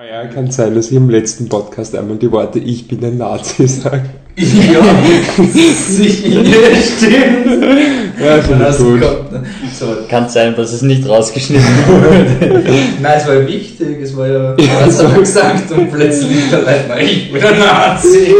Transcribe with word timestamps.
Ah 0.00 0.04
ja, 0.04 0.26
kann 0.28 0.48
sein, 0.48 0.76
dass 0.76 0.92
ich 0.92 0.96
im 0.96 1.10
letzten 1.10 1.48
Podcast 1.48 1.96
einmal 1.96 2.18
die 2.18 2.30
Worte 2.30 2.60
Ich 2.60 2.86
bin 2.86 3.04
ein 3.04 3.18
Nazi 3.18 3.66
sage. 3.66 4.02
Ja, 4.36 4.44
sicher, 5.48 6.44
stimmt. 6.96 7.64
Ja, 8.20 8.38
ich 8.38 8.46
Das 8.46 8.78
gut. 8.78 9.00
kommt, 9.00 9.32
ne? 9.32 9.42
so. 9.76 9.86
Kann 10.08 10.28
sein, 10.28 10.54
dass 10.54 10.72
es 10.72 10.82
nicht 10.82 11.08
rausgeschnitten 11.08 11.66
wurde. 11.88 12.26
Nein, 13.02 13.12
es 13.16 13.26
war 13.26 13.34
ja 13.34 13.48
wichtig, 13.48 14.00
es 14.00 14.16
war 14.16 14.28
ja, 14.28 14.54
ja 14.56 14.86
du 14.86 15.18
gesagt 15.18 15.72
und 15.72 15.90
plötzlich 15.90 16.48
der 16.48 16.62
Leitner, 16.62 17.00
ich 17.00 17.32
bin 17.32 17.42
ein 17.42 17.58
Nazi. 17.58 18.34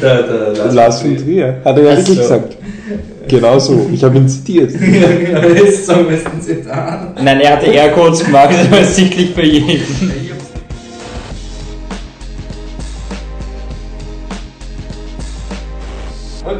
Der, 0.00 0.22
der, 0.22 0.52
der, 0.52 0.72
Lars 0.72 1.02
von 1.02 1.16
Trier. 1.16 1.56
Hat 1.64 1.76
er 1.76 1.82
ja 1.82 2.00
so. 2.00 2.14
gesagt. 2.14 2.57
Genau 3.28 3.58
so. 3.58 3.88
Ich 3.92 4.02
habe 4.02 4.16
ihn 4.18 4.28
zitiert. 4.28 4.72
Ja, 4.80 5.40
genau, 5.40 5.54
jetzt 5.54 5.86
zum 5.86 6.06
besten 6.06 6.40
Zitat. 6.40 7.22
Nein, 7.22 7.40
er 7.40 7.52
hatte 7.52 7.66
eher 7.66 7.90
kurz 7.92 8.24
gemacht, 8.24 8.50
das 8.52 8.70
war 8.70 8.84
sichtlich 8.84 9.30
für 9.34 9.44
jeden. 9.44 10.26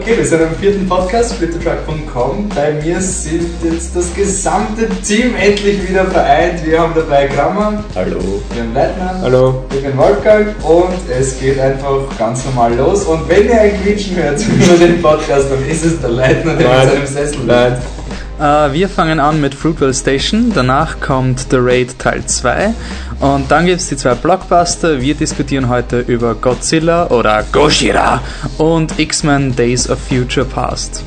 Okay, 0.08 0.16
wir 0.16 0.24
sind 0.24 0.40
am 0.40 0.54
vierten 0.54 0.88
Podcast, 0.88 1.34
splittertruck.com. 1.34 2.48
Bei 2.54 2.72
mir 2.82 2.98
sind 2.98 3.50
jetzt 3.62 3.94
das 3.94 4.14
gesamte 4.14 4.88
Team 5.06 5.36
endlich 5.36 5.86
wieder 5.86 6.06
vereint. 6.06 6.64
Wir 6.64 6.80
haben 6.80 6.94
dabei 6.94 7.26
Grammer, 7.26 7.84
Hallo. 7.94 8.40
wir 8.54 8.62
haben 8.62 8.72
Leitner, 8.72 9.18
Hallo. 9.20 9.64
ich 9.70 9.82
bin 9.82 9.94
Wolfgang 9.98 10.54
und 10.64 10.94
es 11.10 11.38
geht 11.38 11.60
einfach 11.60 12.04
ganz 12.18 12.42
normal 12.46 12.74
los. 12.76 13.04
Und 13.04 13.28
wenn 13.28 13.50
ihr 13.50 13.60
ein 13.60 13.82
Quietschen 13.82 14.16
hört 14.16 14.40
über 14.48 14.78
den 14.78 15.02
Podcast, 15.02 15.48
dann 15.50 15.68
ist 15.68 15.84
es 15.84 16.00
der 16.00 16.08
Leitner, 16.08 16.54
der 16.54 16.68
mit 16.70 16.90
seinem 16.90 17.06
Sessel 17.06 17.40
Nein. 17.44 17.76
Äh, 18.38 18.72
wir 18.72 18.88
fangen 18.88 19.18
an 19.18 19.40
mit 19.40 19.54
Fruitvale 19.54 19.92
Station, 19.92 20.52
danach 20.54 21.00
kommt 21.00 21.46
The 21.50 21.56
Raid 21.58 21.98
Teil 21.98 22.24
2 22.24 22.72
und 23.20 23.50
dann 23.50 23.66
gibt 23.66 23.80
es 23.80 23.88
die 23.88 23.96
zwei 23.96 24.14
Blockbuster. 24.14 25.00
Wir 25.00 25.14
diskutieren 25.14 25.68
heute 25.68 26.00
über 26.00 26.34
Godzilla 26.34 27.08
oder 27.08 27.44
Gojira 27.50 28.20
und 28.58 28.98
X-Men 28.98 29.56
Days 29.56 29.90
of 29.90 29.98
Future 29.98 30.46
Past. 30.46 31.02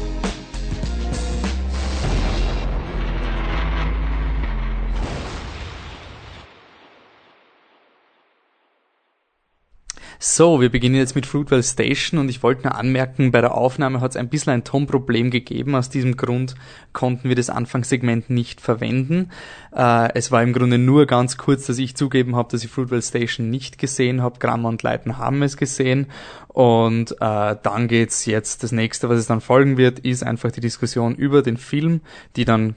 So, 10.23 10.61
wir 10.61 10.69
beginnen 10.69 10.93
jetzt 10.93 11.15
mit 11.15 11.25
Fruitvale 11.25 11.63
Station 11.63 12.19
und 12.19 12.29
ich 12.29 12.43
wollte 12.43 12.61
nur 12.61 12.75
anmerken, 12.75 13.31
bei 13.31 13.41
der 13.41 13.55
Aufnahme 13.55 14.01
hat 14.01 14.11
es 14.11 14.17
ein 14.17 14.29
bisschen 14.29 14.53
ein 14.53 14.63
Tonproblem 14.63 15.31
gegeben. 15.31 15.73
Aus 15.73 15.89
diesem 15.89 16.15
Grund 16.15 16.53
konnten 16.93 17.27
wir 17.27 17.35
das 17.35 17.49
Anfangssegment 17.49 18.29
nicht 18.29 18.61
verwenden. 18.61 19.31
Äh, 19.75 20.13
es 20.13 20.31
war 20.31 20.43
im 20.43 20.53
Grunde 20.53 20.77
nur 20.77 21.07
ganz 21.07 21.37
kurz, 21.37 21.65
dass 21.65 21.79
ich 21.79 21.95
zugeben 21.95 22.35
habe, 22.35 22.51
dass 22.51 22.63
ich 22.63 22.69
Fruitvale 22.69 23.01
Station 23.01 23.49
nicht 23.49 23.79
gesehen 23.79 24.21
habe. 24.21 24.37
Grammer 24.37 24.69
und 24.69 24.83
Leiten 24.83 25.17
haben 25.17 25.41
es 25.41 25.57
gesehen. 25.57 26.05
Und 26.49 27.13
äh, 27.13 27.55
dann 27.63 27.87
geht's 27.87 28.27
jetzt, 28.27 28.61
das 28.61 28.71
nächste, 28.71 29.09
was 29.09 29.17
es 29.17 29.25
dann 29.25 29.41
folgen 29.41 29.77
wird, 29.77 29.97
ist 29.97 30.21
einfach 30.21 30.51
die 30.51 30.61
Diskussion 30.61 31.15
über 31.15 31.41
den 31.41 31.57
Film, 31.57 32.01
die 32.35 32.45
dann 32.45 32.75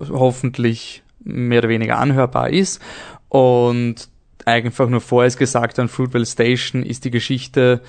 hoffentlich 0.00 1.04
mehr 1.20 1.60
oder 1.60 1.68
weniger 1.68 1.98
anhörbar 1.98 2.50
ist. 2.50 2.82
Und 3.28 4.08
einfach 4.46 4.88
nur 4.88 5.02
vorher 5.02 5.30
gesagt 5.30 5.78
an 5.78 5.88
Fruitvale 5.88 6.24
Station 6.24 6.82
ist 6.82 7.04
die 7.04 7.10
Geschichte 7.10 7.82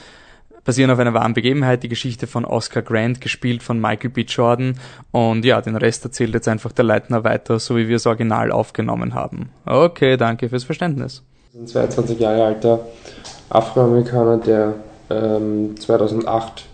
basierend 0.65 0.91
auf 0.91 0.99
einer 0.99 1.13
wahren 1.13 1.33
Begebenheit, 1.33 1.83
die 1.83 1.87
Geschichte 1.87 2.27
von 2.27 2.43
Oscar 2.43 2.81
Grant, 2.81 3.21
gespielt 3.21 3.63
von 3.63 3.79
Michael 3.79 4.09
B. 4.09 4.23
Jordan. 4.23 4.77
Und 5.11 5.45
ja, 5.45 5.61
den 5.61 5.77
Rest 5.77 6.03
erzählt 6.03 6.33
jetzt 6.33 6.49
einfach 6.49 6.73
der 6.73 6.83
Leitner 6.83 7.23
weiter, 7.23 7.57
so 7.57 7.77
wie 7.77 7.87
wir 7.87 7.95
es 7.95 8.05
original 8.05 8.51
aufgenommen 8.51 9.13
haben. 9.13 9.49
Okay, 9.65 10.17
danke 10.17 10.49
fürs 10.49 10.65
Verständnis. 10.65 11.23
Ein 11.57 11.67
22 11.67 12.19
Jahre 12.19 12.43
alter 12.43 12.79
Afroamerikaner, 13.49 14.39
der 14.39 14.73
ähm, 15.09 15.75
2008 15.79 16.65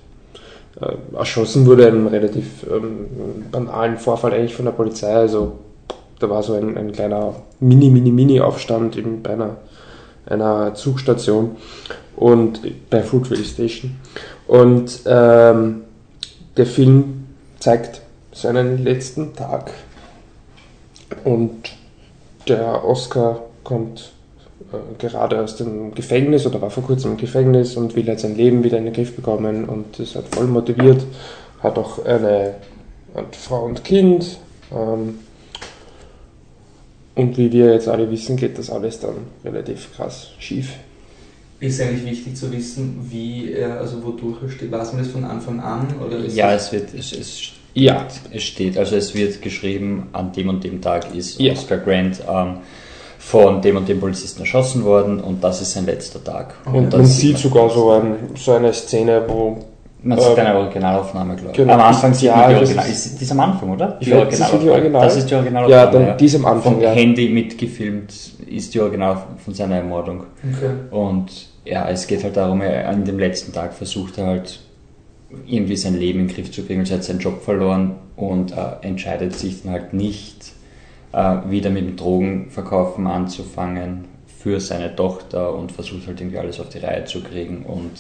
äh, 0.82 1.16
erschossen 1.16 1.68
wurde, 1.68 1.84
in 1.84 1.96
einem 1.96 2.08
relativ 2.08 2.66
ähm, 2.72 3.46
banalen 3.52 3.98
Vorfall 3.98 4.34
eigentlich 4.34 4.56
von 4.56 4.66
der 4.66 4.72
Polizei. 4.72 5.14
Also 5.14 5.60
da 6.18 6.30
war 6.32 6.42
so 6.42 6.54
ein, 6.54 6.78
ein 6.78 6.92
kleiner 6.94 7.36
Mini, 7.60 7.92
Mini, 7.92 8.12
Mini-Aufstand 8.12 8.96
in, 8.96 9.22
bei 9.22 9.34
einer, 9.34 9.58
einer 10.26 10.74
Zugstation 10.76 11.58
und 12.16 12.62
bei 12.90 13.02
Fruitvale 13.02 13.44
Station. 13.44 13.96
Und 14.48 15.02
ähm, 15.06 15.84
der 16.58 16.66
Film 16.66 17.26
zeigt 17.60 18.02
seinen 18.32 18.84
letzten 18.84 19.36
Tag 19.36 19.72
und 21.24 21.72
der 22.48 22.84
Oscar 22.84 23.42
kommt 23.64 24.12
äh, 24.72 24.98
gerade 24.98 25.42
aus 25.42 25.56
dem 25.56 25.94
Gefängnis 25.94 26.46
oder 26.46 26.62
war 26.62 26.70
vor 26.70 26.84
kurzem 26.84 27.12
im 27.12 27.18
Gefängnis 27.18 27.78
und 27.78 27.96
will 27.96 28.06
jetzt 28.06 28.24
sein 28.24 28.36
Leben 28.36 28.64
wieder 28.64 28.78
in 28.78 28.86
den 28.86 28.94
Griff 28.94 29.16
bekommen 29.16 29.66
und 29.66 30.00
ist 30.00 30.16
halt 30.16 30.34
voll 30.34 30.48
motiviert, 30.48 31.04
hat 31.62 31.78
auch 31.78 32.04
eine, 32.06 32.56
eine 33.14 33.28
Frau 33.32 33.64
und 33.66 33.84
Kind. 33.84 34.40
Ähm, 34.72 35.20
und 37.16 37.38
wie 37.38 37.52
wir 37.52 37.74
jetzt 37.74 37.88
alle 37.88 38.10
wissen, 38.10 38.36
geht 38.38 38.58
das 38.58 38.70
alles 38.70 39.00
dann 39.00 39.16
relativ 39.46 39.94
krass 39.96 40.30
schief. 40.40 40.74
Ist 41.60 41.80
eigentlich 41.82 42.06
wichtig 42.06 42.36
zu 42.36 42.52
wissen, 42.52 43.08
wie 43.10 43.52
er, 43.54 43.80
also 43.80 44.04
wodurch 44.04 44.42
er 44.44 44.50
steht. 44.50 44.72
Weiß 44.72 44.92
man 44.94 45.04
das 45.04 45.12
von 45.12 45.24
Anfang 45.24 45.60
an? 45.62 45.88
Oder 46.06 46.18
ist 46.18 46.36
Ja, 46.36 46.54
es 46.54 46.72
wird, 46.74 46.94
es, 46.94 47.14
es, 47.14 47.42
Ja. 47.74 48.06
es 48.32 48.44
steht, 48.44 48.78
also 48.78 48.96
es 48.98 49.16
wird 49.16 49.42
geschrieben, 49.42 50.08
an 50.12 50.34
dem 50.34 50.50
und 50.50 50.64
dem 50.64 50.82
Tag 50.82 51.16
ist 51.16 51.40
Ja. 51.40 51.54
Oscar 51.54 51.78
Grant 51.78 52.22
ähm, 52.30 52.58
von 53.18 53.62
dem 53.62 53.78
und 53.78 53.88
dem 53.88 54.02
Polizisten 54.02 54.42
erschossen 54.42 54.84
worden 54.84 55.22
und 55.22 55.42
das 55.42 55.62
ist 55.62 55.72
sein 55.72 55.86
letzter 55.86 56.22
Tag. 56.22 56.56
Und 56.66 56.92
dann 56.92 57.02
man 57.02 57.06
sieht 57.10 57.34
man- 57.34 57.42
sogar 57.42 57.70
so, 57.70 57.92
ein, 57.92 58.16
so 58.36 58.52
eine 58.52 58.74
Szene, 58.74 59.24
wo 59.28 59.64
Man 60.06 60.20
sieht 60.20 60.38
ähm, 60.38 60.46
eine 60.46 60.56
Originalaufnahme, 60.60 61.36
glaube 61.36 61.52
ich. 61.52 61.58
genau. 61.58 61.74
Am 61.74 61.80
Anfang 61.82 62.14
sieht 62.14 62.24
Ja, 62.28 62.36
man 62.38 62.50
die 62.50 62.54
das 62.56 62.62
Original. 62.64 62.86
ist- 62.90 63.06
Ist, 63.06 63.20
die 63.20 63.24
ist 63.24 63.32
am 63.32 63.40
Anfang, 63.40 63.70
oder? 63.72 63.98
Ich 64.02 64.08
glaub, 64.08 64.30
das 64.30 64.40
ist 64.40 64.52
die 64.62 64.70
Original. 64.70 65.02
Das 65.02 65.16
ist 65.16 65.30
die 65.30 65.36
Originalaufnahme. 65.36 65.82
Ja, 65.84 65.92
dann 66.10 66.18
die 66.18 66.26
ist 66.26 66.36
am 66.36 66.46
Anfang, 66.46 66.74
Vom 66.74 66.82
ja. 66.82 66.92
Handy 66.92 67.30
mitgefilmt 67.30 68.14
ist 68.48 68.74
die 68.74 68.80
Original 68.82 69.18
von 69.44 69.54
seiner 69.54 69.78
Ermordung. 69.78 70.24
Okay. 70.44 70.72
Und 70.92 71.48
ja, 71.66 71.88
es 71.90 72.06
geht 72.08 72.24
halt 72.24 72.36
darum, 72.36 72.62
er 72.62 72.90
an 72.90 73.06
dem 73.06 73.18
letzten 73.18 73.54
Tag 73.54 73.74
versucht 73.74 74.18
er 74.18 74.26
halt 74.28 74.60
irgendwie 75.48 75.78
sein 75.78 75.98
Leben 75.98 76.20
in 76.20 76.28
den 76.28 76.36
Griff 76.36 76.52
zu 76.52 76.64
kriegen. 76.64 76.82
Also 76.82 76.94
er 76.94 76.98
hat 76.98 77.06
seinen 77.06 77.20
Job 77.20 77.42
verloren 77.42 77.96
und 78.18 78.52
äh, 78.52 78.56
entscheidet 78.82 79.34
sich 79.34 79.64
dann 79.64 79.72
halt 79.72 79.94
nicht, 79.94 80.52
äh, 81.14 81.38
wieder 81.50 81.70
mit 81.70 81.88
dem 81.88 81.96
Drogenverkaufen 81.96 83.08
anzufangen 83.08 84.06
für 84.40 84.60
seine 84.60 84.94
Tochter 84.96 85.56
und 85.56 85.72
versucht 85.72 86.08
halt 86.08 86.20
irgendwie 86.20 86.38
alles 86.40 86.60
auf 86.60 86.68
die 86.70 86.80
Reihe 86.80 87.06
zu 87.06 87.24
kriegen. 87.24 87.64
Und 87.66 87.92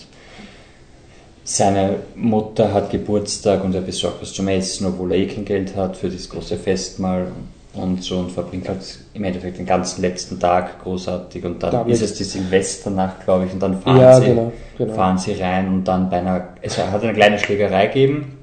seine 1.44 1.96
Mutter 2.16 2.74
hat 2.74 2.90
Geburtstag 2.90 3.64
und 3.64 3.76
er 3.76 3.82
besorgt 3.82 4.22
was 4.22 4.34
zum 4.34 4.48
Essen, 4.48 4.88
obwohl 4.88 5.12
er 5.12 5.18
eh 5.20 5.28
kein 5.28 5.46
Geld 5.46 5.76
hat 5.76 5.98
für 5.98 6.10
das 6.10 6.30
große 6.30 6.58
Festmahl 6.58 7.28
und 7.74 8.04
so 8.04 8.18
und 8.20 8.32
verbringt 8.32 8.70
halt 8.70 8.80
im 9.14 9.24
Endeffekt 9.24 9.58
den 9.58 9.66
ganzen 9.66 10.02
letzten 10.02 10.40
Tag 10.40 10.82
großartig 10.84 11.44
und 11.44 11.62
dann 11.64 11.72
Damit- 11.72 11.94
ist 11.94 12.02
es 12.04 12.14
die 12.14 12.24
Silvesternacht, 12.24 13.26
glaube 13.26 13.46
ich, 13.46 13.54
und 13.54 13.62
dann 13.62 13.82
fahren, 13.82 14.00
Ja, 14.00 14.20
sie, 14.20 14.28
genau, 14.28 14.52
genau. 14.78 14.94
fahren 14.94 15.18
sie 15.18 15.34
rein 15.34 15.68
und 15.68 15.84
dann 15.88 16.10
bei 16.10 16.18
einer, 16.20 16.50
es 16.62 16.78
hat 16.78 17.04
eine 17.04 17.14
kleine 17.14 17.40
Schlägerei 17.40 17.88
gegeben 17.88 18.38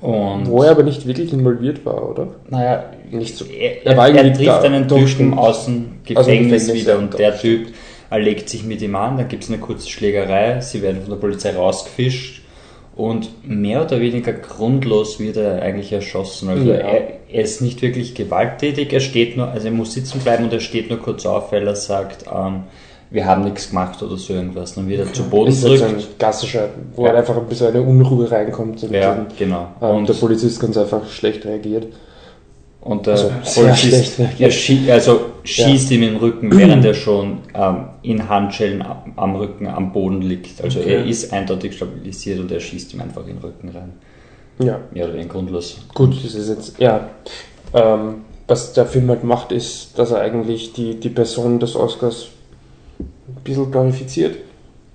und 0.00 0.48
wo 0.48 0.64
er 0.64 0.72
aber 0.72 0.82
nicht 0.82 1.06
wirklich 1.06 1.32
involviert 1.32 1.86
war, 1.86 2.10
oder? 2.10 2.28
naja, 2.50 2.84
Nicht 3.12 3.36
so. 3.36 3.44
er, 3.44 3.86
Er 3.86 3.96
er, 3.96 4.32
trifft 4.34 4.64
einen 4.64 4.88
Typen 4.88 5.38
aus 5.38 5.38
dem 5.38 5.38
aus 5.38 5.64
dem 5.66 5.86
Gefängnis, 6.04 6.66
Gefängnis, 6.66 6.74
wieder 6.74 6.98
und 6.98 7.16
der 7.16 7.38
Typ 7.38 7.68
er 8.10 8.18
legt 8.18 8.48
sich 8.48 8.64
mit 8.64 8.80
ihm 8.82 8.96
an, 8.96 9.16
dann 9.18 9.28
gibt 9.28 9.44
es 9.44 9.50
eine 9.50 9.58
kurze 9.58 9.88
Schlägerei, 9.88 10.60
sie 10.60 10.82
werden 10.82 11.00
von 11.02 11.10
der 11.10 11.16
Polizei 11.18 11.54
rausgefischt 11.54 12.42
und 12.96 13.30
mehr 13.46 13.84
oder 13.84 14.00
weniger 14.00 14.32
grundlos 14.32 15.20
wird 15.20 15.36
er 15.36 15.62
eigentlich 15.62 15.92
erschossen. 15.92 16.48
Also 16.48 16.64
Ja. 16.70 16.74
er, 16.76 17.02
er 17.30 17.42
ist 17.42 17.60
nicht 17.60 17.80
wirklich 17.82 18.14
gewalttätig, 18.14 18.92
er 18.92 19.00
steht 19.00 19.36
nur, 19.36 19.48
also 19.48 19.66
er 19.68 19.72
muss 19.72 19.92
sitzen 19.94 20.20
bleiben 20.20 20.44
und 20.44 20.52
er 20.52 20.60
steht 20.60 20.88
nur 20.90 20.98
kurz 20.98 21.24
auf, 21.26 21.52
weil 21.52 21.66
er 21.66 21.76
sagt, 21.76 22.24
ähm, 22.34 22.64
wir 23.10 23.24
haben 23.24 23.44
nichts 23.44 23.70
gemacht 23.70 24.02
oder 24.02 24.16
so 24.18 24.34
irgendwas. 24.34 24.74
Dann 24.74 24.86
wird 24.88 25.00
er 25.00 25.12
zu 25.12 25.22
Boden 25.30 25.48
ist 25.50 25.64
halt 25.64 25.78
so 25.78 25.84
ein 25.86 25.96
klassischer, 26.18 26.68
wo 26.94 27.02
Ja. 27.04 27.08
halt 27.08 27.18
einfach 27.20 27.38
ein 27.38 27.46
bisschen 27.46 27.68
eine 27.68 27.80
Unruhe 27.80 28.30
reinkommt 28.30 28.82
und 28.82 28.92
Ja, 28.92 29.26
genau. 29.38 29.68
ähm, 29.80 29.88
Und- 29.98 30.08
der 30.08 30.14
Polizist 30.14 30.60
ganz 30.60 30.76
einfach 30.76 31.08
schlecht 31.08 31.46
reagiert. 31.46 31.86
Und 32.88 33.06
der 33.06 33.14
Also, 33.14 33.30
schlecht 33.44 34.16
Polizist 34.16 34.20
er 34.38 34.50
schie 34.50 34.90
also 34.90 35.20
schießt 35.44 35.90
ihm 35.90 36.02
in 36.02 36.12
den 36.12 36.16
Rücken, 36.16 36.56
während 36.56 36.84
er 36.86 36.94
schon 36.94 37.38
ähm, 37.54 37.84
in 38.02 38.28
Handschellen 38.28 38.80
am, 38.80 39.12
am 39.16 39.36
Rücken 39.36 39.66
am 39.66 39.92
Boden 39.92 40.22
liegt. 40.22 40.62
Also 40.62 40.80
Okay. 40.80 40.94
er 40.94 41.04
ist 41.04 41.30
eindeutig 41.32 41.76
stabilisiert 41.76 42.40
und 42.40 42.50
er 42.50 42.60
schießt 42.60 42.94
ihm 42.94 43.02
einfach 43.02 43.22
in 43.26 43.34
den 43.34 43.38
Rücken 43.38 43.68
rein. 43.68 43.92
Ja, 44.58 44.80
Mehr 44.90 45.04
oder 45.04 45.14
weniger 45.14 45.28
grundlos. 45.34 45.78
gut, 45.94 46.16
das 46.24 46.34
ist 46.34 46.48
jetzt, 46.48 46.78
ja. 46.80 47.08
Ähm, 47.74 48.22
was 48.46 48.72
der 48.72 48.86
Film 48.86 49.08
halt 49.10 49.22
macht, 49.22 49.52
ist, 49.52 49.98
dass 49.98 50.10
er 50.10 50.20
eigentlich 50.22 50.72
die, 50.72 50.94
die 50.98 51.10
Person 51.10 51.60
des 51.60 51.76
Oscars 51.76 52.28
ein 52.98 53.42
bisschen 53.44 53.70
glorifiziert. 53.70 54.36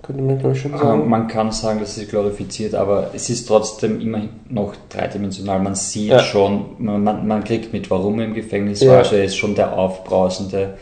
Könnte 0.04 0.22
man, 0.22 0.38
glaube 0.38 0.54
ich, 0.54 0.60
schon 0.62 0.76
sagen. 0.76 1.08
man 1.08 1.28
kann 1.28 1.50
sagen, 1.50 1.80
dass 1.80 1.96
es 1.96 2.08
glorifiziert, 2.08 2.74
aber 2.74 3.10
es 3.14 3.30
ist 3.30 3.46
trotzdem 3.46 4.00
immerhin 4.00 4.28
noch 4.48 4.74
dreidimensional. 4.90 5.60
Man 5.60 5.74
sieht 5.74 6.10
Ja. 6.10 6.18
schon, 6.18 6.76
man, 6.78 7.26
man, 7.26 7.44
kriegt 7.44 7.72
mit, 7.72 7.90
warum 7.90 8.18
er 8.18 8.26
im 8.26 8.34
Gefängnis 8.34 8.80
Ja. 8.80 8.90
war. 8.92 8.98
Also 8.98 9.16
er 9.16 9.24
ist 9.24 9.36
schon 9.36 9.54
der 9.54 9.76
aufbrausende 9.78 10.74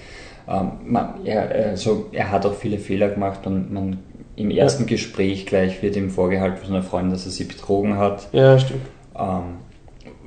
ähm, 0.49 0.73
man, 0.87 1.25
er, 1.25 1.71
also, 1.71 2.07
er 2.13 2.31
hat 2.31 2.47
auch 2.47 2.55
viele 2.55 2.79
Fehler 2.79 3.09
gemacht 3.09 3.47
und 3.47 3.73
man 3.73 3.99
im 4.35 4.51
ersten 4.51 4.87
Gespräch 4.87 5.47
gleich 5.47 5.83
wird 5.83 5.97
ihm 5.97 6.11
vorgehalten 6.11 6.59
von 6.59 6.69
seiner 6.69 6.83
Freundin, 6.83 7.13
dass 7.13 7.27
er 7.27 7.33
sie 7.33 7.45
betrogen 7.45 7.99
hat. 7.99 8.29
Ja, 8.33 8.59
stimmt. 8.59 8.81
Ähm, 9.17 9.59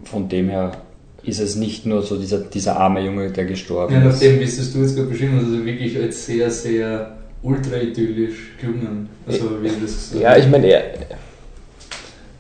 von 0.03 0.30
dem 0.30 0.50
her 0.50 0.71
ist 1.24 1.39
es 1.39 1.56
nicht 1.56 1.86
nur 1.86 2.03
so 2.03 2.18
dieser, 2.18 2.39
dieser 2.39 2.77
arme 2.77 3.01
Junge, 3.01 3.31
der 3.31 3.45
gestorben 3.45 3.94
Ja, 3.94 4.00
ist. 4.07 4.21
nachdem, 4.21 4.39
wie 4.39 4.44
es 4.44 4.74
du 4.74 4.80
jetzt 4.80 4.95
gerade 4.95 5.09
beschrieben 5.09 5.38
hast, 5.38 5.45
also 5.45 5.65
wirklich 5.65 6.00
als 6.00 6.25
sehr, 6.25 6.51
sehr 6.51 7.18
ultra 7.41 7.77
idyllisch 7.77 8.53
gelungen. 8.59 9.09
Also, 9.27 9.61
wie 9.61 9.69
das 9.81 10.13
Ja, 10.19 10.35
ich 10.37 10.47
meine, 10.47 10.67
er, 10.67 10.83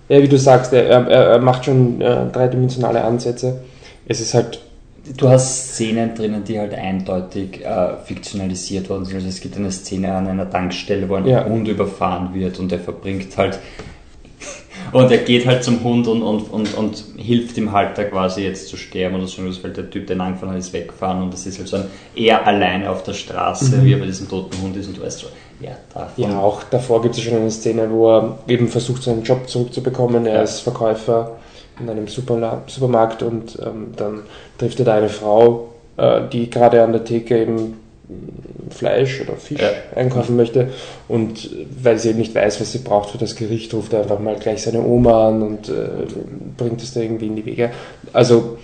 ja, 0.09 0.21
wie 0.21 0.27
du 0.27 0.37
sagst, 0.37 0.73
er, 0.73 0.85
er, 0.87 1.07
er 1.07 1.39
macht 1.39 1.65
schon 1.65 2.01
äh, 2.01 2.27
dreidimensionale 2.31 3.03
Ansätze. 3.03 3.61
Es 4.07 4.19
ist 4.21 4.33
halt, 4.33 4.61
Du 5.17 5.29
hast 5.29 5.73
Szenen 5.73 6.15
drinnen, 6.15 6.43
die 6.43 6.57
halt 6.59 6.73
eindeutig 6.73 7.63
äh, 7.63 7.95
fiktionalisiert 8.05 8.89
worden 8.89 9.05
sind. 9.05 9.17
Also 9.17 9.27
es 9.27 9.39
gibt 9.39 9.55
eine 9.55 9.71
Szene 9.71 10.11
an 10.11 10.25
einer 10.27 10.49
Tankstelle, 10.49 11.07
wo 11.07 11.13
ein 11.13 11.27
Ja. 11.27 11.45
Hund 11.45 11.67
überfahren 11.67 12.33
wird 12.33 12.57
und 12.57 12.71
er 12.71 12.79
verbringt 12.79 13.37
halt 13.37 13.59
und 14.91 15.11
er 15.11 15.17
geht 15.19 15.45
halt 15.45 15.63
zum 15.63 15.83
Hund 15.83 16.07
und, 16.07 16.21
und, 16.21 16.51
und, 16.51 16.73
und 16.75 17.03
hilft 17.17 17.57
ihm 17.57 17.71
halt 17.71 17.97
da 17.97 18.03
quasi 18.03 18.43
jetzt 18.43 18.67
zu 18.67 18.77
sterben 18.77 19.15
oder 19.15 19.27
so, 19.27 19.41
weil 19.63 19.71
der 19.71 19.89
Typ, 19.89 20.07
den 20.07 20.21
angefahren 20.21 20.51
hat, 20.53 20.59
ist 20.59 20.73
weggefahren 20.73 21.21
und 21.23 21.33
das 21.33 21.45
ist 21.45 21.57
halt 21.57 21.67
so 21.67 21.77
ein 21.77 21.85
er 22.15 22.45
alleine 22.45 22.89
auf 22.89 23.03
der 23.03 23.13
Straße, 23.13 23.83
wie 23.83 23.93
er 23.93 23.99
bei 23.99 24.05
diesem 24.05 24.29
toten 24.29 24.61
Hund 24.61 24.75
ist 24.77 24.87
und 24.87 24.97
du 24.97 25.01
weißt 25.03 25.19
so, 25.19 25.27
ja, 25.61 25.71
davon. 25.93 26.23
ja, 26.23 26.39
auch 26.39 26.63
davor 26.63 27.01
gibt 27.01 27.15
es 27.15 27.21
schon 27.21 27.35
eine 27.35 27.51
Szene, 27.51 27.89
wo 27.89 28.09
er 28.17 28.37
eben 28.47 28.67
versucht, 28.67 29.03
seinen 29.03 29.23
Job 29.23 29.47
zurückzubekommen. 29.47 30.25
Er 30.25 30.35
Ja. 30.35 30.41
ist 30.41 30.59
Verkäufer 30.59 31.31
in 31.79 31.89
einem 31.89 32.07
Superla 32.07 32.63
Supermarkt 32.67 33.23
und 33.23 33.57
ähm, 33.65 33.93
dann 33.95 34.21
trifft 34.57 34.79
er 34.79 34.85
da 34.85 34.95
eine 34.95 35.09
Frau, 35.09 35.69
äh, 35.97 36.21
die 36.31 36.49
gerade 36.49 36.83
an 36.83 36.91
der 36.93 37.03
Theke 37.03 37.41
eben 37.41 37.79
Fleisch 38.69 39.21
oder 39.21 39.33
Fisch 39.37 39.61
Ja. 39.61 39.69
einkaufen 39.95 40.35
möchte 40.35 40.69
und 41.07 41.45
äh, 41.45 41.65
weil 41.81 41.97
sie 41.97 42.09
eben 42.09 42.19
nicht 42.19 42.35
weiß, 42.35 42.59
was 42.61 42.71
sie 42.71 42.79
braucht 42.79 43.11
für 43.11 43.17
das 43.17 43.35
Gericht, 43.35 43.73
ruft 43.73 43.93
er 43.93 44.01
einfach 44.01 44.19
mal 44.19 44.35
gleich 44.35 44.61
seine 44.63 44.81
Oma 44.83 45.29
an 45.29 45.41
und 45.41 45.69
äh, 45.69 45.73
bringt 46.57 46.81
es 46.81 46.93
da 46.93 46.99
irgendwie 47.01 47.27
in 47.27 47.35
die 47.35 47.45
Wege. 47.45 47.71
Also 48.13 48.57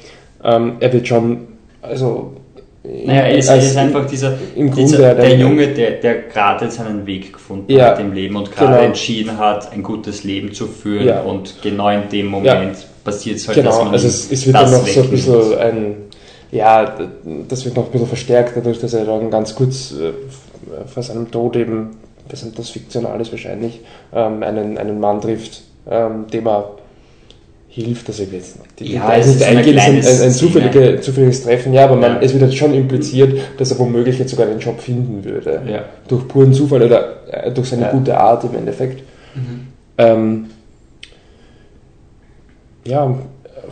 ähm, 0.43 0.73
er 0.79 0.91
wird 0.93 1.07
schon, 1.07 1.47
also 1.81 2.33
Naja, 2.83 3.21
er 3.21 3.37
ist, 3.37 3.47
er 3.47 3.53
als- 3.55 3.65
ist 3.67 3.77
einfach 3.77 4.05
dieser, 4.07 4.33
im 4.55 4.73
dieser 4.73 4.97
Grunde 5.13 5.21
der 5.21 5.35
Junge, 5.37 5.67
der, 5.69 5.91
der 5.91 6.15
gerade 6.23 6.69
seinen 6.71 7.05
Weg 7.05 7.33
gefunden 7.33 7.71
Ja, 7.71 7.87
hat 7.91 7.99
im 7.99 8.11
Leben 8.13 8.35
und 8.35 8.51
gerade 8.51 8.73
genau. 8.73 8.85
entschieden 8.87 9.37
hat, 9.37 9.71
ein 9.71 9.83
gutes 9.83 10.23
Leben 10.23 10.51
zu 10.51 10.67
führen 10.67 11.07
Ja. 11.07 11.21
und 11.21 11.61
genau 11.61 11.89
in 11.89 12.09
dem 12.11 12.25
Moment 12.27 12.75
passiert 13.03 13.37
es 13.37 13.47
halt, 13.47 13.57
dass 13.59 13.65
Genau, 13.75 13.83
man 13.85 13.93
also 13.93 14.07
es, 14.07 14.31
es 14.31 14.45
wird 14.45 14.55
das 14.55 14.71
dann 14.71 14.79
noch 14.81 14.87
so 14.87 14.99
ein 15.01 15.11
wegnimmt. 15.11 15.11
bisschen 15.11 15.57
ein, 15.59 15.95
ja, 16.51 16.97
das 17.47 17.65
wird 17.65 17.75
noch 17.75 17.85
ein 17.85 17.91
bisschen 17.91 18.07
verstärkt 18.07 18.57
dadurch, 18.57 18.79
dass 18.79 18.93
er 18.93 19.05
dann 19.05 19.29
ganz 19.31 19.55
kurz 19.55 19.93
äh, 19.93 20.11
vor 20.87 21.01
seinem 21.03 21.31
Tod 21.31 21.55
eben, 21.55 21.91
das 22.27 22.45
das 22.55 22.69
fiktional 22.69 23.19
ist 23.21 23.31
wahrscheinlich, 23.31 23.79
ähm, 24.13 24.43
einen, 24.43 24.77
einen 24.77 24.99
Mann 24.99 25.21
trifft, 25.21 25.61
ähm, 25.89 26.27
dem 26.31 26.47
er 26.47 26.71
hilft, 27.69 28.09
dass 28.09 28.19
er 28.19 28.25
jetzt 28.27 28.57
die 28.79 28.93
Ja, 28.95 29.15
es 29.15 29.27
nicht 29.27 29.35
ist 29.37 29.41
ist 29.41 29.47
ein, 29.47 29.57
ein, 29.57 29.95
ein 29.95 30.03
Szene. 30.03 30.31
zufällige, 30.31 30.99
zufälliges 30.99 31.43
Treffen, 31.43 31.73
ja, 31.73 31.85
aber 31.85 31.95
man, 31.95 32.15
Ja. 32.15 32.21
es 32.21 32.33
wird 32.33 32.43
halt 32.43 32.53
schon 32.53 32.73
impliziert, 32.73 33.39
dass 33.57 33.71
er 33.71 33.79
womöglich 33.79 34.19
jetzt 34.19 34.31
sogar 34.31 34.45
den 34.45 34.59
Job 34.59 34.81
finden 34.81 35.23
würde. 35.23 35.61
Ja. 35.65 35.85
Durch 36.09 36.27
puren 36.27 36.53
Zufall 36.53 36.81
oder 36.83 37.25
äh, 37.31 37.49
durch 37.51 37.69
seine 37.69 37.83
Ja. 37.83 37.91
gute 37.93 38.17
Art 38.19 38.43
im 38.43 38.55
Endeffekt. 38.55 39.01
Mhm. 39.35 39.67
Ähm, 39.97 40.45
ja, 42.85 43.15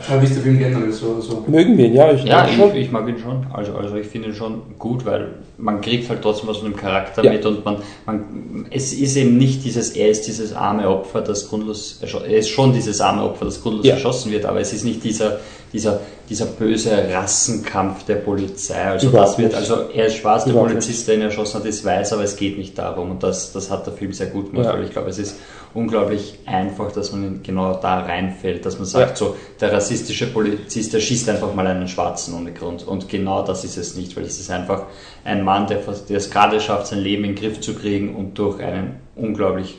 Aber 0.08 0.20
wie 0.22 0.26
ist 0.26 0.36
der 0.36 0.42
Film 0.42 0.58
generell 0.58 0.92
so? 0.92 1.20
so? 1.20 1.44
mögen 1.46 1.76
wir 1.76 1.86
ihn, 1.86 1.94
ja. 1.94 2.10
Ich 2.12 2.24
Ja, 2.24 2.46
ich, 2.48 2.74
ich 2.74 2.90
mag 2.90 3.08
ihn 3.08 3.18
schon. 3.18 3.46
Also, 3.52 3.74
also 3.74 3.96
ich 3.96 4.06
finde 4.06 4.28
ihn 4.28 4.34
schon 4.34 4.62
gut, 4.78 5.04
weil 5.04 5.28
man 5.58 5.80
kriegt 5.80 6.08
halt 6.08 6.22
trotzdem 6.22 6.48
was 6.48 6.58
von 6.58 6.70
dem 6.70 6.76
Charakter 6.76 7.22
Ja. 7.24 7.32
mit 7.32 7.44
und 7.44 7.64
man, 7.64 7.76
man, 8.06 8.66
es 8.70 8.92
ist 8.92 9.16
eben 9.16 9.36
nicht 9.36 9.64
dieses, 9.64 9.90
er 9.90 10.08
ist 10.08 10.26
dieses 10.26 10.54
arme 10.54 10.88
Opfer, 10.88 11.20
das 11.20 11.48
grundlos, 11.48 12.00
er 12.02 12.24
ist 12.36 12.48
schon 12.48 12.72
dieses 12.72 13.00
arme 13.00 13.22
Opfer, 13.22 13.44
das 13.44 13.62
grundlos 13.62 13.84
Ja. 13.86 13.94
erschossen 13.94 14.32
wird, 14.32 14.46
aber 14.46 14.60
es 14.60 14.72
ist 14.72 14.84
nicht 14.84 15.04
dieser, 15.04 15.38
dieser, 15.72 16.00
dieser 16.30 16.46
böse 16.46 16.92
Rassenkampf 17.12 18.04
der 18.04 18.14
Polizei. 18.14 18.80
Also 18.82 19.08
Überhaupt 19.08 19.30
das 19.30 19.38
wird, 19.38 19.54
also 19.54 19.90
er 19.92 20.06
ist 20.06 20.14
schwarz, 20.16 20.44
der 20.44 20.52
Überhaupt 20.52 20.70
Polizist, 20.70 21.08
der 21.08 21.16
ihn 21.16 21.22
erschossen 21.22 21.58
hat, 21.58 21.66
ist 21.66 21.84
weiß, 21.84 22.12
aber 22.12 22.22
es 22.22 22.36
geht 22.36 22.56
nicht 22.56 22.78
darum 22.78 23.10
und 23.10 23.22
das, 23.22 23.52
das 23.52 23.68
hat 23.70 23.84
der 23.86 23.92
Film 23.92 24.12
sehr 24.12 24.28
gut 24.28 24.52
gemacht, 24.52 24.66
Ja. 24.66 24.74
weil 24.74 24.84
ich 24.84 24.92
glaube, 24.92 25.10
es 25.10 25.18
ist 25.18 25.36
unglaublich 25.74 26.38
einfach, 26.46 26.92
dass 26.92 27.12
man 27.12 27.42
genau 27.42 27.74
da 27.74 28.00
reinfällt, 28.00 28.64
dass 28.64 28.78
man 28.78 28.86
sagt, 28.86 29.10
Ja. 29.10 29.16
so, 29.16 29.36
der 29.60 29.72
rassistische 29.72 30.26
Polizist, 30.28 30.92
der 30.94 31.00
schießt 31.00 31.28
einfach 31.28 31.52
mal 31.54 31.66
einen 31.66 31.88
Schwarzen 31.88 32.34
ohne 32.34 32.52
Grund. 32.52 32.86
Und 32.86 33.08
genau 33.08 33.42
das 33.44 33.64
ist 33.64 33.76
es 33.76 33.96
nicht, 33.96 34.16
weil 34.16 34.24
es 34.24 34.38
ist 34.38 34.50
einfach 34.50 34.84
ein 35.24 35.44
Mann, 35.44 35.66
der, 35.66 35.80
der 36.08 36.16
es 36.16 36.30
gerade 36.30 36.60
schafft, 36.60 36.86
sein 36.86 37.00
Leben 37.00 37.24
in 37.24 37.34
den 37.34 37.42
Griff 37.42 37.60
zu 37.60 37.74
kriegen 37.74 38.14
und 38.14 38.38
durch 38.38 38.60
einen 38.60 39.00
unglaublich 39.16 39.78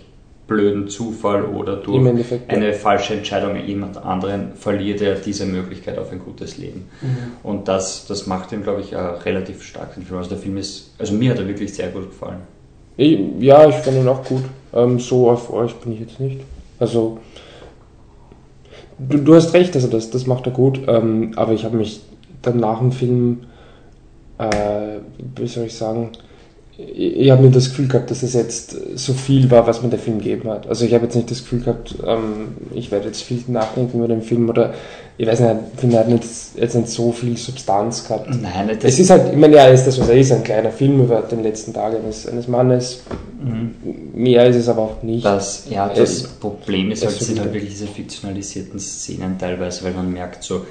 blöden 0.52 0.90
Zufall 0.90 1.46
oder 1.46 1.78
durch 1.78 2.06
Endeffekt, 2.06 2.52
ja. 2.52 2.58
eine 2.58 2.74
falsche 2.74 3.14
Entscheidung 3.14 3.56
jemand 3.56 3.98
anderen 3.98 4.54
verliert 4.56 5.02
er 5.02 5.16
diese 5.16 5.46
Möglichkeit 5.46 5.98
auf 5.98 6.12
ein 6.12 6.20
gutes 6.20 6.58
Leben. 6.58 6.90
Und 7.42 7.70
das, 7.70 8.06
das 8.06 8.28
macht 8.28 8.52
ihn, 8.52 8.64
glaube 8.64 8.82
ich, 8.82 8.94
relativ 8.94 9.64
stark, 9.64 9.96
den 9.96 10.04
Film. 10.04 10.18
Also 10.18 10.32
der 10.32 10.40
Film 10.40 10.58
ist, 10.58 10.94
also 11.00 11.14
mir 11.14 11.32
hat 11.32 11.40
er 11.40 11.48
wirklich 11.48 11.74
sehr 11.74 11.88
gut 11.88 12.10
gefallen. 12.10 12.40
Ich, 12.98 13.18
ja, 13.40 13.68
ich 13.68 13.76
fand 13.76 13.98
ihn 13.98 14.08
auch 14.08 14.24
gut. 14.26 14.44
Ähm, 14.74 15.00
so 15.00 15.30
auf 15.30 15.52
euch 15.54 15.74
bin 15.76 15.94
ich 15.94 16.02
jetzt 16.02 16.20
nicht. 16.20 16.42
Also, 16.80 17.20
du, 19.00 19.18
du 19.20 19.36
hast 19.36 19.54
recht, 19.54 19.74
also 19.76 19.88
das, 19.88 20.10
das 20.10 20.28
macht 20.28 20.46
er 20.48 20.52
gut. 20.52 20.82
Ähm, 20.88 21.32
aber 21.38 21.54
ich 21.54 21.64
habe 21.64 21.78
mich 21.78 22.02
dann 22.42 22.60
nach 22.60 22.80
dem 22.80 22.92
Film, 22.92 23.44
äh, 24.38 24.98
wie 25.36 25.48
soll 25.48 25.66
ich 25.66 25.76
sagen, 25.76 26.12
ich, 26.96 27.30
habe 27.32 27.44
mir 27.44 27.52
das 27.52 27.70
Gefühl 27.70 27.88
gehabt, 27.88 28.12
dass 28.12 28.24
es 28.24 28.34
jetzt 28.34 28.76
so 28.96 29.14
viel 29.14 29.50
war, 29.52 29.66
was 29.68 29.82
mir 29.82 29.90
der 29.90 30.00
Film 30.00 30.18
gegeben 30.20 30.50
hat. 30.50 30.68
Also 30.68 30.86
ich 30.86 30.94
habe 30.94 31.06
jetzt 31.06 31.16
nicht 31.16 31.30
das 31.32 31.40
Gefühl 31.44 31.62
gehabt, 31.62 31.96
ähm, 32.06 32.56
ich 32.74 32.92
werde 32.92 33.08
jetzt 33.08 33.22
viel 33.24 33.44
nachdenken 33.48 33.98
über 34.00 34.08
den 34.08 34.22
Film 34.22 34.50
oder 34.50 34.74
ich 35.18 35.28
weiß 35.28 35.40
nicht, 35.42 35.52
der 35.52 35.60
Film 35.80 35.94
hat 35.96 36.08
nicht, 36.10 36.24
jetzt 36.56 36.76
nicht 36.76 36.88
so 36.90 37.12
viel 37.12 37.38
Substanz 37.38 38.08
gehabt. 38.08 38.30
Nein, 38.42 38.68
das, 38.80 38.94
Es 38.94 39.00
ist 39.00 39.10
halt, 39.10 39.32
ich 39.32 39.38
meine, 39.38 39.56
ja, 39.56 39.64
er 39.64 39.74
ist 39.74 39.86
das, 39.86 40.00
was 40.00 40.10
er 40.10 40.18
ist, 40.18 40.32
ein 40.32 40.44
kleiner 40.44 40.72
Film 40.72 41.02
über 41.02 41.22
den 41.22 41.44
letzten 41.44 41.74
Tag 41.74 41.94
eines, 41.96 42.28
eines 42.28 42.48
Mannes. 42.48 43.02
Mehr 44.14 44.48
ist 44.48 44.56
es 44.56 44.70
aber 44.70 44.82
auch 44.82 45.04
nicht. 45.04 45.26
Das, 45.26 45.66
ja, 45.70 45.90
das 45.90 46.24
Äh, 46.24 46.28
Problem 46.40 46.92
ist 46.92 47.06
halt, 47.06 47.20
es 47.20 47.28
sind 47.28 47.40
halt 47.40 47.54
wirklich 47.54 47.72
diese 47.72 47.88
fiktionalisierten 47.88 48.80
Szenen 48.80 49.38
teilweise, 49.38 49.84
weil 49.84 49.94
man 49.94 50.12
merkt 50.12 50.44
so, 50.44 50.66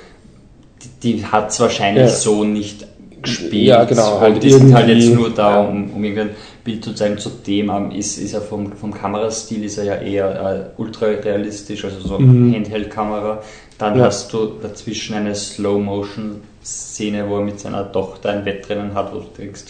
die, 1.02 1.14
die 1.14 1.24
hat 1.24 1.50
es 1.50 1.60
wahrscheinlich 1.60 2.04
Ja. 2.04 2.08
so 2.08 2.44
nicht 2.44 2.86
gespielt. 3.22 3.66
Ja, 3.66 3.84
genau, 3.84 4.14
Und 4.16 4.20
halt 4.20 4.42
die 4.42 4.50
sind 4.52 4.74
halt 4.74 4.88
jetzt 4.88 5.14
nur 5.14 5.30
da, 5.30 5.60
um, 5.60 5.90
um 5.90 6.02
irgendein 6.04 6.30
Bild 6.64 6.84
zu 6.84 6.92
zeigen. 6.94 7.18
Zudem 7.18 7.70
ähm, 7.70 7.90
ist, 7.90 8.18
ist 8.18 8.34
er 8.34 8.40
vom, 8.40 8.72
vom 8.72 8.92
Kamerastil 8.92 9.64
ist 9.64 9.78
er 9.78 9.84
ja 9.84 9.94
eher 9.96 10.70
äh, 10.76 10.80
ultra 10.80 11.06
realistisch, 11.06 11.84
also 11.84 12.00
so 12.00 12.18
Mhm. 12.18 12.52
Handheld-Kamera. 12.54 13.42
Dann 13.78 13.98
Ja. 13.98 14.04
hast 14.06 14.32
du 14.32 14.46
dazwischen 14.62 15.14
eine 15.16 15.34
Slow-Motion-Szene, 15.34 17.28
wo 17.28 17.36
er 17.38 17.44
mit 17.44 17.60
seiner 17.60 17.90
Tochter 17.90 18.30
ein 18.30 18.44
Wettrennen 18.44 18.94
hat, 18.94 19.12
wo 19.14 19.18
du 19.20 19.26
denkst, 19.38 19.62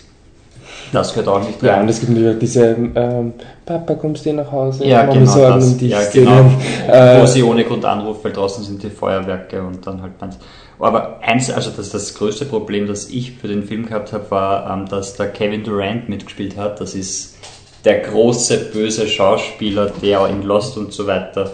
das 0.93 1.11
gehört 1.11 1.29
auch 1.29 1.47
nicht 1.47 1.63
Ja, 1.63 1.75
rein. 1.75 1.83
und 1.83 1.89
es 1.89 2.01
gibt 2.01 2.13
natürlich 2.13 2.39
diese 2.39 2.77
ähm, 2.95 3.33
Papa, 3.65 3.95
kommst 3.95 4.27
du 4.27 4.33
nach 4.33 4.51
Hause? 4.51 4.85
Ja, 4.87 5.07
genau, 5.07 5.27
sorgen 5.31 5.61
das, 5.61 5.69
um 5.69 5.79
dich 5.79 5.91
ja, 5.91 6.01
genau. 6.13 6.51
Äh, 6.89 7.21
wo 7.23 7.27
sie 7.27 7.43
ohne 7.43 7.65
Grund 7.65 7.85
anruft, 7.85 8.25
weil 8.25 8.33
draußen 8.33 8.65
sind 8.65 8.83
die 8.83 8.91
Feuerwerke 8.91 9.63
und 9.63 9.87
dann 9.87 10.03
halt 10.03 10.21
meint. 10.21 10.37
Aber 10.79 11.21
eins, 11.21 11.51
also 11.51 11.71
das, 11.77 11.91
das 11.91 12.15
größte 12.15 12.47
Problem, 12.47 12.87
das 12.87 13.09
ich 13.11 13.33
für 13.33 13.49
den 13.49 13.63
Film 13.65 13.87
gehabt 13.87 14.13
habe, 14.13 14.31
war, 14.31 14.71
ähm, 14.73 14.87
dass 14.89 15.15
da 15.15 15.27
Kevin 15.27 15.63
Durant 15.63 16.09
mitgespielt 16.09 16.57
hat. 16.57 16.81
Das 16.81 16.95
ist 16.95 17.37
der 17.85 18.01
große, 18.01 18.71
böse 18.73 19.07
Schauspieler, 19.07 19.93
der 20.03 20.27
in 20.27 20.43
Lost 20.43 20.77
und 20.77 20.93
so 20.93 21.07
weiter 21.07 21.53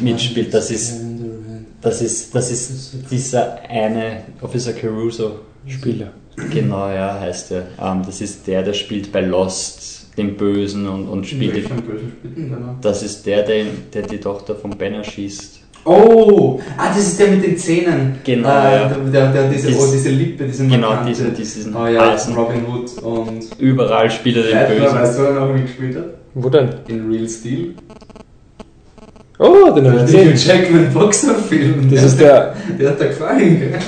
mitspielt. 0.00 0.52
Das 0.52 0.70
ist, 0.70 1.00
das 1.80 2.02
ist, 2.02 2.34
das 2.34 2.50
ist 2.50 2.92
dieser 3.10 3.58
eine 3.68 4.22
Officer 4.42 4.72
Caruso. 4.72 5.40
Spieler. 5.66 6.08
Genau, 6.50 6.88
ja, 6.90 7.18
heißt 7.20 7.52
er. 7.52 7.62
Ähm, 7.80 8.02
das 8.06 8.20
ist 8.20 8.46
der, 8.46 8.62
der 8.62 8.72
spielt 8.74 9.10
bei 9.12 9.20
Lost 9.20 10.06
den 10.16 10.36
Bösen 10.36 10.88
und, 10.88 11.06
und 11.08 11.26
spielt 11.26 11.54
Welchen 11.54 11.76
bösen 11.82 12.12
Spielen, 12.18 12.50
genau. 12.50 12.74
das 12.80 13.02
ist 13.02 13.24
der, 13.26 13.42
der, 13.44 13.64
der 13.94 14.02
die 14.02 14.18
Tochter 14.18 14.54
von 14.56 14.70
Ben 14.76 14.94
erschießt. 14.94 15.60
Oh! 15.84 16.60
Ah, 16.76 16.88
das 16.88 16.98
ist 17.06 17.20
der 17.20 17.28
mit 17.28 17.42
den 17.44 17.56
Zähnen. 17.56 18.16
Genau, 18.24 18.48
Äh, 18.48 18.52
ja. 18.52 18.88
der, 18.88 18.98
der, 19.10 19.32
der, 19.32 19.48
diese, 19.50 19.68
Dies- 19.68 19.78
oh, 19.80 19.86
diese 19.92 20.10
Lippe, 20.10 20.44
diese 20.44 20.66
Genau, 20.66 20.88
markante. 20.88 21.10
diese- 21.12 21.30
diesen 21.30 21.74
Oh 21.76 21.86
ja, 21.86 22.10
Hasen. 22.12 22.34
Robin 22.34 22.66
Hood 22.66 22.98
und. 23.02 23.44
Überall 23.60 24.10
spielt 24.10 24.36
er 24.38 24.42
den 24.42 24.54
Weißt 24.56 24.70
du, 24.70 24.74
Bösen. 24.82 24.98
weißt 24.98 25.18
du, 25.18 25.22
wer 25.22 25.32
noch 25.32 25.52
mitgespielt 25.54 25.96
hat? 25.96 26.04
Wo 26.34 26.48
denn? 26.50 26.68
In 26.88 27.10
Real 27.10 27.28
Steel. 27.28 27.74
Oh, 29.38 29.70
den 29.70 29.86
habe 29.86 29.98
Der 29.98 30.04
ich 30.04 30.12
Hugh 30.14 30.30
gesehen. 30.32 30.56
Jackman 30.58 30.92
Boxerfilm. 30.92 31.88
Das 31.90 32.02
ist 32.02 32.20
der, 32.20 32.54
Der 32.78 32.90
hat 32.90 33.00
da 33.00 33.06
gefallen, 33.06 33.60
gell? 33.60 33.78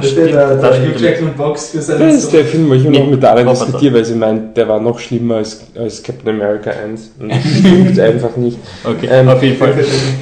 Da 0.00 0.06
steht 0.06 0.32
der, 0.32 0.56
der 0.56 0.70
Hugh 0.72 0.98
Jackman 0.98 1.34
Box 1.34 1.70
für 1.70 1.80
seinen 1.82 2.00
Das 2.00 2.14
ist 2.24 2.32
der 2.32 2.44
Film, 2.44 2.68
wo 2.70 2.74
ich 2.74 2.84
immer 2.84 2.98
noch 3.00 3.06
mit 3.08 3.24
Roboter. 3.24 3.44
diskutiere, 3.50 3.94
weil 3.94 4.04
sie 4.04 4.14
meint, 4.14 4.56
der 4.56 4.68
war 4.68 4.80
noch 4.80 4.98
schlimmer 4.98 5.36
als, 5.36 5.60
als 5.76 6.02
Captain 6.02 6.28
America 6.28 6.70
1. 6.70 7.12
Und 7.18 7.30
das 7.30 7.38
stimmt 7.58 7.98
einfach 8.00 8.36
nicht. 8.36 8.58
Okay, 8.84 9.08
Ähm, 9.10 9.28
auf 9.28 9.42
jeden 9.42 9.56
Fall, 9.56 9.74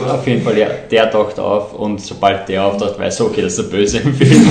auf 0.08 0.26
jeden 0.26 0.42
Fall, 0.42 0.58
ja, 0.58 0.68
der 0.90 1.10
taucht 1.10 1.38
auf 1.38 1.75
und 1.78 2.00
sobald 2.00 2.48
der 2.48 2.64
auftaucht, 2.64 2.98
weiß 2.98 3.20
er, 3.20 3.26
okay, 3.26 3.42
das 3.42 3.58
ist 3.58 3.70
der 3.70 3.76
Böse 3.76 3.98
im 3.98 4.14
Film. 4.14 4.42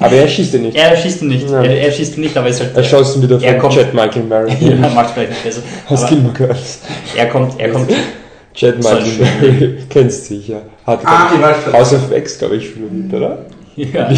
Aber 0.00 0.14
er 0.16 0.28
schießt 0.28 0.54
ja 0.54 0.60
nicht. 0.60 0.76
er 0.76 0.96
schießt 0.96 1.22
ihn 1.22 1.28
nicht, 1.28 1.50
Nein. 1.50 1.64
er, 1.64 1.80
er 1.82 1.92
schießt 1.92 2.16
ihn 2.16 2.22
nicht, 2.24 2.36
aber 2.36 2.48
ist 2.48 2.60
halt 2.60 2.76
Er 2.76 2.84
schaut 2.84 3.16
ihn 3.16 3.22
wieder 3.22 3.40
Er 3.42 3.52
von 3.52 3.60
kommt- 3.60 3.74
Chad 3.74 3.94
Michael 3.94 4.22
Murray. 4.24 4.52
ja, 4.60 4.88
macht 4.94 5.10
vielleicht 5.14 5.30
nicht 5.30 5.44
besser. 5.44 5.62
Aus 5.88 6.06
Gilmore 6.08 6.34
Girls. 6.34 6.80
er 7.16 7.26
kommt, 7.26 7.58
er 7.58 7.68
kommt, 7.70 7.90
Chad 8.54 8.76
Michael 8.78 9.02
ich- 9.06 9.18
Murray. 9.18 9.78
Kennst 9.88 10.30
du 10.30 10.34
sicher. 10.36 10.62
Hat 10.86 11.00
Ah, 11.04 11.30
ich 11.34 11.40
weiß. 11.42 11.72
House 11.72 11.92
of 11.94 12.12
X, 12.14 12.38
glaube 12.38 12.56
ich, 12.56 12.70
schon 12.70 13.10
oder? 13.12 13.38
Ja, 13.76 14.08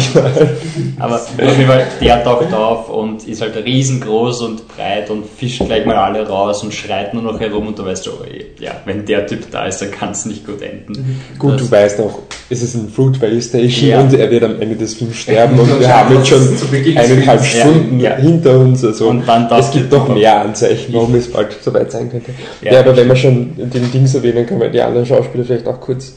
aber 0.99 1.15
auf 1.15 1.29
jeden 1.39 1.65
Fall, 1.67 1.87
der 2.01 2.23
taucht 2.23 2.53
auf 2.53 2.89
und 2.89 3.27
ist 3.27 3.41
halt 3.41 3.55
riesengroß 3.55 4.41
und 4.41 4.67
breit 4.67 5.09
und 5.09 5.25
fischt 5.25 5.65
gleich 5.65 5.85
mal 5.85 5.95
alle 5.95 6.27
raus 6.27 6.63
und 6.63 6.73
schreit 6.73 7.13
nur 7.13 7.23
noch 7.23 7.39
herum 7.39 7.67
und 7.67 7.79
du 7.79 7.85
weißt 7.85 8.07
oh 8.09 8.23
ja, 8.59 8.71
wenn 8.85 9.05
der 9.05 9.25
Typ 9.27 9.49
da 9.51 9.65
ist, 9.65 9.79
dann 9.81 9.91
kann 9.91 10.11
es 10.11 10.25
nicht 10.25 10.45
gut 10.45 10.61
enden. 10.61 11.19
Gut, 11.39 11.53
Das- 11.53 11.61
du 11.61 11.71
weißt 11.71 11.99
auch, 12.01 12.19
es 12.49 12.61
ist 12.61 12.75
ein 12.75 12.89
Fruit 12.89 13.21
Valley 13.21 13.41
Station 13.41 13.89
Ja. 13.89 13.99
und 14.01 14.13
er 14.13 14.29
wird 14.31 14.43
am 14.43 14.61
Ende 14.61 14.75
des 14.75 14.93
Films 14.95 15.17
sterben 15.17 15.59
und 15.59 15.67
Und 15.77 15.79
wir 15.81 15.95
haben 15.95 16.15
jetzt 16.15 16.27
schon 16.27 16.47
eineinhalb 16.95 17.43
Stunden 17.43 17.99
ja. 17.99 18.15
hinter 18.15 18.59
uns. 18.59 18.83
Also 18.83 19.09
Und 19.09 19.27
dann 19.27 19.47
es 19.59 19.71
gibt 19.71 19.91
noch 19.91 20.05
Typ 20.05 20.15
mehr 20.15 20.41
Anzeichen, 20.41 20.93
warum 20.93 21.13
es 21.15 21.31
bald 21.31 21.55
soweit 21.61 21.91
sein 21.91 22.09
könnte. 22.09 22.31
Ja. 22.61 22.73
Ja, 22.73 22.79
aber 22.79 22.95
wenn 22.95 23.07
wir 23.07 23.15
schon 23.15 23.53
den 23.57 23.91
Dings 23.91 24.15
erwähnen, 24.15 24.45
können 24.45 24.61
wir 24.61 24.69
die 24.69 24.81
anderen 24.81 25.05
Schauspieler 25.05 25.43
vielleicht 25.43 25.67
auch 25.67 25.79
kurz. 25.79 26.13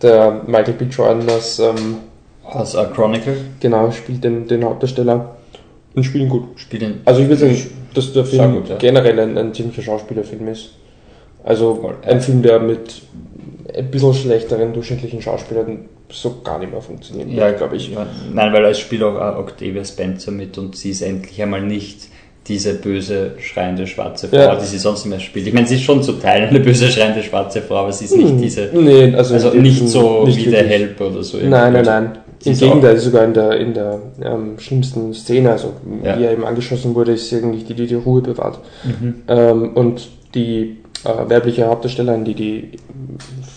Der 0.00 0.42
Michael 0.46 0.74
B. 0.74 0.84
Jordan 0.86 1.28
als, 1.28 1.58
ähm, 1.58 1.96
Aus 2.44 2.76
A 2.76 2.84
Chronicle 2.86 3.36
genau, 3.60 3.90
spielt 3.90 4.22
den, 4.24 4.46
den 4.46 4.64
Hauptdarsteller 4.64 5.36
und 5.94 6.04
spielen 6.04 6.28
gut. 6.28 6.44
spielt 6.56 6.82
ihn. 6.82 7.00
Also 7.04 7.20
ich 7.22 7.28
würde 7.28 7.40
sagen, 7.40 7.66
dass 7.94 8.12
der 8.12 8.24
Film 8.24 8.54
gut, 8.54 8.68
ja. 8.68 8.76
generell 8.76 9.18
ein, 9.20 9.38
ein 9.38 9.54
ziemlicher 9.54 9.82
Schauspielerfilm 9.82 10.48
ist. 10.48 10.70
Also 11.44 11.76
Voll. 11.76 11.94
ein 12.06 12.20
Film, 12.20 12.42
der 12.42 12.58
mit 12.60 13.02
ein 13.76 13.90
bisschen 13.90 14.14
schlechteren 14.14 14.72
durchschnittlichen 14.72 15.20
Schauspielern 15.22 15.86
so 16.10 16.36
gar 16.44 16.58
nicht 16.58 16.70
mehr 16.70 16.80
funktioniert, 16.80 17.30
Ja, 17.30 17.50
glaube 17.52 17.76
ich. 17.76 17.90
Ja, 17.90 18.06
nein, 18.32 18.52
weil 18.52 18.64
es 18.66 18.78
spielt 18.78 19.02
auch 19.02 19.16
Octavia 19.38 19.84
Spencer 19.84 20.30
mit 20.30 20.56
und 20.58 20.76
sie 20.76 20.90
ist 20.90 21.02
endlich 21.02 21.42
einmal 21.42 21.62
nicht 21.62 22.08
diese 22.46 22.74
böse, 22.74 23.32
schreiende 23.38 23.86
schwarze 23.86 24.28
Frau, 24.28 24.36
Ja. 24.36 24.54
die 24.56 24.66
sie 24.66 24.78
sonst 24.78 25.06
immer 25.06 25.18
spielt. 25.18 25.46
Ich 25.46 25.54
meine, 25.54 25.66
sie 25.66 25.76
ist 25.76 25.82
schon 25.82 26.02
zu 26.02 26.12
Teilen 26.14 26.50
eine 26.50 26.60
böse, 26.60 26.88
schreiende 26.90 27.22
schwarze 27.22 27.62
Frau, 27.62 27.76
aber 27.76 27.92
sie 27.92 28.04
ist 28.04 28.16
nicht 28.16 28.28
Hm, 28.28 28.40
diese, 28.42 28.70
Nee, 28.74 29.14
also, 29.14 29.34
also 29.34 29.50
nicht 29.54 29.88
so 29.88 30.24
nicht 30.26 30.38
wie 30.38 30.50
der 30.50 30.60
wirklich. 30.60 30.70
Help 30.78 31.00
oder 31.00 31.22
so. 31.22 31.38
Nein, 31.38 31.72
nein, 31.72 31.84
nein. 31.84 32.18
Im 32.44 32.58
Gegenteil, 32.58 32.98
sogar 32.98 33.24
in 33.24 33.34
der, 33.34 33.58
in 33.58 33.74
der 33.74 33.98
ähm, 34.22 34.58
schlimmsten 34.58 35.14
Szene, 35.14 35.52
also 35.52 35.72
Ja. 36.02 36.18
wie 36.18 36.24
er 36.24 36.32
eben 36.32 36.44
angeschossen 36.44 36.94
wurde, 36.94 37.12
ist 37.12 37.28
sie 37.28 37.36
eigentlich 37.36 37.64
die, 37.66 37.74
die 37.74 37.86
die 37.86 37.94
Ruhe 37.94 38.20
bewahrt. 38.20 38.58
Mhm. 38.84 39.22
Ähm, 39.28 39.70
und 39.74 40.08
die 40.34 40.78
äh, 41.04 41.30
weibliche 41.30 41.66
Hauptdarstellerin, 41.66 42.24
die 42.24 42.34
die 42.34 42.70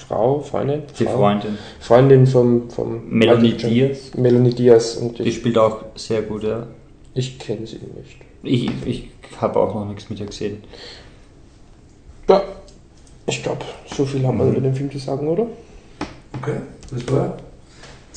Frau, 0.08 0.40
Freundin, 0.40 0.84
Die 1.00 1.04
Frau, 1.06 1.18
Freundin. 1.18 1.58
Freundin 1.80 2.28
vom, 2.28 2.70
vom 2.70 3.02
Melanie 3.10 3.54
Michael 3.54 3.70
Diaz, 3.74 4.12
Melanie 4.16 4.54
Diaz 4.54 4.96
und 4.96 5.18
die 5.20 5.24
ich, 5.24 5.36
spielt 5.36 5.58
auch 5.58 5.78
sehr 5.96 6.22
gut, 6.22 6.44
ja. 6.44 6.68
ich 7.14 7.40
kenne 7.40 7.66
sie 7.68 7.78
nicht. 7.98 8.18
Ich, 8.44 8.70
ich 8.86 9.10
habe 9.42 9.60
auch 9.60 9.74
noch 9.74 9.86
nichts 9.86 10.10
mit 10.10 10.20
ihr 10.20 10.28
gesehen. 10.28 10.58
Ja, 12.30 12.42
ich 13.26 13.44
glaube, 13.44 13.66
so 13.94 14.06
viel 14.06 14.26
haben 14.26 14.38
wir 14.38 14.46
Mhm. 14.46 14.52
über 14.52 14.62
den 14.62 14.76
Film 14.76 14.92
zu 14.92 14.98
sagen, 15.00 15.28
oder? 15.28 15.48
Okay, 16.42 16.58
das 16.94 17.12
war 17.14 17.38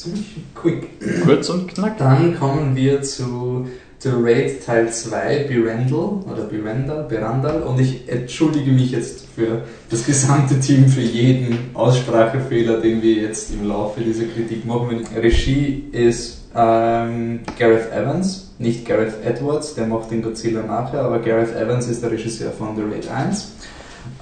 ziemlich 0.01 0.37
quick. 0.55 0.89
Kurz 1.25 1.49
und 1.51 1.69
knackig. 1.69 1.99
Dann 1.99 2.39
kommen 2.39 2.75
wir 2.77 3.03
zu 3.03 3.67
The 4.03 4.11
Raid 4.15 4.65
Teil 4.65 4.91
2, 4.91 5.45
Birendal 5.47 6.23
oder 6.33 6.45
Birendal, 6.45 7.05
Berandal 7.05 7.63
und 7.63 7.79
ich 7.79 8.09
entschuldige 8.09 8.71
mich 8.71 8.93
jetzt 8.93 9.27
für 9.35 9.63
das 9.91 10.07
gesamte 10.07 10.59
Team 10.59 10.89
für 10.89 11.03
jeden 11.03 11.75
Aussprachefehler, 11.75 12.81
den 12.81 13.03
wir 13.03 13.15
jetzt 13.17 13.53
im 13.53 13.69
Laufe 13.69 14.01
dieser 14.01 14.25
Kritik 14.25 14.65
machen. 14.65 15.07
Regie 15.15 15.85
ist 15.93 16.45
ähm, 16.57 17.41
Gareth 17.59 17.93
Evans, 17.93 18.53
nicht 18.59 18.87
Gareth 18.87 19.23
Edwards, 19.23 19.75
der 19.75 19.87
macht 19.87 20.11
den 20.11 20.23
Godzilla 20.23 20.63
nachher, 20.63 21.03
aber 21.03 21.19
Gareth 21.19 21.55
Evans 21.55 21.87
ist 21.87 22.03
der 22.03 22.11
Regisseur 22.11 22.53
von 22.53 22.75
The 22.77 22.83
Raid 22.83 23.07
1. 23.07 23.53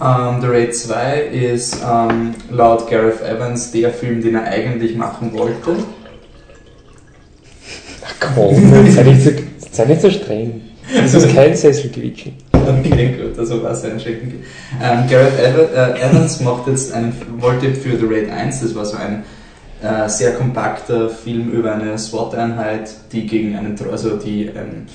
Ähm, 0.00 0.40
The 0.40 0.46
Raid 0.46 0.74
2 0.76 1.20
ist 1.22 1.78
ähm, 1.82 2.34
laut 2.50 2.88
Gareth 2.88 3.20
Evans 3.20 3.72
der 3.72 3.90
Film, 3.90 4.22
den 4.22 4.36
er 4.36 4.44
eigentlich 4.44 4.96
machen 4.96 5.32
wollte. 5.32 5.76
Ach 8.04 8.34
komm, 8.34 8.90
sei 8.90 9.02
nicht 9.02 9.22
so, 9.22 9.30
sei 9.72 9.84
nicht 9.86 10.00
so 10.00 10.10
streng. 10.10 10.60
Das 10.94 11.14
ist 11.14 11.34
kein 11.34 11.54
Sesselquietschen. 11.54 12.34
Okay, 12.52 13.16
gut, 13.20 13.38
also 13.38 13.62
war 13.62 13.72
es 13.72 13.84
ein 13.84 13.98
Schenken. 13.98 14.44
Ähm, 14.82 15.04
Gareth 15.10 15.38
äh, 15.38 16.00
Evans 16.00 16.40
macht 16.40 16.68
jetzt 16.68 16.92
einen, 16.92 17.12
wollte 17.38 17.74
für 17.74 17.96
The 17.96 18.06
Raid 18.06 18.30
1, 18.30 18.60
das 18.60 18.74
war 18.74 18.84
so 18.84 18.96
ein 18.96 19.24
äh, 19.82 20.08
sehr 20.08 20.32
kompakter 20.34 21.08
Film 21.08 21.50
über 21.50 21.74
eine 21.74 21.98
SWAT-Einheit, 21.98 22.90
die 23.12 23.26
gegen 23.26 23.56
einen, 23.56 23.76
also 23.90 24.16
die 24.16 24.48
ein 24.48 24.86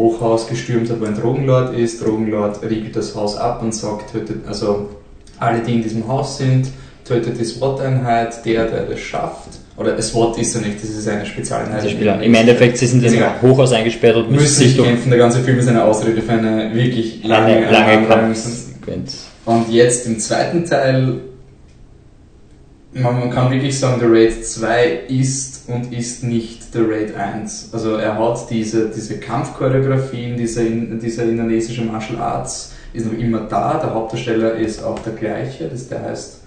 Hochhaus 0.00 0.48
gestürmt 0.48 0.90
hat, 0.90 1.00
wo 1.00 1.04
ein 1.04 1.14
Drogenlord 1.14 1.76
ist. 1.76 2.04
Drogenlord 2.04 2.62
riegelt 2.62 2.96
das 2.96 3.14
Haus 3.14 3.36
ab 3.36 3.62
und 3.62 3.74
sagt, 3.74 4.12
tötet, 4.12 4.46
also 4.46 4.88
alle, 5.38 5.60
die 5.60 5.74
in 5.74 5.82
diesem 5.82 6.08
Haus 6.08 6.38
sind, 6.38 6.68
tötet 7.04 7.38
die 7.38 7.44
SWAT-Einheit, 7.44 8.44
der, 8.44 8.66
der 8.66 8.82
das 8.82 9.00
schafft. 9.00 9.50
Oder 9.76 10.00
SWAT 10.00 10.38
ist 10.38 10.54
er 10.54 10.62
nicht, 10.62 10.82
das 10.82 10.90
ist 10.90 11.08
eine 11.08 11.24
Spezialeinheit. 11.26 11.84
Die 11.84 11.90
Spieler. 11.90 12.20
Im 12.22 12.34
Endeffekt, 12.34 12.78
sie 12.78 12.86
sind 12.86 13.02
in 13.04 13.22
einem 13.22 13.42
Hochhaus 13.42 13.72
eingesperrt 13.72 14.16
und 14.16 14.30
müssen 14.30 14.42
müssen 14.42 14.68
sich 14.68 14.76
kämpfen. 14.76 15.10
Der 15.10 15.18
ganze 15.18 15.40
Film 15.40 15.58
ist 15.58 15.68
eine 15.68 15.84
Ausrede 15.84 16.20
für 16.22 16.32
eine 16.32 16.74
wirklich 16.74 17.24
lange, 17.24 17.70
lange, 17.70 18.06
lange. 18.06 18.06
Kampfsequenz. 18.06 19.26
Und 19.44 19.70
jetzt 19.70 20.06
im 20.06 20.18
zweiten 20.18 20.64
Teil, 20.64 21.20
man, 22.92 23.20
man 23.20 23.30
kann 23.30 23.50
wirklich 23.50 23.78
sagen, 23.78 24.00
The 24.00 24.06
Raid 24.06 24.44
2 24.44 25.00
ist 25.08 25.49
und 25.68 25.92
ist 25.92 26.24
nicht 26.24 26.72
The 26.72 26.80
Raid 26.80 27.16
1. 27.16 27.70
Also 27.72 27.96
er 27.96 28.18
hat 28.18 28.50
diese, 28.50 28.88
diese 28.88 29.18
Kampfchoreografien, 29.18 30.36
diese, 30.36 30.64
in, 30.64 30.98
diese 31.00 31.22
indonesische 31.22 31.84
Martial 31.84 32.20
Arts 32.20 32.72
ist 32.92 33.06
noch 33.06 33.18
immer 33.18 33.40
da. 33.40 33.78
Der 33.78 33.94
Hauptdarsteller 33.94 34.54
ist 34.54 34.82
auch 34.82 34.98
der 35.00 35.12
gleiche, 35.12 35.68
das, 35.68 35.88
der 35.88 36.02
heißt, 36.02 36.40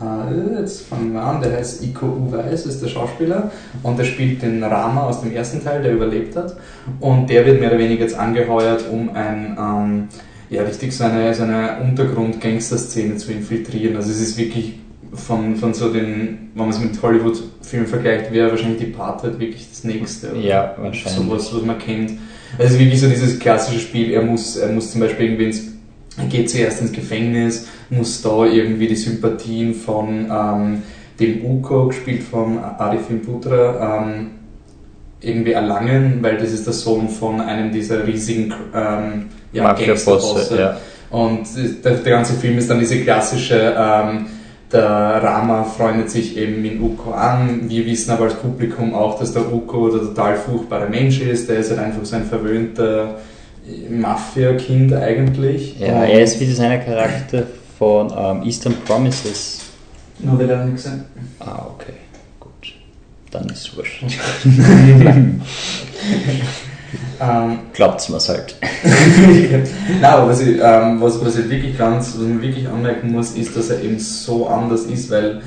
äh, 0.00 0.60
jetzt 0.60 0.82
fangen 0.82 1.12
wir 1.12 1.22
an, 1.22 1.40
der 1.40 1.56
heißt 1.56 1.84
Iko 1.84 2.06
Uweis, 2.06 2.66
ist 2.66 2.82
der 2.82 2.88
Schauspieler 2.88 3.50
und 3.82 3.98
der 3.98 4.04
spielt 4.04 4.42
den 4.42 4.62
Rama 4.62 5.02
aus 5.04 5.20
dem 5.20 5.32
ersten 5.32 5.62
Teil, 5.62 5.82
der 5.82 5.92
überlebt 5.92 6.36
hat. 6.36 6.56
Und 7.00 7.30
der 7.30 7.46
wird 7.46 7.60
mehr 7.60 7.70
oder 7.70 7.78
weniger 7.78 8.02
jetzt 8.02 8.18
angeheuert, 8.18 8.84
um 8.90 9.10
ein... 9.14 9.56
Ähm, 9.58 10.08
ja, 10.50 10.62
richtig 10.62 10.96
so 10.96 11.04
eine, 11.04 11.34
so 11.34 11.42
eine 11.42 11.78
Untergrund-Gangster-Szene 11.82 13.16
zu 13.16 13.32
infiltrieren. 13.32 13.96
Also 13.96 14.10
es 14.10 14.20
ist 14.20 14.38
wirklich 14.38 14.78
von, 15.14 15.56
von 15.56 15.74
so 15.74 15.92
den, 15.92 16.50
wenn 16.54 16.62
man 16.66 16.70
es 16.70 16.80
mit 16.80 17.00
Hollywood-Filmen 17.00 17.86
vergleicht, 17.86 18.32
wäre 18.32 18.50
wahrscheinlich 18.50 18.78
die 18.78 18.86
Departed 18.86 19.38
wirklich 19.38 19.68
das 19.68 19.84
nächste. 19.84 20.32
oder? 20.32 20.40
Ja, 20.40 20.74
wahrscheinlich. 20.78 21.22
Sowas, 21.22 21.54
was 21.54 21.62
man 21.62 21.78
kennt. 21.78 22.12
Also 22.58 22.78
wirklich 22.78 23.00
so 23.00 23.08
dieses 23.08 23.38
klassische 23.38 23.80
Spiel, 23.80 24.12
er 24.12 24.22
muss, 24.22 24.56
er 24.56 24.70
muss 24.72 24.92
zum 24.92 25.00
Beispiel 25.00 25.26
irgendwie 25.26 25.44
ins, 25.46 25.62
er 26.16 26.26
geht 26.26 26.50
zuerst 26.50 26.80
ins 26.80 26.92
Gefängnis, 26.92 27.66
muss 27.90 28.22
da 28.22 28.44
irgendwie 28.44 28.86
die 28.86 28.96
Sympathien 28.96 29.74
von 29.74 30.26
ähm, 30.30 30.82
dem 31.18 31.44
Uko, 31.44 31.88
gespielt 31.88 32.22
von 32.22 32.58
Arifin 32.58 33.22
Putra, 33.22 34.04
ähm, 34.04 34.30
irgendwie 35.20 35.52
erlangen, 35.52 36.18
weil 36.20 36.36
das 36.36 36.52
ist 36.52 36.66
der 36.66 36.74
Sohn 36.74 37.08
von 37.08 37.40
einem 37.40 37.72
dieser 37.72 38.06
riesigen 38.06 38.52
ähm, 38.74 39.26
ja, 39.52 39.72
Gangsterbosse. 39.72 40.58
ja. 40.58 40.76
Und 41.10 41.46
der, 41.84 41.94
der 41.94 42.12
ganze 42.12 42.34
Film 42.34 42.58
ist 42.58 42.68
dann 42.68 42.80
diese 42.80 43.00
klassische, 43.00 43.74
ähm, 43.78 44.26
der 44.72 44.82
Rama 45.22 45.62
freundet 45.64 46.10
sich 46.10 46.36
eben 46.36 46.62
mit 46.62 46.80
Uko 46.80 47.12
an. 47.12 47.68
Wir 47.68 47.86
wissen 47.86 48.10
aber 48.10 48.24
als 48.24 48.34
Publikum 48.34 48.94
auch, 48.94 49.18
dass 49.18 49.32
der 49.32 49.52
Uko 49.52 49.88
der 49.88 50.00
total 50.00 50.36
furchtbare 50.36 50.88
Mensch 50.88 51.20
ist. 51.20 51.48
Der 51.48 51.58
ist 51.58 51.70
halt 51.70 51.80
einfach 51.80 52.04
so 52.04 52.16
ein 52.16 52.24
verwöhnter 52.24 53.18
Mafia-Kind 53.90 54.92
eigentlich. 54.92 55.78
Ja, 55.78 56.02
Und- 56.02 56.08
er 56.08 56.22
ist 56.22 56.40
wie 56.40 56.46
seiner 56.46 56.78
Charakter 56.78 57.44
von 57.78 58.12
ähm, 58.16 58.42
Eastern 58.42 58.74
Promises. 58.84 59.60
Nur 60.18 60.38
will 60.38 60.50
er 60.50 60.64
nicht 60.64 60.76
gesehen. 60.76 61.04
Ah, 61.40 61.66
okay. 61.74 61.92
Gut. 62.40 62.74
Dann 63.30 63.46
ist 63.46 63.68
es 63.68 63.76
wurscht. 63.76 64.04
Ähm, 67.20 67.58
Glaubt's 67.72 68.08
mir's 68.08 68.28
halt. 68.28 68.54
Nein, 70.00 70.04
aber 70.04 70.28
was, 70.28 70.40
ich, 70.40 70.58
ähm, 70.60 71.00
was, 71.00 71.24
was, 71.24 71.38
ich 71.38 71.48
wirklich 71.48 71.76
ganz, 71.78 72.14
was 72.14 72.22
man 72.22 72.42
wirklich 72.42 72.68
anmerken 72.68 73.12
muss, 73.12 73.32
ist, 73.32 73.56
dass 73.56 73.70
er 73.70 73.82
eben 73.82 73.98
so 73.98 74.46
anders 74.46 74.82
ist, 74.84 75.10
weil 75.10 75.40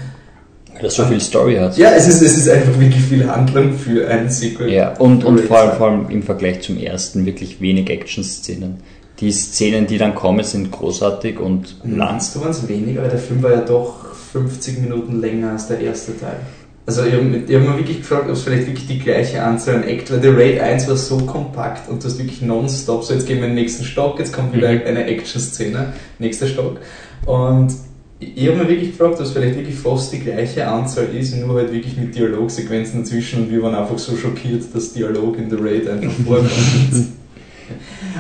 er 0.80 0.90
so 0.90 1.06
viel 1.06 1.20
Story 1.20 1.56
hat. 1.56 1.78
ja, 1.78 1.92
es 1.92 2.08
ist, 2.08 2.22
es 2.22 2.38
ist 2.38 2.50
einfach 2.50 2.80
wirklich 2.80 3.04
viel 3.04 3.28
Handlung 3.28 3.74
für 3.74 4.08
ein 4.08 4.30
Sequel. 4.30 4.72
Ja, 4.72 4.94
und, 4.98 5.24
und 5.24 5.40
vor, 5.42 5.58
allem, 5.58 5.78
vor 5.78 5.90
allem 5.90 6.10
im 6.10 6.24
Vergleich 6.24 6.62
zum 6.62 6.78
ersten 6.78 7.26
wirklich 7.26 7.60
wenig 7.62 7.90
Action-Szenen. 7.90 8.78
Die 9.20 9.32
Szenen, 9.32 9.88
die 9.88 9.98
dann 9.98 10.14
kommen, 10.14 10.44
sind 10.44 10.72
großartig 10.72 11.40
und. 11.40 11.84
Meinst 11.84 12.36
du, 12.36 12.42
waren 12.42 12.52
es 12.52 12.68
weniger? 12.68 13.02
Weil 13.02 13.10
der 13.10 13.20
Film 13.20 13.42
war 13.42 13.52
ja 13.52 13.62
doch 13.62 14.14
50 14.32 14.80
Minuten 14.82 15.20
länger 15.20 15.52
als 15.52 15.68
der 15.68 15.80
erste 15.80 16.18
Teil. 16.20 16.40
Also 16.88 17.04
ich 17.04 17.12
habe 17.14 17.24
hab 17.26 17.70
mir 17.70 17.78
wirklich 17.78 17.98
gefragt, 17.98 18.28
ob 18.28 18.32
es 18.32 18.44
vielleicht 18.44 18.66
wirklich 18.66 18.88
die 18.88 19.00
gleiche 19.00 19.44
Anzahl 19.44 19.76
an 19.76 19.84
Act, 19.84 20.10
weil 20.10 20.22
der 20.22 20.38
Raid 20.38 20.62
1 20.62 20.88
war 20.88 20.96
so 20.96 21.18
kompakt 21.18 21.90
und 21.90 22.02
du 22.02 22.08
hast 22.08 22.18
wirklich 22.18 22.42
nonstop, 22.42 23.04
so 23.04 23.14
jetzt 23.14 23.28
gehen 23.28 23.40
wir 23.40 23.44
in 23.44 23.56
den 23.56 23.62
nächsten 23.62 23.84
Stock, 23.84 24.18
jetzt 24.20 24.32
kommt 24.32 24.56
wieder 24.56 24.72
Mhm. 24.72 24.82
eine 24.86 25.06
Action-Szene, 25.06 25.94
nächster 26.18 26.48
Stock. 26.48 26.80
Und 27.26 27.74
ich 28.20 28.48
habe 28.48 28.58
mir 28.60 28.70
wirklich 28.70 28.92
gefragt, 28.92 29.16
ob 29.16 29.26
es 29.26 29.32
vielleicht 29.32 29.58
wirklich 29.58 29.76
fast 29.76 30.14
die 30.14 30.20
gleiche 30.20 30.66
Anzahl 30.66 31.10
ist, 31.14 31.36
nur 31.36 31.56
halt 31.58 31.74
wirklich 31.74 31.98
mit 31.98 32.16
Dialogsequenzen 32.16 33.04
dazwischen 33.04 33.44
und 33.44 33.52
wir 33.52 33.62
waren 33.62 33.76
einfach 33.76 34.00
so 34.00 34.16
schockiert, 34.16 34.64
dass 34.74 34.94
Dialog 34.94 35.38
in 35.38 35.50
The 35.50 35.58
Raid 35.60 35.90
einfach 35.90 36.12
vorkommt. 36.26 37.17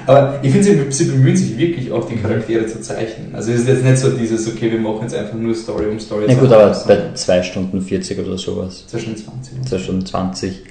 Aber 0.06 0.40
ich 0.42 0.52
finde, 0.52 0.64
sie, 0.64 0.92
sie 0.92 1.12
bemühen 1.12 1.36
sich 1.36 1.58
wirklich 1.58 1.92
auch, 1.92 2.08
die 2.08 2.16
Charaktere 2.16 2.66
zu 2.68 2.82
zeichnen. 2.82 3.34
Also 3.34 3.52
es 3.52 3.62
ist 3.62 3.68
jetzt 3.68 3.84
nicht 3.84 3.98
so 3.98 4.12
dieses, 4.12 4.48
okay, 4.48 4.72
wir 4.72 4.80
machen 4.80 5.02
jetzt 5.02 5.16
einfach 5.16 5.36
nur 5.36 5.56
Story 5.56 5.88
um 5.88 6.00
Story 6.00 6.28
zu 6.28 6.36
gut, 6.36 6.52
aber 6.52 6.70
bei 6.88 7.14
2 7.14 7.44
Stunden 7.44 7.82
40 7.82 8.20
oder 8.20 8.38
sowas, 8.38 8.86
zwischen 8.88 9.16
20. 9.18 9.66
2 9.66 9.78
Stunden 9.80 10.06
20, 10.06 10.64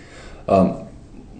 ähm, 0.48 0.70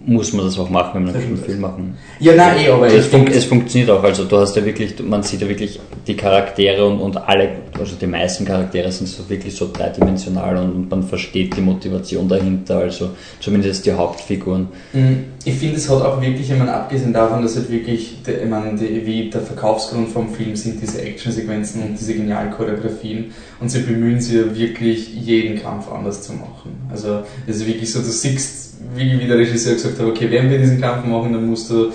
muss 0.07 0.31
man 0.31 0.45
das 0.45 0.57
auch 0.57 0.69
machen, 0.69 0.91
wenn 0.95 1.03
man 1.03 1.13
Das 1.13 1.21
einen 1.21 1.33
stimmt. 1.33 1.45
Film 1.45 1.59
machen. 1.59 1.97
Ja, 2.21 2.33
nein, 2.33 2.59
eh, 2.65 2.69
aber 2.69 2.87
es, 2.87 3.07
fun 3.07 3.27
es 3.27 3.43
funktioniert 3.43 3.89
auch, 3.89 4.01
also 4.01 4.23
du 4.23 4.37
hast 4.37 4.55
ja 4.55 4.63
wirklich, 4.63 4.95
man 5.03 5.21
sieht 5.21 5.41
ja 5.41 5.49
wirklich 5.49 5.81
die 6.07 6.15
Charaktere 6.15 6.85
und, 6.87 7.01
und 7.01 7.17
alle, 7.17 7.49
also 7.77 7.97
die 7.99 8.07
meisten 8.07 8.45
Charaktere 8.45 8.89
sind 8.89 9.07
so 9.07 9.29
wirklich 9.29 9.53
so 9.53 9.69
dreidimensional 9.71 10.55
und, 10.57 10.71
und 10.71 10.89
man 10.89 11.03
versteht 11.03 11.57
die 11.57 11.61
Motivation 11.61 12.29
dahinter, 12.29 12.77
also 12.77 13.09
zumindest 13.41 13.85
die 13.85 13.91
Hauptfiguren. 13.91 14.69
Mm, 14.93 15.13
ich 15.43 15.55
finde, 15.55 15.75
es 15.75 15.89
hat 15.89 16.01
auch 16.01 16.21
wirklich, 16.21 16.49
ich 16.49 16.57
meine, 16.57 16.73
abgesehen 16.73 17.11
davon, 17.11 17.41
dass 17.41 17.57
halt 17.57 17.69
wirklich, 17.69 18.15
ich 18.25 18.49
meine, 18.49 18.77
die, 18.77 19.05
wie 19.05 19.29
der 19.29 19.41
Verkaufsgrund 19.41 20.07
vom 20.07 20.29
Film 20.29 20.55
sind 20.55 20.81
diese 20.81 21.01
Actionsequenzen 21.01 21.83
und 21.83 21.99
diese 21.99 22.13
genialen 22.13 22.51
Choreografien 22.51 23.31
und 23.59 23.69
sie 23.69 23.81
bemühen 23.81 24.21
sich 24.21 24.35
ja 24.35 24.55
wirklich, 24.55 25.13
jeden 25.13 25.61
Kampf 25.61 25.91
anders 25.91 26.21
zu 26.21 26.31
machen. 26.31 26.77
Also, 26.89 27.23
es 27.45 27.57
ist 27.57 27.67
wirklich 27.67 27.91
so, 27.91 27.99
du 27.99 28.05
siehst, 28.05 28.66
wie, 28.95 29.19
wie 29.19 29.27
der 29.27 29.37
Regisseur 29.37 29.73
gesagt 29.73 29.99
hat, 29.99 30.05
okay, 30.05 30.29
wenn 30.31 30.49
wir 30.49 30.57
diesen 30.59 30.79
Kampf 30.81 31.05
machen, 31.05 31.33
dann 31.33 31.47
musst 31.47 31.69
du 31.69 31.91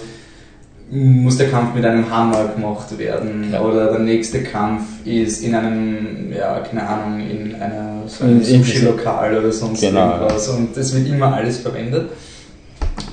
muss 0.94 1.38
der 1.38 1.48
Kampf 1.48 1.74
mit 1.74 1.86
einem 1.86 2.10
Hammer 2.10 2.48
gemacht 2.54 2.98
werden 2.98 3.48
Ja. 3.50 3.62
oder 3.62 3.92
der 3.92 4.00
nächste 4.00 4.42
Kampf 4.42 4.82
ist 5.06 5.42
in 5.42 5.54
einem, 5.54 6.30
ja, 6.38 6.60
keine 6.60 6.86
Ahnung, 6.86 7.20
in 7.20 7.54
einer 7.54 8.02
so 8.06 8.24
einem 8.24 8.42
In- 8.42 8.46
in- 8.46 8.62
Sushi-Lokal 8.62 9.38
oder 9.38 9.50
sonst 9.52 9.80
Genau. 9.80 10.10
irgendwas 10.16 10.48
und 10.50 10.76
es 10.76 10.94
wird 10.94 11.08
immer 11.08 11.32
alles 11.34 11.60
verwendet. 11.60 12.10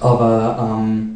Aber 0.02 0.78
ähm, 0.82 1.10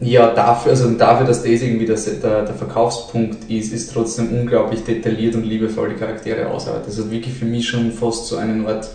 ja, 0.00 0.32
dafür, 0.34 0.70
also 0.72 0.90
dafür, 0.90 1.26
dass 1.26 1.42
das 1.42 1.46
irgendwie 1.62 1.86
das, 1.86 2.04
der, 2.04 2.44
der 2.44 2.54
Verkaufspunkt 2.54 3.48
ist, 3.48 3.72
ist 3.72 3.92
trotzdem 3.92 4.32
unglaublich 4.32 4.82
detailliert 4.82 5.34
und 5.36 5.44
liebevoll 5.44 5.90
die 5.90 5.96
Charaktere 5.96 6.48
ausarbeitet. 6.48 6.88
Das 6.88 6.98
hat 6.98 7.10
wirklich 7.10 7.34
für 7.34 7.44
mich 7.44 7.68
schon 7.68 7.92
fast 7.92 8.26
so 8.26 8.36
einen 8.36 8.66
Art 8.66 8.88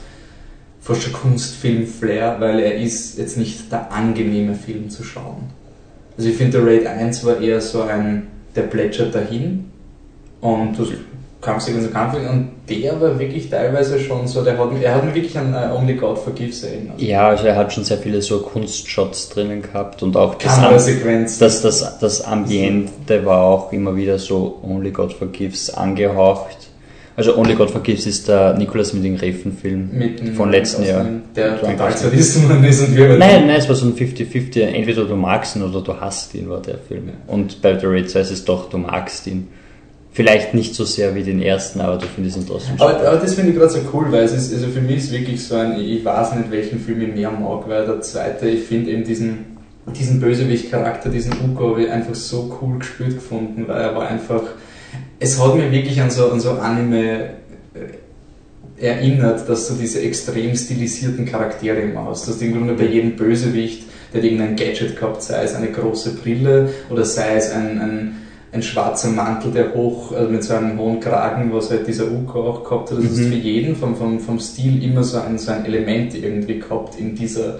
fast 0.83 1.03
schon 1.03 1.13
Kunstfilm-Flair, 1.13 2.35
weil 2.39 2.59
er 2.59 2.75
ist 2.75 3.17
jetzt 3.17 3.37
nicht 3.37 3.71
der 3.71 3.91
angenehme 3.91 4.53
Film 4.53 4.89
zu 4.89 5.03
schauen. 5.03 5.49
Also 6.17 6.29
ich 6.29 6.35
finde, 6.35 6.59
der 6.59 6.67
Raid 6.67 6.85
1 6.85 7.25
war 7.25 7.39
eher 7.39 7.61
so 7.61 7.83
ein, 7.83 8.27
der 8.55 8.63
plätschert 8.63 9.15
dahin 9.15 9.71
und 10.41 10.77
du 10.77 10.85
kamst 11.41 11.67
irgendwie 11.67 11.87
so 11.87 11.91
Kampf 11.91 12.15
und 12.15 12.49
der 12.69 12.99
war 13.01 13.17
wirklich 13.19 13.49
teilweise 13.49 13.99
schon 13.99 14.27
so, 14.27 14.43
der 14.43 14.57
hat, 14.57 14.69
er 14.81 14.95
hat 14.95 15.05
mich 15.05 15.15
wirklich 15.15 15.37
an 15.37 15.53
äh, 15.53 15.75
Only 15.75 15.95
God 15.95 16.17
Forgives 16.17 16.63
erinnert. 16.63 17.01
Ja, 17.01 17.29
also 17.29 17.45
er 17.45 17.55
hat 17.55 17.73
schon 17.73 17.83
sehr 17.83 17.97
viele 17.97 18.21
so 18.21 18.39
Kunstshots 18.39 19.29
drinnen 19.29 19.61
gehabt 19.61 20.03
und 20.03 20.15
auch 20.15 20.35
das, 20.35 20.57
Am 20.57 20.71
das, 20.73 21.61
das, 21.61 21.99
das 21.99 22.21
Ambiente 22.21 23.25
war 23.25 23.41
auch 23.41 23.73
immer 23.73 23.95
wieder 23.95 24.19
so 24.19 24.59
Only 24.63 24.91
God 24.91 25.13
Forgives 25.13 25.73
angehaucht. 25.73 26.57
Also 27.15 27.37
Only 27.37 27.53
God 27.53 27.69
Forgives 27.69 28.07
ist 28.07 28.27
der 28.27 28.55
Nicolas 28.57 28.91
mit 28.93 29.03
dem- 29.03 30.33
von 30.35 30.49
letzten 30.51 30.83
Jahr. 30.83 31.05
Der 31.35 31.59
total 31.59 31.75
ganz- 31.75 32.01
Sadismus 32.01 32.51
ist 32.67 32.81
und 32.81 32.95
wir 32.97 33.17
Nein, 33.17 33.45
nein, 33.47 33.55
es 33.57 33.69
war 33.69 33.75
so 33.75 33.85
ein 33.85 33.93
50-50, 33.95 34.61
entweder 34.61 35.05
du 35.05 35.15
magst 35.15 35.55
ihn 35.55 35.61
oder 35.61 35.81
du 35.81 35.93
hasst 35.99 36.33
ihn, 36.33 36.49
war 36.49 36.61
der 36.61 36.79
Film. 36.79 37.09
Und 37.27 37.61
bei 37.61 37.77
The 37.77 37.85
Raid 37.85 38.09
2 38.09 38.19
ist 38.21 38.31
es 38.31 38.45
doch, 38.45 38.69
du 38.69 38.77
magst 38.79 39.27
ihn. 39.27 39.47
Vielleicht 40.11 40.53
nicht 40.53 40.75
so 40.75 40.85
sehr 40.85 41.15
wie 41.15 41.23
den 41.23 41.41
ersten, 41.41 41.81
aber 41.81 41.97
du 41.97 42.05
findest 42.05 42.37
ihn 42.37 42.45
trotzdem 42.47 42.75
Aber, 42.79 42.99
aber 43.07 43.17
das 43.17 43.33
finde 43.33 43.51
ich 43.51 43.57
gerade 43.57 43.71
so 43.71 43.79
cool, 43.93 44.05
weil 44.11 44.23
es 44.23 44.33
ist, 44.33 44.53
also 44.53 44.67
für 44.67 44.81
mich 44.81 44.97
ist 44.97 45.11
wirklich 45.11 45.43
so 45.43 45.55
ein, 45.55 45.79
ich 45.79 46.05
weiß 46.05 46.35
nicht, 46.35 46.51
welchen 46.51 46.79
Film 46.79 47.01
ich 47.01 47.15
mehr 47.15 47.31
mag, 47.31 47.67
weil 47.67 47.85
der 47.85 47.99
zweite, 48.01 48.47
ich 48.47 48.63
finde 48.63 48.91
eben 48.91 49.03
diesen, 49.03 49.57
diesen 49.99 50.19
Bösewicht-Charakter, 50.19 51.09
diesen 51.09 51.33
Uko, 51.43 51.71
habe 51.71 51.83
ich 51.85 51.91
einfach 51.91 52.13
so 52.15 52.59
cool 52.61 52.77
gespielt 52.79 53.15
gefunden, 53.15 53.65
weil 53.67 53.81
er 53.81 53.95
war 53.95 54.07
einfach, 54.07 54.41
es 55.23 55.39
hat 55.41 55.55
mir 55.55 55.71
wirklich 55.71 56.01
an 56.01 56.11
so, 56.11 56.29
an 56.31 56.39
so 56.39 56.51
Anime 56.51 57.29
äh, 57.73 58.85
erinnert, 58.85 59.47
dass 59.47 59.69
du 59.69 59.75
diese 59.75 60.01
extrem 60.01 60.55
stilisierten 60.55 61.25
Charaktere 61.25 61.79
immer 61.79 62.05
hast. 62.05 62.27
Du 62.27 62.31
hast 62.31 62.41
im 62.41 62.53
Grunde 62.53 62.73
bei 62.73 62.85
jedem 62.85 63.15
Bösewicht, 63.15 63.83
der 64.11 64.21
hat 64.21 64.25
irgendein 64.25 64.55
Gadget 64.55 64.97
gehabt, 64.99 65.23
sei 65.23 65.43
es 65.43 65.55
eine 65.55 65.71
große 65.71 66.15
Brille 66.15 66.69
oder 66.89 67.05
sei 67.05 67.35
es 67.37 67.51
ein, 67.51 67.79
ein, 67.79 68.15
ein 68.51 68.61
schwarzer 68.61 69.09
Mantel, 69.09 69.51
der 69.51 69.73
hoch, 69.73 70.11
also 70.11 70.29
mit 70.29 70.43
so 70.43 70.55
einem 70.55 70.77
hohen 70.77 70.99
Kragen, 70.99 71.53
was 71.53 71.71
halt 71.71 71.87
dieser 71.87 72.11
Uko 72.11 72.41
auch 72.49 72.63
gehabt 72.63 72.91
hat. 72.91 72.97
Das 72.97 73.05
ist 73.05 73.17
Mhm. 73.19 73.31
für 73.31 73.37
jeden 73.37 73.75
vom, 73.77 73.95
vom, 73.95 74.19
vom 74.19 74.39
Stil 74.39 74.83
immer 74.83 75.03
so 75.03 75.19
ein, 75.19 75.37
so 75.39 75.51
ein 75.51 75.65
Element 75.65 76.15
irgendwie 76.15 76.59
gehabt 76.59 76.99
in 76.99 77.15
dieser, 77.15 77.59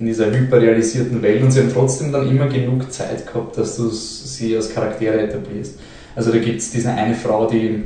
in 0.00 0.06
dieser 0.06 0.30
hyperrealisierten 0.32 1.22
Welt 1.22 1.42
und 1.42 1.52
sie 1.52 1.60
haben 1.60 1.72
trotzdem 1.72 2.10
dann 2.12 2.28
immer 2.28 2.48
genug 2.48 2.92
Zeit 2.92 3.26
gehabt, 3.26 3.56
dass 3.56 3.76
du 3.76 3.88
sie 3.90 4.56
als 4.56 4.74
Charaktere 4.74 5.20
etablierst. 5.20 5.78
Also 6.16 6.32
da 6.32 6.38
gibt 6.38 6.60
es 6.60 6.70
diese 6.70 6.90
eine 6.90 7.14
Frau, 7.14 7.46
die, 7.46 7.84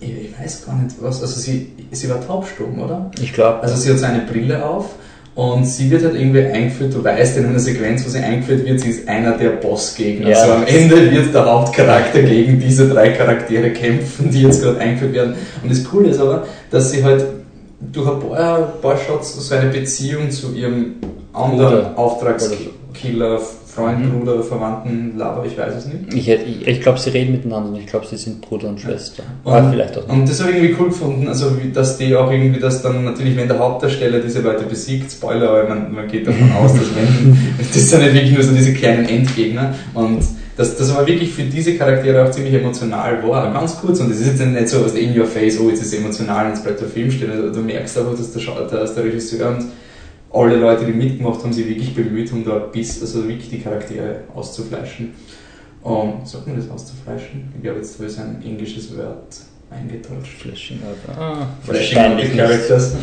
ich, 0.00 0.10
weiß 0.38 0.66
gar 0.66 0.76
nicht 0.76 0.96
was, 1.00 1.22
also 1.22 1.40
sie, 1.40 1.68
sie 1.92 2.10
war 2.10 2.24
taubstumm, 2.24 2.80
oder? 2.80 3.10
Ich 3.20 3.32
glaube, 3.32 3.60
Also 3.62 3.76
sie 3.76 3.90
hat 3.90 3.98
so 3.98 4.04
eine 4.04 4.22
Brille 4.22 4.64
auf 4.64 4.96
und 5.36 5.64
sie 5.64 5.90
wird 5.90 6.04
halt 6.04 6.14
irgendwie 6.16 6.42
eingeführt, 6.42 6.94
du 6.94 7.02
weißt 7.02 7.38
in 7.38 7.46
einer 7.46 7.58
Sequenz, 7.58 8.04
wo 8.04 8.10
sie 8.10 8.18
eingeführt 8.18 8.64
wird, 8.64 8.80
sie 8.80 8.90
ist 8.90 9.08
einer 9.08 9.38
der 9.38 9.50
Bossgegner. 9.50 10.30
Ja. 10.30 10.38
Also 10.40 10.52
am 10.52 10.66
Ende 10.66 11.10
wird 11.10 11.32
der 11.32 11.44
Hauptcharakter 11.44 12.22
gegen 12.22 12.58
diese 12.58 12.88
drei 12.88 13.10
Charaktere 13.10 13.70
kämpfen, 13.70 14.30
die 14.30 14.42
jetzt 14.42 14.62
gerade 14.62 14.78
eingeführt 14.78 15.14
werden. 15.14 15.34
Und 15.62 15.70
das 15.70 15.84
Coole 15.84 16.08
ist 16.08 16.20
aber, 16.20 16.46
dass 16.70 16.90
sie 16.90 17.02
halt 17.02 17.24
durch 17.80 18.08
ein 18.08 18.20
paar, 18.20 18.58
paar 18.80 18.96
Shots 18.96 19.34
so 19.34 19.54
eine 19.54 19.70
Beziehung 19.70 20.30
zu 20.30 20.54
ihrem 20.54 20.96
anderen. 21.32 21.96
Auftragskiller, 21.96 23.40
Freund, 23.74 24.00
Mhm. 24.04 24.20
Bruder, 24.20 24.42
Verwandten, 24.42 25.14
Laber, 25.18 25.44
ich 25.46 25.58
weiß 25.58 25.74
es 25.76 25.86
nicht. 25.86 26.14
ich, 26.14 26.28
ich, 26.28 26.66
ich 26.68 26.80
glaube, 26.80 26.98
sie 26.98 27.10
reden 27.10 27.32
miteinander 27.32 27.70
und 27.70 27.76
ich 27.76 27.86
glaube, 27.86 28.06
sie 28.06 28.16
sind 28.16 28.40
Bruder 28.40 28.68
und 28.68 28.80
Schwester. 28.80 29.22
Und- 29.42 29.52
Aber 29.52 29.70
vielleicht 29.70 29.98
auch 29.98 30.06
nicht. 30.06 30.10
Und 30.12 30.28
das 30.28 30.40
habe 30.40 30.52
ich 30.52 30.56
irgendwie 30.58 30.76
cool 30.80 30.88
gefunden, 30.88 31.26
also 31.28 31.60
wie, 31.60 31.70
dass 31.72 31.98
die 31.98 32.14
auch 32.14 32.30
irgendwie 32.30 32.60
das 32.60 32.82
dann 32.82 33.04
natürlich, 33.04 33.36
wenn 33.36 33.48
der 33.48 33.58
Hauptdarsteller 33.58 34.20
diese 34.20 34.40
Leute 34.42 34.64
besiegt, 34.64 35.10
Spoiler, 35.10 35.50
aber 35.50 35.68
man, 35.68 35.92
man 35.92 36.06
geht 36.08 36.26
davon 36.26 36.52
aus, 36.52 36.72
dass 36.72 36.94
wenn, 36.94 37.36
das 37.58 37.90
sind 37.90 38.00
nicht 38.02 38.14
wirklich 38.14 38.32
nur 38.34 38.42
so 38.42 38.52
diese 38.54 38.72
kleinen 38.74 39.06
Endgegner 39.08 39.74
und 39.94 40.20
dass 40.56 40.76
das 40.76 40.94
aber 40.94 41.04
wirklich 41.08 41.32
für 41.32 41.42
diese 41.42 41.74
Charaktere 41.74 42.24
auch 42.24 42.30
ziemlich 42.30 42.54
emotional 42.54 43.20
war, 43.28 43.52
ganz 43.52 43.76
kurz 43.80 43.98
und 43.98 44.08
das 44.10 44.20
ist 44.20 44.38
jetzt 44.38 44.46
nicht 44.46 44.68
so 44.68 44.84
was 44.84 44.94
in 44.94 45.18
your 45.18 45.26
face, 45.26 45.58
oh 45.58 45.68
jetzt 45.68 45.80
ist 45.82 45.92
es 45.92 45.98
emotional 45.98 46.44
und 46.46 46.52
jetzt 46.52 46.62
bleibt 46.62 46.80
der 46.80 46.86
Film 46.86 47.10
stehen, 47.10 47.32
also 47.32 47.50
du 47.52 47.58
merkst 47.60 47.98
aber, 47.98 48.12
dass 48.16 48.30
der, 48.32 48.42
dass 48.70 48.94
der 48.94 49.02
Regisseur 49.04 49.48
und 49.48 49.64
alle 50.34 50.56
Leute, 50.56 50.84
die 50.84 50.92
mitgemacht 50.92 51.42
haben, 51.42 51.52
sich 51.52 51.68
wirklich 51.68 51.94
bemüht, 51.94 52.32
um 52.32 52.44
da 52.44 52.58
bis, 52.58 53.00
also 53.00 53.26
wirklich 53.28 53.50
die 53.50 53.60
Charaktere 53.60 54.20
auszufleischen. 54.34 55.14
Um, 55.82 56.24
sagt 56.24 56.46
man 56.46 56.56
das 56.56 56.70
auszufleischen? 56.70 57.52
Ich 57.56 57.62
glaube, 57.62 57.78
jetzt 57.78 57.98
habe 57.98 58.08
ich 58.08 58.14
so 58.14 58.22
ein 58.22 58.42
englisches 58.42 58.96
Wort 58.96 59.36
eingetauscht. 59.70 60.38
Flashing 60.40 60.78
out. 60.82 61.16
Ah, 61.18 61.46
Flashing 61.62 61.98
out 61.98 62.20
the 62.20 62.28
characters. 62.36 62.94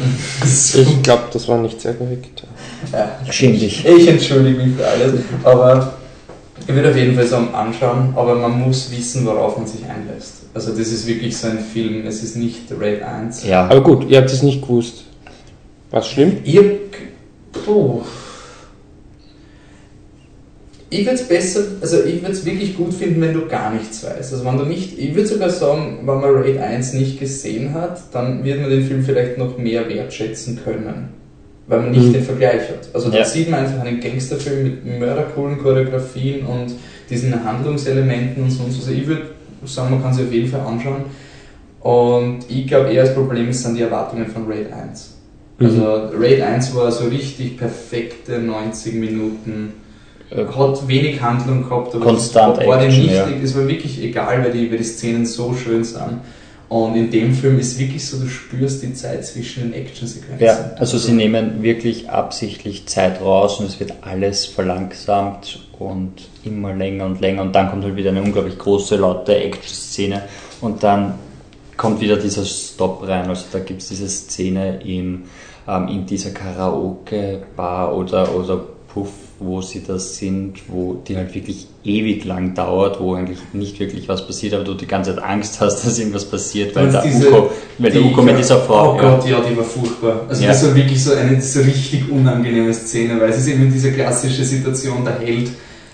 Ich 0.75 1.03
glaube, 1.03 1.23
das 1.31 1.47
war 1.47 1.59
nicht 1.59 1.79
sehr 1.79 1.93
korrekt. 1.93 2.43
ja. 2.91 3.19
Schäm 3.29 3.53
dich. 3.53 3.85
Ich 3.85 4.07
entschuldige 4.07 4.57
mich 4.57 4.75
für 4.75 4.87
alles, 4.87 5.13
aber 5.43 5.93
ich 6.67 6.73
würde 6.73 6.89
auf 6.89 6.95
jeden 6.95 7.15
Fall 7.15 7.27
sagen, 7.27 7.53
anschauen, 7.53 8.13
aber 8.15 8.35
man 8.35 8.59
muss 8.59 8.91
wissen, 8.91 9.25
worauf 9.25 9.57
man 9.57 9.67
sich 9.67 9.81
einlässt. 9.85 10.43
Also 10.53 10.71
das 10.71 10.87
ist 10.87 11.07
wirklich 11.07 11.35
so 11.37 11.47
ein 11.47 11.59
Film, 11.59 12.05
es 12.05 12.23
ist 12.23 12.35
nicht 12.35 12.63
Raid 12.79 13.01
1. 13.01 13.45
Ja, 13.45 13.65
Aber 13.67 13.81
gut, 13.81 14.09
ihr 14.09 14.17
habt 14.19 14.31
es 14.31 14.43
nicht 14.43 14.61
gewusst. 14.61 15.05
Was 15.91 16.07
schlimm? 16.07 16.37
Ihr, 16.43 16.79
puh. 17.71 18.01
Ich 20.89 21.05
würde 21.05 21.15
es 21.15 21.27
besser, 21.27 21.61
also 21.79 22.03
ich 22.03 22.21
würde 22.21 22.33
es 22.33 22.43
wirklich 22.43 22.75
gut 22.75 22.93
finden, 22.93 23.21
wenn 23.21 23.33
du 23.33 23.47
gar 23.47 23.73
nichts 23.73 24.03
weißt. 24.03 24.33
Also 24.33 24.43
wenn 24.43 24.57
du 24.57 24.65
nicht, 24.65 24.99
ich 24.99 25.15
würde 25.15 25.27
sogar 25.27 25.49
sagen, 25.49 25.99
wenn 25.99 26.19
man 26.19 26.35
Raid 26.35 26.57
1 26.57 26.93
nicht 26.93 27.17
gesehen 27.17 27.73
hat, 27.73 28.01
dann 28.11 28.43
wird 28.43 28.59
man 28.59 28.69
den 28.69 28.83
Film 28.83 29.01
vielleicht 29.01 29.37
noch 29.37 29.57
mehr 29.57 29.87
wertschätzen 29.87 30.59
können. 30.61 31.09
Weil 31.67 31.79
man 31.83 31.91
nicht 31.91 32.07
Mhm. 32.07 32.13
den 32.13 32.23
Vergleich 32.23 32.63
hat. 32.67 32.89
Also 32.93 33.09
da 33.09 33.19
Ja. 33.19 33.23
sieht 33.25 33.49
man 33.49 33.61
einfach 33.61 33.85
einen 33.85 34.01
Gangsterfilm 34.01 34.63
mit 34.63 34.99
mördercoolen 34.99 35.59
Choreografien 35.59 36.45
und 36.45 36.73
diesen 37.09 37.41
Handlungselementen 37.45 38.43
und 38.43 38.51
so 38.51 38.63
und 38.65 38.71
so. 38.71 38.79
Also 38.81 38.91
ich 38.91 39.07
würde 39.07 39.27
sagen, 39.63 39.91
man 39.91 40.03
kann 40.03 40.13
sich 40.13 40.25
auf 40.25 40.33
jeden 40.33 40.49
Fall 40.49 40.61
anschauen. 40.61 41.03
Und 41.79 42.39
ich 42.49 42.67
glaube 42.67 42.91
eher 42.91 43.05
das 43.05 43.13
Problem 43.13 43.47
ist, 43.47 43.63
sind 43.63 43.75
die 43.77 43.81
Erwartungen 43.83 44.27
von 44.27 44.45
Raid 44.45 44.73
1. 44.73 45.20
Also 45.61 46.09
Raid 46.17 46.41
1 46.41 46.75
war 46.75 46.91
so 46.91 47.05
richtig 47.05 47.57
perfekte 47.57 48.39
90 48.39 48.93
Minuten, 48.95 49.73
Äh, 50.31 50.45
hat 50.45 50.87
wenig 50.87 51.21
Handlung 51.21 51.67
gehabt, 51.67 51.93
aber 51.93 52.05
Konstant 52.05 52.57
das 52.57 52.65
war 52.65 52.79
dem 52.79 52.87
nicht, 52.87 53.11
ja. 53.11 53.27
es 53.43 53.53
war 53.53 53.67
wirklich 53.67 54.01
egal, 54.01 54.43
weil 54.43 54.51
die, 54.51 54.71
weil 54.71 54.77
die 54.77 54.83
Szenen 54.85 55.25
so 55.25 55.53
schön 55.53 55.83
sind. 55.83 56.21
Und 56.69 56.95
in 56.95 57.11
dem 57.11 57.33
Film 57.33 57.59
ist 57.59 57.77
wirklich 57.77 58.05
so, 58.07 58.17
du 58.17 58.29
spürst 58.29 58.81
die 58.81 58.93
Zeit 58.93 59.25
zwischen 59.25 59.63
den 59.63 59.73
Actionsequenzen. 59.73 60.45
Ja, 60.45 60.71
also 60.77 60.97
sie 60.97 61.11
nehmen 61.11 61.61
wirklich 61.61 62.09
absichtlich 62.09 62.87
Zeit 62.87 63.19
raus 63.19 63.59
und 63.59 63.65
es 63.65 63.77
wird 63.81 63.91
alles 63.99 64.45
verlangsamt 64.45 65.67
und 65.77 66.13
immer 66.45 66.73
länger 66.73 67.07
und 67.07 67.19
länger 67.19 67.41
und 67.41 67.53
dann 67.53 67.69
kommt 67.69 67.83
halt 67.83 67.97
wieder 67.97 68.11
eine 68.11 68.21
unglaublich 68.21 68.57
große, 68.57 68.95
laute 68.95 69.35
Action-Szene 69.35 70.21
und 70.61 70.81
dann 70.81 71.15
kommt 71.75 71.99
wieder 71.99 72.15
dieser 72.15 72.45
Stop 72.45 73.05
rein. 73.05 73.27
Also 73.27 73.47
da 73.51 73.59
gibt 73.59 73.81
es 73.81 73.89
diese 73.89 74.07
Szene 74.07 74.79
im, 74.85 75.23
ähm, 75.67 75.87
in 75.87 76.05
dieser 76.05 76.31
Karaoke-Bar 76.31 77.95
oder, 77.95 78.35
oder 78.35 78.61
Puff, 78.93 79.09
wo 79.39 79.61
sie 79.61 79.81
da 79.83 79.97
sind, 79.97 80.55
wo 80.67 81.01
die 81.07 81.15
halt 81.15 81.33
wirklich 81.33 81.67
ewig 81.83 82.25
lang 82.25 82.53
dauert, 82.53 82.99
wo 82.99 83.15
eigentlich 83.15 83.39
nicht 83.53 83.79
wirklich 83.79 84.07
was 84.09 84.27
passiert, 84.27 84.53
aber 84.53 84.63
du 84.65 84.73
die 84.73 84.85
ganze 84.85 85.15
Zeit 85.15 85.23
Angst 85.23 85.61
hast, 85.61 85.81
dass 85.85 85.97
irgendwas 85.97 86.25
passiert, 86.25 86.75
weil 86.75 86.91
der 86.91 87.01
diese- 87.01 87.29
Uko, 87.29 87.49
weil 87.77 87.91
der 87.91 88.01
Die- 88.01 88.07
Uko 88.09 88.21
mit 88.21 88.37
dieser 88.37 88.59
Frau. 88.59 88.93
Oh 88.93 88.97
Gott, 88.97 89.25
ja, 89.27 89.39
die 89.41 89.55
war 89.57 89.63
furchtbar. 89.63 90.21
Also 90.27 90.43
Ja. 90.43 90.49
das 90.49 90.65
war 90.67 90.75
wirklich 90.75 91.01
so 91.03 91.13
eine 91.13 91.41
so 91.41 91.61
richtig 91.61 92.11
unangenehme 92.11 92.73
Szene, 92.73 93.19
weil 93.19 93.29
es 93.29 93.37
ist 93.37 93.47
eben 93.47 93.71
diese 93.71 93.93
klassische 93.93 94.43
Situation, 94.43 95.03
der 95.05 95.19
Held 95.19 95.49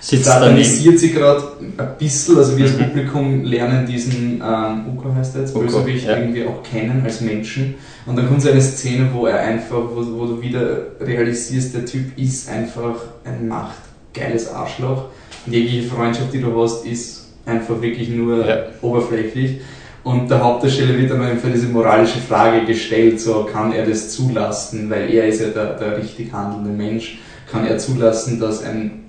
sitzt 0.08 0.26
satanisiert 0.26 1.00
sie 1.00 1.12
gerade 1.12 1.43
ein 1.78 1.89
bisschen, 2.00 2.38
also 2.38 2.58
wir 2.58 2.63
als 2.63 2.78
Publikum 2.78 3.43
lernen 3.43 3.86
diesen 3.86 4.41
ähm, 4.41 4.86
Uko 4.96 5.13
heißt 5.13 5.36
er 5.36 5.41
jetzt, 5.41 5.54
Uko, 5.54 5.65
Bösewicht 5.65 6.06
ja. 6.06 6.17
irgendwie 6.17 6.46
auch 6.46 6.63
kennen 6.63 7.02
als 7.04 7.20
Menschen. 7.20 7.76
Und 8.06 8.15
dann 8.15 8.28
kommt 8.30 8.41
so 8.41 8.50
eine 8.50 8.62
Szene, 8.62 9.10
wo 9.13 9.26
er 9.26 9.39
einfach, 9.39 9.84
wo, 9.93 10.06
wo 10.17 10.26
du 10.28 10.41
wieder 10.41 10.78
realisierst, 11.02 11.76
der 11.76 11.86
Typ 11.86 12.17
ist 12.17 12.50
einfach 12.50 12.96
ein 13.26 13.50
machtgeiles 13.50 14.50
Arschloch. 14.50 15.08
Und 15.46 15.52
jegliche 15.52 15.89
Freundschaft, 15.89 16.32
die 16.32 16.39
du 16.39 16.58
hast, 16.62 16.86
ist 16.86 17.28
einfach 17.46 17.82
wirklich 17.82 18.08
nur 18.08 18.48
Ja. 18.48 18.63
oberflächlich. 18.82 19.60
Und 20.06 20.32
der 20.32 20.41
Hauptdarsteller 20.41 20.98
wird 20.98 21.12
dann 21.12 21.22
einfach 21.22 21.50
diese 21.54 21.67
moralische 21.67 22.20
Frage 22.20 22.65
gestellt, 22.65 23.20
so 23.20 23.43
kann 23.43 23.74
er 23.74 23.86
das 23.86 24.12
zulassen, 24.12 24.89
weil 24.89 25.13
er 25.13 25.28
ist 25.28 25.41
ja 25.41 25.48
der, 25.50 25.74
der 25.74 25.98
richtig 25.98 26.32
handelnde 26.32 26.70
Mensch, 26.70 27.20
kann 27.52 27.67
er 27.67 27.78
zulassen, 27.78 28.39
dass 28.39 28.63
ein 28.63 29.07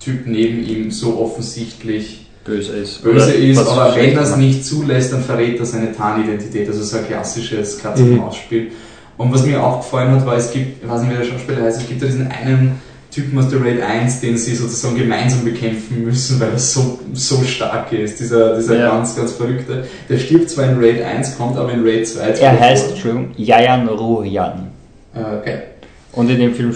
Typ 0.00 0.26
neben 0.26 0.64
ihm 0.64 0.90
so 0.90 1.18
offensichtlich 1.20 2.26
böse 2.44 2.76
ist. 2.76 3.02
böse 3.02 3.32
ist, 3.32 3.58
aber 3.58 3.94
wenn 3.96 4.14
er 4.16 4.22
es 4.22 4.36
nicht 4.36 4.64
zulässt, 4.64 5.12
dann 5.12 5.22
verrät 5.22 5.58
er 5.58 5.66
seine 5.66 5.92
Tarnidentität, 5.94 6.68
also 6.68 6.82
so 6.82 6.96
ein 6.98 7.06
klassisches 7.06 7.78
Katz-und-Maus-Spiel. 7.80 8.68
Und 9.18 9.32
was 9.34 9.44
mir 9.44 9.62
auch 9.62 9.78
gefallen 9.78 10.12
hat, 10.12 10.24
war, 10.24 10.36
es 10.36 10.52
gibt, 10.52 10.82
ich 10.82 10.88
weiß 10.88 11.02
nicht, 11.02 11.10
wie 11.12 11.16
der 11.16 11.24
Schauspieler 11.24 11.62
heißt, 11.62 11.82
es 11.82 11.88
gibt 11.88 12.00
ja 12.00 12.06
diesen 12.06 12.28
einen 12.28 12.80
Typen 13.10 13.38
aus 13.38 13.48
der 13.48 13.60
Raid 13.60 13.82
1, 13.82 14.20
den 14.20 14.38
sie 14.38 14.54
sozusagen 14.54 14.96
gemeinsam 14.96 15.44
bekämpfen 15.44 16.04
müssen, 16.04 16.38
weil 16.38 16.50
er 16.52 16.58
so, 16.58 17.00
so 17.14 17.42
stark 17.42 17.92
ist, 17.92 18.20
dieser, 18.20 18.56
dieser 18.56 18.78
Ja. 18.78 18.90
ganz, 18.90 19.16
ganz 19.16 19.32
verrückte. 19.32 19.86
Der 20.08 20.18
stirbt 20.18 20.48
zwar 20.50 20.70
in 20.70 20.78
Raid 20.78 21.02
1, 21.02 21.36
kommt 21.36 21.56
aber 21.56 21.72
in 21.72 21.82
Raid 21.84 22.06
2 22.06 22.20
Er 22.20 22.60
heißt. 22.60 22.90
Entschuldigung, 22.90 23.30
Jajan 23.36 23.88
Rujan. 23.88 24.68
Äh, 25.14 25.18
Okay. 25.40 25.58
Und 26.12 26.30
in 26.30 26.38
dem 26.38 26.54
Film 26.54 26.72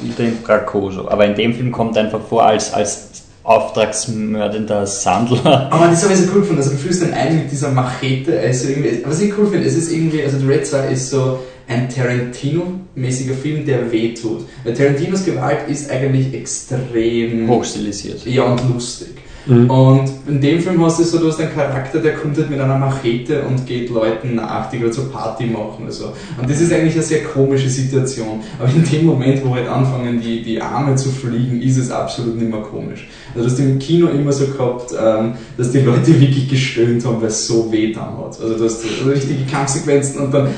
in 0.00 0.42
Bracoso. 0.42 1.08
Aber 1.08 1.24
in 1.26 1.34
dem 1.34 1.54
Film 1.54 1.72
kommt 1.72 1.96
er 1.96 2.04
einfach 2.04 2.20
vor 2.20 2.44
als, 2.44 2.72
als 2.72 3.08
auftragsmördender 3.42 4.86
Sandler. 4.86 5.70
Aber 5.70 5.86
das 5.86 6.02
habe 6.02 6.12
ich 6.12 6.20
so 6.20 6.26
cool 6.34 6.40
gefunden. 6.40 6.60
Also 6.60 6.72
du 6.72 6.78
fühlst 6.78 7.02
den 7.02 7.14
einen 7.14 7.38
mit 7.38 7.50
dieser 7.50 7.70
Machete. 7.70 8.38
Also 8.38 8.68
irgendwie, 8.68 9.02
was 9.04 9.20
ich 9.20 9.36
cool 9.38 9.46
finde, 9.46 9.66
es 9.66 9.76
ist 9.76 9.92
irgendwie, 9.92 10.22
also 10.22 10.38
The 10.38 10.46
Red 10.46 10.66
2 10.66 10.88
ist 10.88 11.10
so 11.10 11.38
ein 11.68 11.88
Tarantino-mäßiger 11.88 13.34
Film, 13.34 13.64
der 13.64 13.90
wehtut. 13.90 14.44
Weil 14.64 14.74
Tarantinos 14.74 15.24
Gewalt 15.24 15.68
ist 15.68 15.90
eigentlich 15.90 16.34
extrem 16.34 17.48
Hochstilisiert. 17.48 18.26
ja 18.26 18.44
und 18.44 18.60
lustig. 18.72 19.16
Mhm. 19.46 19.70
Und 19.70 20.10
in 20.26 20.40
dem 20.40 20.60
Film 20.60 20.84
hast 20.84 20.98
du 20.98 21.04
so, 21.04 21.18
du 21.18 21.28
hast 21.28 21.40
einen 21.40 21.54
Charakter, 21.54 22.00
der 22.00 22.14
kommt 22.14 22.36
halt 22.36 22.50
mit 22.50 22.58
einer 22.58 22.76
Machete 22.76 23.42
und 23.42 23.64
geht 23.64 23.90
Leuten 23.90 24.34
nach, 24.34 24.68
die 24.70 24.80
gerade 24.80 24.92
so 24.92 25.08
Party 25.08 25.46
machen 25.46 25.84
oder 25.84 25.92
so. 25.92 26.12
Und 26.40 26.50
das 26.50 26.60
ist 26.60 26.72
eigentlich 26.72 26.94
eine 26.94 27.02
sehr 27.02 27.22
komische 27.22 27.68
Situation. 27.68 28.40
Aber 28.58 28.68
in 28.68 28.84
dem 28.84 29.06
Moment, 29.06 29.44
wo 29.44 29.54
halt 29.54 29.68
anfangen, 29.68 30.20
die, 30.20 30.42
die 30.42 30.60
Arme 30.60 30.96
zu 30.96 31.10
fliegen, 31.10 31.62
ist 31.62 31.76
es 31.76 31.90
absolut 31.90 32.36
nicht 32.36 32.50
mehr 32.50 32.60
komisch. 32.60 33.06
Also 33.34 33.48
du 33.48 33.52
hast 33.52 33.60
im 33.60 33.78
Kino 33.78 34.08
immer 34.08 34.32
so 34.32 34.46
gehabt, 34.46 34.92
ähm, 34.92 35.34
dass 35.56 35.70
die 35.70 35.80
Leute 35.80 36.08
wirklich 36.20 36.48
gestöhnt 36.48 37.04
haben, 37.04 37.20
weil 37.20 37.28
es 37.28 37.46
so 37.46 37.70
weh 37.70 37.92
dann 37.92 38.18
hat. 38.18 38.40
Also 38.40 38.56
du 38.56 38.64
hast 38.64 38.82
so 38.82 39.08
richtige 39.08 39.44
Kampfsequenzen 39.44 40.20
und 40.20 40.34
dann 40.34 40.48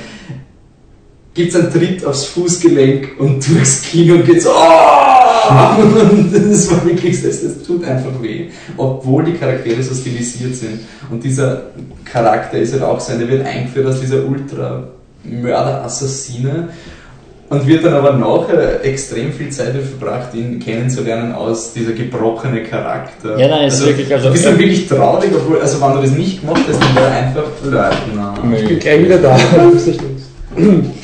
gibt 1.34 1.54
es 1.54 1.60
einen 1.60 1.70
Tritt 1.70 2.04
aufs 2.04 2.24
Fußgelenk 2.24 3.16
und 3.18 3.46
durchs 3.48 3.82
Kino 3.82 4.22
geht's 4.24 4.46
oh! 4.46 5.07
Und 5.78 6.32
das 6.50 6.70
war 6.70 6.84
wirklich, 6.84 7.22
das, 7.22 7.42
das 7.42 7.62
tut 7.66 7.84
einfach 7.84 8.20
weh, 8.22 8.46
obwohl 8.76 9.24
die 9.24 9.32
Charaktere 9.34 9.82
so 9.82 9.94
stilisiert 9.94 10.54
sind. 10.54 10.80
Und 11.10 11.22
dieser 11.24 11.62
Charakter 12.04 12.58
ist 12.58 12.72
halt 12.72 12.82
auch 12.82 13.00
so, 13.00 13.16
der 13.18 13.28
wird 13.28 13.46
eingeführt 13.46 13.86
als 13.86 14.00
dieser 14.00 14.24
Ultra-Mörder-Assassine 14.26 16.68
und 17.50 17.66
wird 17.66 17.82
dann 17.84 17.94
aber 17.94 18.12
nachher 18.12 18.84
extrem 18.84 19.32
viel 19.32 19.48
Zeit 19.50 19.72
verbracht, 19.72 20.34
ihn 20.34 20.58
kennenzulernen 20.58 21.32
als 21.32 21.72
dieser 21.72 21.92
gebrochene 21.92 22.62
Charakter. 22.62 23.38
Ja, 23.38 23.48
nein, 23.48 23.68
es 23.68 23.80
ist 23.80 23.86
wirklich, 23.86 24.12
also- 24.12 24.26
du 24.26 24.32
bist 24.32 24.44
dann 24.44 24.58
wirklich 24.58 24.86
traurig, 24.86 25.30
obwohl, 25.34 25.58
also 25.60 25.80
wenn 25.80 25.92
du 25.94 26.02
das 26.02 26.10
nicht 26.10 26.40
gemacht 26.42 26.60
hast, 26.68 26.78
dann 26.80 26.94
wäre 26.94 27.06
er 27.06 27.26
einfach 27.26 27.44
Leutnant. 27.64 28.38
Ich 28.60 28.68
bin 28.68 28.78
gleich 28.78 29.02
wieder 29.04 29.18
da. 29.18 29.36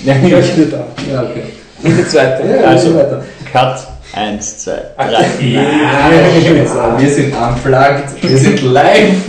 Ja, 0.04 0.14
Gleich 0.24 0.56
wieder 0.56 0.66
da. 0.70 0.84
Ja, 1.12 1.22
okay. 1.22 1.42
Und 1.82 1.96
die 1.98 2.06
zweite. 2.08 2.46
Ja, 2.48 2.56
Also- 2.68 2.88
also 2.88 2.98
weiter. 2.98 3.22
Cut. 3.50 3.78
Eins, 4.14 4.58
zwei, 4.58 4.80
drei. 4.96 5.26
Nein, 5.40 6.98
wir 6.98 7.10
sind 7.10 7.34
unplugged, 7.34 8.22
wir 8.22 8.38
sind 8.38 8.62
live. 8.62 9.28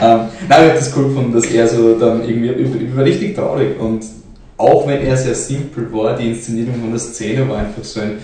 ähm, 0.00 0.20
nein, 0.48 0.48
ich 0.48 0.52
habe 0.52 0.72
das 0.74 0.96
cool 0.96 1.08
gefunden, 1.08 1.32
dass 1.32 1.46
er 1.46 1.66
so 1.66 1.98
dann 1.98 2.22
irgendwie, 2.28 2.50
ich 2.50 2.96
war 2.96 3.04
richtig 3.04 3.34
traurig 3.34 3.78
und 3.80 4.04
auch 4.56 4.86
wenn 4.86 5.04
er 5.04 5.16
sehr 5.16 5.34
simpel 5.34 5.92
war, 5.92 6.16
die 6.16 6.28
Inszenierung 6.28 6.80
von 6.80 6.90
der 6.90 7.00
Szene 7.00 7.48
war 7.48 7.58
einfach 7.58 7.82
so 7.82 8.00
ein, 8.00 8.18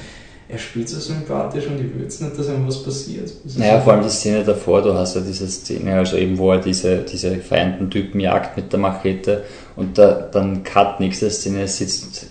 er 0.49 0.59
spielt 0.59 0.89
so 0.89 1.01
sympathisch 1.01 1.67
und 1.67 1.77
ich 1.77 1.95
will 1.95 2.03
jetzt 2.03 2.21
nicht, 2.21 2.39
dass 2.39 2.49
ihm 2.49 2.67
was 2.67 2.83
passiert. 2.83 3.33
Naja, 3.57 3.81
vor 3.81 3.95
allem 3.95 4.03
die 4.03 4.11
Szene 4.11 4.45
davor, 4.45 4.83
du 4.83 4.93
hast 4.95 5.17
ja 5.17 5.23
diese 5.23 5.49
Szene, 5.49 5.95
also 5.95 6.17
eben 6.17 6.39
wo 6.39 6.53
er 6.53 6.61
diese, 6.61 6.99
diese 6.99 7.37
vereinten 7.37 7.91
Typen 7.91 8.21
jagt 8.21 8.57
mit 8.57 8.73
der 8.73 8.79
Machete 8.79 9.43
und 9.75 9.99
da, 9.99 10.29
dann 10.31 10.63
Cut, 10.63 11.01
nächste 11.01 11.31
Szene, 11.31 11.61
er 11.61 11.69
sitzt 11.69 12.27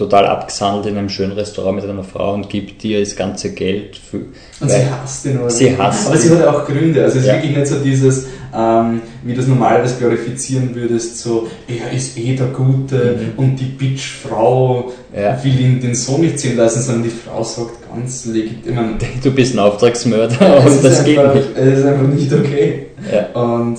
total 0.00 0.26
abgesandelt 0.26 0.86
in 0.86 0.96
einem 0.96 1.08
schönen 1.08 1.32
Restaurant 1.32 1.76
mit 1.76 1.84
einer 1.88 2.02
Frau 2.02 2.34
und 2.34 2.48
gibt 2.48 2.82
dir 2.82 3.00
das 3.00 3.14
ganze 3.14 3.52
Geld 3.52 3.96
für. 3.96 4.16
Und 4.60 4.70
sie 4.70 4.76
hasst 4.90 5.26
ihn 5.26 5.38
aber. 5.38 5.50
Sie 5.50 5.76
hasst 5.76 6.06
Aber 6.08 6.16
sie 6.16 6.28
ihn. 6.28 6.38
hat 6.38 6.46
auch 6.48 6.64
Gründe. 6.66 7.02
Also 7.04 7.18
es 7.18 7.22
ist 7.24 7.28
Ja. 7.28 7.34
wirklich 7.34 7.56
nicht 7.56 7.66
so 7.66 7.76
dieses, 7.76 8.26
ähm, 8.56 9.02
wie 9.22 9.32
du 9.32 9.38
das 9.38 9.46
normalerweise 9.46 9.96
glorifizieren 9.98 10.74
würdest, 10.74 11.18
so, 11.18 11.46
er 11.68 11.92
ist 11.96 12.18
eh 12.18 12.34
der 12.34 12.46
Gute 12.48 13.18
Mhm. 13.36 13.38
und 13.38 13.56
die 13.56 13.64
Bitch-Frau 13.66 14.90
Ja. 15.16 15.38
will 15.44 15.60
ihn 15.60 15.80
den 15.80 15.94
Sohn 15.94 16.22
nicht 16.22 16.38
ziehen 16.38 16.56
lassen, 16.56 16.80
sondern 16.82 17.04
die 17.04 17.10
Frau 17.10 17.42
sagt 17.44 17.88
ganz 17.94 18.24
legitim, 18.26 18.74
meine, 18.74 18.98
Du 19.22 19.30
bist 19.32 19.54
ein 19.54 19.58
Auftragsmörder 19.60 20.60
und 20.60 20.66
ist 20.66 20.84
das 20.84 21.04
geht 21.04 21.18
einfach, 21.18 21.34
nicht. 21.34 21.48
Es 21.56 21.78
ist 21.78 21.84
einfach 21.84 22.06
nicht 22.08 22.32
okay. 22.32 22.86
Ja. 23.12 23.40
Und 23.40 23.78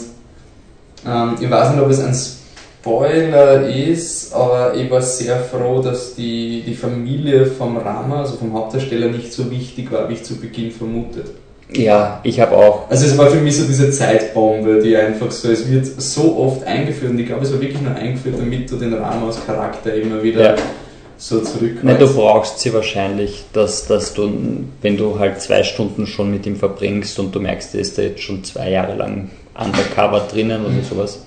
ähm, 1.05 1.35
ich 1.41 1.49
weiß 1.49 1.71
nicht, 1.71 1.81
ob 1.83 1.89
es 1.89 1.99
ein 1.99 2.13
Spoiler 2.81 3.67
ist, 3.67 4.33
aber 4.33 4.73
ich 4.75 4.89
war 4.89 5.01
sehr 5.03 5.37
froh, 5.37 5.81
dass 5.83 6.15
die, 6.15 6.63
die 6.65 6.73
Familie 6.73 7.45
vom 7.45 7.77
Rama, 7.77 8.21
also 8.21 8.37
vom 8.37 8.53
Hauptdarsteller, 8.53 9.07
nicht 9.07 9.31
so 9.31 9.51
wichtig 9.51 9.91
war, 9.91 10.09
wie 10.09 10.13
ich 10.13 10.23
zu 10.23 10.35
Beginn 10.37 10.71
vermutet. 10.71 11.27
ja, 11.73 12.19
ich 12.23 12.39
habe 12.39 12.57
auch. 12.57 12.89
Also 12.89 13.05
es 13.05 13.15
war 13.17 13.27
für 13.27 13.39
mich 13.39 13.55
so 13.55 13.65
diese 13.65 13.91
Zeitbombe, 13.91 14.81
die 14.81 14.97
einfach 14.97 15.29
so, 15.29 15.51
es 15.51 15.69
wird 15.69 15.85
so 15.85 16.37
oft 16.37 16.63
eingeführt 16.65 17.11
und 17.11 17.19
ich 17.19 17.27
glaube, 17.27 17.43
es 17.45 17.53
war 17.53 17.61
wirklich 17.61 17.81
nur 17.81 17.93
eingeführt, 17.93 18.35
damit 18.39 18.71
du 18.71 18.75
den 18.77 18.93
Rama 18.95 19.27
als 19.27 19.45
Charakter 19.45 19.93
immer 19.93 20.21
wieder 20.23 20.55
Ja. 20.55 20.61
so 21.17 21.39
zurückholst. 21.39 21.83
Nein, 21.83 21.99
du 21.99 22.11
brauchst 22.11 22.59
sie 22.59 22.73
wahrscheinlich, 22.73 23.43
dass, 23.53 23.85
dass 23.85 24.15
du, 24.15 24.27
wenn 24.81 24.97
du 24.97 25.19
halt 25.19 25.39
zwei 25.39 25.61
Stunden 25.61 26.07
schon 26.07 26.31
mit 26.31 26.47
ihm 26.47 26.55
verbringst 26.55 27.19
und 27.19 27.33
du 27.35 27.39
merkst, 27.39 27.75
der 27.75 27.81
ist 27.81 27.95
da 27.97 28.01
jetzt 28.01 28.21
schon 28.23 28.43
zwei 28.43 28.71
Jahre 28.71 28.95
lang 28.95 29.29
undercover 29.55 30.27
drinnen 30.31 30.65
oder 30.65 30.83
sowas. 30.89 31.19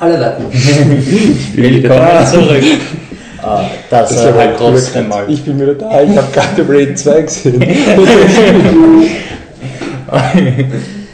Hallo 0.00 0.14
Leute. 0.16 0.42
Willkommen 1.54 2.26
zurück. 2.30 2.62
Ah, 3.42 3.64
Das 3.90 4.12
er 4.12 4.16
ist 4.16 4.24
halt 4.36 4.50
aber 4.50 4.56
trotzdem 4.56 5.08
mal. 5.08 5.24
Ich 5.28 5.42
bin 5.42 5.60
wieder 5.60 5.74
da, 5.74 6.02
ich 6.02 6.16
habe 6.16 6.28
gerade 6.32 6.68
Raid 6.68 6.96
2 6.96 7.22
gesehen. 7.22 7.60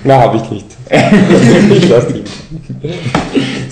Na, 0.05 0.21
habe 0.21 0.37
ich 0.37 0.51
nicht. 0.51 0.67
Ich 1.71 1.89
lasse 1.89 2.13
die. 2.13 2.25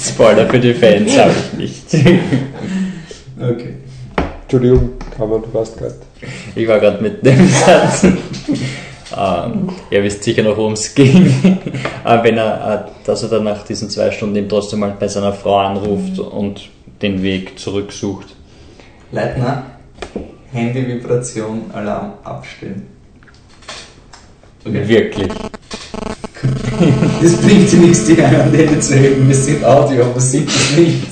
Spoiler 0.02 0.48
für 0.48 0.58
die 0.58 0.72
Fans 0.72 1.18
habe 1.18 1.32
ich 1.58 1.58
nicht. 1.58 1.94
Okay. 3.38 3.74
Entschuldigung, 4.42 4.92
man, 5.18 5.28
du 5.42 5.52
warst 5.52 5.76
gerade. 5.76 5.96
Ich 6.54 6.66
war 6.66 6.80
gerade 6.80 7.02
mit 7.02 7.24
dem 7.24 7.48
Satz. 7.48 8.06
Ähm, 9.16 9.68
ihr 9.90 10.02
wisst 10.02 10.22
sicher 10.24 10.42
noch, 10.42 10.56
worum 10.56 10.72
es 10.74 10.94
ging. 10.96 11.58
Aber 12.04 12.24
wenn 12.24 12.38
er, 12.38 12.86
äh, 12.88 13.06
dass 13.06 13.22
er 13.22 13.28
dann 13.28 13.44
nach 13.44 13.64
diesen 13.64 13.90
zwei 13.90 14.10
Stunden 14.10 14.36
eben 14.36 14.48
trotzdem 14.48 14.80
mal 14.80 14.94
bei 14.98 15.08
seiner 15.08 15.32
Frau 15.32 15.58
anruft 15.58 16.18
und 16.18 16.68
den 17.00 17.22
Weg 17.22 17.58
zurücksucht. 17.58 18.26
Leitner, 19.10 19.64
Handy-Vibration, 20.52 21.70
Alarm 21.72 22.14
abstellen. 22.24 22.86
Okay. 24.64 24.88
Wirklich. 24.88 25.28
Das 27.22 27.36
bringt 27.36 27.70
dir 27.70 27.76
nichts, 27.78 28.06
die 28.06 28.20
an 28.20 28.52
Ende 28.52 28.80
zu 28.80 28.96
heben. 28.96 29.28
Wir 29.28 29.34
sind 29.36 29.64
Audio, 29.64 30.06
aber 30.06 30.18
sieht 30.18 30.48
das 30.48 30.76
nicht. 30.76 31.06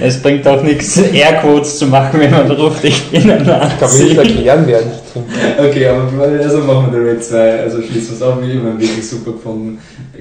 Es 0.00 0.22
bringt 0.22 0.46
auch 0.48 0.62
nichts, 0.62 0.96
Airquotes 0.96 1.78
zu 1.78 1.86
machen, 1.86 2.18
wenn 2.20 2.30
man 2.30 2.50
ruft, 2.50 2.82
ich 2.84 3.10
bin 3.10 3.30
ein 3.30 3.44
Kann 3.44 3.46
man 3.46 3.68
nicht 3.68 4.16
Nazi. 4.16 4.16
erklären, 4.16 4.66
während 4.66 4.86
ich. 5.26 5.64
Okay, 5.68 5.86
aber 5.88 6.22
also 6.22 6.58
machen 6.58 6.92
wir 6.92 7.00
The 7.00 7.08
Raid 7.08 7.24
2, 7.24 7.60
also 7.60 7.82
schließen 7.82 8.10
wir 8.10 8.16
es 8.16 8.22
ab, 8.32 8.38
wie 8.42 8.52
immer 8.52 8.78
wirklich 8.78 9.08
super 9.08 9.32
gefunden. 9.32 9.78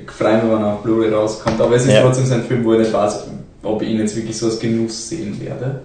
Freuen 0.08 0.48
wir, 0.50 0.56
wenn 0.56 0.64
er 0.64 0.74
auf 0.76 0.84
Blu-ray 0.84 1.10
rauskommt. 1.14 1.60
Aber 1.62 1.76
es 1.76 1.86
ist 1.86 1.94
Ja. 1.94 2.02
trotzdem 2.02 2.26
so 2.26 2.34
ein 2.36 2.44
Film, 2.44 2.64
wo 2.66 2.74
ich 2.74 2.80
nicht 2.80 2.94
weiß, 2.94 3.26
ob 3.64 3.82
ich 3.82 3.90
ihn 3.90 4.00
jetzt 4.00 4.16
wirklich 4.16 4.38
so 4.38 4.48
als 4.48 4.60
Genuss 4.60 5.10
sehen 5.10 5.40
werde. 5.42 5.82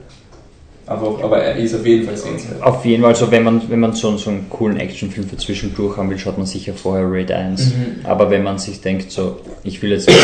Aber, 0.85 1.23
aber 1.23 1.39
er 1.39 1.57
ist 1.57 1.75
auf 1.75 1.87
jeden 1.87 2.05
Fall 2.05 2.17
sehenswert. 2.17 2.61
Auf 2.61 2.85
jeden 2.85 3.03
Fall, 3.03 3.15
so 3.15 3.31
wenn 3.31 3.45
man, 3.45 3.63
wenn 3.69 3.79
man 3.79 3.93
so, 3.93 4.17
so 4.17 4.31
einen 4.31 4.51
coolen 4.51 4.79
Actionfilm 4.79 5.29
für 5.29 5.37
zwischendurch 5.37 5.97
haben 5.97 6.11
will, 6.11 6.19
schaut 6.19 6.39
man 6.39 6.47
sicher 6.47 6.75
vorher 6.75 7.07
Raid 7.09 7.31
1. 7.31 7.67
Mhm. 7.67 7.71
Aber 8.05 8.31
wenn 8.31 8.43
man 8.43 8.59
sich 8.59 8.81
denkt, 8.81 9.13
so, 9.13 9.39
ich 9.63 9.81
will 9.81 9.93
jetzt 9.93 10.09
ein 10.09 10.15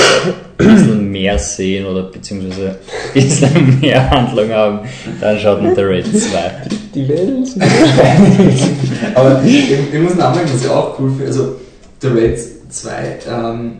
bisschen 0.56 1.10
mehr 1.10 1.38
sehen 1.38 1.86
oder 1.86 2.02
beziehungsweise 2.02 2.70
ein 2.70 3.12
bisschen 3.14 3.78
mehr 3.80 4.10
Handlung 4.10 4.50
haben, 4.50 4.80
dann 5.20 5.38
schaut 5.38 5.62
man 5.62 5.76
The 5.76 5.82
Raid 5.82 6.06
2. 6.06 6.38
Die 6.94 7.08
Welt. 7.08 7.48
Aber 9.14 9.42
ich, 9.44 9.70
ich 9.70 10.00
muss 10.00 10.16
nachdenken, 10.16 10.50
was 10.52 10.64
ich 10.64 10.70
auch 10.70 10.98
cool 10.98 11.10
finde. 11.10 11.26
Also, 11.26 11.56
The 12.00 12.08
Raid 12.08 12.38
2, 12.68 13.18
ähm, 13.30 13.72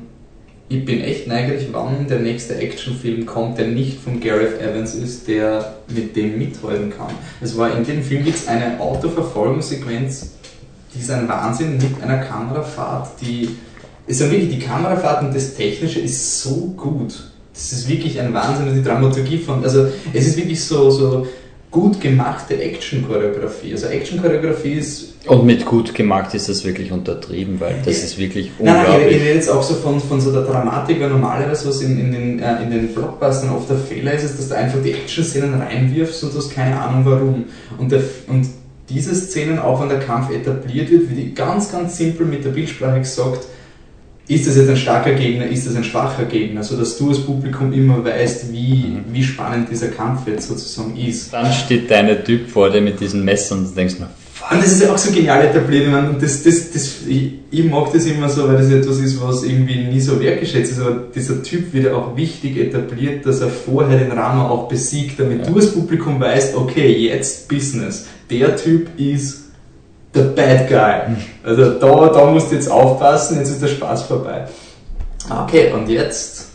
ich 0.68 0.84
bin 0.84 1.00
echt 1.00 1.26
neugierig, 1.26 1.68
wann 1.72 2.06
der 2.08 2.18
nächste 2.18 2.56
Actionfilm 2.56 3.24
kommt, 3.24 3.58
der 3.58 3.68
nicht 3.68 4.00
von 4.00 4.20
Gareth 4.20 4.60
Evans 4.60 4.94
ist, 4.94 5.26
der 5.26 5.76
mit 5.88 6.14
dem 6.14 6.38
mithalten 6.38 6.90
kann. 6.90 7.12
Es 7.40 7.56
war 7.56 7.74
in 7.74 7.84
dem 7.84 8.02
Film 8.02 8.24
gibt 8.24 8.36
es 8.36 8.48
eine 8.48 8.78
Autoverfolgungssequenz, 8.78 10.32
die 10.94 11.00
ist 11.00 11.10
ein 11.10 11.28
Wahnsinn 11.28 11.76
mit 11.78 12.02
einer 12.02 12.18
Kamerafahrt, 12.18 13.20
die. 13.20 13.50
Ist 14.06 14.22
wirklich 14.22 14.48
die 14.48 14.58
Kamerafahrt 14.58 15.22
und 15.22 15.34
das 15.34 15.54
Technische 15.54 16.00
ist 16.00 16.40
so 16.40 16.72
gut. 16.78 17.12
Das 17.52 17.72
ist 17.72 17.88
wirklich 17.90 18.18
ein 18.18 18.32
Wahnsinn 18.32 18.68
und 18.68 18.74
die 18.74 18.82
Dramaturgie 18.82 19.36
von. 19.36 19.62
Also, 19.62 19.88
es 20.14 20.28
ist 20.28 20.38
wirklich 20.38 20.64
so, 20.64 20.90
so 20.90 21.26
gut 21.70 22.00
gemachte 22.00 22.60
Action-Choreografie. 22.60 23.72
Also, 23.72 23.88
Action-Choreografie 23.88 24.72
ist 24.74 25.14
Und 25.26 25.44
mit 25.44 25.66
gut 25.66 25.94
gemacht 25.94 26.32
ist 26.34 26.48
das 26.48 26.64
wirklich 26.64 26.90
untertrieben, 26.90 27.60
weil 27.60 27.76
das 27.84 28.02
ist 28.02 28.18
wirklich 28.18 28.50
Nein, 28.58 28.74
nein, 28.74 28.82
ich, 28.82 28.88
unglaublich. 28.88 29.20
rede 29.20 29.34
jetzt 29.34 29.50
auch 29.50 29.62
so 29.62 29.74
von, 29.74 30.00
von 30.00 30.20
so 30.20 30.32
der 30.32 30.42
Dramatik, 30.42 31.00
weil 31.00 31.10
normalerweise 31.10 31.68
was 31.68 31.82
in, 31.82 31.98
in, 32.00 32.12
den, 32.12 32.38
äh, 32.38 32.62
in 32.62 32.70
den 32.70 32.94
Blockbustern 32.94 33.50
oft 33.50 33.68
der 33.68 33.76
Fehler 33.76 34.12
ist, 34.14 34.24
ist, 34.24 34.38
dass 34.38 34.48
du 34.48 34.56
einfach 34.56 34.78
die 34.82 34.92
Action-Szenen 34.92 35.60
reinwirfst 35.60 36.24
und 36.24 36.32
du 36.32 36.38
hast 36.38 36.54
keine 36.54 36.80
Ahnung 36.80 37.04
warum. 37.04 37.44
Und, 37.76 37.92
der, 37.92 38.02
und 38.28 38.46
diese 38.88 39.14
Szenen, 39.14 39.58
auch 39.58 39.82
wenn 39.82 39.90
der 39.90 40.00
Kampf 40.00 40.30
etabliert 40.30 40.90
wird, 40.90 41.10
wird 41.10 41.18
die 41.18 41.34
ganz, 41.34 41.70
ganz 41.70 41.98
simpel 41.98 42.24
mit 42.24 42.44
der 42.44 42.50
Bildsprache 42.50 43.00
gesagt, 43.00 43.46
ist 44.28 44.46
das 44.46 44.56
jetzt 44.56 44.68
ein 44.68 44.76
starker 44.76 45.14
Gegner, 45.14 45.46
ist 45.46 45.66
das 45.66 45.74
ein 45.74 45.84
schwacher 45.84 46.26
Gegner, 46.26 46.62
sodass 46.62 46.98
du 46.98 47.08
als 47.08 47.20
Publikum 47.20 47.72
immer 47.72 48.04
weißt, 48.04 48.52
wie, 48.52 48.98
wie 49.10 49.24
spannend 49.24 49.70
dieser 49.70 49.88
Kampf 49.88 50.26
jetzt 50.26 50.48
sozusagen 50.48 50.96
ist. 50.96 51.32
Dann 51.32 51.50
steht 51.50 51.90
deine 51.90 52.22
Typ 52.22 52.50
vor 52.50 52.68
dir 52.70 52.82
mit 52.82 53.00
diesen 53.00 53.24
Messern 53.24 53.60
und 53.60 53.70
du 53.70 53.74
denkst 53.74 53.94
nur, 53.98 54.08
Und 54.50 54.62
das 54.62 54.72
ist 54.72 54.82
ja 54.82 54.92
auch 54.92 54.98
so 54.98 55.10
genial 55.12 55.42
etabliert. 55.46 55.86
Ich, 55.86 55.90
meine, 55.90 56.14
das, 56.20 56.42
das, 56.42 56.72
das, 56.72 56.96
ich, 57.08 57.32
ich 57.50 57.64
mag 57.64 57.90
das 57.90 58.04
immer 58.04 58.28
so, 58.28 58.46
weil 58.46 58.58
das 58.58 58.70
etwas 58.70 58.98
ist, 58.98 59.18
was 59.22 59.44
irgendwie 59.44 59.84
nie 59.84 60.00
so 60.00 60.20
wertgeschätzt 60.20 60.72
ist. 60.72 60.80
Aber 60.80 61.04
dieser 61.14 61.42
Typ 61.42 61.72
wird 61.72 61.86
ja 61.86 61.94
auch 61.94 62.14
wichtig 62.14 62.58
etabliert, 62.58 63.24
dass 63.24 63.40
er 63.40 63.48
vorher 63.48 63.98
den 63.98 64.12
Rama 64.12 64.50
auch 64.50 64.68
besiegt, 64.68 65.18
damit 65.18 65.48
du 65.48 65.56
als 65.56 65.72
Publikum 65.72 66.20
weißt, 66.20 66.54
okay, 66.54 66.92
jetzt 67.08 67.48
Business. 67.48 68.06
Der 68.30 68.56
Typ 68.56 68.88
ist 68.98 69.47
der 70.14 70.22
Bad 70.22 70.68
Guy. 70.68 71.16
Also 71.44 71.74
da, 71.78 72.08
da 72.08 72.30
musst 72.30 72.50
du 72.50 72.56
jetzt 72.56 72.70
aufpassen, 72.70 73.38
jetzt 73.38 73.50
ist 73.50 73.62
der 73.62 73.68
Spaß 73.68 74.02
vorbei. 74.02 74.46
Okay, 75.30 75.72
und 75.72 75.88
jetzt 75.88 76.48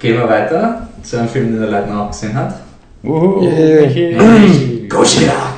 gehen 0.00 0.18
wir 0.18 0.28
weiter 0.28 0.88
zu 1.02 1.18
einem 1.18 1.28
Film, 1.28 1.52
den 1.52 1.60
der 1.60 1.70
Leitner 1.70 2.02
auch 2.02 2.10
gesehen 2.10 2.34
hat. 2.34 2.54
wuhu, 3.02 3.42
Yeah. 3.44 4.22
Michi. 4.22 4.88
Gojira! 4.88 5.54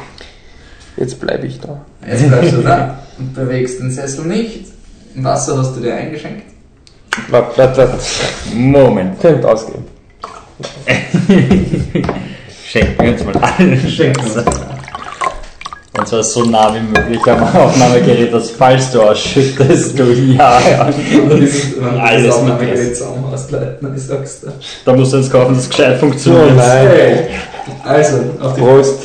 Jetzt 0.97 1.21
bleibe 1.21 1.47
ich 1.47 1.59
da. 1.61 1.81
Jetzt 2.07 2.29
bleibst 2.29 2.53
du 2.53 2.63
da 2.63 2.99
und 3.19 3.35
bewegst 3.35 3.81
den 3.81 3.91
Sessel 3.91 4.27
nicht. 4.27 4.67
Wasser 5.17 5.59
hast 5.59 5.77
du 5.77 5.81
dir 5.81 5.95
eingeschenkt. 5.95 6.45
Warte, 7.31 7.57
warte, 7.59 7.79
warte. 7.79 7.99
Moment. 8.55 9.21
Könnt 9.21 9.45
ausgehen. 9.45 9.85
Schenken 12.67 13.03
wir 13.05 13.13
uns 13.13 13.25
mal 13.25 13.37
alle. 13.37 13.77
Schenken 13.79 14.25
wir 14.25 14.37
uns. 14.37 14.74
Und 15.97 16.09
zwar 16.09 16.25
so 16.25 16.43
nah 16.45 16.75
wie 16.75 16.81
möglich 16.81 17.25
am 17.29 17.43
Aufnahmegerät, 17.57 18.33
dass 18.35 18.51
falls 18.51 18.91
du 18.91 19.01
ausschüttest, 19.01 19.97
du 19.97 20.03
ja, 20.13 20.59
ja. 20.69 20.87
Und 20.87 21.31
dann 21.31 21.43
ist 21.43 21.55
es, 21.55 21.77
wenn 21.81 21.95
du 21.95 22.01
Alles 22.01 22.27
das 22.27 22.37
Aufnahmegerät 22.37 22.97
zusammen 22.97 23.25
hast, 23.31 23.51
Leitner, 23.53 23.91
ich 23.95 24.03
sag's 24.03 24.41
dir. 24.41 24.53
Da 24.85 24.93
musst 24.93 25.13
du 25.13 25.19
jetzt 25.19 25.31
kaufen, 25.31 25.55
dass 25.55 25.65
es 25.65 25.71
gescheit 25.71 26.01
funktioniert. 26.01 26.51
Oh 26.51 26.55
nein. 26.57 26.89
Hey. 26.89 27.25
Also, 27.85 28.17
auf 28.41 28.55
die 28.55 28.61
Prost. 28.61 28.99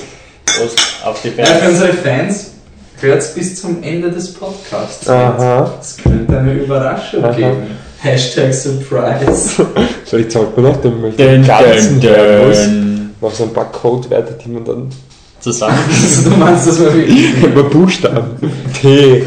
Prost 0.45 0.79
auf 1.05 1.21
die 1.21 1.27
Ja, 1.37 1.45
für 1.45 1.51
Fans. 1.59 1.69
unsere 1.69 1.93
Fans, 1.93 2.51
hört's 3.01 3.33
bis 3.35 3.61
zum 3.61 3.83
Ende 3.83 4.09
des 4.09 4.33
Podcasts. 4.33 5.07
Aha. 5.07 5.71
Es 5.79 5.95
könnte 5.97 6.39
eine 6.39 6.53
Überraschung 6.53 7.23
Aha. 7.23 7.31
geben. 7.33 7.77
Hashtag 8.01 8.51
Surprise. 8.53 9.65
So, 10.05 10.17
ich 10.17 10.29
zahlt 10.29 10.57
mir 10.57 10.63
noch 10.63 10.77
den 10.81 11.45
ganzen 11.45 11.95
muss. 11.97 12.57
dun. 12.65 13.15
Noch 13.21 13.33
so 13.33 13.43
ein 13.43 13.53
paar 13.53 13.71
Codewerte, 13.71 14.33
die 14.43 14.49
man 14.49 14.65
dann. 14.65 14.89
Zusammen. 15.39 15.77
Du 16.23 16.31
meinst, 16.31 16.67
dass 16.67 16.79
wir 16.79 16.93
wirklich 16.93 17.33
Über 17.43 17.63
Buchstaben. 17.63 18.31
T. 18.79 19.23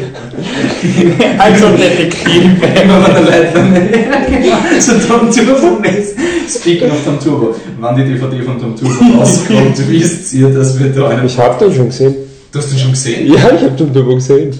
Also 1.37 1.67
Detektiv. 1.69 2.43
immer 2.83 3.07
wenn 3.07 3.25
der 3.25 4.41
genau. 4.41 4.57
So 4.79 4.93
Tom 5.07 5.31
Turbo 5.31 5.79
mäßig. 5.79 6.15
Speaking 6.49 6.91
of 6.91 7.03
Tom 7.05 7.19
Turbo. 7.19 7.55
Wann 7.79 7.95
die 7.95 8.03
DVD 8.03 8.41
von 8.43 8.59
Tom 8.59 8.75
Turbo 8.75 9.19
rauskommt, 9.19 9.89
wisst 9.89 10.33
ihr, 10.33 10.49
dass 10.49 10.77
wir 10.79 10.87
da 10.91 11.09
einen. 11.09 11.25
Ich 11.25 11.37
hab 11.37 11.57
den 11.59 11.73
schon 11.73 11.87
gesehen. 11.87 12.15
Du 12.51 12.59
hast 12.59 12.71
den 12.71 12.79
schon 12.79 12.91
gesehen? 12.91 13.27
Ja, 13.33 13.49
ich 13.55 13.63
hab 13.63 13.77
den 13.77 13.93
Turbo 13.93 14.15
gesehen. 14.15 14.51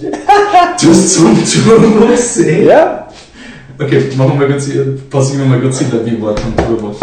Du 0.82 0.90
hast 0.90 1.18
Tom 1.18 1.38
Turbo 1.66 2.08
gesehen? 2.08 2.68
Ja. 2.68 3.03
Okay, 3.84 4.02
machen 4.16 4.40
wir 4.40 4.48
kurz, 4.48 4.70
pausieren 5.10 5.42
wir 5.42 5.46
mal 5.48 5.60
kurz 5.60 5.80
hinter, 5.80 6.06
wie 6.06 6.22
war 6.22 6.36
Tom 6.36 6.56
Turbo? 6.56 6.96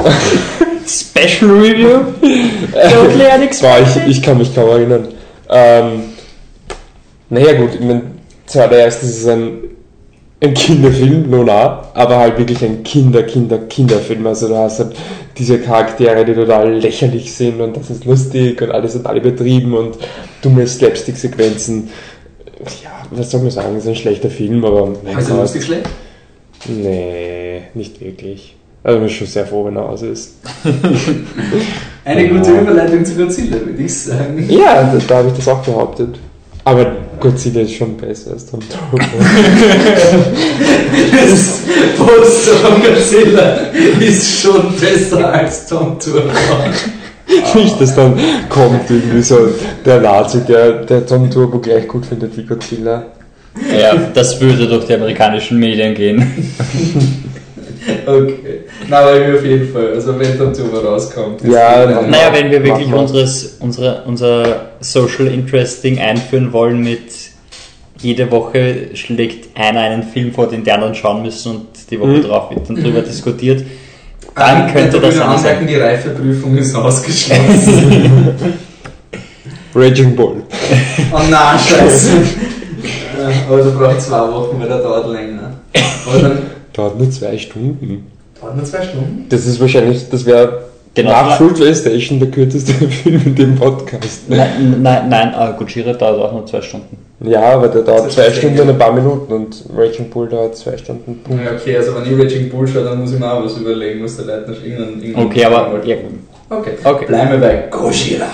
Special 0.86 1.50
Review. 1.50 2.00
Totally 2.20 3.48
Boah, 3.60 3.78
ich, 3.82 4.16
ich 4.16 4.22
kann 4.22 4.38
mich 4.38 4.54
kaum 4.54 4.70
erinnern. 4.70 5.08
Ähm, 5.48 6.02
naja 7.28 7.52
gut, 7.54 7.74
ich 7.74 7.80
mein, 7.80 8.02
zuallererst 8.46 9.02
ist 9.02 9.18
es 9.18 9.28
ein, 9.28 9.58
ein 10.42 10.54
Kinderfilm, 10.54 11.28
nona, 11.28 11.90
aber 11.94 12.16
halt 12.16 12.38
wirklich 12.38 12.64
ein 12.64 12.82
Kinder, 12.82 13.22
Kinder, 13.24 13.58
Kinderfilm. 13.58 14.26
Also 14.26 14.48
du 14.48 14.56
hast 14.56 14.78
halt 14.78 14.96
diese 15.36 15.58
Charaktere, 15.58 16.24
die 16.24 16.34
total 16.34 16.72
lächerlich 16.74 17.32
sind 17.34 17.60
und 17.60 17.76
das 17.76 17.90
ist 17.90 18.04
lustig 18.04 18.60
und 18.62 18.70
alles 18.70 18.94
total 18.94 19.18
übertrieben 19.18 19.74
und 19.74 19.98
dumme 20.42 20.66
Slapstick-Sequenzen. 20.66 21.90
Ja, 22.82 22.90
was 23.10 23.30
soll 23.30 23.42
man 23.42 23.50
sagen, 23.50 23.76
es 23.76 23.84
ist 23.84 23.88
ein 23.88 23.96
schlechter 23.96 24.30
Film, 24.30 24.64
aber 24.64 24.88
mein 25.04 25.16
er 25.16 25.22
Gott. 25.22 25.40
lustig 25.40 25.64
schlecht? 25.64 25.88
Nee, 26.68 27.62
nicht 27.74 28.00
wirklich. 28.00 28.56
Also 28.82 28.98
ich 28.98 29.04
bin 29.04 29.14
schon 29.14 29.26
sehr 29.26 29.46
froh, 29.46 29.66
wenn 29.66 29.76
er 29.76 29.88
aus 29.88 30.02
ist. 30.02 30.36
Eine 32.04 32.28
gute 32.28 32.50
Überleitung 32.50 33.04
zu 33.04 33.14
Godzilla, 33.14 33.58
würde 33.64 33.82
ich 33.82 33.94
sagen. 33.94 34.46
Ja, 34.48 34.84
da, 34.84 34.98
da 35.06 35.16
habe 35.16 35.28
ich 35.28 35.34
das 35.34 35.48
auch 35.48 35.62
behauptet. 35.62 36.18
Aber 36.64 36.86
Godzilla 37.18 37.62
ist 37.62 37.74
schon 37.74 37.96
besser 37.96 38.32
als 38.32 38.46
Tom 38.46 38.60
Turbo. 38.60 39.04
Das 41.12 41.60
Poster 41.96 42.52
von 42.56 42.82
Godzilla 42.82 43.56
ist 44.00 44.40
schon 44.40 44.74
besser 44.78 45.32
als 45.32 45.66
Tom 45.66 45.98
Turbo. 45.98 46.28
Nicht, 47.54 47.80
dass 47.80 47.94
dann 47.94 48.18
kommt 48.48 48.90
irgendwie 48.90 49.22
so 49.22 49.48
der 49.84 50.00
Nazi, 50.00 50.40
der, 50.40 50.84
der 50.84 51.06
Tom 51.06 51.30
Turbo 51.30 51.58
gleich 51.58 51.86
gut 51.86 52.06
findet 52.06 52.36
wie 52.36 52.44
Godzilla. 52.44 53.04
Ja, 53.78 53.94
das 54.14 54.40
würde 54.40 54.66
durch 54.68 54.86
die 54.86 54.94
amerikanischen 54.94 55.58
Medien 55.58 55.94
gehen. 55.94 56.24
Okay. 58.06 58.60
Na, 58.88 58.98
aber 58.98 59.18
ich 59.28 59.34
auf 59.38 59.44
jeden 59.44 59.72
Fall. 59.72 59.94
Also 59.94 60.18
wenn 60.18 60.36
Tom 60.36 60.52
Turbo 60.52 60.78
rauskommt. 60.78 61.40
ist 61.40 61.50
Ja, 61.50 61.86
ein- 61.86 62.10
Naja, 62.10 62.30
wenn 62.32 62.50
wir 62.50 62.62
wirklich 62.62 62.92
unseres, 62.92 63.56
unsere, 63.58 64.02
unser 64.04 64.70
Social 64.80 65.26
Interesting 65.28 65.98
einführen 65.98 66.52
wollen 66.52 66.82
mit 66.82 67.00
jede 67.98 68.30
Woche 68.30 68.90
schlägt 68.94 69.56
einer 69.58 69.80
einen 69.80 70.02
Film 70.02 70.32
vor, 70.32 70.46
den 70.48 70.62
die 70.62 70.70
anderen 70.70 70.94
schauen 70.94 71.22
müssen 71.22 71.50
und 71.52 71.66
die 71.90 71.98
Woche 71.98 72.08
Mhm. 72.10 72.22
drauf 72.22 72.50
wird 72.50 72.68
dann 72.68 72.76
drüber 72.76 73.00
diskutiert, 73.02 73.64
dann 74.34 74.68
Ähm, 74.68 74.72
könnte 74.74 74.96
ich 74.98 75.02
das 75.02 75.12
will 75.12 75.18
nur 75.18 75.28
einer 75.28 75.38
sein. 75.38 75.56
anmerken, 75.56 75.66
die 75.66 75.76
Reifeprüfung 75.76 76.56
ist 76.58 76.74
ausgeschlossen. 76.76 78.20
Raging 79.74 80.14
Bull. 80.16 80.42
oh 81.12 81.18
nein, 81.30 81.58
scheiße. 81.58 82.10
Aber 83.48 83.58
da 83.58 83.70
brauche 83.70 83.92
ich 83.92 83.98
zwei 83.98 84.20
Wochen, 84.32 84.60
weil 84.60 84.68
der 84.68 84.78
dauert 84.78 85.12
länger. 85.12 85.52
Dann 86.20 86.38
Dauert 86.72 86.98
nur 86.98 87.10
zwei 87.10 87.36
Stunden. 87.36 88.10
dauert 88.40 88.56
nur 88.56 88.64
zwei 88.64 88.82
Stunden. 88.82 89.26
Das 89.28 89.46
ist 89.46 89.60
wahrscheinlich, 89.60 90.08
das 90.08 90.24
wäre 90.24 90.70
Genau. 90.92 91.10
Nach 91.10 91.36
Station 91.36 92.18
der 92.18 92.30
kürzeste 92.30 92.72
Film 92.88 93.22
in 93.24 93.34
dem 93.36 93.54
Podcast. 93.54 94.28
Ne? 94.28 94.38
Nein, 94.38 94.82
nein, 94.82 95.08
nein 95.08 95.34
äh, 95.34 95.56
Gojira 95.56 95.92
dauert 95.92 96.20
auch 96.20 96.32
nur 96.32 96.46
zwei 96.46 96.60
Stunden. 96.60 96.96
Ja, 97.20 97.54
aber 97.54 97.68
der 97.68 97.82
dauert 97.82 98.10
zwei. 98.10 98.30
Stunden 98.32 98.60
und 98.60 98.70
ein 98.70 98.78
paar 98.78 98.92
Minuten 98.92 99.32
und 99.32 99.64
Raging 99.76 100.10
Bull 100.10 100.28
dauert 100.28 100.56
zwei 100.56 100.76
Stunden. 100.76 101.20
Punkt. 101.22 101.44
Ja, 101.44 101.52
okay, 101.52 101.76
also 101.76 101.92
wenn 101.94 102.12
ich 102.12 102.18
Raging 102.18 102.50
Bull 102.50 102.66
schaue, 102.66 102.84
dann 102.84 103.00
muss 103.00 103.12
ich 103.12 103.20
mir 103.20 103.32
auch 103.32 103.44
was 103.44 103.56
überlegen, 103.56 104.00
muss 104.00 104.16
der 104.16 104.26
Leute 104.26 104.50
noch 104.50 104.64
irgendeinen... 104.64 105.00
irgendeinen 105.00 105.26
Okay, 105.26 105.44
aber 105.44 105.84
ja, 105.84 105.96
Okay. 106.48 106.72
Okay. 106.82 107.04
Bleiben 107.06 107.30
wir 107.30 107.38
bei 107.38 107.68
Gojira. 107.70 108.26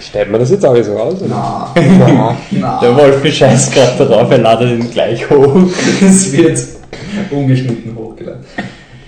Stellt 0.00 0.30
man 0.30 0.40
das 0.40 0.50
jetzt 0.50 0.64
alles 0.64 0.88
raus? 0.88 1.14
Oder? 1.20 1.28
Na, 1.28 1.74
Na. 1.74 2.36
na. 2.50 2.80
der 2.80 2.96
Wolfi 2.96 3.30
scheißt 3.30 3.72
gerade 3.74 4.06
darauf, 4.06 4.30
er 4.30 4.38
ladet 4.38 4.70
ihn 4.80 4.90
gleich 4.90 5.28
hoch. 5.30 5.56
Es 6.00 6.32
wird 6.32 6.58
ungeschnitten 7.30 7.94
hochgeladen. 7.96 8.40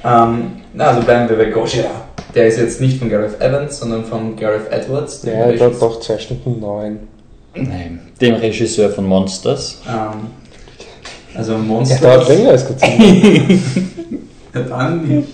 Ähm, 0.05 0.53
na, 0.75 0.85
also 0.89 1.01
bleiben 1.03 1.29
wir 1.29 1.37
bei 1.37 1.47
Gojira. 1.51 1.89
Der 2.35 2.47
ist 2.47 2.59
jetzt 2.59 2.81
nicht 2.81 2.99
von 2.99 3.09
Gareth 3.11 3.41
Evans, 3.41 3.79
sondern 3.79 4.05
von 4.05 4.37
Gareth 4.37 4.71
Edwards. 4.71 5.21
dem 5.23 5.35
Ja, 5.39 5.45
Regisseur. 5.47 5.69
dauert 5.71 5.83
doch 5.83 6.01
zwei 6.01 6.19
Stunden 6.19 6.61
neun. 6.61 6.99
Nein, 7.55 8.01
dem 8.21 8.35
Regisseur 8.37 8.91
von 8.91 9.07
Monsters. 9.07 9.81
Ähm, 9.87 10.29
also 11.35 11.53
Der 11.53 11.61
Monster. 11.63 11.97
dauert 12.01 12.29
länger 12.29 12.51
als 12.51 12.67
Godzilla. 12.67 12.95
Ja, 14.55 14.61
dann 14.61 15.09
nicht. 15.09 15.29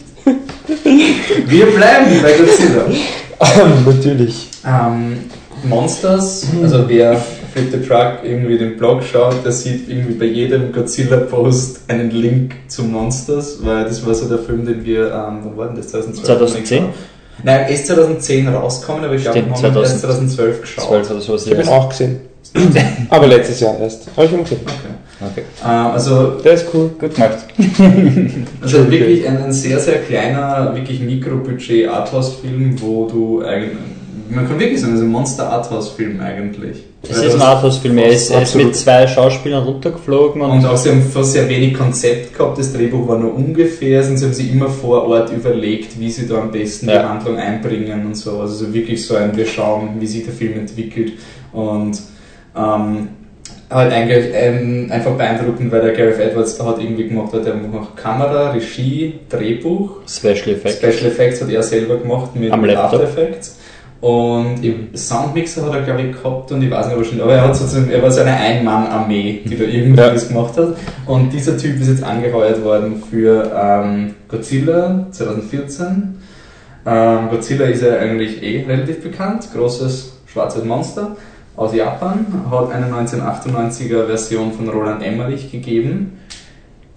Wir 1.47 1.67
bleiben 1.75 2.07
bei 2.23 2.33
Godzilla. 2.35 2.85
Natürlich. 3.87 4.49
Ähm, 4.65 5.19
Monsters, 5.65 6.47
also 6.63 6.89
wer 6.89 7.17
Flip 7.53 7.71
the 7.71 7.87
Truck 7.87 8.19
irgendwie 8.23 8.59
den 8.59 8.77
Blog 8.77 9.03
schaut, 9.03 9.45
der 9.45 9.53
sieht 9.53 9.89
irgendwie 9.89 10.15
bei 10.15 10.27
jedem 10.27 10.73
Godzilla-Post 10.73 11.83
einen 11.89 12.11
Link 12.11 12.55
zu 12.69 12.85
Monsters, 12.85 13.59
weil 13.63 13.85
das 13.85 14.05
war 14.07 14.15
so 14.15 14.29
der 14.29 14.39
Film, 14.39 14.67
den 14.67 14.85
wir, 14.85 15.07
ähm, 15.07 15.41
wann 15.45 15.57
war 15.57 15.67
denn 15.69 15.77
das? 15.77 15.89
2012? 15.89 16.27
2010? 16.27 16.85
Nein, 17.43 17.61
er 17.61 17.69
ist 17.69 17.87
2010 17.87 18.49
rausgekommen, 18.49 19.05
aber 19.05 19.15
ich 19.15 19.23
glaube, 19.23 19.37
wir 19.37 19.43
haben 19.45 19.77
erst 19.77 20.01
2012 20.01 20.01
2012 20.01 20.61
geschaut. 20.61 20.89
12 20.89 21.11
oder 21.11 21.21
sowas. 21.21 21.47
Ich 21.47 21.53
habe 21.53 21.63
ihn 21.63 21.69
auch 21.69 21.89
gesehen. 21.89 22.21
Aber 23.11 23.27
letztes 23.27 23.61
Jahr 23.61 23.79
erst. 23.79 24.09
Habe 24.17 24.27
ich 24.27 24.33
ihn 24.33 24.43
gesehen. 24.43 24.61
Okay. 24.65 25.31
Okay. 25.33 25.43
Äh, 25.63 25.67
also, 25.67 26.31
Der 26.45 26.53
ist 26.53 26.67
cool. 26.73 26.91
Gut 26.99 27.15
gemacht. 27.15 27.39
also 28.63 28.91
wirklich 28.91 29.27
ein, 29.29 29.45
ein 29.45 29.53
sehr, 29.53 29.79
sehr 29.79 29.99
kleiner, 29.99 30.75
wirklich 30.75 31.01
Mikrobudget 31.01 31.89
Arthouse-Film, 31.89 32.81
wo 32.81 33.07
du 33.07 33.45
eigentlich, 33.45 33.77
man 34.31 34.47
kann 34.49 34.59
wirklich 34.59 34.81
sagen, 34.81 34.95
es 34.95 35.01
ist 35.01 35.05
ein 35.07 35.11
Monster-Arthouse-Film 35.13 36.21
eigentlich. 36.21 36.85
Es 37.03 37.19
Weil 37.19 37.29
ist 37.29 37.35
ein 37.35 37.43
Arthouse-Film. 37.43 37.99
Er 37.99 38.09
ist, 38.09 38.33
Absolut. 38.33 38.69
mit 38.69 38.77
zwei 38.77 39.07
Schauspielern 39.07 39.65
runtergeflogen 39.65 40.43
und, 40.43 40.51
Und 40.51 40.67
auch 40.67 40.77
sie 40.77 40.91
haben 40.91 41.03
fast 41.03 41.33
sehr 41.33 41.49
wenig 41.49 41.75
Konzept 41.75 42.37
gehabt, 42.37 42.59
das 42.59 42.73
Drehbuch 42.73 43.07
war 43.07 43.19
nur 43.19 43.35
ungefähr, 43.35 44.07
und 44.07 44.17
sie 44.17 44.25
haben 44.25 44.33
sich 44.35 44.53
immer 44.53 44.69
vor 44.69 45.07
Ort 45.09 45.33
überlegt, 45.33 45.99
wie 45.99 46.11
sie 46.11 46.27
da 46.27 46.41
am 46.41 46.51
besten 46.51 46.89
Ja. 46.89 47.03
die 47.03 47.09
Handlung 47.09 47.37
einbringen 47.39 48.07
und 48.07 48.17
so. 48.17 48.41
Also 48.41 48.67
so 48.67 48.75
wirklich 48.75 49.07
so 49.07 49.17
ein, 49.17 49.37
wir 49.37 49.47
schauen, 49.47 49.91
wie 50.01 50.07
sich 50.07 50.25
der 50.25 50.35
Film 50.35 50.55
entwickelt. 50.59 51.13
Und 51.53 51.99
ähm, 52.57 53.09
halt 53.71 53.93
eigentlich 53.93 54.27
ähm, 54.33 54.89
einfach 54.91 55.13
beeindruckend, 55.13 55.71
weil 55.71 55.83
der 55.83 55.93
Gareth 55.93 56.19
Edwards 56.19 56.57
da 56.57 56.67
hat 56.67 56.81
irgendwie 56.81 57.09
gemacht, 57.09 57.33
hat 57.33 57.47
er 57.47 57.55
noch 57.55 57.95
Kamera, 57.95 58.51
Regie, 58.53 59.15
Drehbuch, 59.29 60.01
Special 60.09 60.49
Effects. 60.57 60.79
Special 60.79 61.11
Effects 61.11 61.43
hat 61.43 61.51
er 61.51 61.63
selber 61.63 61.97
gemacht 61.97 62.35
mit. 62.35 62.51
After 62.53 63.03
Effects. 63.03 63.58
Und 64.01 64.65
im 64.65 64.95
Soundmixer 64.95 65.67
hat 65.67 65.75
er, 65.75 65.83
glaube 65.83 66.03
ich, 66.03 66.13
gehabt 66.13 66.53
und 66.53 66.63
ich 66.63 66.71
weiß 66.71 66.87
nicht, 66.87 66.95
aber 66.95 67.05
schon, 67.05 67.21
aber 67.21 67.33
er, 67.35 67.49
hat 67.49 67.57
sozusagen, 67.57 67.91
er 67.91 68.01
war 68.01 68.11
so 68.13 68.21
eine 68.21 68.33
Ein-Mann-Armee, 68.33 69.41
die 69.45 69.57
da 69.57 69.65
irgendwie 69.65 70.01
Ja. 70.01 70.11
das 70.11 70.29
gemacht 70.29 70.57
hat. 70.57 70.77
Und 71.07 71.33
dieser 71.33 71.59
Typ 71.59 71.81
ist 71.81 71.89
jetzt 71.89 72.05
angeheuert 72.05 72.63
worden 72.63 73.03
für 73.11 73.51
ähm, 73.55 74.15
Godzilla 74.29 75.07
2014. 75.11 76.17
Ähm, 76.87 77.29
Godzilla 77.31 77.65
ist 77.67 77.83
ja 77.83 77.97
eigentlich 77.99 78.41
eh 78.43 78.65
relativ 78.69 79.03
bekannt, 79.03 79.49
großes 79.53 80.13
schwarzes 80.27 80.65
Monster 80.65 81.17
aus 81.57 81.75
Japan, 81.75 82.25
hat 82.53 82.71
eine 82.71 82.87
1998er 82.87 84.07
Version 84.07 84.53
von 84.53 84.69
Roland 84.69 85.03
Emmerich 85.03 85.51
gegeben, 85.51 86.18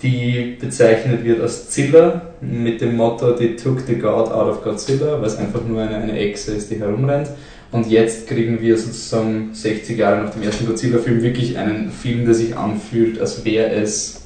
die 0.02 0.58
bezeichnet 0.60 1.24
wird 1.24 1.42
als 1.42 1.70
Zilla 1.70 2.22
mit 2.42 2.82
dem 2.82 2.96
Motto 2.96 3.34
They 3.34 3.56
took 3.56 3.82
the 3.82 3.96
God 3.96 4.32
out 4.32 4.50
of 4.50 4.64
Godzilla, 4.64 5.20
weil 5.20 5.28
es 5.28 5.38
einfach 5.38 5.62
nur 5.66 5.82
eine, 5.82 5.96
eine 5.96 6.18
Echse 6.18 6.54
ist, 6.54 6.72
die 6.72 6.80
herumrennt. 6.80 7.30
Und 7.72 7.90
jetzt 7.90 8.28
kriegen 8.28 8.62
wir 8.62 8.78
sozusagen 8.78 9.52
60 9.54 9.98
Jahre 9.98 10.24
nach 10.24 10.32
dem 10.32 10.44
ersten 10.44 10.66
Godzilla-Film 10.66 11.22
wirklich 11.22 11.58
einen 11.58 11.90
Film, 11.92 12.26
der 12.26 12.34
sich 12.34 12.58
anfühlt, 12.58 13.20
als 13.20 13.46
wäre 13.46 13.70
es 13.72 14.22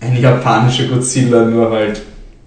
ein 0.00 0.20
japanischer 0.20 0.88
Godzilla, 0.88 1.44
nur 1.44 1.70
halt 1.70 2.02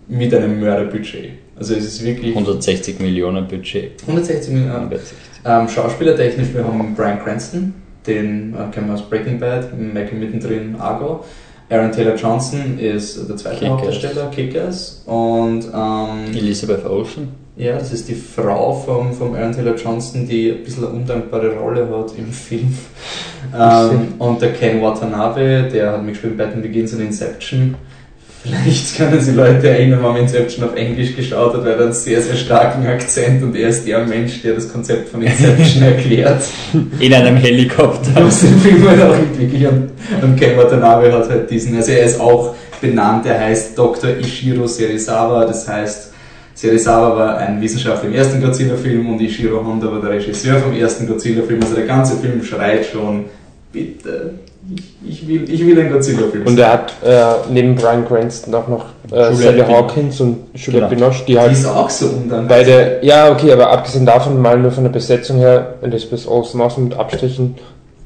mit 0.07 0.33
einem 0.33 0.59
Mörderbudget. 0.59 1.31
Also 1.55 1.73
es 1.73 1.85
ist 1.85 2.05
wirklich 2.05 2.35
160 2.35 2.99
Millionen 2.99 3.47
Budget. 3.47 4.01
160 4.01 4.53
Millionen. 4.53 4.75
160. 4.75 5.17
Ähm, 5.45 5.69
Schauspielertechnisch, 5.69 6.53
wir 6.53 6.65
haben 6.65 6.93
Brian 6.95 7.23
Cranston, 7.23 7.73
den 8.05 8.53
äh, 8.53 8.73
kennen 8.73 8.87
wir 8.87 8.95
aus 8.95 9.09
Breaking 9.09 9.39
Bad, 9.39 9.77
Michael 9.77 10.19
mittendrin 10.19 10.75
Argo. 10.75 11.23
Aaron 11.69 11.91
Taylor 11.91 12.15
Johnson 12.15 12.77
ist 12.77 13.27
der 13.27 13.37
zweite 13.37 13.59
Kick-Ass. 13.59 13.71
Hauptdarsteller, 13.71 14.29
Kickers. 14.29 15.03
Und 15.05 15.65
ähm, 15.73 16.35
Elizabeth 16.35 16.85
Olsen. 16.85 17.29
ja, 17.55 17.73
das 17.73 17.91
ist 17.91 18.07
die 18.07 18.13
Frau 18.13 18.73
vom, 18.73 19.13
vom 19.13 19.33
Aaron 19.33 19.51
Taylor 19.51 19.75
Johnson, 19.75 20.27
die 20.27 20.51
ein 20.51 20.63
bisschen 20.63 20.85
eine 20.85 20.95
undankbare 20.95 21.55
Rolle 21.57 21.89
hat 21.89 22.13
im 22.17 22.31
Film. 22.31 22.77
ähm, 23.59 24.13
und 24.19 24.41
der 24.41 24.53
Ken 24.53 24.81
Watanabe, 24.81 25.69
der 25.73 25.93
hat 25.93 26.03
mitgespielt 26.03 26.33
in 26.33 26.37
Batman 26.37 26.61
Begins 26.61 26.93
und 26.93 27.01
Inception. 27.01 27.75
Vielleicht 28.45 28.95
können 28.95 29.19
sich 29.19 29.35
Leute 29.35 29.69
erinnern, 29.69 30.03
wenn 30.03 30.11
man 30.11 30.21
Inception 30.21 30.65
auf 30.65 30.75
Englisch 30.75 31.15
geschaut 31.15 31.55
hat, 31.55 31.65
weil 31.65 31.71
er 31.71 31.81
einen 31.85 31.93
sehr, 31.93 32.21
sehr 32.21 32.35
starken 32.35 32.85
Akzent 32.85 33.41
und 33.41 33.55
er 33.55 33.69
ist 33.69 33.87
der 33.87 34.05
Mensch, 34.05 34.43
der 34.43 34.53
das 34.53 34.71
Konzept 34.71 35.09
von 35.09 35.23
Inception 35.23 35.81
erklärt. 35.83 36.43
In 36.99 37.13
einem 37.13 37.37
Helikopter. 37.37 38.23
Aus 38.23 38.41
dem 38.41 38.59
Film 38.59 38.87
halt 38.87 39.01
auch 39.01 39.17
nicht 39.17 39.39
wirklich. 39.39 39.67
Und, 39.67 39.89
und 40.21 40.39
Ken 40.39 40.55
Watanabe 40.57 41.11
hat 41.11 41.27
halt 41.27 41.49
diesen, 41.49 41.75
also 41.75 41.91
er 41.91 42.05
ist 42.05 42.19
auch 42.19 42.55
benannt, 42.79 43.25
er 43.25 43.39
heißt 43.39 43.75
Dr. 43.75 44.11
Ishiro 44.19 44.67
Serizawa, 44.67 45.45
das 45.45 45.67
heißt, 45.67 46.11
Serizawa 46.53 47.17
war 47.17 47.37
ein 47.37 47.59
Wissenschaftler 47.61 48.09
im 48.09 48.15
ersten 48.15 48.41
Godzilla-Film 48.41 49.09
und 49.09 49.19
Ishiro 49.21 49.65
Honda 49.65 49.91
war 49.91 50.01
der 50.01 50.11
Regisseur 50.11 50.59
vom 50.59 50.73
ersten 50.73 51.07
Godzilla-Film. 51.07 51.61
Also 51.61 51.75
der 51.75 51.85
ganze 51.85 52.17
Film 52.17 52.43
schreit 52.43 52.85
schon, 52.85 53.25
bitte, 53.73 54.35
ich, 55.07 55.27
will, 55.27 55.49
ich 55.49 55.65
will 55.65 55.79
einen 55.79 55.91
Godzilla-Film. 55.91 56.47
Und 56.47 56.57
er 56.59 56.73
hat 56.73 56.93
äh, 57.03 57.51
neben 57.51 57.75
Brian 57.75 58.07
Cranston 58.07 58.53
auch 58.55 58.67
noch 58.67 58.85
äh, 59.11 59.33
Sally. 59.33 59.61
Hawkins 59.61 60.19
und 60.19 60.37
Juliette 60.53 60.89
Genau. 60.95 61.07
Binoche, 61.07 61.23
die 61.25 61.33
die 61.33 61.39
halt 61.39 61.51
ist 61.51 61.65
auch 61.67 61.89
so 61.89 62.07
undankbar. 62.07 62.57
beide, 62.57 62.99
ja 63.01 63.31
okay, 63.31 63.51
aber 63.51 63.69
abgesehen 63.69 64.05
davon 64.05 64.41
mal 64.41 64.57
nur 64.57 64.71
von 64.71 64.83
der 64.83 64.91
Besetzung 64.91 65.37
her, 65.37 65.75
Elizabeth 65.81 66.27
Olsen 66.27 66.61
außen 66.61 66.83
mit 66.83 66.97
Abstrichen, 66.97 67.55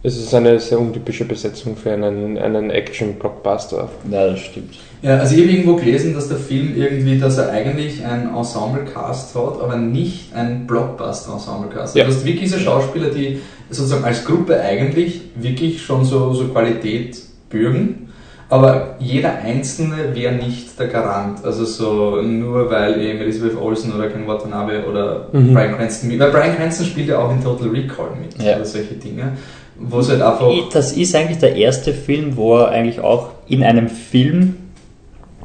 ist 0.02 0.18
es 0.18 0.34
eine 0.34 0.60
sehr 0.60 0.80
untypische 0.80 1.26
Besetzung 1.26 1.76
für 1.76 1.92
einen, 1.92 2.38
einen 2.38 2.70
Action-Blockbuster. 2.70 3.90
Ja, 4.10 4.28
das 4.28 4.40
stimmt. 4.40 4.76
Ja, 5.02 5.18
also 5.18 5.36
ich 5.36 5.42
habe 5.42 5.52
irgendwo 5.52 5.76
gelesen, 5.76 6.14
dass 6.14 6.28
der 6.30 6.38
Film 6.38 6.74
irgendwie, 6.76 7.18
dass 7.20 7.38
er 7.38 7.50
eigentlich 7.52 8.06
ein 8.06 8.30
Ensemble-Cast 8.36 9.36
hat, 9.36 9.62
aber 9.62 9.76
nicht 9.76 10.34
ein 10.36 10.66
Blockbuster-Ensemble-Cast. 10.68 11.96
Ja. 11.96 12.04
Du 12.06 12.12
hast 12.12 12.26
wirklich 12.26 12.50
so 12.50 12.58
Schauspieler, 12.60 13.10
die 13.10 13.40
sozusagen 13.70 14.04
als 14.04 14.24
Gruppe 14.26 14.60
eigentlich 14.60 15.22
wirklich 15.36 15.82
schon 15.82 16.04
so, 16.06 16.34
so 16.34 16.46
Qualität 16.46 17.18
bürgen, 17.50 18.10
aber 18.50 18.96
jeder 19.00 19.36
Einzelne 19.44 20.16
wäre 20.16 20.34
nicht 20.34 20.80
der 20.80 20.88
Garant. 20.88 21.46
Also 21.46 21.66
so 21.66 22.22
nur 22.22 22.70
weil 22.72 23.00
eben 23.00 23.20
Elizabeth 23.20 23.56
Olsen 23.56 23.94
oder 23.94 24.08
Ken 24.08 24.28
Watanabe 24.28 24.86
oder 24.90 25.28
Mhm. 25.32 25.54
Brian 25.54 25.76
Cranston 25.76 26.10
mit, 26.10 26.20
weil 26.20 26.32
Brian 26.32 26.56
Cranston 26.56 26.88
spielt 26.88 27.10
ja 27.10 27.20
auch 27.20 27.32
in 27.32 27.44
Total 27.44 27.68
Recall 27.68 28.10
mit 28.20 28.42
Ja. 28.44 28.56
oder 28.56 28.66
solche 28.66 28.96
Dinge, 28.96 29.34
wo 29.80 30.00
es 30.00 30.10
halt 30.10 30.22
einfach... 30.22 30.50
Das 30.74 30.92
ist 30.94 31.16
eigentlich 31.16 31.40
der 31.40 31.56
erste 31.56 31.94
Film, 31.94 32.36
wo 32.36 32.58
er 32.58 32.70
eigentlich 32.70 33.00
auch 33.00 33.30
in 33.48 33.64
einem 33.64 33.88
Film, 33.90 34.56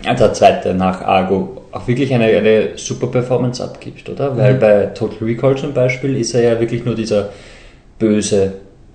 ja, 0.05 0.14
der 0.14 0.33
zweite 0.33 0.75
nach 0.75 1.01
Argo, 1.03 1.62
auch 1.73 1.87
wirklich 1.88 2.12
eine, 2.14 2.27
eine 2.27 2.68
super 2.77 3.07
Performance 3.09 3.62
abgibt, 3.62 4.09
oder? 4.09 4.37
Weil 4.37 4.55
Mhm. 4.55 4.59
bei 4.61 4.87
Total 4.87 5.18
Recall 5.27 5.57
zum 5.57 5.73
Beispiel 5.73 6.16
ist 6.16 6.35
er 6.35 6.42
ja 6.42 6.61
wirklich 6.61 6.85
nur 6.85 6.94
dieser 6.94 7.31
böse. 7.99 8.53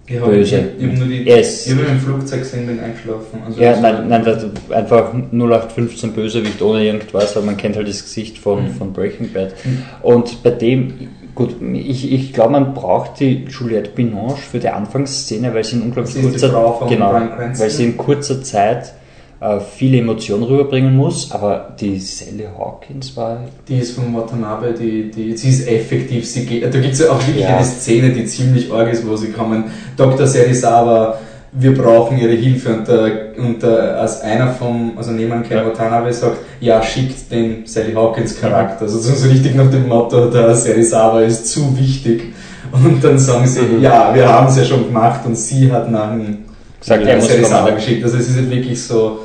Ich 0.07 0.19
habe 0.19 0.31
Böse. 0.31 0.69
ich 0.79 0.87
hab 0.87 0.93
nur 0.97 1.07
die, 1.07 1.21
ich 1.21 1.69
habe 1.71 1.81
im 1.91 1.99
Flugzeug 1.99 2.39
gesehen, 2.39 2.65
bin 2.65 2.79
eingeschlafen. 2.79 3.41
Also 3.45 3.61
Ja, 3.61 3.79
nein, 3.79 4.07
nein, 4.07 4.23
das 4.25 4.43
einfach 4.71 5.13
0815 5.31 6.13
Bösewicht 6.13 6.59
ohne 6.63 6.83
irgendwas, 6.83 7.35
weil 7.35 7.43
man 7.43 7.55
kennt 7.57 7.75
halt 7.75 7.87
das 7.87 8.01
Gesicht 8.01 8.37
von, 8.39 8.63
Mhm. 8.63 8.71
von 8.71 8.91
Breaking 8.93 9.31
Bad. 9.31 9.53
Mhm. 9.63 9.83
Und 10.01 10.41
bei 10.41 10.49
dem, 10.49 10.93
gut, 11.39 11.55
ich, 11.73 12.11
ich 12.11 12.33
glaube, 12.33 12.51
man 12.51 12.73
braucht 12.73 13.21
die 13.21 13.45
Juliette 13.45 13.91
Binoche 13.91 14.37
für 14.37 14.59
die 14.59 14.67
Anfangsszene, 14.67 15.53
weil 15.53 15.63
sie 15.63 15.77
in 15.77 15.83
unglaublich 15.83 16.13
Sie 16.13 16.21
kurzer, 16.21 16.85
genau, 16.89 17.13
weil 17.13 17.69
sie 17.69 17.85
in 17.85 17.95
kurzer 17.97 18.43
Zeit 18.43 18.93
äh, 19.39 19.61
viele 19.61 19.99
Emotionen 19.99 20.43
rüberbringen 20.43 20.93
muss, 20.97 21.31
aber 21.31 21.75
die 21.79 21.97
Sally 21.97 22.45
Hawkins 22.57 23.15
war 23.15 23.39
Die 23.69 23.77
ist 23.79 23.95
von 23.95 24.13
Watanabe, 24.13 24.73
die, 24.73 25.09
die, 25.09 25.37
sie 25.37 25.49
ist 25.49 25.65
effektiv, 25.65 26.27
sie 26.27 26.45
geht, 26.45 26.63
da 26.65 26.77
gibt 26.77 26.93
es 26.93 26.99
ja 26.99 27.09
auch 27.09 27.25
wirklich 27.25 27.45
Ja. 27.45 27.55
eine 27.55 27.65
Szene, 27.65 28.09
die 28.09 28.25
ziemlich 28.25 28.69
arg 28.69 28.91
ist, 28.91 29.07
wo 29.07 29.15
sie 29.15 29.31
kommen, 29.31 29.63
Dr. 29.95 30.27
Serizawa 30.27 31.17
wir 31.51 31.73
brauchen 31.75 32.17
ihre 32.19 32.33
Hilfe 32.33 32.73
und, 32.75 32.87
der, 32.87 33.31
und 33.37 33.63
der, 33.63 33.99
als 33.99 34.21
einer 34.21 34.49
vom, 34.49 34.93
also 34.97 35.11
neben 35.11 35.41
Ken 35.43 35.65
Watanabe 35.65 36.13
sagt, 36.13 36.37
ja, 36.61 36.81
schickt 36.83 37.31
den 37.31 37.65
Sally 37.65 37.93
Hawkins 37.93 38.39
Charakter, 38.39 38.81
also 38.83 38.99
so, 38.99 39.27
richtig 39.29 39.55
nach 39.55 39.69
dem 39.69 39.87
Motto, 39.87 40.29
der 40.29 40.53
Serizawa 40.55 41.21
ist 41.21 41.47
zu 41.47 41.77
wichtig 41.77 42.33
und 42.71 43.03
dann 43.03 43.17
sagen 43.17 43.47
sie, 43.47 43.61
Mhm. 43.61 43.81
ja, 43.81 44.13
wir 44.13 44.27
haben 44.27 44.47
es 44.47 44.57
ja 44.57 44.65
schon 44.65 44.85
gemacht 44.87 45.21
und 45.25 45.37
sie 45.37 45.71
hat 45.71 45.89
nach 45.89 46.11
dem 46.11 46.39
Serizawa 46.81 47.63
kommen. 47.65 47.75
geschickt, 47.75 48.03
also 48.03 48.17
es 48.17 48.29
ist 48.29 48.35
halt 48.35 48.49
wirklich 48.49 48.81
so, 48.83 49.19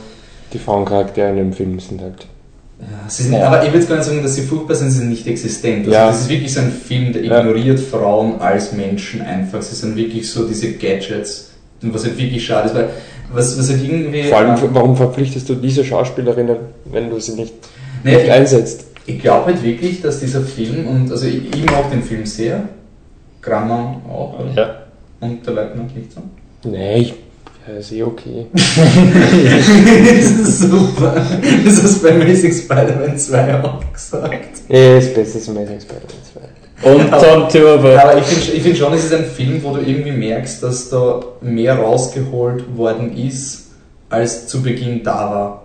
Die 0.53 0.59
Frauencharaktere 0.59 1.31
in 1.31 1.37
dem 1.37 1.53
Film 1.53 1.79
sind 1.81 2.01
halt. 2.01 2.27
ja, 2.81 2.87
sie 3.09 3.25
sind, 3.25 3.33
Ja. 3.33 3.49
aber 3.49 3.65
ich 3.67 3.73
würde 3.73 3.87
gar 3.87 3.97
nicht 3.97 4.05
sagen, 4.07 4.23
dass 4.23 4.35
sie 4.37 4.43
furchtbar 4.43 4.75
sind, 4.77 4.91
sie 4.91 4.99
sind 4.99 5.09
nicht 5.11 5.27
existent. 5.27 5.81
Also 5.87 5.91
Ja. 5.93 6.07
Das 6.09 6.21
ist 6.23 6.29
wirklich 6.29 6.53
so 6.55 6.61
ein 6.61 6.71
Film, 6.71 7.13
der 7.13 7.25
Ja. 7.25 7.41
ignoriert 7.41 7.81
Frauen 7.81 8.41
als 8.41 8.73
Menschen 8.73 9.23
einfach. 9.23 9.61
Sie 9.63 9.75
sind 9.75 9.97
wirklich 9.97 10.31
so 10.31 10.47
diese 10.47 10.73
Gadgets. 10.75 11.51
Und 11.83 11.93
was 11.93 12.05
halt 12.05 12.17
wirklich 12.17 12.45
schade 12.47 12.69
ist, 12.69 12.75
weil 12.75 12.89
was, 13.33 13.59
was 13.59 13.71
halt 13.71 13.83
irgendwie. 13.83 14.25
Vor 14.25 14.39
allem, 14.39 14.57
warum 14.73 14.97
verpflichtest 14.97 15.49
du 15.49 15.55
diese 15.55 15.85
Schauspielerinnen, 15.85 16.57
wenn 16.87 17.11
du 17.11 17.19
sie 17.21 17.35
nicht, 17.35 17.55
Nee, 18.03 18.17
nicht 18.17 18.31
einsetzt? 18.31 18.87
ich 19.07 19.19
glaube 19.21 19.47
halt 19.47 19.63
wirklich, 19.63 20.01
dass 20.01 20.21
dieser 20.21 20.41
Film, 20.41 20.87
und 20.87 21.11
also 21.11 21.27
ich, 21.27 21.55
ich 21.55 21.65
mag 21.67 21.91
den 21.91 22.03
Film 22.03 22.25
sehr, 22.27 22.69
Grammer 23.43 24.01
auch, 24.09 24.39
oder? 24.41 24.53
Ja. 24.55 24.77
und 25.21 25.47
der 25.47 25.55
Leutnant 25.55 25.95
nicht 25.97 26.13
so. 26.13 26.23
Nee, 26.69 26.97
ich, 26.99 27.15
ja, 27.69 27.75
ist 27.79 27.93
eh 27.93 28.03
okay. 28.03 28.47
das 28.53 30.31
ist 30.31 30.61
super. 30.61 31.15
Das 31.65 31.83
hast 31.83 32.03
du 32.03 32.03
bei 32.09 32.15
Amazing 32.15 32.53
Spider-Man 32.53 33.19
2 33.19 33.63
auch 33.63 33.93
gesagt. 33.93 34.61
Eh, 34.71 34.97
das 34.97 35.13
Beste 35.13 35.39
ist 35.39 35.49
Amazing 35.51 35.81
Spider-Man 35.81 36.25
2. 36.33 36.41
Und 36.85 37.11
Tom 37.11 37.49
Turbo. 37.49 37.97
Aber 37.97 38.19
ich 38.19 38.25
finde 38.25 38.53
ich 38.53 38.63
find 38.63 38.77
schon, 38.77 38.93
es 38.93 39.05
ist 39.05 39.15
ein 39.15 39.25
Film, 39.25 39.63
wo 39.63 39.75
du 39.75 39.81
irgendwie 39.81 40.13
merkst, 40.13 40.63
dass 40.63 40.91
da 40.91 41.21
mehr 41.41 41.77
rausgeholt 41.77 42.77
worden 42.77 43.17
ist, 43.17 43.71
als 44.11 44.47
zu 44.47 44.63
Beginn 44.63 45.03
da 45.03 45.31
war. 45.31 45.65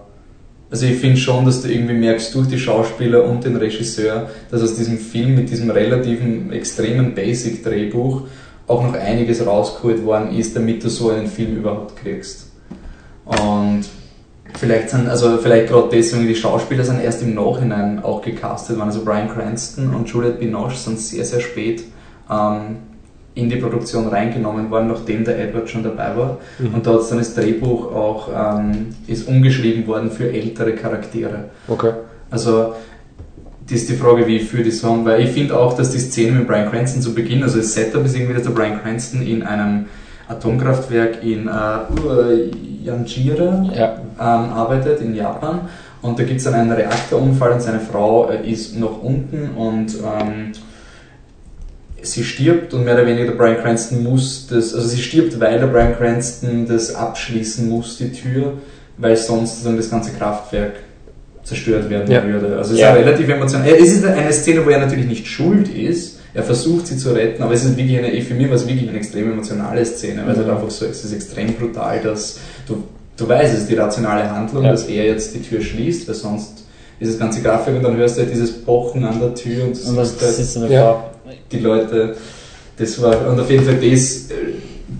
Also 0.72 0.86
ich 0.86 0.97
finde 0.97 1.17
schon, 1.17 1.45
dass 1.45 1.61
du 1.61 1.67
irgendwie 1.67 1.95
merkst 1.95 2.34
durch 2.36 2.47
die 2.47 2.59
Schauspieler 2.59 3.24
und 3.24 3.43
den 3.43 3.55
Regisseur, 3.55 4.30
dass 4.51 4.61
aus 4.61 4.76
diesem 4.76 4.99
Film 4.99 5.36
mit 5.36 5.49
diesem 5.49 5.72
relativen, 5.72 6.53
extremen 6.53 7.15
Basic-Drehbuch 7.15 8.22
auch 8.67 8.84
noch 8.84 8.93
einiges 8.93 9.45
rausgeholt 9.45 10.05
worden 10.05 10.38
ist, 10.38 10.55
damit 10.55 10.84
du 10.84 10.89
so 10.89 11.09
einen 11.09 11.28
Film 11.28 11.57
überhaupt 11.57 11.95
kriegst. 11.95 12.51
Und 13.26 13.86
vielleicht 14.58 14.89
sind, 14.89 15.08
also 15.08 15.38
vielleicht 15.38 15.68
gerade 15.68 15.89
deswegen, 15.91 16.28
die 16.28 16.36
Schauspieler 16.36 16.84
sind 16.84 17.02
erst 17.02 17.22
im 17.22 17.36
Nachhinein 17.36 18.04
auch 18.04 18.22
gecastet 18.22 18.78
worden. 18.78 18.89
Also 18.89 19.04
Brian 19.04 19.30
Cranston 19.30 19.93
und 19.93 20.08
Juliette 20.10 20.39
Binoche 20.39 20.76
sind 20.76 21.00
sehr, 21.00 21.26
sehr 21.26 21.39
spät 21.39 21.84
ähm, 22.30 22.78
in 23.36 23.50
die 23.50 23.58
Produktion 23.58 24.08
reingenommen 24.08 24.70
worden, 24.70 24.88
nachdem 24.88 25.24
der 25.24 25.39
Edward 25.39 25.70
schon 25.70 25.84
dabei 25.84 26.16
war. 26.16 26.38
Mhm. 26.58 26.74
Und 26.74 26.88
da 26.88 26.93
hat 26.93 27.10
dann 27.10 27.20
das 27.20 27.36
Drehbuch 27.36 27.93
auch 27.93 28.30
ähm, 28.36 28.88
ist 29.08 29.28
umgeschrieben 29.28 29.88
worden 29.88 30.12
für 30.12 30.32
ältere 30.32 30.74
Charaktere. 30.74 31.45
Okay. 31.68 31.93
Also 32.30 32.74
das 33.70 33.82
ist 33.82 33.89
die 33.89 33.95
Frage, 33.95 34.26
wie 34.26 34.38
ich 34.38 34.50
für 34.50 34.64
die 34.64 34.72
Song, 34.72 35.06
weil 35.06 35.22
ich 35.22 35.30
finde 35.30 35.58
auch, 35.58 35.74
dass 35.74 35.91
die 35.91 36.00
Szene 36.00 36.32
mit 36.32 36.47
Brian 36.47 36.70
Cranston 36.70 37.02
zu 37.02 37.14
Beginn, 37.14 37.43
also 37.43 37.60
das 37.60 37.74
Setup 37.74 38.04
ist 38.04 38.16
irgendwie, 38.16 38.34
dass 38.34 38.43
der 38.43 38.50
Brian 38.50 38.82
Cranston 38.82 39.22
in 39.22 39.43
einem 39.43 39.86
Atomkraftwerk 40.30 41.24
in 41.24 41.48
äh, 41.48 42.50
Yanjira 42.86 43.66
Ja. 43.76 43.96
ähm, 44.20 44.54
arbeitet 44.54 45.02
in 45.02 45.16
Japan 45.16 45.62
und 46.02 46.18
da 46.18 46.24
gibt 46.24 46.38
es 46.38 46.44
dann 46.46 46.54
einen 46.54 46.72
Reaktorunfall 46.72 47.52
und 47.54 47.62
seine 47.62 47.80
Frau 47.80 48.30
äh, 48.30 48.50
ist 48.50 48.78
noch 48.78 49.02
unten 49.04 49.50
und 49.56 49.96
ähm, 49.96 50.52
sie 52.02 52.24
stirbt 52.24 52.74
und 52.74 52.86
mehr 52.86 52.94
oder 52.94 53.06
weniger 53.06 53.26
der 53.26 53.34
Brian 53.34 53.58
Cranston 53.58 54.04
muss 54.04 54.48
das, 54.48 54.74
also 54.74 54.88
sie 54.88 55.02
stirbt, 55.02 55.40
weil 55.40 55.60
der 55.60 55.68
Brian 55.68 55.98
Cranston 55.98 56.66
das 56.68 56.96
abschließen 56.96 57.68
muss, 57.68 57.98
die 57.98 58.12
Tür, 58.12 58.54
weil 58.98 59.18
sonst 59.18 59.52
sozusagen 59.56 59.78
das 59.78 59.90
ganze 59.90 60.12
Kraftwerk 60.14 60.74
zerstört 61.44 61.90
werden 61.90 62.10
Ja. 62.12 62.24
würde. 62.24 62.56
Also 62.58 62.74
es 62.76 62.80
Ja. 62.80 62.94
ist 62.94 63.00
relativ 63.04 63.28
emotional. 63.28 63.68
Es 63.70 63.92
ist 63.94 64.06
eine 64.06 64.32
Szene, 64.32 64.66
wo 64.66 64.70
er 64.70 64.80
natürlich 64.80 65.08
nicht 65.08 65.28
schuld 65.28 65.68
ist. 65.68 66.18
Er 66.40 66.46
versucht 66.46 66.88
sie 66.88 66.98
zu 66.98 67.12
retten, 67.14 67.44
aber 67.44 67.54
es 67.54 67.66
ist 67.66 67.76
wirklich 67.78 67.98
eine, 67.98 68.22
für 68.22 68.34
mich 68.34 68.48
war 68.48 68.56
es 68.56 68.66
wirklich 68.68 68.88
eine 68.90 68.98
extrem 68.98 69.32
emotionale 69.32 69.86
Szene, 69.86 70.22
weil 70.26 70.32
es 70.32 70.38
halt 70.38 70.48
Mhm. 70.48 70.54
einfach 70.54 70.70
so, 70.72 70.86
es 70.86 71.04
ist 71.04 71.12
extrem 71.14 71.54
brutal, 71.54 72.00
dass 72.02 72.38
du, 72.68 72.84
du 73.18 73.28
weißt, 73.28 73.54
es 73.54 73.60
ist 73.62 73.70
die 73.70 73.76
rationale 73.76 74.30
Handlung, 74.32 74.64
Ja. 74.64 74.72
dass 74.72 74.86
er 74.86 75.06
jetzt 75.06 75.34
die 75.36 75.42
Tür 75.42 75.62
schließt, 75.62 76.08
weil 76.08 76.16
sonst 76.16 76.64
ist 77.00 77.12
das 77.14 77.20
ganze 77.20 77.42
Kraftwerk 77.42 77.78
und 77.78 77.84
dann 77.84 77.98
hörst 77.98 78.18
du 78.18 78.22
halt 78.22 78.32
dieses 78.34 78.52
Pochen 78.62 79.04
an 79.04 79.20
der 79.20 79.34
Tür 79.36 79.64
und, 79.64 79.70
Und 79.72 79.76
siehst 79.76 79.96
halt 79.98 80.22
das 80.22 80.40
ist 80.40 80.58
eine 80.58 80.72
Ja. 80.74 81.04
Die 81.52 81.60
Leute, 81.60 82.16
das 82.78 83.02
war, 83.02 83.28
und 83.30 83.40
auf 83.40 83.50
jeden 83.52 83.66
Fall 83.66 83.76
das 83.76 84.30
äh, 84.32 84.54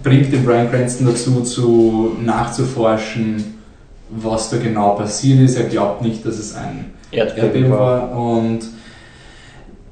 bringt 0.04 0.32
den 0.34 0.44
Brian 0.46 0.70
Cranston 0.70 1.08
dazu, 1.08 1.42
zu 1.42 2.18
nachzuforschen, 2.24 3.56
was 4.10 4.50
da 4.50 4.58
genau 4.58 4.96
passiert 4.96 5.40
ist. 5.42 5.58
Er 5.58 5.66
glaubt 5.66 6.02
nicht, 6.02 6.26
dass 6.26 6.38
es 6.38 6.56
ein 6.56 6.86
Erdbeben 7.12 7.44
Erdbeben 7.46 7.72
war. 7.72 8.12
war 8.12 8.18
und 8.18 8.60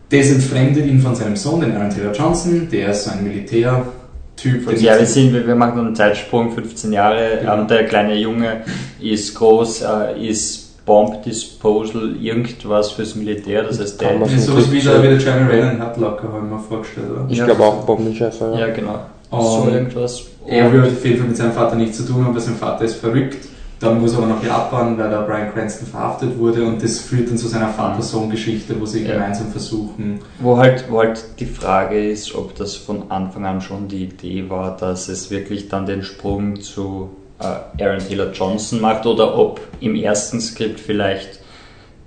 das 0.10 0.30
entfremdet 0.30 0.86
ihn 0.86 1.00
von 1.00 1.16
seinem 1.16 1.36
Sohn, 1.36 1.62
den 1.62 1.76
Aaron 1.76 1.90
Taylor 1.90 2.14
Johnson, 2.14 2.68
der 2.72 2.92
ist 2.92 3.04
so 3.06 3.12
ein 3.12 3.24
Militärtyp. 3.24 4.72
Ja, 4.80 4.98
wir, 4.98 5.06
sind, 5.06 5.34
wir 5.34 5.46
wir 5.46 5.56
machen 5.56 5.80
einen 5.80 5.96
Zeitsprung, 5.96 6.52
15 6.52 6.94
Jahre. 6.94 7.44
Ja. 7.44 7.60
Ähm, 7.60 7.68
der 7.68 7.86
kleine 7.86 8.16
Junge 8.16 8.62
ist 9.02 9.36
groß, 9.36 9.82
äh, 9.82 10.28
ist 10.30 10.86
Bomb 10.86 11.24
Disposal, 11.24 12.16
irgendwas 12.22 12.92
fürs 12.92 13.16
Militär. 13.16 13.64
Das 13.64 13.80
heißt, 13.80 14.00
der, 14.00 14.20
Das 14.20 14.32
ist 14.32 14.46
sowas 14.46 14.72
wie 14.72 14.80
der, 14.80 15.04
wie 15.04 15.08
der 15.08 15.18
Jeremy 15.18 15.52
Renner 15.52 15.90
Hutlocker, 15.90 16.30
habe 16.32 16.46
ich 16.46 16.52
mir 16.54 16.60
vorgestellt, 16.60 17.08
oder? 17.12 17.26
Ich 17.30 17.38
Ja. 17.40 17.46
glaube 17.46 17.64
auch 17.66 17.86
Bombenschäfer. 17.86 18.54
ja, 18.54 18.68
Ja. 18.68 18.74
genau. 18.74 19.00
Und 19.30 19.42
so 19.42 19.70
irgendwas. 19.70 20.24
Er 20.48 20.72
will 20.72 20.84
auf 20.84 21.04
jeden 21.04 21.18
Fall 21.20 21.28
mit 21.28 21.36
seinem 21.36 21.52
Vater 21.52 21.76
nichts 21.76 21.98
zu 21.98 22.04
tun 22.06 22.24
haben, 22.24 22.34
weil 22.34 22.42
sein 22.42 22.56
Vater 22.56 22.86
ist 22.86 22.96
verrückt. 22.96 23.46
Dann 23.80 24.02
muss 24.02 24.14
er 24.14 24.20
aber 24.20 24.28
nach 24.28 24.44
Japan, 24.44 24.98
weil 24.98 25.10
der 25.10 25.22
Brian 25.22 25.54
Cranston 25.54 25.88
verhaftet 25.88 26.38
wurde 26.40 26.66
und 26.66 26.82
das 26.84 27.00
führt 27.00 27.30
dann 27.30 27.38
zu 27.38 27.48
seiner 27.48 27.70
Vater-Sohn-Geschichte, 27.70 28.80
wo 28.80 28.86
sie 28.86 29.04
Ja. 29.06 29.14
gemeinsam 29.14 29.48
versuchen. 29.52 30.20
Wo 30.40 30.58
halt, 30.58 30.86
wo 30.90 31.00
halt 31.00 31.24
die 31.40 31.46
Frage 31.46 32.10
ist, 32.10 32.34
ob 32.34 32.56
das 32.56 32.76
von 32.76 33.12
Anfang 33.12 33.46
an 33.46 33.62
schon 33.62 33.88
die 33.88 34.06
Idee 34.06 34.50
war, 34.50 34.76
dass 34.76 35.10
es 35.10 35.30
wirklich 35.30 35.70
dann 35.70 35.86
den 35.86 36.02
Sprung 36.02 36.60
zu 36.60 37.12
äh, 37.40 37.84
Aaron 37.84 38.00
Taylor 38.00 38.32
Johnson 38.32 38.82
macht 38.82 39.06
oder 39.06 39.38
ob 39.38 39.62
im 39.80 39.96
ersten 39.96 40.42
Skript 40.42 40.80
vielleicht 40.80 41.40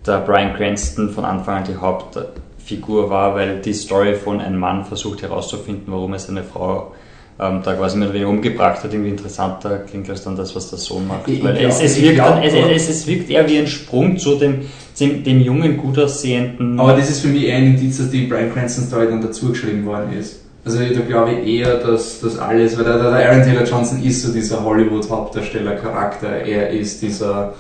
der 0.05 0.19
Brian 0.21 0.55
Cranston 0.57 1.11
von 1.11 1.25
Anfang 1.25 1.59
an 1.59 1.65
die 1.69 1.77
Hauptfigur 1.77 3.11
war, 3.11 3.37
weil 3.37 3.61
die 3.61 3.75
Story 3.75 4.15
von 4.15 4.41
einem 4.41 4.59
Mann 4.59 4.85
versucht 4.85 5.23
herauszufinden, 5.23 5.85
warum 5.93 6.15
er 6.15 6.19
seine 6.19 6.43
Frau 6.43 6.93
ähm, 7.41 7.61
da 7.65 7.75
quasi 7.75 7.97
mehr 7.97 8.09
oder 8.09 8.15
weniger 8.15 8.31
umgebracht 8.31 8.85
hat, 8.85 8.93
irgendwie 8.93 9.11
interessanter 9.11 9.79
klingt 9.89 10.11
als 10.11 10.23
dann 10.25 10.37
das, 10.37 10.55
was 10.55 10.69
der 10.71 10.79
Sohn 10.79 11.07
macht. 11.09 11.27
Ich- 11.29 11.39
ich 11.39 11.45
weil 11.45 11.57
es, 11.57 11.61
glaub- 11.79 11.83
es, 11.85 11.97
ich 11.97 12.03
wirkt, 12.03 12.15
glaub- 12.17 12.45
es, 12.45 12.53
es, 12.55 12.89
es 12.91 13.07
wirkt 13.07 13.31
eher 13.31 13.49
wie 13.49 13.59
ein 13.59 13.67
Sprung 13.67 14.19
zu 14.19 14.35
dem, 14.37 14.61
dem, 14.99 15.25
dem 15.25 15.41
jungen, 15.41 15.77
gut 15.79 15.99
aussehenden 15.99 16.79
Aber 16.79 16.93
das 16.95 17.09
ist 17.09 17.21
für 17.21 17.29
mich 17.29 17.45
eher 17.47 17.57
ein 17.57 17.67
Indiz, 17.75 17.97
dass 17.99 18.11
die 18.11 18.27
Brian 18.27 18.53
Cranston-Story 18.53 19.07
dann 19.09 19.23
dazugeschrieben 19.23 19.87
worden 19.87 20.13
ist. 20.19 20.41
Also 20.63 20.79
da 20.81 21.01
glaube 21.01 21.33
ich 21.33 21.49
eher, 21.61 21.77
dass 21.79 22.21
das 22.21 22.39
alles, 22.39 22.77
weil 22.77 22.85
der, 22.85 22.99
der 22.99 23.31
Aaron 23.31 23.43
Taylor 23.43 23.65
Johnson 23.65 24.03
ist 24.05 24.21
so 24.23 24.31
dieser 24.31 24.63
Hollywood-Hauptdarsteller-Charakter, 24.63 26.29
er 26.45 26.71
ist 26.71 27.01
dieser, 27.03 27.55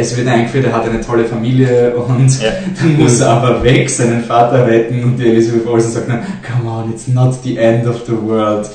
es 0.00 0.16
wird 0.16 0.26
eingeführt, 0.28 0.66
er 0.66 0.72
hat 0.72 0.88
eine 0.88 1.00
tolle 1.00 1.24
Familie 1.24 1.94
und 1.94 2.40
Ja. 2.42 2.50
dann 2.80 2.96
muss 2.98 3.20
er 3.20 3.30
aber 3.30 3.62
weg, 3.62 3.88
seinen 3.90 4.22
Vater 4.24 4.66
retten 4.66 5.02
und 5.04 5.16
die 5.18 5.26
Elizabeth 5.28 5.66
Olsen 5.66 5.92
sagt, 5.92 6.06
na, 6.08 6.20
come 6.46 6.70
on, 6.70 6.90
it's 6.92 7.08
not 7.08 7.34
the 7.42 7.56
end 7.56 7.86
of 7.86 7.96
the 8.06 8.12
world. 8.12 8.68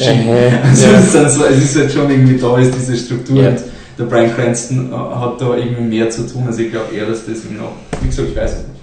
Äh, 0.00 0.50
Also 0.68 0.86
ja. 0.86 0.98
es, 0.98 1.04
ist 1.06 1.14
dann 1.14 1.28
so, 1.30 1.44
es 1.44 1.62
ist 1.64 1.76
halt 1.78 1.92
schon 1.92 2.10
irgendwie 2.10 2.36
da 2.38 2.58
ist 2.58 2.74
diese 2.74 2.96
Struktur 2.96 3.42
Ja. 3.42 3.48
und 3.50 3.58
der 3.98 4.04
Brian 4.04 4.34
Cranston 4.34 4.92
äh, 4.92 4.94
hat 4.94 5.40
da 5.40 5.56
irgendwie 5.56 5.82
mehr 5.98 6.10
zu 6.10 6.26
tun, 6.26 6.44
also 6.46 6.60
ich 6.60 6.70
glaube 6.70 6.94
eher, 6.94 7.06
dass 7.06 7.26
das 7.26 7.44
ihm 7.44 7.56
noch, 7.58 7.72
wie 8.02 8.08
gesagt, 8.08 8.28
ich 8.30 8.36
weiß 8.36 8.50
es 8.52 8.58
nicht. 8.58 8.75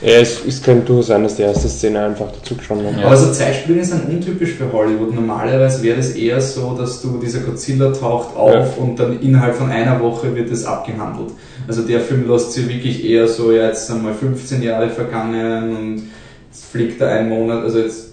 Ja, 0.00 0.12
es, 0.20 0.44
es 0.46 0.62
könnte 0.62 0.86
durchaus 0.86 1.08
sein, 1.08 1.24
dass 1.24 1.34
die 1.36 1.42
erste 1.42 1.68
Szene 1.68 2.04
einfach 2.04 2.30
dazu 2.30 2.54
geschoben 2.54 2.86
hat. 2.86 3.00
Ja. 3.00 3.06
Aber 3.06 3.16
so 3.16 3.32
Zeitsprünge 3.32 3.84
sind 3.84 4.08
untypisch 4.08 4.52
für 4.52 4.72
Hollywood. 4.72 5.12
Normalerweise 5.12 5.82
wäre 5.82 5.96
das 5.96 6.10
eher 6.10 6.40
so, 6.40 6.74
dass 6.74 7.02
du 7.02 7.18
dieser 7.18 7.40
Godzilla 7.40 7.90
taucht 7.92 8.36
auf 8.36 8.52
Ja. 8.54 8.68
und 8.78 8.98
dann 8.98 9.20
innerhalb 9.20 9.56
von 9.56 9.70
einer 9.70 10.00
Woche 10.00 10.34
wird 10.36 10.52
das 10.52 10.64
abgehandelt. 10.64 11.30
Also 11.66 11.82
der 11.82 12.00
Film 12.00 12.30
lässt 12.30 12.52
sich 12.52 12.68
wirklich 12.68 13.04
eher 13.04 13.26
so, 13.26 13.50
ja, 13.50 13.66
jetzt 13.66 13.88
sind 13.88 14.02
mal 14.02 14.14
15 14.14 14.62
Jahre 14.62 14.88
vergangen 14.88 15.76
und 15.76 16.02
jetzt 16.48 16.64
fliegt 16.70 17.00
er 17.00 17.10
einen 17.10 17.28
Monat, 17.30 17.64
also 17.64 17.80
jetzt, 17.80 18.06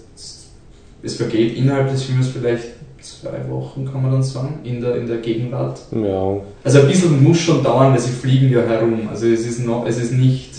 es 1.02 1.14
vergeht 1.14 1.56
innerhalb 1.56 1.90
des 1.90 2.02
Films 2.02 2.28
vielleicht 2.28 2.64
zwei 3.00 3.48
Wochen, 3.48 3.84
kann 3.90 4.02
man 4.02 4.10
dann 4.10 4.22
sagen, 4.24 4.58
in 4.64 4.80
der, 4.80 4.96
in 4.96 5.06
der 5.06 5.18
Gegenwart. 5.18 5.78
Ja. 5.92 6.38
Also 6.64 6.80
ein 6.80 6.88
bisschen 6.88 7.22
muss 7.22 7.38
schon 7.38 7.62
dauern, 7.62 7.92
weil 7.92 8.00
sie 8.00 8.10
fliegen 8.10 8.50
ja 8.50 8.62
herum. 8.62 9.08
Also 9.08 9.26
es 9.28 9.46
ist, 9.46 9.64
noch, 9.64 9.86
es 9.86 9.98
ist 9.98 10.12
nicht, 10.12 10.50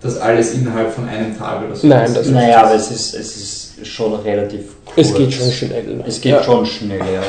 dass 0.00 0.16
alles 0.18 0.54
innerhalb 0.54 0.92
von 0.92 1.06
einem 1.08 1.36
Tag 1.36 1.64
oder 1.66 1.76
so 1.76 1.86
Nein, 1.86 2.06
ist. 2.06 2.16
das- 2.16 2.28
Naja, 2.28 2.62
aber 2.64 2.74
es 2.74 2.90
ist, 2.90 3.14
es 3.14 3.36
ist 3.36 3.86
schon 3.86 4.14
relativ 4.14 4.62
kurz. 4.84 5.08
Es 5.08 5.14
geht 5.14 5.32
schon 5.32 5.50
schnell. 5.50 6.04
Es 6.06 6.20
geht 6.20 6.32
ja. 6.32 6.42
schon 6.42 6.64
schnell, 6.66 6.98
ja. 6.98 7.22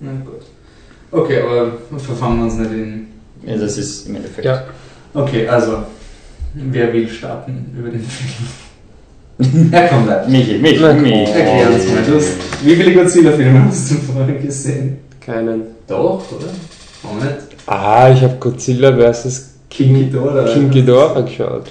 Na 0.00 0.10
gut. 0.24 0.42
Okay, 1.10 1.40
aber 1.42 1.72
verfangen 1.98 2.38
wir 2.38 2.44
uns 2.44 2.54
nicht 2.54 2.70
in. 2.72 3.06
ja. 3.46 3.56
Das 3.56 3.76
ist 3.76 4.08
im 4.08 4.16
Endeffekt. 4.16 4.44
Ja. 4.46 4.64
Okay, 5.14 5.46
also, 5.46 5.78
wer 6.54 6.92
will 6.92 7.08
starten 7.08 7.74
über 7.78 7.90
den 7.90 8.00
Film? 8.02 8.30
Ja, 9.72 9.88
komm, 9.88 10.04
bleib. 10.04 10.28
Michi, 10.28 10.58
Michi, 10.58 10.78
Na, 10.80 10.92
komm. 10.92 11.02
Michi. 11.02 11.32
Erklär 11.32 11.70
uns 11.74 11.86
mal. 11.88 12.02
Du 12.06 12.14
hast, 12.16 12.32
wie 12.62 12.76
viele 12.76 12.92
Godzilla-Filme 12.94 13.64
hast 13.66 13.90
du 13.90 13.94
vorher 13.96 14.34
gesehen? 14.36 14.98
Keinen. 15.20 15.62
Doch, 15.88 16.22
oder? 16.30 16.46
Warum 17.02 17.18
nicht? 17.18 17.34
Ah, 17.66 18.10
ich 18.14 18.22
habe 18.22 18.36
Godzilla 18.38 18.92
vs. 19.12 19.54
King 19.68 19.94
Ghidorah. 19.94 20.44
King 20.52 20.70
Ghidorah 20.70 21.22
geschaut. 21.22 21.64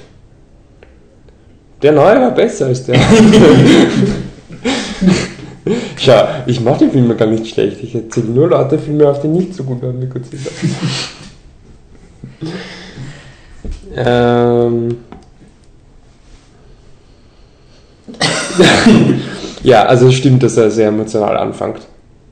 Der 1.81 1.91
neue 1.91 2.21
war 2.21 2.31
besser 2.31 2.67
als 2.67 2.85
der. 2.85 2.99
Schau, 5.97 6.27
ich 6.47 6.59
mache 6.61 6.85
die 6.85 6.91
Filme 6.91 7.15
gar 7.15 7.27
nicht 7.27 7.47
schlecht. 7.47 7.83
Ich 7.83 7.93
erzähle 7.95 8.27
nur 8.27 8.49
lauter 8.49 8.79
Filme 8.79 9.07
auf, 9.07 9.21
die 9.21 9.27
nicht 9.27 9.53
so 9.53 9.63
gut 9.63 9.81
waren 9.81 10.01
wie 10.01 10.07
Godzilla. 10.07 10.49
ähm. 13.95 14.97
ja, 19.63 19.85
also 19.85 20.07
es 20.07 20.15
stimmt, 20.15 20.43
dass 20.43 20.57
er 20.57 20.71
sehr 20.71 20.89
emotional 20.89 21.37
anfängt 21.37 21.81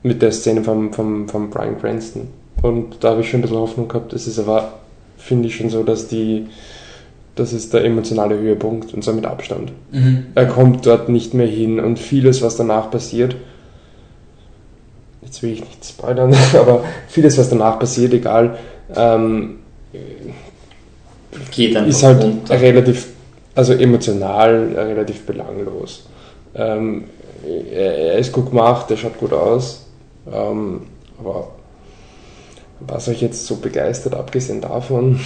mit 0.02 0.20
der 0.22 0.32
Szene 0.32 0.64
vom, 0.64 0.92
vom, 0.92 1.28
vom 1.28 1.50
Brian 1.50 1.78
Cranston. 1.80 2.28
Und 2.62 2.96
da 3.00 3.10
habe 3.10 3.20
ich 3.22 3.30
schon 3.30 3.38
ein 3.40 3.42
bisschen 3.42 3.58
Hoffnung 3.58 3.88
gehabt. 3.88 4.12
Es 4.12 4.26
ist 4.26 4.38
aber, 4.38 4.74
finde 5.16 5.48
ich 5.48 5.56
schon 5.56 5.70
so, 5.70 5.82
dass 5.82 6.08
die, 6.08 6.46
das 7.34 7.52
ist 7.52 7.72
der 7.72 7.84
emotionale 7.84 8.38
Höhepunkt 8.38 8.92
und 8.92 9.02
zwar 9.02 9.14
mit 9.14 9.26
Abstand. 9.26 9.72
Mhm. 9.92 10.26
Er 10.34 10.46
kommt 10.46 10.86
dort 10.86 11.08
nicht 11.08 11.34
mehr 11.34 11.46
hin 11.46 11.80
und 11.80 11.98
vieles, 11.98 12.42
was 12.42 12.56
danach 12.56 12.90
passiert, 12.90 13.36
jetzt 15.22 15.42
will 15.42 15.52
ich 15.52 15.60
nicht 15.60 15.84
spoilern, 15.84 16.34
aber 16.54 16.84
vieles, 17.08 17.38
was 17.38 17.48
danach 17.48 17.78
passiert, 17.78 18.12
egal, 18.12 18.58
ähm, 18.94 19.56
Geht 21.52 21.76
einfach 21.76 21.88
ist 21.88 22.02
halt 22.02 22.22
runter. 22.24 22.60
relativ, 22.60 23.08
also 23.54 23.72
emotional 23.72 24.72
äh, 24.74 24.80
relativ 24.80 25.24
belanglos. 25.26 26.06
Ähm, 26.54 27.04
er, 27.72 27.96
er 28.12 28.18
ist 28.18 28.32
gut 28.32 28.50
gemacht, 28.50 28.90
er 28.90 28.96
schaut 28.96 29.18
gut 29.18 29.32
aus, 29.32 29.86
ähm, 30.32 30.82
aber 31.18 31.48
was 32.80 33.08
euch 33.08 33.20
jetzt 33.20 33.46
so 33.46 33.56
begeistert, 33.56 34.14
abgesehen 34.14 34.60
davon, 34.60 35.20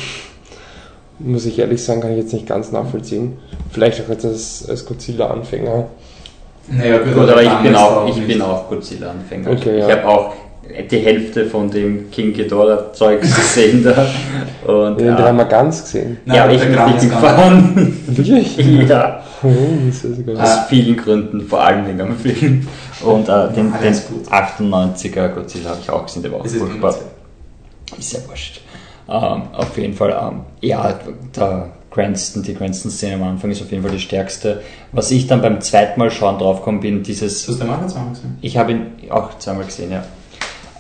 muss 1.19 1.47
ich 1.47 1.59
ehrlich 1.59 1.83
sagen, 1.83 2.01
kann 2.01 2.13
ich 2.13 2.19
jetzt 2.19 2.33
nicht 2.33 2.47
ganz 2.47 2.73
nachvollziehen. 2.73 3.39
Vielleicht 3.71 4.03
auch 4.03 4.09
jetzt 4.09 4.25
als, 4.25 4.69
als 4.69 4.85
Godzilla-Anfänger. 4.87 5.87
Naja, 6.69 6.99
gut, 6.99 7.15
Gut, 7.15 7.29
aber 7.29 7.43
ich 7.43 7.59
bin 7.63 7.75
auch, 7.75 8.09
ich 8.09 8.27
bin 8.27 8.43
auch 8.43 8.69
Godzilla-Anfänger. 8.69 9.51
Okay, 9.51 9.79
ich 9.79 9.89
ja. 9.89 9.97
habe 9.97 10.09
auch 10.09 10.33
die 10.91 10.99
Hälfte 10.99 11.47
von 11.47 11.71
dem 11.71 12.11
King 12.11 12.33
Ghidorah-Zeug 12.33 13.21
gesehen 13.21 13.85
da. 13.85 14.07
Und, 14.71 14.99
Den 14.99 15.09
ja, 15.09 15.19
haben 15.19 15.37
wir 15.37 15.45
ganz 15.45 15.83
gesehen. 15.83 16.19
Nein, 16.25 16.37
ja, 16.37 16.45
aber 16.45 16.55
ich 16.55 16.61
bin 16.63 16.85
nicht 16.87 17.01
gefahren. 17.01 18.03
Wirklich? 18.07 18.57
ja, 18.89 19.23
Oh, 19.45 19.51
das 19.87 20.41
aus 20.41 20.69
vielen 20.69 20.97
Gründen, 20.97 21.43
vor 21.43 21.63
allem 21.63 21.87
wegen 21.87 22.01
am 22.01 22.17
Film. 22.17 22.67
Und 23.05 23.25
äh, 23.25 23.27
den, 23.27 23.27
Ja, 23.27 23.53
den 23.53 23.73
alles 23.75 24.07
gut. 24.09 24.27
98er 24.29 25.29
Godzilla 25.29 25.71
habe 25.71 25.81
ich 25.83 25.91
auch 25.91 26.07
gesehen, 26.07 26.23
der 26.23 26.33
war 26.33 26.41
auch 26.41 26.47
furchtbar. 26.47 26.97
Ist 27.99 28.13
ja 28.15 28.21
wurscht. 28.27 28.63
Ähm, 29.09 29.43
auf 29.53 29.77
jeden 29.77 29.95
Fall, 29.95 30.11
ähm, 30.11 30.41
ja, 30.61 30.99
der 31.37 31.71
Cranston, 31.91 32.43
die 32.43 32.55
Cranston-Szene 32.55 33.15
am 33.15 33.23
Anfang 33.23 33.51
ist 33.51 33.63
auf 33.63 33.71
jeden 33.71 33.83
Fall 33.83 33.93
die 33.93 34.01
stärkste. 34.01 34.63
Was 34.93 35.11
ich 35.11 35.27
dann 35.27 35.43
beim 35.43 35.61
zweiten 35.61 36.01
Mal 36.01 36.11
schauen 36.11 36.39
draufgekommen 36.39 36.81
bin, 36.81 37.03
dieses 37.03 37.47
Hast 37.47 37.61
du 37.61 37.65
den 37.65 37.69
Mann 37.69 37.83
jetzt 37.83 37.97
einmal 37.97 38.15
gesehen? 38.15 38.39
Ich 38.41 38.57
habe 38.57 38.73
ihn 38.73 38.87
auch 39.11 39.39
zweimal 39.39 39.65
gesehen, 39.65 39.93
ja. 39.93 40.05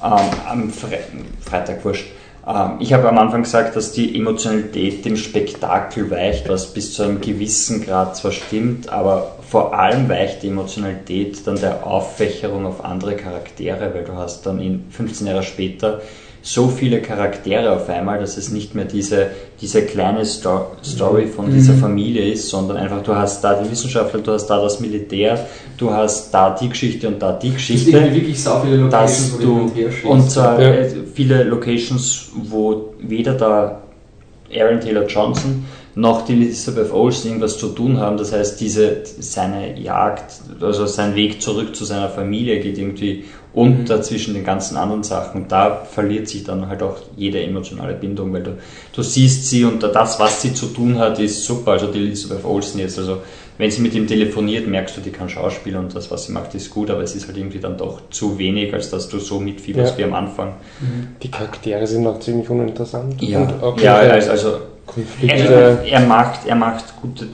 Ähm, 0.02 0.30
am 0.48 0.70
Fre 0.70 0.98
Freitag, 1.40 1.84
wurscht. 1.84 2.06
Ähm, 2.46 2.76
ich 2.80 2.92
habe 2.92 3.08
am 3.08 3.18
Anfang 3.18 3.42
gesagt, 3.42 3.76
dass 3.76 3.92
die 3.92 4.16
Emotionalität 4.16 5.04
dem 5.04 5.16
Spektakel 5.16 6.10
weicht, 6.10 6.48
was 6.48 6.72
bis 6.72 6.94
zu 6.94 7.04
einem 7.04 7.20
gewissen 7.20 7.84
Grad 7.84 8.16
zwar 8.16 8.32
stimmt, 8.32 8.88
aber 8.88 9.36
vor 9.48 9.78
allem 9.78 10.08
weicht 10.08 10.42
die 10.42 10.48
Emotionalität 10.48 11.46
dann 11.46 11.56
der 11.56 11.86
Auffächerung 11.86 12.66
auf 12.66 12.84
andere 12.84 13.16
Charaktere, 13.16 13.94
weil 13.94 14.04
du 14.04 14.14
hast 14.14 14.44
dann 14.46 14.60
in 14.60 14.84
15 14.90 15.26
Jahre 15.26 15.42
später 15.42 16.00
so 16.46 16.68
viele 16.68 17.00
Charaktere 17.00 17.72
auf 17.72 17.88
einmal, 17.88 18.20
dass 18.20 18.36
es 18.36 18.50
nicht 18.50 18.74
mehr 18.74 18.84
diese, 18.84 19.28
diese 19.62 19.80
kleine 19.82 20.26
Sto 20.26 20.66
Story 20.84 21.26
von 21.26 21.50
dieser 21.50 21.72
Familie 21.72 22.30
ist, 22.30 22.50
sondern 22.50 22.76
einfach 22.76 23.02
du 23.02 23.16
hast 23.16 23.42
da 23.42 23.54
die 23.62 23.70
Wissenschaftler, 23.70 24.20
du 24.20 24.32
hast 24.32 24.46
da 24.48 24.60
das 24.60 24.78
Militär, 24.78 25.46
du 25.78 25.90
hast 25.90 26.32
da 26.34 26.50
die 26.54 26.68
Geschichte 26.68 27.08
und 27.08 27.18
da 27.20 27.32
die 27.32 27.48
Es 27.48 27.54
Geschichte 27.54 27.92
irgendwie 27.92 28.16
wirklich 28.16 28.42
so 28.42 28.60
viele 28.62 28.76
Locations, 28.76 29.32
wo 29.32 29.38
du 29.38 29.70
du 30.02 30.08
und 30.10 30.30
zwar 30.30 30.60
Ja. 30.60 30.68
äh, 30.74 30.90
viele 31.14 31.44
Locations, 31.44 32.30
wo 32.34 32.92
weder 33.00 33.32
der 33.32 33.80
Aaron 34.54 34.80
Taylor 34.80 35.06
Johnson 35.06 35.64
noch 35.94 36.26
die 36.26 36.34
Elizabeth 36.34 36.92
Olsen 36.92 37.28
irgendwas 37.28 37.56
zu 37.56 37.68
tun 37.68 37.98
haben. 37.98 38.18
Das 38.18 38.32
heißt, 38.32 38.60
diese 38.60 38.98
seine 39.18 39.80
Jagd, 39.80 40.24
also 40.60 40.84
sein 40.86 41.14
Weg 41.14 41.40
zurück 41.40 41.74
zu 41.74 41.86
seiner 41.86 42.10
Familie 42.10 42.60
geht 42.60 42.76
irgendwie 42.76 43.24
unter 43.54 44.02
zwischen 44.02 44.34
den 44.34 44.44
ganzen 44.44 44.76
anderen 44.76 45.04
Sachen. 45.04 45.42
Und 45.42 45.52
da 45.52 45.84
verliert 45.84 46.28
sich 46.28 46.44
dann 46.44 46.68
halt 46.68 46.82
auch 46.82 46.96
jede 47.16 47.40
emotionale 47.42 47.94
Bindung, 47.94 48.32
weil 48.32 48.42
du, 48.42 48.58
du 48.92 49.02
siehst 49.02 49.48
sie 49.48 49.64
und 49.64 49.82
das, 49.82 50.18
was 50.18 50.42
sie 50.42 50.52
zu 50.54 50.66
tun 50.66 50.98
hat, 50.98 51.18
ist 51.20 51.44
super. 51.44 51.72
Also 51.72 51.86
die 51.86 51.98
Elizabeth 52.00 52.44
Olsen 52.44 52.80
jetzt, 52.80 52.98
also 52.98 53.18
wenn 53.56 53.70
sie 53.70 53.82
mit 53.82 53.94
ihm 53.94 54.08
telefoniert, 54.08 54.66
merkst 54.66 54.96
du, 54.96 55.00
die 55.00 55.10
kann 55.10 55.28
Schauspiel 55.28 55.76
und 55.76 55.94
das, 55.94 56.10
was 56.10 56.24
sie 56.24 56.32
macht, 56.32 56.54
ist 56.56 56.70
gut, 56.70 56.90
aber 56.90 57.02
es 57.02 57.14
ist 57.14 57.28
halt 57.28 57.36
irgendwie 57.36 57.60
dann 57.60 57.76
doch 57.78 58.00
zu 58.10 58.36
wenig, 58.38 58.74
als 58.74 58.90
dass 58.90 59.08
du 59.08 59.20
so 59.20 59.38
mitfieberst 59.38 59.92
Ja. 59.92 59.98
wie 59.98 60.04
am 60.04 60.14
Anfang. 60.14 60.54
Die 61.22 61.30
Charaktere 61.30 61.86
sind 61.86 62.04
auch 62.08 62.18
ziemlich 62.18 62.50
uninteressant. 62.50 63.22
Ja, 63.22 63.42
Und 63.42 63.62
auch 63.62 63.78
ja 63.80 63.94
also, 63.96 64.30
also 64.32 64.56
Konflikte. 64.86 65.36
er, 65.36 65.82
er, 65.84 66.00
macht, 66.00 66.46
er 66.46 66.54
macht 66.54 66.94
gute 67.00 67.26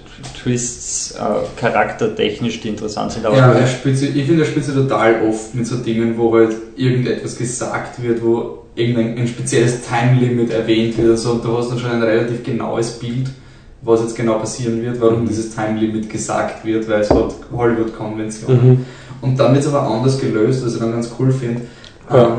Twists, 0.42 1.12
äh, 1.12 1.60
charaktertechnisch, 1.60 2.60
die 2.60 2.68
interessant 2.68 3.12
sind, 3.12 3.26
aber 3.26 3.36
Ja, 3.36 3.52
er 3.52 3.66
spielt 3.66 3.98
sie, 3.98 4.08
ich 4.08 4.26
finde, 4.26 4.42
er 4.42 4.46
spielt 4.46 4.64
sie 4.64 4.72
total 4.72 5.22
oft 5.28 5.54
mit 5.54 5.66
so 5.66 5.76
Dingen, 5.76 6.16
wo 6.16 6.34
halt 6.34 6.54
irgendetwas 6.76 7.36
gesagt 7.36 8.02
wird, 8.02 8.22
wo 8.22 8.64
irgendein 8.74 9.18
ein 9.18 9.28
spezielles 9.28 9.82
Time-Limit 9.82 10.50
erwähnt 10.50 10.96
wird 10.96 11.10
und 11.10 11.16
so, 11.16 11.32
und 11.32 11.44
du 11.44 11.56
hast 11.56 11.70
dann 11.70 11.78
schon 11.78 11.90
ein 11.90 12.02
relativ 12.02 12.42
genaues 12.44 12.98
Bild, 12.98 13.28
was 13.82 14.00
jetzt 14.00 14.16
genau 14.16 14.38
passieren 14.38 14.82
wird, 14.82 15.00
warum 15.00 15.26
dieses 15.26 15.54
Time-Limit 15.54 16.08
gesagt 16.08 16.64
wird, 16.64 16.88
weil 16.88 17.00
es 17.00 17.10
hat 17.10 17.34
Hollywood-Konvention. 17.52 18.52
Mhm. 18.52 18.86
Und 19.20 19.38
dann 19.38 19.52
wird 19.54 19.64
es 19.64 19.72
aber 19.72 19.82
anders 19.82 20.18
gelöst, 20.20 20.64
was 20.64 20.74
ich 20.74 20.80
dann 20.80 20.92
ganz 20.92 21.10
cool 21.18 21.32
finde. 21.32 21.62
Ja. 22.10 22.24
Ähm, 22.24 22.32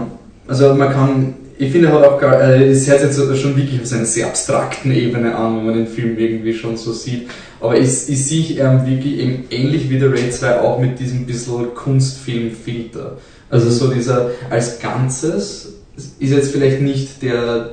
also 0.48 0.74
man 0.74 0.92
kann, 0.92 1.34
ich 1.62 1.72
finde, 1.72 1.90
er 1.90 1.94
hat 1.94 2.04
auch 2.04 2.22
äh, 2.24 2.70
es 2.70 2.90
hört 2.90 3.04
jetzt 3.04 3.18
schon 3.18 3.56
wirklich 3.56 3.80
auf 3.80 3.94
einer 3.94 4.06
sehr 4.06 4.26
abstrakten 4.26 4.92
Ebene 4.92 5.36
an, 5.36 5.58
wenn 5.58 5.66
man 5.68 5.76
den 5.76 5.88
Film 5.88 6.18
irgendwie 6.18 6.56
schon 6.56 6.76
so 6.76 6.92
sieht. 6.92 7.30
Aber 7.60 7.78
ich, 7.78 7.84
ich 7.84 8.26
sehe 8.26 8.60
ähm, 8.60 8.84
wirklich 8.88 9.20
eben 9.20 9.44
ähnlich 9.52 9.88
wie 9.88 10.00
der 10.00 10.12
Raid 10.12 10.34
2 10.34 10.60
auch 10.60 10.80
mit 10.80 11.00
diesem 11.00 11.28
bisschen 11.28 11.76
Kunstfilm-Filter. 11.76 13.18
Also 13.52 13.68
Mhm. 13.68 13.72
so 13.72 13.88
dieser 13.94 14.32
als 14.50 14.80
Ganzes 14.80 15.74
ist 15.96 16.32
jetzt 16.32 16.52
vielleicht 16.52 16.82
nicht 16.82 17.22
der 17.22 17.70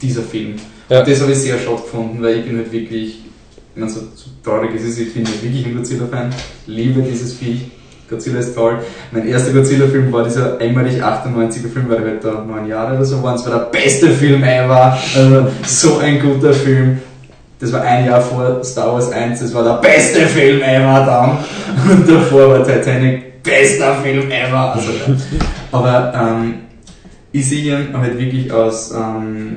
dieser 0.00 0.22
Film. 0.22 0.54
Ja. 0.88 1.04
Das 1.04 1.20
habe 1.20 1.30
ich 1.30 1.38
sehr 1.38 1.58
schade 1.58 1.76
gefunden, 1.76 2.20
weil 2.22 2.38
ich 2.38 2.44
bin 2.44 2.56
halt 2.56 2.72
wirklich, 2.72 3.20
ich 3.74 3.80
meine, 3.80 3.88
so, 3.88 4.00
so 4.00 4.30
traurig 4.42 4.70
es 4.74 4.82
ist, 4.82 4.98
ich 4.98 5.14
bin 5.14 5.24
halt 5.24 5.40
wirklich 5.40 5.64
ein 5.64 5.76
Godzilla-Fan, 5.76 6.34
liebe 6.66 7.02
dieses 7.02 7.34
Viech. 7.34 7.70
Godzilla 8.12 8.38
ist 8.40 8.54
toll. 8.54 8.78
Mein 9.10 9.26
erster 9.26 9.52
Godzilla-Film 9.52 10.12
war 10.12 10.24
dieser 10.24 10.60
Emmerich 10.60 11.02
98er 11.02 11.68
Film, 11.72 11.88
weil 11.88 12.02
er 12.02 12.10
halt 12.10 12.24
da 12.24 12.44
neun 12.46 12.66
Jahre 12.66 12.96
oder 12.96 13.04
so 13.04 13.22
war. 13.22 13.34
Es 13.34 13.44
war 13.44 13.58
der 13.58 13.66
beste 13.66 14.10
Film 14.10 14.42
ever. 14.44 14.98
Also 15.16 15.46
so 15.66 15.98
ein 15.98 16.20
guter 16.20 16.52
Film. 16.52 17.00
Das 17.58 17.72
war 17.72 17.82
ein 17.82 18.06
Jahr 18.06 18.20
vor 18.20 18.62
Star 18.62 18.92
Wars 18.92 19.10
1. 19.10 19.40
Das 19.40 19.54
war 19.54 19.64
der 19.64 19.88
beste 19.88 20.20
Film 20.26 20.60
ever 20.60 21.04
dann. 21.06 21.38
Und 21.90 22.08
davor 22.08 22.50
war 22.50 22.64
Titanic 22.64 23.42
bester 23.42 23.94
Film 24.02 24.30
ever. 24.30 24.74
Also, 24.74 24.90
aber 25.72 26.12
ähm, 26.14 26.54
ich 27.32 27.48
sehe 27.48 27.78
ihn 27.78 27.96
halt 27.98 28.18
wirklich 28.18 28.52
aus 28.52 28.92
ähm, 28.92 29.56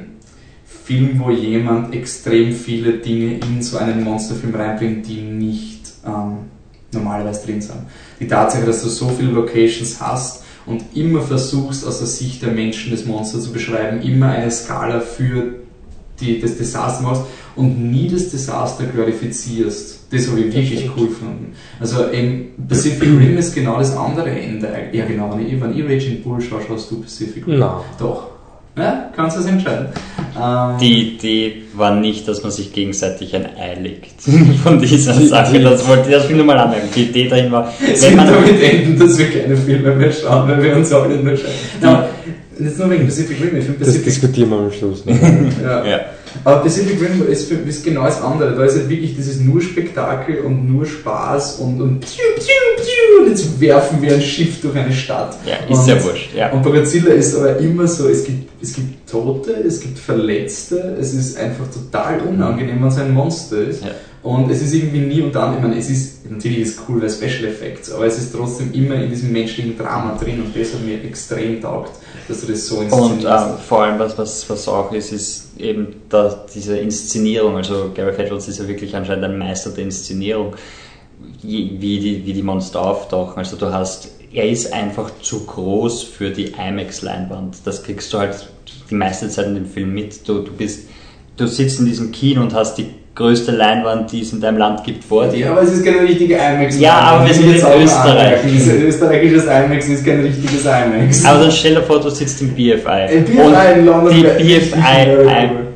Film, 0.85 1.19
wo 1.19 1.29
jemand 1.29 1.93
extrem 1.93 2.53
viele 2.53 2.93
Dinge 2.93 3.39
in 3.39 3.61
so 3.61 3.77
einen 3.77 4.03
Monsterfilm 4.03 4.55
reinbringt, 4.55 5.07
die 5.07 5.21
nicht 5.21 5.81
ähm, 6.05 6.54
normalerweise 6.91 7.45
drin 7.45 7.61
sind. 7.61 7.79
Die 8.19 8.27
Tatsache, 8.27 8.65
dass 8.65 8.83
du 8.83 8.89
so 8.89 9.09
viele 9.09 9.31
Locations 9.31 9.99
hast 9.99 10.43
und 10.65 10.83
immer 10.95 11.21
versuchst, 11.21 11.85
aus 11.85 11.99
der 11.99 12.07
Sicht 12.07 12.41
der 12.41 12.51
Menschen 12.51 12.91
das 12.91 13.05
Monster 13.05 13.39
zu 13.39 13.51
beschreiben, 13.51 14.01
immer 14.01 14.29
eine 14.29 14.51
Skala 14.51 14.99
für 14.99 15.55
die, 16.19 16.39
das 16.39 16.57
Desaster 16.57 17.03
machst 17.03 17.23
und 17.55 17.91
nie 17.91 18.07
das 18.07 18.29
Desaster 18.29 18.85
glorifizierst. 18.85 20.05
Das 20.11 20.29
habe 20.29 20.39
ich 20.41 20.53
wirklich 20.53 20.89
cool 20.97 21.07
gefunden. 21.07 21.53
Also 21.79 22.05
im 22.05 22.51
Pacific 22.67 23.03
Rim 23.03 23.37
ist 23.37 23.53
genau 23.53 23.77
das 23.77 23.95
andere 23.95 24.29
Ende. 24.29 24.67
Ja 24.93 25.05
genau, 25.05 25.33
wenn 25.35 25.45
ich, 25.45 25.59
wenn 25.59 25.77
ich 25.77 25.83
Raging 25.83 26.21
Bull 26.23 26.41
schaue, 26.41 26.61
schaust 26.65 26.91
du 26.91 27.01
Pacific 27.01 27.45
Rim. 27.47 27.59
Na. 27.59 27.83
Doch. 27.99 28.34
Ja, 28.77 29.09
kannst 29.15 29.37
du 29.37 29.41
es 29.41 29.47
entscheiden. 29.47 29.87
Ähm, 30.37 30.77
die 30.81 31.15
Idee 31.15 31.61
war 31.75 31.95
nicht, 31.95 32.27
dass 32.27 32.43
man 32.43 32.51
sich 32.51 32.73
gegenseitig 32.73 33.33
ein 33.33 33.45
Ei 33.57 33.75
legt 33.81 34.21
von 34.63 34.79
dieser 34.81 35.13
Die- 35.13 35.27
Sache. 35.27 35.57
die- 35.57 35.63
Das 35.63 35.87
wollte 35.87 36.13
ich 36.13 36.29
nur 36.35 36.43
mal 36.43 36.57
anmerken. 36.57 36.89
Die 36.93 37.03
Idee 37.03 37.29
dahin 37.29 37.51
war, 37.53 37.71
wenn 37.79 38.15
man 38.17 38.27
damit 38.27 38.61
enden, 38.61 38.99
dass 38.99 39.17
wir 39.17 39.29
keine 39.31 39.55
Filme 39.55 39.95
mehr 39.95 40.11
schauen, 40.11 40.49
weil 40.49 40.61
wir 40.61 40.75
uns 40.75 40.91
alle 40.91 41.07
nicht 41.07 41.23
mehr 41.23 41.37
schauen. 41.37 42.03
Jetzt 42.59 42.79
nur 42.79 42.89
wegen 42.89 43.05
Pacific 43.05 43.39
Rim. 43.39 43.57
Ich 43.57 43.65
finde 43.65 43.79
Das 43.79 43.87
Pacific 43.87 44.05
diskutieren 44.05 44.49
wir 44.49 44.57
am 44.57 44.71
Schluss. 44.71 45.05
Ne? 45.05 45.51
Ja. 45.63 45.85
Ja. 45.85 46.01
Aber 46.43 46.61
Pacific 46.61 46.99
Rim 47.01 47.27
ist, 47.29 47.47
für, 47.47 47.55
ist 47.55 47.83
genau 47.83 48.03
das 48.03 48.21
andere. 48.21 48.55
Da 48.55 48.65
ist 48.65 48.75
halt 48.75 48.89
wirklich 48.89 49.15
dieses 49.15 49.39
nur 49.39 49.61
Spektakel 49.61 50.39
und 50.39 50.71
nur 50.71 50.85
Spaß 50.85 51.59
und, 51.59 51.81
und 51.81 51.99
piu, 52.01 52.23
piu, 52.35 52.43
piu, 52.75 53.23
und 53.23 53.29
jetzt 53.29 53.59
werfen 53.59 54.01
wir 54.01 54.13
ein 54.13 54.21
Schiff 54.21 54.61
durch 54.61 54.75
eine 54.75 54.91
Stadt. 54.91 55.37
Ja, 55.45 55.55
ist 55.69 55.79
und, 55.79 55.87
ja 55.87 56.03
wurscht. 56.03 56.35
Ja. 56.35 56.51
Und 56.51 56.63
bei 56.63 56.71
Godzilla 56.71 57.13
ist 57.13 57.35
aber 57.35 57.57
immer 57.57 57.87
so, 57.87 58.09
es 58.09 58.25
gibt, 58.25 58.49
es 58.61 58.73
gibt 58.73 59.09
Tote, 59.09 59.53
es 59.65 59.79
gibt 59.79 59.97
Verletzte, 59.97 60.97
es 60.99 61.13
ist 61.13 61.37
einfach 61.37 61.65
total 61.71 62.19
unangenehm, 62.21 62.81
wenn 62.81 62.87
es 62.87 62.97
ein 62.97 63.13
Monster 63.13 63.59
ist. 63.59 63.83
Ja. 63.83 63.91
Und 64.25 64.49
es 64.49 64.63
ist 64.63 64.73
irgendwie 64.73 65.01
nie 65.01 65.21
und 65.21 65.35
dann, 65.35 65.55
ich 65.55 65.61
meine, 65.61 65.77
es 65.77 65.87
ist, 65.87 66.29
natürlich 66.29 66.61
ist 66.61 66.79
cool, 66.89 66.99
weil 66.99 67.11
Special 67.11 67.45
Effects, 67.45 67.91
aber 67.91 68.07
es 68.07 68.17
ist 68.17 68.33
trotzdem 68.33 68.73
immer 68.73 68.95
in 68.95 69.07
diesem 69.11 69.31
menschlichen 69.31 69.77
Drama 69.77 70.17
drin 70.19 70.41
und 70.41 70.59
das 70.59 70.73
hat 70.73 70.83
mir 70.83 71.03
extrem 71.03 71.61
taugt, 71.61 71.91
dass 72.27 72.41
du 72.41 72.47
das 72.51 72.67
so 72.67 72.77
Und 72.77 72.85
inszenierst. 72.85 73.25
ähm, 73.25 73.57
vor 73.67 73.83
allem, 73.83 73.99
was, 73.99 74.17
was, 74.17 74.49
was 74.49 74.67
auch 74.67 74.91
ist, 74.91 75.11
ist 75.11 75.59
eben 75.59 75.95
da, 76.09 76.45
diese 76.53 76.77
Inszenierung. 76.77 77.55
Also 77.57 77.91
Gary 77.93 78.15
Edwards 78.15 78.47
ist 78.47 78.59
ja 78.59 78.67
wirklich 78.67 78.95
anscheinend 78.95 79.25
ein 79.25 79.37
Meister 79.37 79.69
der 79.71 79.83
Inszenierung, 79.83 80.55
wie 81.41 81.77
die, 81.77 82.25
wie 82.25 82.33
die 82.33 82.43
Monster 82.43 82.81
auftauchen. 82.81 83.37
Also 83.37 83.55
du 83.57 83.71
hast, 83.71 84.09
er 84.33 84.49
ist 84.49 84.73
einfach 84.73 85.11
zu 85.21 85.45
groß 85.45 86.03
für 86.03 86.31
die 86.31 86.53
IMAX-Leinwand. 86.53 87.57
Das 87.63 87.83
kriegst 87.83 88.11
du 88.11 88.19
halt 88.19 88.49
die 88.89 88.95
meiste 88.95 89.29
Zeit 89.29 89.47
in 89.47 89.55
dem 89.55 89.67
Film 89.67 89.93
mit. 89.93 90.27
Du, 90.27 90.39
du 90.41 90.51
bist, 90.51 90.87
du 91.37 91.47
sitzt 91.47 91.79
in 91.79 91.85
diesem 91.85 92.11
Kino 92.11 92.41
und 92.41 92.53
hast 92.53 92.77
die 92.77 92.89
größte 93.15 93.51
Leinwand, 93.51 94.11
die 94.11 94.21
es 94.21 94.33
in 94.33 94.41
deinem 94.41 94.57
Land 94.57 94.83
gibt, 94.83 95.03
vor 95.05 95.25
dir. 95.27 95.39
Ja, 95.39 95.51
aber 95.51 95.61
es 95.61 95.71
ist 95.71 95.85
kein 95.85 95.99
richtiger 96.05 96.35
IMAX. 96.37 96.77
Ja, 96.79 96.93
aber 96.99 97.25
wir 97.27 97.33
sind 97.33 97.49
Jetzt 97.51 97.63
in 97.65 97.81
Österreich. 97.83 98.43
Ein 98.43 98.81
österreichisches 98.87 99.43
IMAX 99.45 99.87
ist 99.87 100.05
kein 100.05 100.19
richtiges 100.21 100.65
IMAX. 100.65 101.23
Aber 101.25 101.39
dann 101.43 101.51
stell 101.51 101.75
dir 101.75 101.81
vor, 101.83 101.99
du 102.01 102.09
sitzt 102.09 102.41
im 102.41 102.49
BFI. 102.53 103.07
Im 103.13 103.23
BFI 103.25 103.79
in 103.79 103.85
London 103.85 104.13
die 104.13 104.21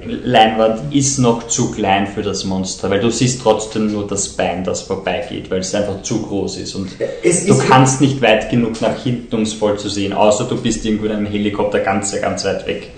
BFI-Leinwand 0.06 0.94
ist 0.94 1.20
noch 1.20 1.48
zu 1.48 1.72
klein 1.72 2.08
für 2.08 2.22
das 2.22 2.44
Monster, 2.44 2.90
weil 2.90 3.00
du 3.00 3.10
siehst 3.10 3.42
trotzdem 3.42 3.92
nur 3.92 4.08
das 4.08 4.28
Bein, 4.30 4.64
das 4.64 4.82
vorbeigeht, 4.82 5.50
weil 5.50 5.60
es 5.60 5.74
einfach 5.74 6.02
zu 6.02 6.22
groß 6.24 6.58
ist. 6.58 6.76
Und 6.76 6.90
Es 7.24 7.46
du 7.46 7.54
ist- 7.54 7.70
kannst 7.70 8.02
nicht 8.02 8.22
weit 8.22 8.50
genug 8.50 8.82
nach 8.82 9.02
hinten, 9.04 9.36
um 9.36 9.42
es 9.44 9.54
voll 9.54 9.78
zu 9.78 9.88
sehen, 9.90 10.14
außer 10.14 10.46
du 10.46 10.56
bist 10.58 10.86
irgendwo 10.86 11.06
in 11.06 11.12
einem 11.14 11.26
Helikopter 11.28 11.80
ganz, 11.80 12.20
ganz 12.20 12.44
weit 12.46 12.68
weg, 12.68 12.90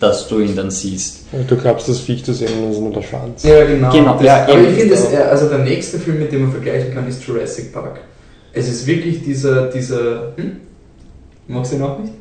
dass 0.00 0.28
du 0.28 0.40
ihn 0.40 0.54
dann 0.54 0.70
siehst. 0.70 1.20
Du 1.48 1.56
glaubst, 1.56 1.88
das 1.88 2.00
Viech 2.00 2.24
zu 2.24 2.32
sehen 2.32 2.70
ist 2.70 2.78
nur 2.78 2.92
der 2.92 3.02
Schwanz. 3.02 3.42
Ja, 3.44 3.64
genau. 3.64 3.90
Genau, 3.90 4.14
das, 4.14 4.24
ja, 4.24 4.44
aber 4.44 4.60
ich 4.60 4.76
finde, 4.76 4.94
das, 4.94 5.12
also 5.14 5.48
der 5.48 5.58
nächste 5.58 5.98
Film, 5.98 6.18
mit 6.18 6.32
dem 6.32 6.42
man 6.42 6.52
vergleichen 6.52 6.92
kann, 6.92 7.08
ist 7.08 7.26
Jurassic 7.26 7.72
Park. 7.72 8.00
Es 8.52 8.68
ist 8.68 8.86
wirklich 8.86 9.22
dieser, 9.24 9.66
dieser, 9.68 10.32
hm? 10.36 10.56
Magst 11.48 11.72
du 11.72 11.76
ihn 11.76 11.82
auch 11.82 11.98
nicht? 11.98 12.12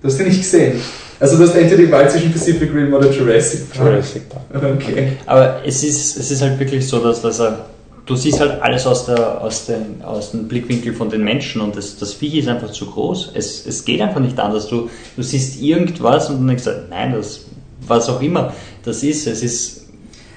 Du 0.00 0.08
hast 0.08 0.18
ihn 0.20 0.28
nicht 0.28 0.40
gesehen. 0.40 0.80
Also 1.20 1.36
du 1.36 1.44
hast 1.44 1.54
entweder 1.54 1.82
die 1.82 1.92
Wahl 1.92 2.10
zwischen 2.10 2.32
Pacific 2.32 2.74
Rim 2.74 2.92
oder 2.92 3.10
Jurassic 3.10 3.72
Park. 3.72 3.88
Jurassic 3.88 4.28
Park. 4.28 4.44
Okay. 4.52 5.12
Aber 5.26 5.60
es 5.64 5.84
ist, 5.84 6.18
es 6.18 6.30
ist 6.30 6.42
halt 6.42 6.58
wirklich 6.58 6.86
so, 6.86 6.98
dass, 6.98 7.22
dass 7.22 7.40
er, 7.40 7.66
du 8.06 8.16
siehst 8.16 8.40
halt 8.40 8.60
alles 8.62 8.86
aus, 8.86 9.06
der, 9.06 9.40
aus, 9.40 9.66
den, 9.66 10.02
aus 10.02 10.32
dem 10.32 10.46
Blickwinkel 10.48 10.92
von 10.94 11.08
den 11.08 11.24
Menschen 11.24 11.60
und 11.60 11.76
das, 11.76 11.96
das 11.98 12.12
Viech 12.14 12.34
ist 12.36 12.48
einfach 12.48 12.70
zu 12.70 12.86
groß. 12.86 13.32
Es, 13.34 13.66
es 13.66 13.84
geht 13.84 14.00
einfach 14.00 14.20
nicht 14.20 14.38
anders. 14.38 14.68
Du, 14.68 14.90
du 15.16 15.22
siehst 15.22 15.60
irgendwas 15.60 16.28
und 16.30 16.38
dann 16.38 16.48
denkst 16.48 16.64
du, 16.64 16.84
nein, 16.90 17.12
das, 17.12 17.46
was 17.86 18.08
auch 18.08 18.20
immer 18.20 18.52
das 18.84 19.02
ist, 19.02 19.26
es 19.26 19.42
ist, 19.42 19.86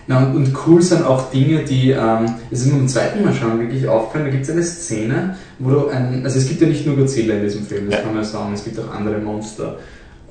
Na, 0.08 0.26
und, 0.26 0.36
und 0.36 0.54
cool 0.66 0.82
sind 0.82 1.06
auch 1.06 1.30
Dinge, 1.32 1.64
die, 1.66 1.92
ähm, 1.92 2.36
es 2.50 2.62
ist 2.62 2.68
mir 2.68 2.78
beim 2.78 2.88
zweiten 2.88 3.24
Mal 3.24 3.34
schauen 3.34 3.60
wirklich 3.60 3.88
aufgefallen, 3.88 4.26
da 4.26 4.32
gibt 4.32 4.44
es 4.46 4.50
eine 4.52 4.64
Szene, 4.64 5.36
wo 5.60 5.70
du 5.70 5.88
ein, 5.88 6.22
also 6.24 6.38
es 6.40 6.48
gibt 6.48 6.62
ja 6.62 6.68
nicht 6.68 6.86
nur 6.86 6.96
Godzilla 6.96 7.36
in 7.36 7.44
diesem 7.44 7.66
Film, 7.66 7.88
das 7.88 7.96
Ja. 7.96 8.02
kann 8.04 8.14
man 8.14 8.24
ja 8.24 8.30
sagen, 8.30 8.54
es 8.54 8.64
gibt 8.64 8.80
auch 8.80 8.90
andere 8.94 9.18
Monster. 9.18 9.76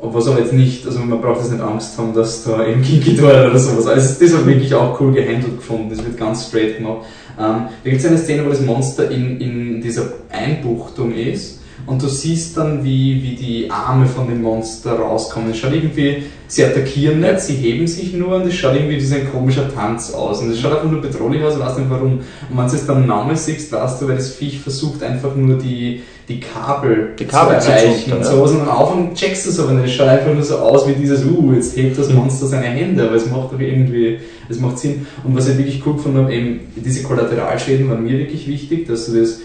Was 0.00 0.28
aber 0.28 0.40
jetzt 0.40 0.52
nicht, 0.52 0.86
also 0.86 0.98
man 1.00 1.20
braucht 1.22 1.40
jetzt 1.40 1.52
nicht 1.52 1.62
Angst 1.62 1.96
haben, 1.96 2.12
dass 2.14 2.44
da 2.44 2.66
eben 2.66 2.82
King 2.82 3.18
oder 3.18 3.58
sowas, 3.58 3.86
also 3.86 4.24
das 4.24 4.34
hat 4.34 4.46
wirklich 4.46 4.74
auch 4.74 5.00
cool 5.00 5.12
gehandelt 5.12 5.56
gefunden, 5.56 5.88
das 5.88 6.04
wird 6.04 6.18
ganz 6.18 6.48
straight 6.48 6.76
gemacht. 6.76 7.06
Ähm, 7.38 7.66
da 7.84 7.90
gibt 7.90 8.00
es 8.00 8.06
eine 8.06 8.18
Szene, 8.18 8.44
wo 8.44 8.50
das 8.50 8.60
Monster 8.60 9.10
in, 9.10 9.40
in 9.40 9.80
dieser 9.80 10.12
Einbuchtung 10.30 11.14
ist 11.14 11.60
und 11.84 12.02
du 12.02 12.08
siehst 12.08 12.56
dann, 12.56 12.82
wie, 12.82 13.22
wie 13.22 13.36
die 13.36 13.70
Arme 13.70 14.06
von 14.06 14.26
dem 14.26 14.42
Monster 14.42 14.92
rauskommen. 14.92 15.50
Es 15.50 15.58
schaut 15.58 15.72
irgendwie, 15.72 16.22
sie 16.48 16.64
attackieren 16.64 17.20
nicht, 17.20 17.40
sie 17.40 17.54
heben 17.54 17.86
sich 17.86 18.14
nur 18.14 18.36
und 18.36 18.46
es 18.46 18.54
schaut 18.54 18.74
irgendwie 18.74 18.96
wie 18.96 19.04
so 19.04 19.14
ein 19.14 19.30
komischer 19.30 19.72
Tanz 19.72 20.12
aus. 20.12 20.40
Und 20.40 20.50
es 20.50 20.60
schaut 20.60 20.72
einfach 20.72 20.90
nur 20.90 21.00
bedrohlich 21.00 21.42
aus, 21.42 21.58
weißt 21.58 21.78
nicht 21.78 21.90
warum. 21.90 22.18
Und 22.18 22.56
wenn 22.56 22.66
du 22.66 22.74
es 22.74 22.86
dann 22.86 23.06
Namen 23.06 23.36
siehst, 23.36 23.70
weißt 23.70 24.00
du, 24.00 24.08
weil 24.08 24.16
das 24.16 24.30
Viech 24.30 24.58
versucht 24.60 25.02
einfach 25.02 25.36
nur 25.36 25.58
die, 25.58 26.02
die 26.28 26.40
Kabel, 26.40 27.14
Die 27.18 27.24
Kabel 27.24 27.60
zu 27.60 27.70
erreichen 27.70 28.12
und 28.12 28.24
sowas. 28.24 28.52
Und 28.52 28.62
am 28.62 28.70
Anfang 28.70 29.14
checkst 29.14 29.46
du 29.46 29.50
es 29.50 29.60
aber 29.60 29.72
nicht. 29.72 29.86
Es 29.86 29.94
schaut 29.94 30.08
einfach 30.08 30.32
nur 30.32 30.42
so 30.42 30.56
aus 30.56 30.88
wie 30.88 30.94
dieses, 30.94 31.24
uh, 31.24 31.52
jetzt 31.52 31.76
hebt 31.76 31.98
das 31.98 32.10
Monster 32.10 32.46
seine 32.46 32.66
Hände, 32.66 33.04
aber 33.04 33.14
es 33.14 33.30
macht 33.30 33.52
doch 33.52 33.60
irgendwie, 33.60 34.18
es 34.48 34.58
macht 34.58 34.78
Sinn. 34.78 35.06
Und 35.22 35.36
was 35.36 35.48
ich 35.48 35.58
wirklich 35.58 35.82
cool 35.86 35.96
habe, 36.14 36.34
eben 36.34 36.60
diese 36.74 37.02
Kollateralschäden 37.02 37.88
waren 37.88 38.02
mir 38.02 38.18
wirklich 38.18 38.48
wichtig, 38.48 38.88
dass 38.88 39.06
du 39.06 39.20
das 39.20 39.38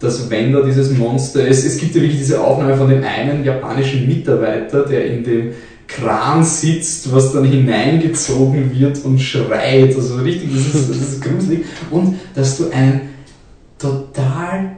dass 0.00 0.30
wenn 0.30 0.52
da 0.52 0.62
dieses 0.62 0.90
Monster 0.96 1.46
ist, 1.46 1.64
es 1.64 1.76
gibt 1.76 1.94
ja 1.94 2.00
wirklich 2.00 2.18
diese 2.18 2.42
Aufnahme 2.42 2.76
von 2.76 2.88
dem 2.88 3.04
einen 3.04 3.44
japanischen 3.44 4.06
Mitarbeiter, 4.08 4.84
der 4.84 5.04
in 5.06 5.22
dem 5.22 5.50
Kran 5.86 6.42
sitzt, 6.42 7.12
was 7.12 7.32
dann 7.32 7.44
hineingezogen 7.44 8.72
wird 8.78 9.04
und 9.04 9.18
schreit. 9.18 9.94
Also 9.94 10.16
richtig, 10.16 10.50
das 10.54 10.74
ist, 10.74 10.90
das 10.90 10.96
ist 10.96 11.22
gruselig. 11.22 11.64
Und 11.90 12.16
dass 12.34 12.56
du 12.56 12.70
einen 12.70 13.10
total 13.78 14.72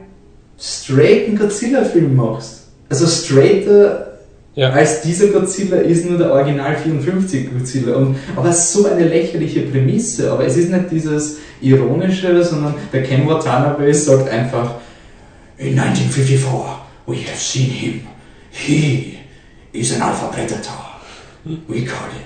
straighten 0.59 1.37
Godzilla-Film 1.37 2.15
machst. 2.15 2.67
Also 2.89 3.05
straighter 3.07 4.17
Ja. 4.55 4.71
als 4.71 5.01
dieser 5.01 5.27
Godzilla 5.27 5.77
ist 5.77 6.09
nur 6.09 6.17
der 6.17 6.31
Original 6.31 6.75
54 6.75 7.49
Godzilla. 7.51 7.95
Und, 7.95 8.15
aber 8.35 8.49
es 8.49 8.59
ist 8.59 8.73
so 8.73 8.85
eine 8.87 9.07
lächerliche 9.07 9.61
Prämisse. 9.61 10.31
Aber 10.31 10.45
es 10.45 10.57
ist 10.57 10.71
nicht 10.71 10.91
dieses 10.91 11.37
Ironische, 11.61 12.43
sondern 12.43 12.73
der 12.91 13.03
Ken 13.03 13.27
Watanabe 13.27 13.93
sagt 13.93 14.29
einfach, 14.29 14.75
in 15.63 15.79
1954 15.79 16.83
we 17.05 17.21
have 17.23 17.39
seen 17.39 17.69
him. 17.69 18.07
He 18.51 19.19
is 19.73 19.95
an 19.95 20.01
alpha 20.01 20.31
predator. 20.31 20.85
We 21.67 21.85
call 21.85 22.09
him 22.09 22.23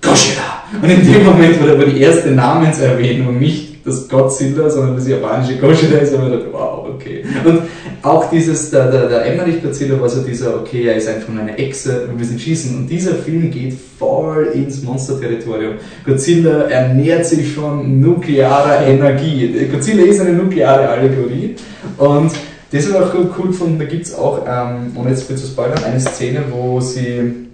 Godzilla. 0.00 0.62
Und 0.80 0.90
in 0.90 1.12
dem 1.12 1.24
Moment, 1.24 1.56
wo 1.60 1.84
die 1.84 2.00
erste 2.00 2.30
Namenserwähnung 2.30 3.38
nicht 3.38 3.84
das 3.84 4.08
Godzilla, 4.08 4.68
sondern 4.68 4.96
das 4.96 5.08
japanische 5.08 5.56
Godzilla 5.56 5.98
ist, 5.98 6.14
aber 6.14 6.28
gedacht, 6.28 6.48
wow, 6.52 6.88
okay. 6.94 7.24
Und 7.44 7.62
auch 8.02 8.30
dieses, 8.30 8.70
der, 8.70 8.90
der, 8.90 9.08
der 9.08 9.26
Emmerich 9.26 9.62
Godzilla 9.62 10.00
war 10.00 10.08
so 10.08 10.22
dieser, 10.22 10.56
okay, 10.56 10.86
er 10.86 10.96
ist 10.96 11.08
einfach 11.08 11.28
nur 11.28 11.42
eine 11.42 11.56
Echse, 11.56 12.06
wir 12.06 12.14
müssen 12.14 12.38
schießen. 12.38 12.76
Und 12.76 12.86
dieser 12.88 13.14
Film 13.14 13.50
geht 13.50 13.74
voll 13.98 14.50
ins 14.54 14.82
Monsterterritorium. 14.82 15.74
Godzilla 16.04 16.64
ernährt 16.64 17.26
sich 17.26 17.52
von 17.52 18.00
nuklearer 18.00 18.86
Energie. 18.86 19.68
Godzilla 19.72 20.04
ist 20.04 20.20
eine 20.20 20.34
nukleare 20.34 20.88
Allegorie. 20.88 21.56
Und 21.96 22.32
das 22.70 22.92
war 22.92 23.02
auch 23.02 23.14
cool, 23.38 23.48
gefunden, 23.48 23.78
da 23.78 23.84
gibt 23.84 24.06
es 24.06 24.14
auch, 24.14 24.44
ähm, 24.46 24.92
ohne 24.94 25.10
jetzt 25.10 25.24
viel 25.24 25.36
zu 25.36 25.46
spoilern, 25.46 25.82
eine 25.84 26.00
Szene, 26.00 26.44
wo 26.50 26.80
sie 26.80 27.48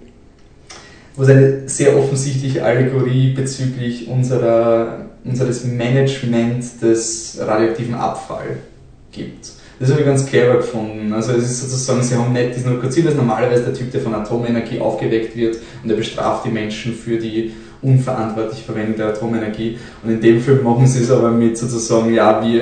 wo 1.15 1.23
es 1.23 1.29
eine 1.29 1.67
sehr 1.67 1.97
offensichtliche 1.97 2.63
Allegorie 2.63 3.33
bezüglich 3.33 4.07
unserer, 4.07 5.05
unseres 5.23 5.63
Management 5.63 6.81
des 6.81 7.37
radioaktiven 7.39 7.95
Abfall 7.95 8.57
gibt. 9.11 9.51
Das 9.79 9.89
habe 9.89 10.01
ich 10.01 10.05
ganz 10.05 10.25
clever 10.25 10.57
gefunden. 10.57 11.11
Also 11.13 11.33
es 11.33 11.43
ist 11.43 11.61
sozusagen, 11.61 12.01
sie 12.01 12.15
haben 12.15 12.31
nicht 12.31 12.55
diesen 12.55 12.81
ist 12.81 13.17
normalerweise 13.17 13.63
der 13.63 13.73
Typ, 13.73 13.91
der 13.91 14.01
von 14.01 14.13
Atomenergie 14.13 14.79
aufgeweckt 14.79 15.35
wird 15.35 15.57
und 15.83 15.89
er 15.89 15.97
bestraft 15.97 16.45
die 16.45 16.49
Menschen 16.49 16.93
für 16.93 17.17
die 17.17 17.53
unverantwortliche 17.81 18.63
Verwendung 18.63 18.95
der 18.95 19.07
Atomenergie. 19.07 19.77
Und 20.03 20.11
in 20.11 20.21
dem 20.21 20.41
Film 20.41 20.63
machen 20.63 20.87
sie 20.87 21.03
es 21.03 21.11
aber 21.11 21.29
mit 21.29 21.57
sozusagen, 21.57 22.13
ja, 22.13 22.43
wie, 22.43 22.61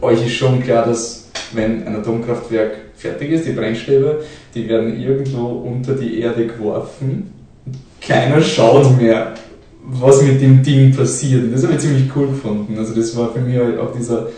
euch 0.00 0.26
ist 0.26 0.34
schon 0.34 0.62
klar, 0.62 0.86
dass 0.86 1.23
wenn 1.52 1.86
ein 1.86 1.96
Atomkraftwerk 1.96 2.72
fertig 2.96 3.30
ist, 3.30 3.46
die 3.46 3.52
Brennstäbe, 3.52 4.24
die 4.54 4.68
werden 4.68 5.00
irgendwo 5.00 5.46
unter 5.46 5.94
die 5.94 6.20
Erde 6.20 6.46
geworfen 6.46 7.34
keiner 8.06 8.40
schaut 8.40 9.00
mehr, 9.00 9.34
was 9.82 10.22
mit 10.22 10.40
dem 10.40 10.62
Ding 10.62 10.94
passiert. 10.94 11.52
Das 11.52 11.62
habe 11.64 11.74
ich 11.74 11.80
ziemlich 11.80 12.04
cool 12.14 12.28
gefunden. 12.28 12.76
Also 12.78 12.94
das 12.94 13.16
war 13.16 13.32
für 13.32 13.40
mich 13.40 13.58
auch 13.78 13.92
dieser, 13.92 14.28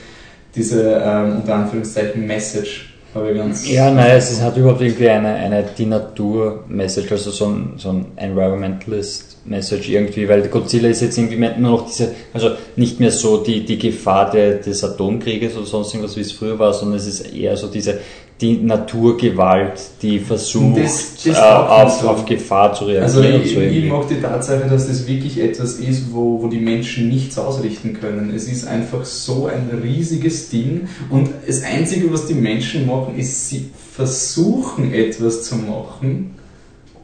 diese, 0.55 1.03
ähm, 1.05 1.37
unter 1.37 1.55
Anführungszeichen, 1.57 2.27
Message. 2.27 2.86
Habe 3.17 3.31
ich 3.31 3.37
ganz 3.39 3.67
Ja, 3.71 3.91
nein, 3.91 4.11
es 4.17 4.31
ist- 4.31 4.43
hat 4.43 4.57
überhaupt 4.59 4.83
irgendwie 4.83 5.09
eine, 5.09 5.29
eine 5.35 5.65
die 5.77 5.87
Natur-Message, 5.87 7.11
also 7.13 7.31
so 7.31 7.47
ein, 7.47 7.73
so 7.79 7.89
ein 7.89 8.07
Environmentalist-Message 8.17 9.89
irgendwie, 9.89 10.29
weil 10.29 10.43
Godzilla 10.49 10.89
ist 10.89 11.01
jetzt 11.01 11.17
irgendwie 11.17 11.39
nur 11.39 11.71
noch 11.71 11.87
diese, 11.87 12.11
also 12.35 12.51
nicht 12.77 13.01
mehr 13.01 13.11
so 13.11 13.39
die, 13.39 13.65
die 13.65 13.79
Gefahr 13.79 14.31
de, 14.31 14.61
des 14.61 14.85
Atomkrieges 14.85 15.57
oder 15.57 15.67
sonst 15.67 15.95
irgendwas, 15.95 16.17
wie 16.17 16.21
es 16.21 16.33
früher 16.33 16.59
war, 16.59 16.73
sondern 16.75 16.99
es 16.99 17.07
ist 17.07 17.33
eher 17.35 17.57
so 17.57 17.69
diese, 17.69 18.01
die 18.41 18.59
Naturgewalt, 18.59 19.81
die 20.03 20.19
versucht, 20.19 20.79
Das- 20.79 21.15
das 21.25 21.37
äh, 21.37 21.41
auf, 21.41 22.01
so. 22.03 22.09
auf 22.11 22.25
Gefahr 22.27 22.75
zu 22.75 22.85
reagieren 22.85 23.05
Also 23.05 23.23
ich, 23.23 23.55
so 23.55 23.61
ich 23.61 23.85
mag 23.87 24.07
die 24.09 24.21
Tatsache, 24.21 24.67
dass 24.69 24.87
das 24.89 25.07
wirklich 25.07 25.41
etwas 25.41 25.75
ist, 25.77 26.13
wo, 26.13 26.43
wo 26.43 26.49
die 26.49 26.59
Menschen 26.61 27.09
nichts 27.09 27.39
ausrichten 27.39 27.95
können. 27.99 28.33
Es 28.37 28.47
ist 28.47 28.67
einfach 28.67 29.07
so 29.07 29.47
ein 29.47 29.71
riesiges 29.83 30.51
Ding 30.51 30.87
und 31.09 31.31
das 31.47 31.63
Einzige, 31.63 32.13
was 32.13 32.27
die 32.27 32.35
Menschen 32.35 32.87
machen, 32.87 33.17
ist, 33.17 33.49
sie 33.49 33.71
versuchen 33.95 34.93
etwas 34.93 35.45
zu 35.45 35.57
machen, 35.57 36.35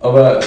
aber 0.00 0.40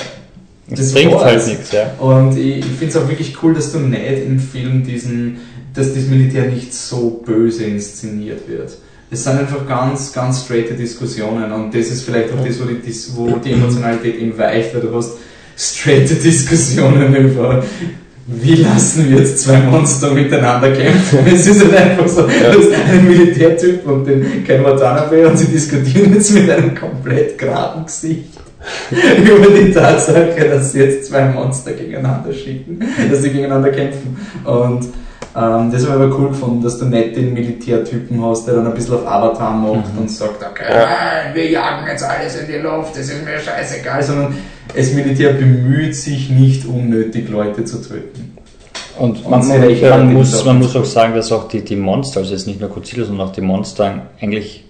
das 0.69 0.93
bringt 0.93 1.13
war's. 1.13 1.23
halt 1.23 1.47
nichts, 1.47 1.71
ja. 1.71 1.93
Und 1.99 2.37
ich, 2.37 2.57
ich 2.59 2.65
finde 2.65 2.87
es 2.87 2.95
auch 2.97 3.07
wirklich 3.09 3.35
cool, 3.41 3.53
dass 3.55 3.71
du 3.71 3.79
nicht 3.79 4.25
im 4.25 4.39
Film 4.39 4.83
diesen, 4.83 5.37
dass 5.73 5.93
das 5.95 6.05
Militär 6.05 6.45
nicht 6.45 6.73
so 6.73 7.21
böse 7.25 7.63
inszeniert 7.65 8.47
wird. 8.47 8.77
Es 9.15 9.23
sind 9.23 9.39
einfach 9.39 9.65
ganz, 9.65 10.11
ganz 10.11 10.43
straighte 10.43 10.73
Diskussionen 10.73 11.49
und 11.53 11.73
das 11.73 11.87
ist 11.87 12.03
vielleicht 12.03 12.33
auch 12.33 12.45
das, 12.45 12.59
wo 12.59 12.65
die, 12.65 12.81
wo 13.15 13.37
die 13.37 13.53
Emotionalität 13.53 14.19
eben 14.19 14.37
weicht, 14.37 14.75
weil 14.75 14.81
du 14.81 14.93
hast 14.93 15.13
straighte 15.57 16.15
Diskussionen 16.29 17.15
über 17.15 17.63
wie 18.27 18.55
lassen 18.55 19.09
wir 19.09 19.19
jetzt 19.19 19.39
zwei 19.39 19.59
Monster 19.59 20.11
miteinander 20.11 20.69
kämpfen? 20.71 21.19
Es 21.33 21.47
ist 21.47 21.63
halt 21.63 21.77
einfach 21.77 22.09
so, 22.09 22.23
du 22.23 22.27
hast 22.27 22.73
einen 22.73 23.07
Militärtyp 23.07 23.87
und 23.87 24.05
den 24.05 24.43
Ken 24.43 24.65
Watanabe 24.65 25.29
und 25.29 25.37
sie 25.37 25.47
diskutieren 25.47 26.13
jetzt 26.13 26.33
mit 26.33 26.49
einem 26.49 26.75
komplett 26.75 27.37
geraden 27.37 27.85
Gesicht 27.85 28.33
über 28.91 29.47
die 29.47 29.71
Tatsache, 29.71 30.49
dass 30.49 30.73
sie 30.73 30.79
jetzt 30.79 31.07
zwei 31.07 31.29
Monster 31.29 31.71
gegeneinander 31.71 32.33
schicken, 32.33 32.79
dass 33.09 33.21
sie 33.21 33.29
gegeneinander 33.29 33.69
kämpfen. 33.69 34.17
Und 34.43 34.89
ähm, 35.35 35.71
das 35.71 35.85
habe 35.85 35.97
ich 35.97 36.03
aber 36.03 36.17
cool 36.17 36.29
gefunden, 36.29 36.63
dass 36.63 36.77
du 36.79 36.85
nicht 36.85 37.15
den 37.15 37.33
Militärtypen 37.33 38.23
hast, 38.23 38.47
der 38.47 38.55
dann 38.55 38.67
ein 38.67 38.73
bisschen 38.73 38.95
auf 38.95 39.07
Avatar 39.07 39.53
macht 39.53 39.97
und 39.97 40.09
sagt, 40.09 40.41
okay, 40.41 40.63
nein, 40.69 41.33
wir 41.33 41.49
jagen 41.49 41.87
jetzt 41.87 42.03
alles 42.03 42.39
in 42.39 42.47
die 42.47 42.57
Luft, 42.57 42.97
das 42.97 43.09
ist 43.09 43.25
mir 43.25 43.39
scheißegal, 43.39 44.01
sondern 44.01 44.37
das 44.73 44.93
Militär 44.93 45.33
bemüht 45.33 45.95
sich 45.95 46.29
nicht 46.29 46.65
unnötig 46.65 47.29
Leute 47.29 47.65
zu 47.65 47.81
töten. 47.81 48.37
Und 48.97 49.25
Und 49.25 49.29
man, 49.29 49.45
man, 49.81 50.13
muss, 50.13 50.39
auch 50.39 50.45
man 50.45 50.59
muss 50.59 50.75
auch 50.75 50.85
sagen, 50.85 51.15
dass 51.15 51.31
auch 51.31 51.49
die, 51.49 51.61
die 51.61 51.75
Monster, 51.75 52.21
also 52.21 52.31
jetzt 52.33 52.47
nicht 52.47 52.61
nur 52.61 52.69
Godzilla, 52.69 53.05
sondern 53.05 53.27
auch 53.27 53.33
die 53.33 53.41
Monster 53.41 54.07
eigentlich 54.21 54.64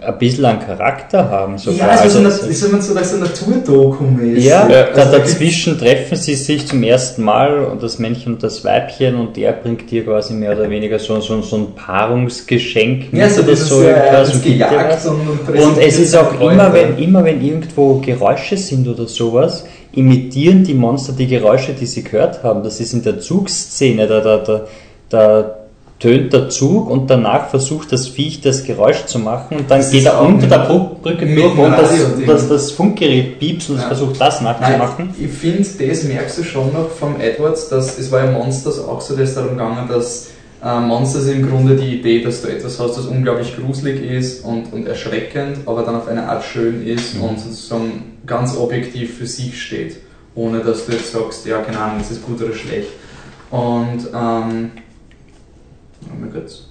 ein 0.00 0.18
bisschen 0.18 0.44
einen 0.44 0.60
Charakter 0.60 1.30
haben. 1.30 1.58
Sogar. 1.58 1.78
ja, 1.78 2.00
also, 2.00 2.18
also, 2.18 2.44
so, 2.44 2.50
ist 2.50 2.64
immer 2.64 2.82
so, 2.82 2.94
dass 2.94 3.10
so 3.10 3.16
ein 3.16 3.22
Naturdokum 3.22 4.20
ist. 4.20 4.44
ja, 4.44 4.68
Ja, 4.68 4.84
also 4.84 5.12
da 5.12 5.18
dazwischen 5.18 5.78
treffen 5.78 6.16
sie 6.16 6.34
sich 6.34 6.66
zum 6.66 6.82
ersten 6.82 7.22
Mal 7.22 7.64
und 7.64 7.82
das 7.82 7.98
Männchen 7.98 8.34
und 8.34 8.42
das 8.42 8.64
Weibchen 8.64 9.16
und 9.16 9.36
der 9.36 9.52
bringt 9.52 9.90
dir 9.90 10.04
quasi 10.04 10.34
mehr 10.34 10.52
oder 10.52 10.68
weniger 10.68 10.98
so, 10.98 11.20
so, 11.20 11.40
so 11.42 11.56
ein 11.56 11.74
Paarungsgeschenk 11.74 13.12
Ja, 13.12 13.28
so 13.28 13.42
oder 13.42 13.56
so. 13.56 13.82
äh, 13.82 13.94
das 14.12 14.34
und 14.34 15.28
und, 15.28 15.48
und, 15.48 15.78
es 15.78 15.98
ist 15.98 16.14
auch 16.16 16.40
immer 16.40 16.72
wenn, 16.72 16.98
immer 16.98 17.24
wenn 17.24 17.40
irgendwo 17.40 18.00
Geräusche 18.00 18.56
sind 18.56 18.86
oder 18.88 19.06
sowas, 19.06 19.64
imitieren 19.92 20.62
die 20.62 20.74
Monster 20.74 21.12
die 21.12 21.26
Geräusche, 21.26 21.72
die 21.72 21.86
sie 21.86 22.04
gehört 22.04 22.42
haben. 22.42 22.62
Das 22.62 22.80
ist 22.80 22.92
in 22.92 23.02
der 23.02 23.18
Zugszene, 23.18 24.06
da, 24.06 24.20
da, 24.20 24.38
da, 24.38 24.66
da 25.08 25.56
tönt 25.98 26.32
der 26.32 26.50
Zug 26.50 26.90
und 26.90 27.08
danach 27.08 27.48
versucht 27.48 27.90
das 27.90 28.06
Viech 28.08 28.42
das 28.42 28.64
Geräusch 28.64 29.06
zu 29.06 29.18
machen 29.18 29.56
und 29.58 29.70
dann 29.70 29.78
Das 29.78 29.90
geht 29.90 30.04
er 30.04 30.20
unter 30.20 30.46
der 30.46 30.58
Brücke 30.58 31.24
mit 31.24 31.38
durch 31.38 31.56
und 31.56 31.70
das, 31.72 31.90
das, 32.26 32.48
das 32.48 32.70
Funkgerät 32.72 33.38
piepst 33.38 33.70
und 33.70 33.76
es 33.76 33.82
Ja. 33.82 33.88
versucht 33.88 34.20
das 34.20 34.40
nachzumachen. 34.42 35.14
ich 35.18 35.30
finde, 35.30 35.62
das 35.88 36.02
merkst 36.04 36.38
du 36.38 36.44
schon 36.44 36.72
noch 36.72 36.90
vom 36.90 37.18
Edwards, 37.20 37.70
dass 37.70 37.98
es 37.98 38.12
war 38.12 38.24
ja 38.26 38.30
Monsters 38.30 38.78
auch 38.78 39.00
so, 39.00 39.16
dass 39.16 39.34
darum 39.34 39.50
gegangen, 39.52 39.88
dass 39.88 40.28
äh, 40.62 40.80
Monsters 40.80 41.28
im 41.28 41.48
Grunde 41.48 41.76
die 41.76 41.98
Idee, 41.98 42.22
dass 42.22 42.42
du 42.42 42.48
etwas 42.48 42.78
hast, 42.78 42.98
das 42.98 43.06
unglaublich 43.06 43.56
gruselig 43.56 44.02
ist 44.02 44.44
und, 44.44 44.72
und 44.74 44.86
erschreckend, 44.86 45.58
aber 45.66 45.82
dann 45.82 45.96
auf 45.96 46.08
eine 46.08 46.28
Art 46.28 46.44
schön 46.44 46.86
ist 46.86 47.14
Mhm. 47.14 47.22
und 47.22 47.40
sozusagen 47.40 48.18
ganz 48.26 48.54
objektiv 48.56 49.16
für 49.18 49.26
sich 49.26 49.62
steht, 49.62 49.96
ohne 50.34 50.58
dass 50.60 50.84
du 50.84 50.92
jetzt 50.92 51.12
sagst, 51.12 51.46
ja, 51.46 51.58
keine 51.58 51.78
Ahnung, 51.78 52.00
ist 52.00 52.10
es 52.10 52.20
gut 52.22 52.42
oder 52.42 52.52
schlecht. 52.54 52.88
Und, 53.50 54.08
ähm, 54.14 54.70
oh 56.04 56.16
mein 56.18 56.32
Gott. 56.32 56.68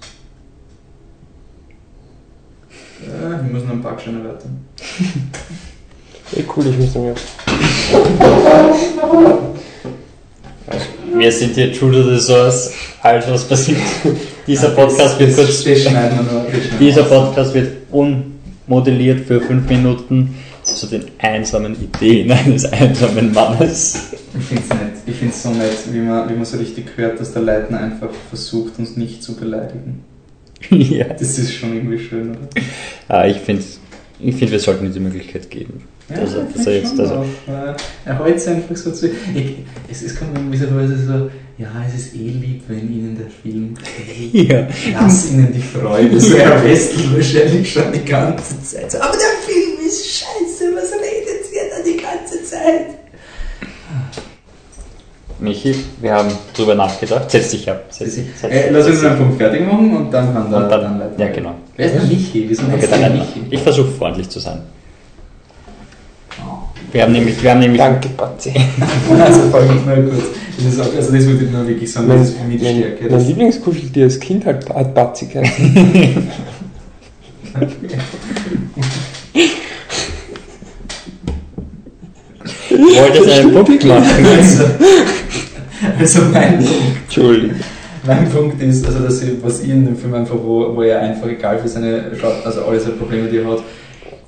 Ja, 3.06 3.30
wir 3.30 3.52
müssen 3.52 3.70
ein 3.70 3.82
paar 3.82 3.98
Scheine 3.98 4.24
weiter. 4.24 4.46
Ey, 6.34 6.44
cool, 6.56 6.66
ich 6.66 6.78
muss 6.78 6.94
mir. 6.94 7.14
Wir 11.18 11.32
sind 11.32 11.54
hier 11.54 11.72
true 11.72 11.92
to 11.92 12.02
the 12.02 12.20
source. 12.20 12.72
Alles 13.02 13.30
was 13.30 13.44
passiert. 13.44 13.78
Dieser 14.46 14.70
Podcast 14.70 15.18
wird 15.18 15.34
kurz. 15.34 15.64
Dieser. 16.80 17.02
Podcast 17.04 17.54
wird 17.54 17.72
unmodelliert 17.90 19.26
für 19.26 19.40
fünf 19.40 19.68
Minuten 19.68 20.34
zu 20.62 20.86
den 20.86 21.04
einsamen 21.18 21.76
Ideen 21.80 22.32
eines 22.32 22.64
einsamen 22.64 23.32
Mannes. 23.32 24.10
Ich 24.38 24.44
finde 24.44 24.62
es 24.62 24.68
nett. 24.70 24.92
Ich 25.06 25.16
finde 25.16 25.34
es 25.34 25.42
so 25.42 25.50
nett, 25.50 25.78
wie 25.92 25.98
man, 25.98 26.28
wie 26.28 26.34
man 26.34 26.44
so 26.44 26.56
richtig 26.58 26.86
hört, 26.96 27.20
dass 27.20 27.32
der 27.32 27.42
Leitner 27.42 27.80
einfach 27.80 28.10
versucht, 28.28 28.78
uns 28.78 28.96
nicht 28.96 29.22
zu 29.22 29.36
beleidigen. 29.36 30.04
ja. 30.70 31.06
Das 31.06 31.38
ist 31.38 31.54
schon 31.54 31.74
irgendwie 31.74 31.98
schön, 31.98 32.30
oder? 32.30 32.48
Ah, 33.08 33.26
ich 33.26 33.38
finde, 33.38 33.62
ich 34.20 34.34
find, 34.34 34.50
wir 34.50 34.60
sollten 34.60 34.86
ihm 34.86 34.92
die 34.92 35.00
Möglichkeit 35.00 35.50
geben. 35.50 35.84
dass 36.08 36.34
er, 36.34 36.46
ich 36.48 36.54
dass 36.54 36.66
er 36.66 36.76
jetzt, 36.76 37.00
also, 37.00 37.14
auch, 37.14 37.26
weil 37.46 37.76
er 38.04 38.24
hält 38.24 38.36
es 38.36 38.48
einfach 38.48 38.76
so 38.76 38.92
zu. 38.92 39.08
Ich, 39.34 39.56
es, 39.90 40.02
es 40.02 40.16
kommt 40.16 40.34
mir 40.34 40.44
gewisserweise 40.44 40.96
so, 40.96 41.30
ja, 41.58 41.68
es 41.86 41.94
ist 41.94 42.14
eh 42.14 42.28
lieb, 42.28 42.62
wenn 42.68 42.92
Ihnen 42.92 43.16
der 43.16 43.30
Film 43.30 43.74
gefällt. 43.74 44.34
ja. 44.50 44.68
Lass 45.00 45.30
Ihnen 45.30 45.52
die 45.52 45.60
Freude. 45.60 46.20
So 46.20 46.36
Herr 46.36 46.62
Westl 46.62 47.14
wahrscheinlich 47.14 47.72
schon 47.72 47.92
die 47.92 48.04
ganze 48.04 48.62
Zeit. 48.62 48.92
So, 48.92 48.98
aber 48.98 49.16
der 49.16 49.52
Film 49.52 49.86
ist 49.86 50.06
scheiße, 50.06 50.74
was 50.74 50.92
redet 50.92 51.52
ihr 51.52 51.70
da 51.70 51.82
die 51.82 51.96
ganze 51.96 52.44
Zeit? 52.44 53.05
Michi, 55.38 55.74
wir 56.00 56.14
haben 56.14 56.28
drüber 56.56 56.74
nachgedacht. 56.74 57.30
Setz 57.30 57.50
dich 57.50 57.68
ab. 57.70 57.84
Setz 57.90 58.14
dich, 58.14 58.24
setz 58.40 58.50
Äh, 58.52 58.70
lass 58.70 58.86
uns 58.86 59.04
einen 59.04 59.18
Punkt 59.18 59.36
fertig 59.36 59.66
machen 59.66 59.94
und 59.96 60.10
dann 60.10 60.32
kann 60.32 60.50
der 60.50 60.62
Und 60.62 60.70
dann- 60.70 60.80
dann 60.82 61.00
weiter. 61.00 61.12
ja, 61.26 61.28
genau. 61.32 61.54
Wer 61.76 61.86
ist 61.86 61.94
der 61.94 62.02
Michi? 62.04 62.46
Wieso 62.48 62.62
Okay, 62.62 62.72
heißt 62.80 62.92
dann 62.92 63.12
Michi? 63.12 63.42
ich 63.50 63.60
versuche 63.60 63.90
freundlich 63.90 64.28
zu 64.30 64.38
sein. 64.40 64.60
Wir 66.92 67.02
haben 67.02 67.12
nämlich, 67.12 67.42
wir 67.42 67.50
haben 67.50 67.60
nämlich, 67.60 67.78
Danke, 67.80 68.08
Patzi. 68.16 68.54
Also 69.20 69.40
folge 69.50 69.74
ich 69.78 69.84
mal 69.84 70.02
kurz. 70.04 70.22
Das 70.56 70.72
ist 70.72 70.80
auch, 70.80 70.84
also 70.96 71.12
das 71.12 71.26
würde 71.26 71.44
ich 71.44 71.50
nur 71.50 71.68
wirklich 71.68 71.92
sagen, 71.92 72.08
Mein, 72.08 72.18
das 72.20 72.28
ist 72.30 72.38
für 72.38 72.44
mich 72.44 72.58
die 72.60 72.66
Stärke. 72.66 73.02
mein 73.02 73.10
Das, 73.10 73.26
Lieblingskuscheltier 73.26 74.04
als 74.04 74.18
Kind 74.20 74.46
hat, 74.46 74.66
hat 74.70 74.94
Patzi 74.94 75.26
geheißen. 75.26 76.28
ich 82.70 82.76
wollte 83.00 83.18
jetzt 83.18 83.38
einen 83.40 83.52
Punkt 83.52 83.84
machen. 83.84 84.04
also, 85.98 86.22
mein 86.32 86.58
Punkt, 86.58 86.72
Entschuldigung. 87.04 87.56
mein 88.06 88.30
Punkt 88.30 88.62
ist, 88.62 88.86
also 88.86 89.00
dass 89.00 89.20
sie, 89.20 89.36
was 89.42 89.60
ich 89.60 89.70
in 89.70 89.84
dem 89.84 89.96
Film 89.96 90.14
einfach, 90.14 90.36
wo, 90.36 90.74
wo 90.74 90.82
er 90.82 91.00
einfach 91.00 91.28
egal 91.28 91.58
für 91.58 91.68
seine, 91.68 92.12
also 92.44 92.64
alle 92.64 92.80
seine 92.80 92.94
Probleme, 92.94 93.28
die 93.28 93.38
er 93.38 93.46
hat, 93.46 93.62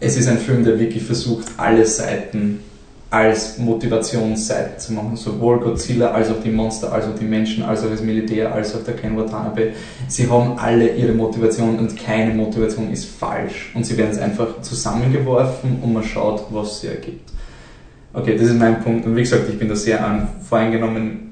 es 0.00 0.16
ist 0.16 0.28
ein 0.28 0.38
Film, 0.38 0.64
der 0.64 0.78
wirklich 0.78 1.02
versucht, 1.02 1.46
alle 1.56 1.84
Seiten 1.84 2.60
als 3.10 3.56
Motivationsseiten 3.58 4.78
zu 4.78 4.92
machen, 4.92 5.16
sowohl 5.16 5.60
Godzilla 5.60 6.10
als 6.10 6.28
auch 6.30 6.40
die 6.44 6.50
Monster, 6.50 6.92
als 6.92 7.06
auch 7.06 7.14
die 7.18 7.24
Menschen, 7.24 7.64
als 7.64 7.82
auch 7.82 7.90
das 7.90 8.02
Militär, 8.02 8.54
als 8.54 8.74
auch 8.74 8.84
der 8.84 8.94
Ken 8.94 9.16
Watanabe. 9.16 9.72
Sie 10.08 10.28
haben 10.28 10.58
alle 10.58 10.94
ihre 10.94 11.12
Motivation 11.12 11.78
und 11.78 11.96
keine 11.96 12.34
Motivation 12.34 12.92
ist 12.92 13.06
falsch. 13.06 13.72
Und 13.74 13.86
sie 13.86 13.96
werden 13.96 14.10
es 14.10 14.18
einfach 14.18 14.60
zusammengeworfen 14.60 15.78
und 15.82 15.94
man 15.94 16.04
schaut, 16.04 16.44
was 16.50 16.82
sie 16.82 16.88
ergibt. 16.88 17.30
Okay, 18.12 18.36
das 18.36 18.48
ist 18.48 18.58
mein 18.58 18.82
Punkt. 18.82 19.06
Und 19.06 19.16
wie 19.16 19.22
gesagt, 19.22 19.48
ich 19.48 19.58
bin 19.58 19.68
da 19.68 19.76
sehr 19.76 20.28
voreingenommen, 20.46 21.27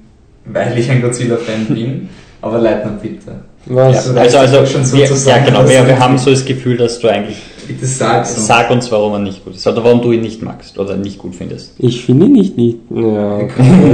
weil 0.47 0.79
ich 0.79 0.91
ein 0.91 1.03
Godzilla-Fan 1.03 1.67
bin. 1.69 2.09
Aber 2.43 2.59
Leitner, 2.59 2.93
bitte. 3.01 3.33
Was? 3.67 3.95
Ja, 3.95 4.03
So 4.03 4.19
also, 4.19 4.39
also 4.39 4.59
es 4.59 4.73
schon 4.73 4.85
so 4.85 4.97
wir, 4.97 5.07
ja, 5.07 5.39
genau, 5.39 5.69
wir, 5.69 5.87
wir 5.87 5.99
haben 5.99 6.19
so 6.19 6.31
das 6.31 6.45
Gefühl, 6.45 6.77
dass 6.77 7.01
du 7.01 7.09
eigentlich, 7.09 7.39
Bitte 7.67 7.87
sag's 7.87 8.37
uns. 8.37 8.47
sag 8.47 8.71
uns, 8.71 8.91
warum 8.93 9.13
er 9.15 9.19
nicht 9.21 9.45
gut 9.45 9.55
ist, 9.57 9.67
oder 9.67 9.83
warum 9.85 10.01
du 10.03 10.13
ihn 10.13 10.21
nicht 10.21 10.43
magst, 10.43 10.79
oder 10.79 10.97
nicht 10.97 11.19
gut 11.19 11.35
findest. 11.35 11.73
Ich 11.79 12.05
finde 12.05 12.27
ihn 12.27 12.33
nicht, 12.33 12.57
nicht. 12.57 12.79
Ja. 12.95 13.41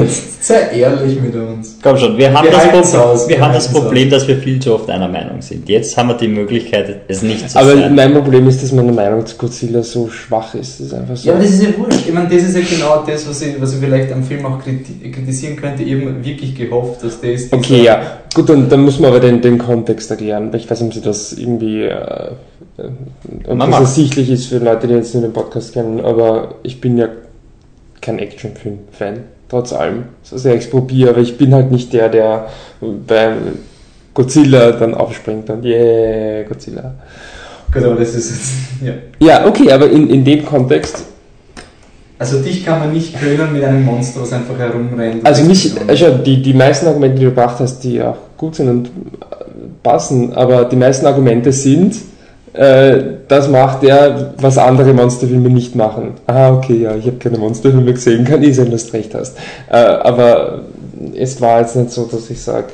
Jetzt 0.03 0.45
sei 0.45 0.69
ehrlich 0.79 1.21
mit 1.21 1.35
uns. 1.35 1.79
Komm 1.83 1.97
schon, 1.97 2.17
wir 2.19 2.33
haben, 2.33 2.45
Wir 2.45 2.53
das, 2.53 2.63
Problem, 2.65 3.01
aus, 3.01 3.29
wir 3.29 3.37
wir 3.37 3.45
haben 3.45 3.55
das 3.55 3.73
Problem, 3.73 4.11
dass 4.11 4.27
wir 4.29 4.37
viel 4.37 4.61
zu 4.61 4.75
oft 4.75 4.91
einer 4.91 5.09
Meinung 5.09 5.41
sind. 5.43 5.69
Jetzt 5.69 5.97
haben 5.97 6.09
wir 6.09 6.15
die 6.17 6.29
Möglichkeit, 6.29 7.03
es 7.09 7.23
nicht 7.23 7.51
zu 7.51 7.59
Aber 7.59 7.75
sein. 7.75 7.95
mein 7.95 8.13
Problem 8.13 8.47
ist, 8.49 8.63
dass 8.63 8.73
meine 8.73 8.93
Meinung 8.93 9.25
zu 9.27 9.37
Godzilla 9.37 9.83
so 9.83 10.09
schwach 10.09 10.55
ist. 10.55 10.81
Das 10.81 10.87
ist 10.89 10.95
einfach 10.95 11.17
so. 11.17 11.29
Ja, 11.29 11.35
aber 11.35 11.43
das 11.43 11.53
ist 11.53 11.63
ja 11.63 11.69
wurscht. 11.79 12.01
Ich 12.07 12.13
meine, 12.13 12.29
das 12.29 12.43
ist 12.43 12.57
ja 12.57 12.63
genau 12.77 13.05
das, 13.07 13.29
was 13.29 13.43
ich, 13.43 13.61
was 13.61 13.75
ich 13.75 13.81
vielleicht 13.81 14.13
am 14.13 14.23
Film 14.23 14.45
auch 14.47 14.59
kriti 14.63 15.11
kritisieren 15.11 15.57
könnte. 15.57 15.83
Ich 15.83 15.95
habe 15.95 16.25
wirklich 16.25 16.55
gehofft, 16.55 17.03
dass 17.03 17.21
das. 17.21 17.23
dieser- 17.23 17.57
Okay, 17.57 17.83
ja. 17.85 18.03
Gut, 18.35 18.49
dann, 18.49 18.69
dann 18.69 18.83
muss 18.83 18.99
man 18.99 19.11
aber 19.11 19.21
den, 19.21 19.43
den 19.43 19.59
Kontext 19.59 20.11
erklären. 20.11 20.51
Ich 20.55 20.71
weiß 20.71 20.81
nicht, 20.81 20.89
ob 20.89 20.95
Sie 20.95 21.01
das 21.03 21.33
irgendwie 21.35 21.83
äh, 21.83 22.31
äh, 22.83 23.49
ob 23.49 23.57
Man 23.57 23.71
das 23.71 23.81
ersichtlich 23.81 24.31
ist 24.31 24.47
für 24.47 24.59
Leute, 24.59 24.87
die 24.87 24.95
jetzt 24.95 25.15
nur 25.15 25.23
den 25.23 25.33
Podcast 25.33 25.73
kennen, 25.73 26.01
aber 26.01 26.57
ich 26.63 26.81
bin 26.81 26.99
ja 26.99 27.09
kein 28.01 28.19
Actionfilm-Fan, 28.19 29.21
trotz 29.49 29.73
allem. 29.73 30.05
So 30.23 30.37
sehr 30.37 30.57
ich 30.57 30.71
probiere, 30.71 31.11
aber 31.11 31.21
ich 31.21 31.39
bin 31.39 31.55
halt 31.55 31.71
nicht 31.71 31.93
der, 31.93 32.09
der 32.09 32.49
beim 32.81 33.59
Godzilla 34.15 34.73
dann 34.73 34.95
aufspringt 34.95 35.49
und 35.51 35.65
yeah, 35.65 36.43
Godzilla. 36.43 36.95
Gut, 37.73 37.85
aber 37.85 37.95
das 37.95 38.15
ist 38.15 38.31
jetzt. 38.31 38.53
Ja. 38.83 38.95
Ja, 39.21 39.47
okay, 39.47 39.71
aber 39.71 39.89
in, 39.89 40.11
in 40.11 40.25
dem 40.25 40.45
Kontext, 40.45 41.05
Also, 42.19 42.41
dich 42.41 42.65
kann 42.67 42.81
man 42.81 42.93
nicht 42.93 43.19
können 43.19 43.53
mit 43.53 43.63
einem 43.63 43.85
Monster, 43.85 44.23
was 44.23 44.33
einfach 44.33 44.59
herumrennt. 44.59 45.21
und 45.21 45.27
also 45.27 45.45
mich, 45.45 45.73
also 45.87 46.19
die, 46.19 46.43
die 46.43 46.53
meisten 46.53 46.87
Argumente, 46.87 47.19
die 47.19 47.25
du 47.25 47.31
gebracht 47.31 47.61
hast, 47.61 47.81
die 47.85 48.03
auch 48.03 48.17
gut 48.37 48.57
sind 48.57 48.69
und 48.69 48.91
passen, 49.83 50.33
aber 50.33 50.65
die 50.65 50.77
meisten 50.77 51.07
Argumente 51.07 51.53
sind, 51.53 51.95
äh, 52.53 53.03
das 53.29 53.49
macht 53.49 53.83
er, 53.83 54.35
was 54.39 54.59
andere 54.59 54.93
Monsterfilme 54.93 55.49
nicht 55.49 55.75
machen. 55.75 56.15
Ah, 56.27 56.53
okay, 56.53 56.83
ja, 56.83 56.95
ich 56.95 57.07
habe 57.07 57.17
keine 57.17 57.39
Monsterfilme 57.39 57.93
gesehen, 57.93 58.25
kann 58.25 58.43
eh 58.43 58.53
sein, 58.53 58.71
dass 58.71 58.87
du 58.87 58.93
recht 58.93 59.15
hast. 59.15 59.39
Äh, 59.71 59.77
aber 59.77 60.65
es 61.15 61.41
war 61.41 61.61
jetzt 61.61 61.77
nicht 61.77 61.91
so, 61.91 62.05
dass 62.05 62.29
ich 62.29 62.41
sage, 62.41 62.69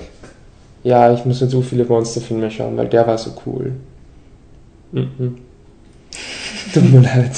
ja, 0.83 1.13
ich 1.13 1.25
muss 1.25 1.41
nicht 1.41 1.51
so 1.51 1.63
viele 1.63 1.85
Monsterfilme 1.85 2.51
schauen, 2.51 2.77
weil 2.77 2.89
der 2.89 3.07
war 3.07 3.19
so 3.19 3.31
cool. 3.47 3.73
Mhm. 4.93 5.37
Tut 6.75 6.93
mir 6.93 7.01
leid. 7.01 7.33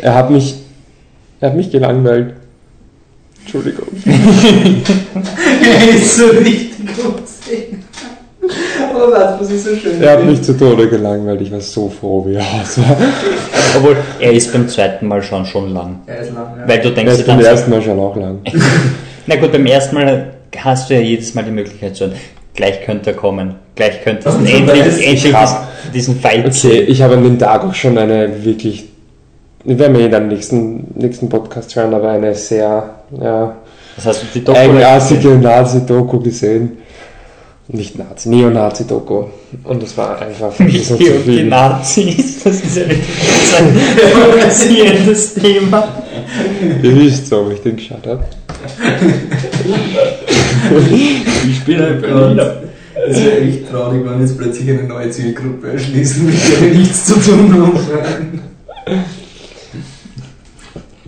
Er 0.00 0.14
hat 0.14 0.30
mich, 0.30 0.56
er 1.40 1.50
hat 1.50 1.56
mich 1.56 1.70
gelangweilt. 1.70 2.34
Entschuldigung. 3.40 3.88
er 4.04 5.94
ist 5.94 6.16
so 6.16 6.26
richtig 6.26 6.88
umsehen. 6.98 7.21
Was, 8.94 9.40
was 9.40 9.50
ist 9.50 9.64
so 9.64 9.76
schön? 9.76 10.00
Er 10.02 10.12
hat 10.12 10.24
mich 10.24 10.42
zu 10.42 10.56
Tode 10.56 10.88
gelangweilt. 10.88 11.40
Ich 11.40 11.52
war 11.52 11.60
so 11.60 11.88
froh, 11.88 12.24
wie 12.26 12.34
er 12.34 12.42
aus 12.42 12.78
war. 12.78 12.96
Obwohl, 13.76 13.96
er 14.20 14.32
ist 14.32 14.52
beim 14.52 14.68
zweiten 14.68 15.06
Mal 15.06 15.22
schon 15.22 15.44
schon 15.46 15.72
lang. 15.72 16.00
Er 16.06 16.20
ist 16.20 16.34
lang, 16.34 16.46
ja. 16.58 16.68
Weil 16.68 16.80
du 16.80 16.88
Er 16.88 16.94
denkst 16.94 17.14
dir 17.14 17.20
ist 17.20 17.26
beim 17.26 17.40
ersten 17.40 17.70
Mal 17.70 17.82
schon 17.82 17.98
auch 17.98 18.16
lang. 18.16 18.40
na 19.26 19.36
gut, 19.36 19.52
beim 19.52 19.66
ersten 19.66 19.94
Mal 19.94 20.32
hast 20.56 20.90
du 20.90 20.94
ja 20.94 21.00
jedes 21.00 21.34
Mal 21.34 21.44
die 21.44 21.50
Möglichkeit 21.50 21.96
zu 21.96 22.04
sagen, 22.04 22.18
gleich 22.54 22.82
könnte 22.84 23.10
er 23.10 23.16
kommen, 23.16 23.54
gleich 23.74 24.02
könnte 24.02 24.28
es 24.28 24.34
endlich, 24.36 24.84
das 24.84 24.98
endlich 24.98 25.22
diesen, 25.22 25.56
diesen 25.94 26.20
Fight 26.20 26.40
Okay, 26.40 26.50
sehen. 26.50 26.84
ich 26.88 27.02
habe 27.02 27.14
an 27.14 27.24
dem 27.24 27.38
Tag 27.38 27.64
auch 27.64 27.74
schon 27.74 27.96
eine 27.98 28.44
wirklich, 28.44 28.88
wir 29.64 29.78
werden 29.78 29.96
wir 29.96 30.06
in 30.06 30.14
einem 30.14 30.28
nächsten, 30.28 30.88
nächsten 30.94 31.28
Podcast 31.28 31.74
hören, 31.76 31.94
aber 31.94 32.10
eine 32.10 32.34
sehr 32.34 32.90
ja, 33.20 33.56
Das 33.96 34.06
heißt, 34.06 34.24
die 34.34 34.44
Doku 34.44 34.58
eigenartige 34.58 35.30
Nazi-Doku 35.30 36.20
gesehen. 36.20 36.78
Nicht 37.74 37.98
Nazi, 37.98 38.28
Neonazi-Doku. 38.28 39.24
Und 39.64 39.82
das 39.82 39.96
war 39.96 40.20
einfach 40.20 40.52
so 40.52 40.62
Michi 40.62 40.82
zu 40.82 40.98
viel. 40.98 41.46
Nazis, 41.46 42.44
das 42.44 42.56
ist 42.56 42.76
ja 42.76 42.82
wirklich 42.82 43.08
ein 43.58 43.74
provozierendes 44.12 45.34
Thema. 45.34 45.88
Ihr 46.82 46.96
wisst 46.96 47.28
so, 47.28 47.40
ob 47.40 47.52
ich 47.52 47.60
den 47.62 47.76
geschaut 47.76 48.06
habe. 48.06 48.24
Ich 51.48 51.64
bin 51.64 51.80
ein 51.80 52.00
Berliner. 52.02 52.56
Es 53.08 53.16
wäre 53.16 53.40
echt 53.40 53.70
traurig, 53.70 54.02
wenn 54.04 54.20
jetzt 54.20 54.36
plötzlich 54.36 54.68
eine 54.68 54.82
neue 54.82 55.08
Zielgruppe 55.08 55.72
erschließen, 55.72 56.26
mit 56.26 56.34
der 56.34 56.60
wir 56.60 56.78
nichts 56.78 57.06
zu 57.06 57.14
tun 57.14 57.54
haben. 57.54 58.42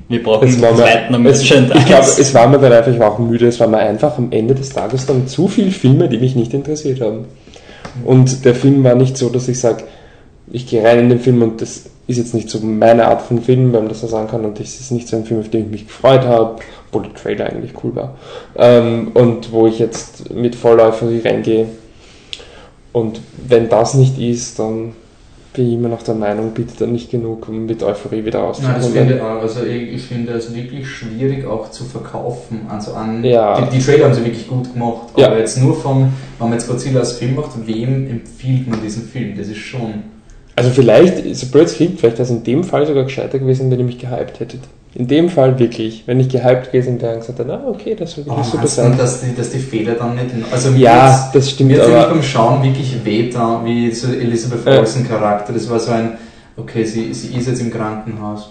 Wir 0.09 0.22
brauchen 0.22 0.48
Es 0.48 0.62
einen 0.62 0.76
zweiten 0.76 1.26
es, 1.26 1.42
ich 1.42 1.48
glaube, 1.48 1.62
Merchandise. 1.68 2.20
es 2.20 2.34
war 2.34 2.48
mir 2.48 2.59
dann 2.59 2.72
einfach, 2.72 2.92
ich 2.92 2.98
war 2.98 3.12
auch 3.12 3.18
müde, 3.18 3.46
es 3.46 3.59
war 3.61 3.68
mir 3.68 3.78
einfach 3.78 4.18
am 4.18 4.32
Ende 4.32 4.55
des 4.55 4.70
Tages 4.70 5.07
dann 5.07 5.26
zu 5.26 5.48
viele 5.48 5.70
Filme, 5.70 6.09
die 6.09 6.18
mich 6.18 6.36
nicht 6.36 6.52
interessiert 6.52 7.00
haben. 7.00 7.24
Und 8.05 8.44
der 8.44 8.55
Film 8.55 8.84
war 8.84 8.94
nicht 8.94 9.16
so, 9.16 9.30
dass 9.30 9.48
ich 9.48 9.59
sage, 9.59 9.84
ich 10.50 10.66
gehe 10.66 10.84
rein 10.84 10.98
in 10.98 11.09
den 11.09 11.20
Film 11.20 11.40
und 11.42 11.62
das 11.62 11.84
ist 12.07 12.18
jetzt 12.18 12.34
nicht 12.34 12.50
so 12.50 12.59
meine 12.61 13.07
Art 13.07 13.22
von 13.22 13.40
Film, 13.40 13.72
wenn 13.72 13.80
man 13.80 13.88
das 13.88 14.02
so 14.02 14.07
sagen 14.07 14.28
kann, 14.28 14.44
und 14.44 14.61
das 14.61 14.78
ist 14.78 14.90
nicht 14.90 15.09
so 15.09 15.16
ein 15.16 15.24
Film, 15.24 15.40
auf 15.40 15.48
den 15.48 15.66
ich 15.66 15.70
mich 15.70 15.86
gefreut 15.86 16.22
habe, 16.22 16.57
obwohl 16.88 17.02
der 17.05 17.14
Trailer 17.14 17.46
eigentlich 17.46 17.72
cool 17.82 17.96
war. 17.96 18.14
Ähm, 18.57 19.12
und 19.14 19.52
wo 19.52 19.66
ich 19.66 19.78
jetzt 19.78 20.34
mit 20.34 20.62
Euphorie 20.62 21.20
reingehe. 21.24 21.66
Und 22.92 23.20
wenn 23.48 23.68
das 23.68 23.94
nicht 23.94 24.18
ist, 24.18 24.59
dann 24.59 24.92
bin 25.55 25.68
ich 25.68 25.74
immer 25.74 25.88
noch 25.88 26.02
der 26.02 26.14
Meinung, 26.16 26.50
bitte 26.52 26.72
dann 26.80 26.92
nicht 26.92 27.11
genug, 27.11 27.48
um 27.48 27.64
mit 27.64 27.82
Euphorie 27.82 28.24
wieder 28.24 28.52
finde 28.52 29.14
ich 29.14 29.20
auch. 29.20 29.40
Also 29.40 29.64
ich, 29.64 29.94
ich 29.94 30.02
finde 30.02 30.32
es 30.32 30.52
wirklich 30.52 30.86
schwierig 30.88 31.46
auch 31.46 31.70
zu 31.70 31.84
verkaufen. 31.84 32.62
Also 32.68 32.92
an 32.94 33.22
Ja. 33.22 33.61
die, 33.61 33.78
die 33.78 33.82
Trailer 33.82 34.07
haben 34.07 34.14
sie 34.14 34.24
wirklich 34.24 34.48
gut 34.48 34.72
gemacht. 34.72 35.09
Ja. 35.16 35.28
Aber 35.28 35.38
jetzt 35.38 35.57
nur 35.62 35.76
vom, 35.76 36.12
wenn 36.38 36.48
man 36.48 36.52
jetzt 36.59 36.68
Godzilla 36.68 37.00
als 37.00 37.12
Film 37.12 37.36
macht, 37.36 37.50
wem 37.66 38.11
empfiehlt 38.11 38.68
man 38.68 38.82
diesen 38.82 39.05
Film? 39.05 39.38
Das 39.38 39.46
ist 39.46 39.59
schon. 39.59 40.02
Also 40.57 40.70
vielleicht, 40.70 41.36
so 41.36 41.46
blöd 41.46 41.66
es 41.66 41.74
klingt, 41.76 42.00
vielleicht 42.00 42.18
wäre 42.18 42.24
es 42.24 42.30
in 42.30 42.42
dem 42.42 42.64
Fall 42.64 42.86
sogar 42.86 43.05
gescheiter 43.05 43.38
gewesen, 43.38 43.70
wenn 43.70 43.78
ihr 43.78 43.84
mich 43.86 43.98
gehypt 43.98 44.40
hättet. 44.40 44.61
In 44.97 45.09
dem 45.09 45.28
Fall 45.28 45.59
wirklich. 45.59 46.05
Wenn 46.07 46.20
ich 46.20 46.28
gehypt 46.28 46.70
gewesen 46.70 47.01
wäre 47.03 47.14
und 47.14 47.20
gesagt 47.20 47.38
hätte, 47.40 47.53
ah, 47.53 47.64
okay, 47.68 47.97
das 47.99 48.12
Oh, 48.14 48.16
wirklich 48.26 48.45
super 48.47 48.59
meinst 48.59 48.78
du, 48.78 48.82
sein. 48.82 48.97
dass 48.97 49.20
die, 49.22 49.34
dass 49.34 49.51
die 49.51 49.59
Fehler 49.59 49.95
dann 49.95 50.14
nicht. 50.14 50.26
Also 50.53 50.70
mir 50.70 50.78
Ja, 50.78 51.30
das 51.32 51.51
stimmt, 51.51 51.70
Mir 51.72 51.84
aber 51.84 52.11
beim 52.11 52.22
Schauen 52.22 52.62
wirklich 52.62 53.05
wehgetan, 53.05 53.64
wie 53.64 53.90
so 53.90 54.12
Elizabeth 54.12 54.64
Ja. 54.66 54.78
Olsen 54.78 55.07
Charakter. 55.09 55.53
Das 55.53 55.68
war 55.68 55.80
so 55.80 55.90
ein, 55.90 56.12
okay, 56.57 56.84
sie, 56.84 57.12
sie 57.12 57.36
ist 57.36 57.49
jetzt 57.49 57.61
im 57.61 57.72
Krankenhaus. 57.72 58.51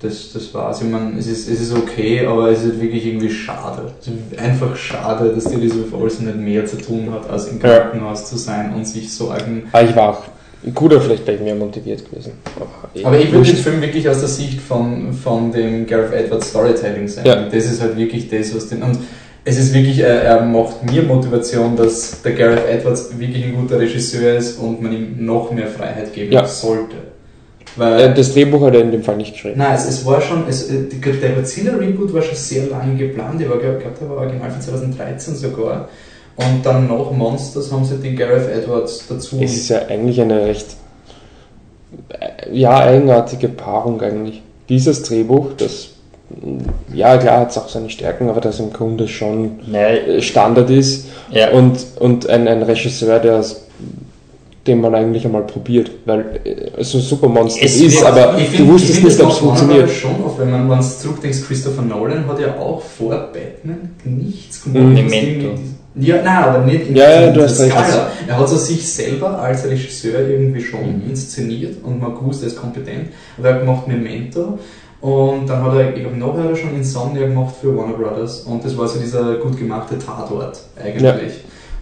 Das, 0.00 0.32
das 0.34 0.52
war's. 0.52 0.82
Ich 0.82 0.88
meine, 0.88 1.16
es 1.18 1.26
ist, 1.28 1.48
es 1.48 1.60
ist 1.60 1.72
okay, 1.72 2.26
aber 2.26 2.50
es 2.50 2.62
ist 2.64 2.78
wirklich 2.80 3.06
irgendwie 3.06 3.30
schade. 3.30 3.92
Es 4.00 4.08
ist 4.08 4.38
einfach 4.38 4.76
schade, 4.76 5.32
dass 5.34 5.44
die 5.44 5.54
Elizabeth 5.54 5.94
Olsen 5.94 6.26
nicht 6.26 6.38
mehr 6.38 6.66
zu 6.66 6.76
tun 6.76 7.08
hat, 7.12 7.30
als 7.30 7.46
im. 7.48 7.58
Krankenhaus 7.60 8.28
zu 8.28 8.36
sein 8.36 8.74
und 8.74 8.86
sich 8.86 9.10
so 9.14 9.30
eigen. 9.30 9.62
ah, 9.72 9.80
ich 9.80 9.94
war 9.96 10.10
auch 10.10 10.22
gut 10.72 10.92
oder 10.92 11.00
vielleicht 11.00 11.26
wäre 11.26 11.36
ich 11.36 11.42
mehr 11.42 11.54
motiviert 11.54 12.08
gewesen. 12.08 12.32
Aber, 12.56 12.66
eh, 12.94 13.04
Aber 13.04 13.18
ich 13.18 13.32
würde 13.32 13.46
den 13.46 13.56
Film 13.56 13.80
wirklich 13.82 14.08
aus 14.08 14.20
der 14.20 14.28
Sicht 14.28 14.60
von, 14.60 15.12
von 15.12 15.52
dem 15.52 15.86
Gareth 15.86 16.12
Edwards 16.12 16.48
Storytelling 16.50 17.08
sehen. 17.08 17.24
Ja. 17.26 17.46
Das 17.48 17.64
ist 17.64 17.80
halt 17.80 17.96
wirklich 17.96 18.28
das, 18.30 18.54
was 18.54 18.68
den. 18.68 18.82
Und 18.82 18.98
es 19.44 19.58
ist 19.58 19.74
wirklich, 19.74 19.98
er, 20.00 20.22
er 20.22 20.40
macht 20.42 20.90
mir 20.90 21.02
Motivation, 21.02 21.76
dass 21.76 22.22
der 22.22 22.32
Gareth 22.32 22.66
Edwards 22.68 23.10
wirklich 23.18 23.44
ein 23.44 23.54
guter 23.54 23.78
Regisseur 23.78 24.36
ist 24.38 24.58
und 24.58 24.80
man 24.80 24.92
ihm 24.92 25.16
noch 25.26 25.50
mehr 25.50 25.66
Freiheit 25.66 26.12
geben 26.14 26.32
Ja. 26.32 26.46
sollte. 26.46 26.96
Weil, 27.76 28.00
Äh, 28.00 28.14
das 28.14 28.32
Drehbuch 28.32 28.62
hat 28.64 28.74
er 28.74 28.82
in 28.82 28.92
dem 28.92 29.02
Fall 29.02 29.16
nicht 29.16 29.32
geschrieben. 29.32 29.56
nein, 29.58 29.74
es, 29.74 29.86
es 29.88 30.06
war 30.06 30.20
schon, 30.20 30.44
es, 30.48 30.70
äh, 30.70 30.84
der 31.20 31.30
Godzilla-Reboot 31.30 32.14
war 32.14 32.22
schon 32.22 32.36
sehr 32.36 32.66
lange 32.68 32.96
geplant. 32.96 33.40
Ich 33.40 33.46
glaube, 33.48 33.60
glaub, 33.80 33.98
der 33.98 34.08
war 34.08 34.16
original 34.18 34.50
von 34.50 34.60
2013 34.60 35.34
sogar. 35.34 35.88
Und 36.36 36.64
dann 36.64 36.88
nach 36.88 37.10
Monsters 37.12 37.70
haben 37.70 37.84
sie 37.84 37.96
den 37.98 38.16
Gareth 38.16 38.48
Edwards 38.48 39.04
dazu. 39.08 39.38
Es 39.40 39.54
ist 39.54 39.68
ja 39.68 39.86
eigentlich 39.88 40.20
eine 40.20 40.44
recht 40.46 40.66
äh, 42.08 42.52
ja, 42.56 42.76
eigenartige 42.78 43.48
Paarung 43.48 44.00
eigentlich. 44.00 44.42
Dieses 44.68 45.02
Drehbuch, 45.02 45.50
das 45.56 45.90
mm, 46.30 46.94
ja 46.94 47.16
klar 47.18 47.40
hat 47.40 47.50
es 47.50 47.58
auch 47.58 47.68
seine 47.68 47.88
Stärken, 47.90 48.28
aber 48.28 48.40
das 48.40 48.58
im 48.58 48.72
Grunde 48.72 49.06
schon 49.06 49.60
Naja, 49.66 49.88
äh, 49.96 50.22
Standard 50.22 50.70
ist 50.70 51.06
ja, 51.30 51.50
und, 51.52 51.78
und 52.00 52.28
ein, 52.28 52.48
ein 52.48 52.62
Regisseur, 52.62 53.18
der 53.20 53.38
es 53.38 53.60
den 54.66 54.80
man 54.80 54.94
eigentlich 54.94 55.26
einmal 55.26 55.42
probiert, 55.42 55.90
weil 56.06 56.40
äh, 56.44 56.82
so 56.82 56.98
Supermonster 56.98 57.62
Es 57.66 57.76
ist, 57.78 58.00
wird- 58.00 58.06
aber 58.06 58.38
Ich 58.38 58.46
du 58.50 58.56
find- 58.56 58.72
wusstest 58.72 58.94
ich 58.94 59.00
find, 59.00 59.08
nicht, 59.12 59.22
ob 59.22 59.30
es 59.30 59.36
funktioniert. 59.38 59.90
Schon 59.90 60.24
oft, 60.24 60.38
wenn 60.38 60.50
man 60.50 60.70
wenn 60.70 60.78
du 60.78 60.84
zurückdenkst, 60.84 61.42
Christopher 61.46 61.82
Nolan 61.82 62.26
hat 62.26 62.40
ja 62.40 62.58
auch 62.58 62.80
vor 62.80 63.10
Batman 63.10 63.90
nichts 64.04 64.64
gemacht. 64.64 64.94
Memento. 64.94 65.60
Ja, 65.96 66.16
nein, 66.16 66.26
aber 66.44 66.64
nicht 66.64 66.88
in 66.88 66.96
Ja, 66.96 67.20
ja, 67.20 67.30
du 67.30 67.42
hast 67.42 67.60
recht. 67.60 67.70
Skala. 67.72 68.08
Er 68.26 68.38
hat 68.38 68.48
so 68.48 68.56
sich 68.56 68.92
selber 68.92 69.38
als 69.38 69.64
Regisseur 69.64 70.28
irgendwie 70.28 70.60
schon 70.60 70.80
Mhm. 70.80 71.10
inszeniert 71.10 71.76
und 71.84 72.02
er 72.02 72.46
ist 72.46 72.56
kompetent. 72.56 73.10
Und 73.36 73.44
er 73.44 73.54
hat 73.54 73.60
gemacht 73.60 73.86
Memento 73.86 74.58
und 75.00 75.48
dann 75.48 75.62
hat 75.62 75.74
er, 75.74 75.94
ich 75.94 76.00
glaube, 76.00 76.16
nachher 76.16 76.44
hat 76.44 76.50
er 76.50 76.56
schon 76.56 76.74
Insomnia 76.74 77.26
gemacht 77.26 77.54
für 77.60 77.76
Warner 77.76 77.94
Brothers 77.94 78.40
und 78.40 78.64
das 78.64 78.76
war 78.76 78.88
so 78.88 78.98
dieser 78.98 79.36
gut 79.36 79.56
gemachte 79.56 79.98
Tatort 79.98 80.60
eigentlich. 80.82 81.34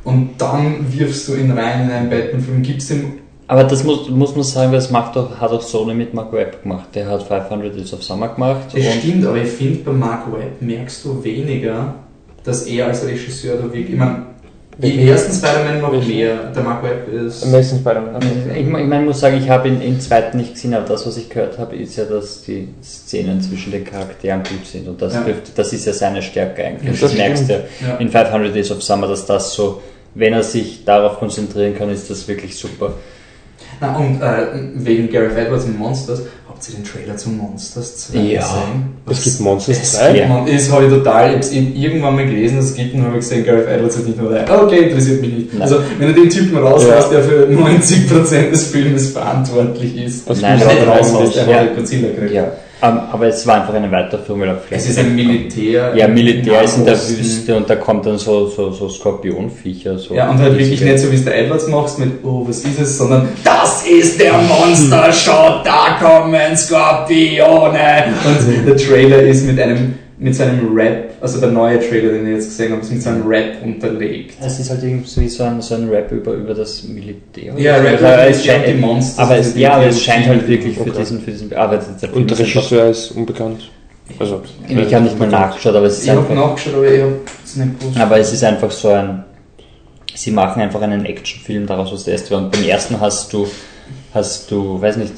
Und 0.04 0.30
dann 0.38 0.84
wirfst 0.90 1.28
du 1.28 1.34
ihn 1.36 1.52
rein 1.52 1.84
in 1.84 1.90
einen 1.90 2.10
Batman-Film, 2.10 2.62
gibst 2.62 2.90
ihm 2.90 3.18
aber 3.48 3.64
das 3.64 3.84
muss, 3.84 4.08
muss 4.08 4.34
man 4.34 4.44
sagen, 4.44 4.72
das 4.72 4.90
macht 4.90 5.14
doch, 5.14 5.38
hat 5.38 5.50
auch 5.50 5.60
Sony 5.60 5.92
mit 5.92 6.14
Mark 6.14 6.32
Webb 6.32 6.62
gemacht. 6.62 6.86
Der 6.94 7.06
hat 7.06 7.22
500 7.22 7.76
Days 7.76 7.92
of 7.92 8.02
Summer 8.02 8.28
gemacht. 8.28 8.68
Das 8.72 8.94
stimmt, 8.94 9.26
aber 9.26 9.36
ich 9.36 9.50
finde, 9.50 9.80
bei 9.80 9.92
Mark 9.92 10.32
Webb 10.32 10.62
merkst 10.62 11.04
du 11.04 11.22
weniger, 11.22 11.96
dass 12.44 12.62
er 12.66 12.86
als 12.86 13.06
Regisseur 13.06 13.56
da 13.56 13.64
wirklich. 13.64 13.90
Ich 13.90 13.96
meine, 13.96 14.26
im 14.80 14.98
ersten 15.06 15.32
Spider-Man 15.34 15.80
noch 15.82 15.92
Welchen? 15.92 16.08
mehr. 16.16 16.50
Der 16.54 16.62
Mark 16.62 16.82
Webb 16.82 17.06
ist. 17.12 17.44
Amazing 17.44 17.78
Spider-Man. 17.80 18.16
Ich, 18.50 18.56
ich 18.58 18.66
meine, 18.66 19.04
muss 19.04 19.20
sagen, 19.20 19.36
ich 19.36 19.48
habe 19.48 19.68
ihn 19.68 19.80
im 19.82 20.00
zweiten 20.00 20.38
nicht 20.38 20.54
gesehen, 20.54 20.74
aber 20.74 20.86
das, 20.86 21.06
was 21.06 21.16
ich 21.18 21.28
gehört 21.28 21.58
habe, 21.58 21.76
ist 21.76 21.96
ja, 21.96 22.04
dass 22.04 22.42
die 22.42 22.68
Szenen 22.82 23.40
zwischen 23.40 23.70
den 23.70 23.84
Charakteren 23.84 24.42
gut 24.42 24.66
sind. 24.66 24.88
Und 24.88 25.00
das, 25.02 25.14
Ja. 25.14 25.20
dürfte, 25.20 25.50
das 25.54 25.72
ist 25.72 25.84
ja 25.84 25.92
seine 25.92 26.22
Stärke 26.22 26.64
eigentlich. 26.64 26.84
Ja, 26.84 26.90
das, 26.92 27.00
das 27.00 27.14
merkst 27.14 27.48
du 27.50 27.52
Ja. 27.86 27.96
in 27.98 28.08
500 28.08 28.54
Days 28.54 28.70
of 28.70 28.82
Summer, 28.82 29.06
dass 29.08 29.26
das 29.26 29.52
so, 29.52 29.82
wenn 30.14 30.32
er 30.32 30.42
sich 30.42 30.84
darauf 30.84 31.18
konzentrieren 31.18 31.76
kann, 31.76 31.90
ist 31.90 32.10
das 32.10 32.26
wirklich 32.26 32.56
super. 32.56 32.94
Na, 33.80 33.96
und 33.96 34.20
äh, 34.22 34.46
wegen 34.74 35.10
Gareth 35.10 35.36
Edwards 35.36 35.64
und 35.64 35.78
Monsters, 35.78 36.22
habt 36.62 36.68
ihr 36.70 36.76
den 36.76 36.84
Trailer 36.84 37.16
zu 37.16 37.30
Monsters 37.30 37.96
2 38.08 38.18
Ja. 38.18 38.40
gesehen? 38.40 38.92
Es 39.10 39.24
gibt 39.24 39.40
Monsters 39.40 39.78
Es 39.82 39.92
2? 39.94 40.12
gibt 40.12 40.28
Mon- 40.28 40.46
Das 40.46 40.70
habe 40.70 40.84
ich 40.86 40.92
total, 40.92 41.40
ich 41.40 41.52
irgendwann 41.82 42.14
mal 42.16 42.24
gelesen, 42.26 42.58
es 42.58 42.74
gibt 42.74 42.94
und 42.94 43.04
habe 43.04 43.16
gesehen, 43.16 43.44
Gareth 43.44 43.66
Edwards 43.66 43.96
hat 43.98 44.06
nicht 44.06 44.20
nur 44.20 44.32
rein. 44.32 44.44
Okay, 44.48 44.88
interessiert 44.88 45.20
mich 45.22 45.32
nicht. 45.32 45.52
Nein. 45.54 45.62
Also, 45.62 45.78
wenn 45.98 46.14
du 46.14 46.20
den 46.20 46.30
Typen 46.30 46.56
rauslässt, 46.58 47.10
Ja. 47.12 47.18
der 47.18 47.24
für 47.24 47.46
90% 47.50 48.50
des 48.52 48.66
Filmes 48.68 49.10
verantwortlich 49.10 49.96
ist, 50.04 50.28
Was 50.28 50.40
Nein, 50.40 50.60
gerade 50.60 50.86
rauslässt, 50.86 51.14
rauslässt. 51.14 51.36
er 51.48 51.50
Ja. 51.50 51.58
hat 51.62 51.76
Godzilla 51.76 52.08
gekriegt. 52.08 52.32
Ja. 52.32 52.52
Ähm, 52.84 52.98
aber 53.12 53.28
es 53.28 53.46
war 53.46 53.60
einfach 53.60 53.74
eine 53.74 53.90
Weiterführung, 53.92 54.42
er 54.42 54.60
Es 54.70 54.88
ist 54.88 54.98
ein 54.98 55.14
Militär. 55.14 55.94
Ja, 55.94 56.08
Militär 56.08 56.62
ist 56.62 56.78
in 56.78 56.84
der. 56.84 56.98
Wüste 56.98 57.56
und 57.56 57.70
da 57.70 57.76
kommt 57.76 58.06
dann 58.06 58.18
so, 58.18 58.48
so, 58.48 58.72
so 58.72 58.88
Skorpionviecher. 58.88 59.98
So 59.98 60.14
Ja, 60.14 60.28
und 60.28 60.38
halt 60.38 60.58
wirklich 60.58 60.80
nicht 60.80 60.98
so, 60.98 61.08
wie 61.10 61.14
es 61.14 61.24
der 61.24 61.38
Edwards 61.38 61.68
macht, 61.68 61.96
mit, 62.00 62.24
oh, 62.24 62.44
was 62.46 62.64
ist 62.64 62.80
es, 62.80 62.98
sondern, 62.98 63.28
das 63.44 63.86
ist 63.86 64.20
der 64.20 64.32
Monster, 64.32 65.12
schaut, 65.12 65.64
da 65.64 65.96
kommen 66.00 66.56
Skorpione. 66.56 68.14
Und 68.24 68.66
der 68.66 68.76
Trailer 68.76 69.22
ist 69.22 69.46
mit 69.46 69.60
einem 69.60 69.94
mit 70.22 70.36
seinem 70.36 70.72
Rap, 70.74 71.14
also 71.20 71.40
der 71.40 71.50
neue 71.50 71.80
Trailer, 71.80 72.12
den 72.12 72.26
ich 72.28 72.34
jetzt 72.34 72.44
gesehen 72.50 72.70
habe, 72.72 72.80
ist 72.82 72.92
mit 72.92 73.02
seinem 73.02 73.26
Rap 73.26 73.56
unterlegt. 73.64 74.34
Es 74.40 74.60
ist 74.60 74.70
halt 74.70 74.82
irgendwie 74.82 75.28
so 75.28 75.42
ein, 75.42 75.60
so 75.60 75.74
ein 75.74 75.88
Rap 75.88 76.12
über, 76.12 76.32
über 76.34 76.54
das 76.54 76.84
Militär. 76.84 77.54
Ja, 77.58 77.76
Rap 77.78 78.00
Also 78.02 78.22
die 78.24 78.30
es 78.30 78.44
scheint, 78.46 78.80
Monsters, 78.80 79.18
aber 79.18 79.36
es, 79.38 79.46
diese 79.48 79.58
ja, 79.58 79.72
aber 79.74 79.86
es 79.86 80.00
scheint 80.02 80.26
halt 80.26 80.46
wirklich 80.46 80.76
für 80.76 80.82
Okay. 80.82 80.92
diesen, 81.00 81.20
für 81.22 81.30
diesen, 81.32 81.50
der 81.50 81.58
Film 81.80 82.12
Und 82.14 82.30
der 82.30 82.38
ist 82.38 82.40
einfach- 82.44 82.56
Regisseur 82.62 82.88
ist 82.90 83.10
unbekannt. 83.10 83.70
Also, 84.18 84.42
ich 84.68 84.94
habe 84.94 85.04
nicht 85.04 85.18
mal 85.18 85.28
nachgeschaut, 85.28 85.74
aber 85.74 85.86
es 85.86 85.98
ist 85.98 86.04
Ich 86.04 86.10
habe 86.10 86.20
einfach, 86.20 86.34
nachgeschaut, 86.34 86.74
aber 86.74 86.92
ich 86.92 87.00
habe 87.02 87.14
es 87.44 87.56
nicht 87.56 87.80
gewusst. 87.80 87.98
aber 88.00 88.18
es 88.18 88.32
ist 88.32 88.44
einfach 88.44 88.70
so 88.70 88.88
ein, 88.88 89.24
sie 90.14 90.30
machen 90.30 90.62
einfach 90.62 90.82
einen 90.82 91.04
Actionfilm 91.04 91.66
daraus, 91.66 91.92
was 91.92 92.04
der 92.04 92.12
erste 92.14 92.30
war. 92.32 92.38
Und 92.42 92.52
beim 92.52 92.64
ersten 92.64 93.00
hast 93.00 93.32
du, 93.32 93.46
hast 94.14 94.50
du, 94.50 94.80
weiß 94.80 94.98
nicht, 94.98 95.14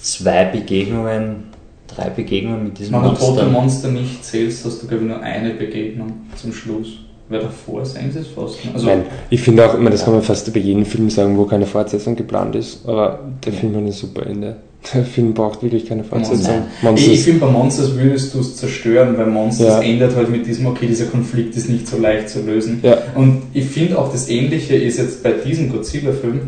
zwei 0.00 0.44
Begegnungen, 0.44 1.49
drei 1.94 2.10
Begegnungen 2.10 2.64
mit 2.64 2.78
diesem 2.78 2.94
Wenn 2.94 3.02
du 3.02 3.08
Monster. 3.08 3.26
Total 3.26 3.48
Monster 3.50 3.88
nicht 3.88 4.24
zählst, 4.24 4.64
hast 4.64 4.82
du 4.82 4.86
glaube 4.88 5.04
ich 5.04 5.10
nur 5.10 5.20
eine 5.20 5.50
Begegnung 5.50 6.12
zum 6.40 6.52
Schluss. 6.52 6.88
Wer 7.28 7.40
davor 7.42 7.84
sehen 7.86 8.10
sie 8.12 8.18
es 8.20 8.26
fast. 8.26 8.64
ne? 8.64 8.72
Also, 8.74 8.86
Nein, 8.86 9.04
ich 9.30 9.40
finde 9.40 9.64
auch, 9.64 9.74
ich 9.74 9.78
meine, 9.78 9.90
das 9.90 10.04
kann 10.04 10.14
man 10.14 10.22
fast 10.22 10.48
über 10.48 10.58
jeden 10.58 10.84
Film 10.84 11.08
sagen, 11.10 11.36
wo 11.38 11.44
keine 11.44 11.64
Fortsetzung 11.66 12.16
geplant 12.16 12.56
ist, 12.56 12.80
aber 12.88 13.20
der 13.46 13.52
Film 13.52 13.76
hat 13.76 13.82
ein 13.82 13.92
super 13.92 14.26
Ende. 14.26 14.56
Der 14.94 15.04
Film 15.04 15.34
braucht 15.34 15.62
wirklich 15.62 15.84
keine 15.86 16.02
Fortsetzung. 16.04 16.62
ich, 16.96 17.12
ich 17.12 17.20
finde, 17.20 17.40
bei 17.40 17.52
Monsters 17.52 17.94
würdest 17.96 18.34
du 18.34 18.40
es 18.40 18.56
zerstören, 18.56 19.14
weil 19.18 19.26
Monsters 19.26 19.74
Ja. 19.74 19.82
endet 19.82 20.16
halt 20.16 20.30
mit 20.30 20.46
diesem, 20.46 20.66
okay, 20.68 20.86
dieser 20.86 21.04
Konflikt 21.04 21.54
ist 21.54 21.68
nicht 21.68 21.86
so 21.86 21.98
leicht 21.98 22.30
zu 22.30 22.40
lösen. 22.40 22.80
Ja, 22.82 22.96
Und 23.14 23.42
ich 23.52 23.66
finde 23.66 23.98
auch 23.98 24.10
das 24.10 24.30
Ähnliche 24.30 24.74
ist 24.76 24.96
jetzt 24.96 25.22
bei 25.22 25.32
diesem 25.32 25.70
Godzilla-Film, 25.70 26.40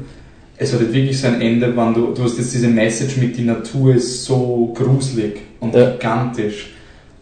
es 0.57 0.73
hat 0.73 0.81
halt 0.81 0.93
wirklich 0.93 1.21
so 1.21 1.27
ein 1.27 1.41
Ende, 1.41 1.77
wenn 1.77 1.95
du, 1.95 2.13
du 2.13 2.25
hast 2.25 2.39
jetzt 2.39 2.55
diese 2.55 2.69
Message 2.69 3.17
mit, 3.17 3.37
die 3.37 3.45
Natur 3.45 3.95
ist 3.95 4.25
so 4.25 4.73
gruselig 4.75 5.41
und 5.61 5.75
Ja. 5.75 5.91
gigantisch. 5.91 6.71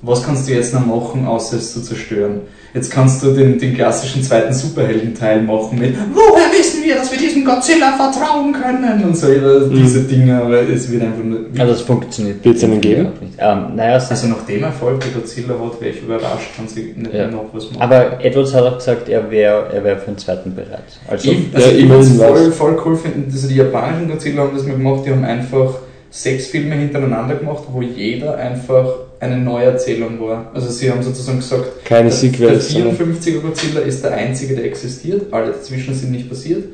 Was 0.02 0.24
kannst 0.24 0.48
du 0.48 0.52
jetzt 0.52 0.72
noch 0.74 0.86
machen, 0.86 1.26
außer 1.26 1.56
es 1.56 1.72
zu 1.72 1.82
zerstören? 1.82 2.40
Jetzt 2.72 2.90
kannst 2.90 3.22
du 3.22 3.32
den, 3.32 3.58
den 3.58 3.74
klassischen 3.74 4.22
zweiten 4.22 4.52
Superheldenteil 4.52 5.42
machen 5.42 5.78
mit 5.78 5.94
Woher 6.14 6.50
wissen 6.56 6.84
wir, 6.84 6.94
dass 6.94 7.10
wir 7.10 7.18
diesem 7.18 7.44
Godzilla 7.44 7.92
vertrauen 7.96 8.52
können? 8.52 9.02
Und 9.04 9.16
so 9.16 9.26
Mhm. 9.26 9.74
diese 9.74 10.02
Dinge, 10.02 10.40
aber 10.40 10.60
es 10.68 10.90
wird 10.90 11.02
einfach 11.02 11.24
nur... 11.24 11.40
Also 11.58 11.72
das 11.72 11.80
funktioniert. 11.82 12.44
Wird's 12.44 12.62
einen 12.62 12.80
geben? 12.80 13.08
Ähm, 13.38 13.74
naja, 13.74 13.96
es 13.96 14.10
Also 14.10 14.28
nach 14.28 14.42
dem 14.46 14.62
Erfolg, 14.62 15.00
der 15.00 15.10
Godzilla 15.10 15.54
hat, 15.54 15.80
wäre 15.80 15.90
ich 15.90 16.02
überrascht, 16.02 16.50
wenn 16.58 16.68
sie 16.68 16.94
nicht 16.96 17.12
Ja. 17.12 17.26
noch 17.28 17.46
was 17.52 17.70
machen. 17.72 17.82
aber 17.82 18.24
Edwards 18.24 18.54
hat 18.54 18.62
auch 18.64 18.78
gesagt, 18.78 19.08
er 19.08 19.28
wäre 19.30 19.66
er 19.72 19.82
wär 19.82 19.98
für 19.98 20.10
den 20.12 20.18
zweiten 20.18 20.54
bereit. 20.54 20.84
Also, 21.08 21.30
Ich, 21.30 21.46
also 21.54 21.68
Ja, 21.70 21.76
ich 21.76 21.88
würde 21.88 22.02
es 22.04 22.16
voll, 22.16 22.52
voll 22.52 22.82
cool 22.84 22.96
finden, 22.96 23.30
also 23.32 23.48
die 23.48 23.56
japanischen 23.56 24.08
Godzilla 24.08 24.42
haben 24.42 24.50
das 24.54 24.64
mal 24.66 24.76
gemacht, 24.76 25.00
die 25.06 25.10
haben 25.10 25.24
einfach 25.24 25.74
sechs 26.10 26.46
Filme 26.48 26.74
hintereinander 26.76 27.34
gemacht, 27.36 27.64
wo 27.72 27.82
jeder 27.82 28.36
einfach 28.36 28.86
eine 29.20 29.36
neue 29.36 29.66
Erzählung 29.66 30.18
war. 30.20 30.50
Also 30.54 30.68
sie 30.70 30.90
haben 30.90 31.02
sozusagen 31.02 31.38
gesagt, 31.38 31.84
keine 31.84 32.08
der, 32.08 32.10
der 32.10 32.12
Sequels. 32.18 32.68
sondern- 32.70 32.96
54er 32.96 33.40
Godzilla 33.40 33.80
ist 33.82 34.02
der 34.02 34.12
einzige, 34.14 34.54
der 34.56 34.64
existiert, 34.64 35.32
alle 35.32 35.48
dazwischen 35.52 35.94
sind 35.94 36.10
nicht 36.12 36.28
passiert. 36.28 36.64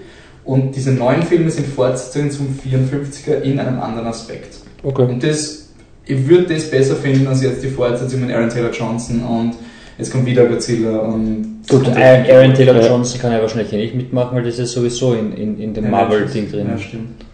Und 0.45 0.77
diese 0.77 0.93
neuen 0.93 1.23
Filme 1.25 1.51
sind 1.51 1.67
Fortsetzungen 1.67 2.31
zum 2.31 2.47
54er 2.65 3.41
in 3.43 3.59
einem 3.59 3.81
anderen 3.81 4.07
Aspekt. 4.07 4.59
Okay. 4.85 5.03
Und 5.03 5.23
das, 5.25 5.71
ich 6.05 6.29
würde 6.29 6.55
das 6.55 6.71
besser 6.71 6.95
finden 6.95 7.27
als 7.27 7.43
jetzt 7.43 7.65
die 7.65 7.69
Fortsetzung 7.69 8.21
mit 8.25 8.33
Aaron 8.33 8.49
Taylor 8.49 8.71
Johnson 8.71 9.23
und 9.25 9.55
jetzt 9.99 10.13
kommt 10.13 10.25
wieder 10.25 10.47
Godzilla 10.47 10.99
und 10.99 11.57
Gut, 11.69 11.89
und 11.89 11.97
Aaron, 11.97 12.31
Aaron 12.31 12.55
Taylor 12.55 12.81
Ja. 12.81 12.87
Johnson 12.87 13.21
kann 13.21 13.33
ja 13.33 13.41
wahrscheinlich 13.41 13.73
eh 13.73 13.77
nicht 13.77 13.97
mitmachen, 13.97 14.37
weil 14.37 14.45
das 14.45 14.57
ist 14.61 14.71
sowieso 14.71 15.15
in, 15.15 15.33
in, 15.33 15.59
in 15.59 15.75
dem 15.75 15.83
Ja, 15.85 15.91
Marvel-Ding 15.91 16.49
drin. 16.49 16.69
Ja, 16.71 16.79
stimmt. 16.79 17.25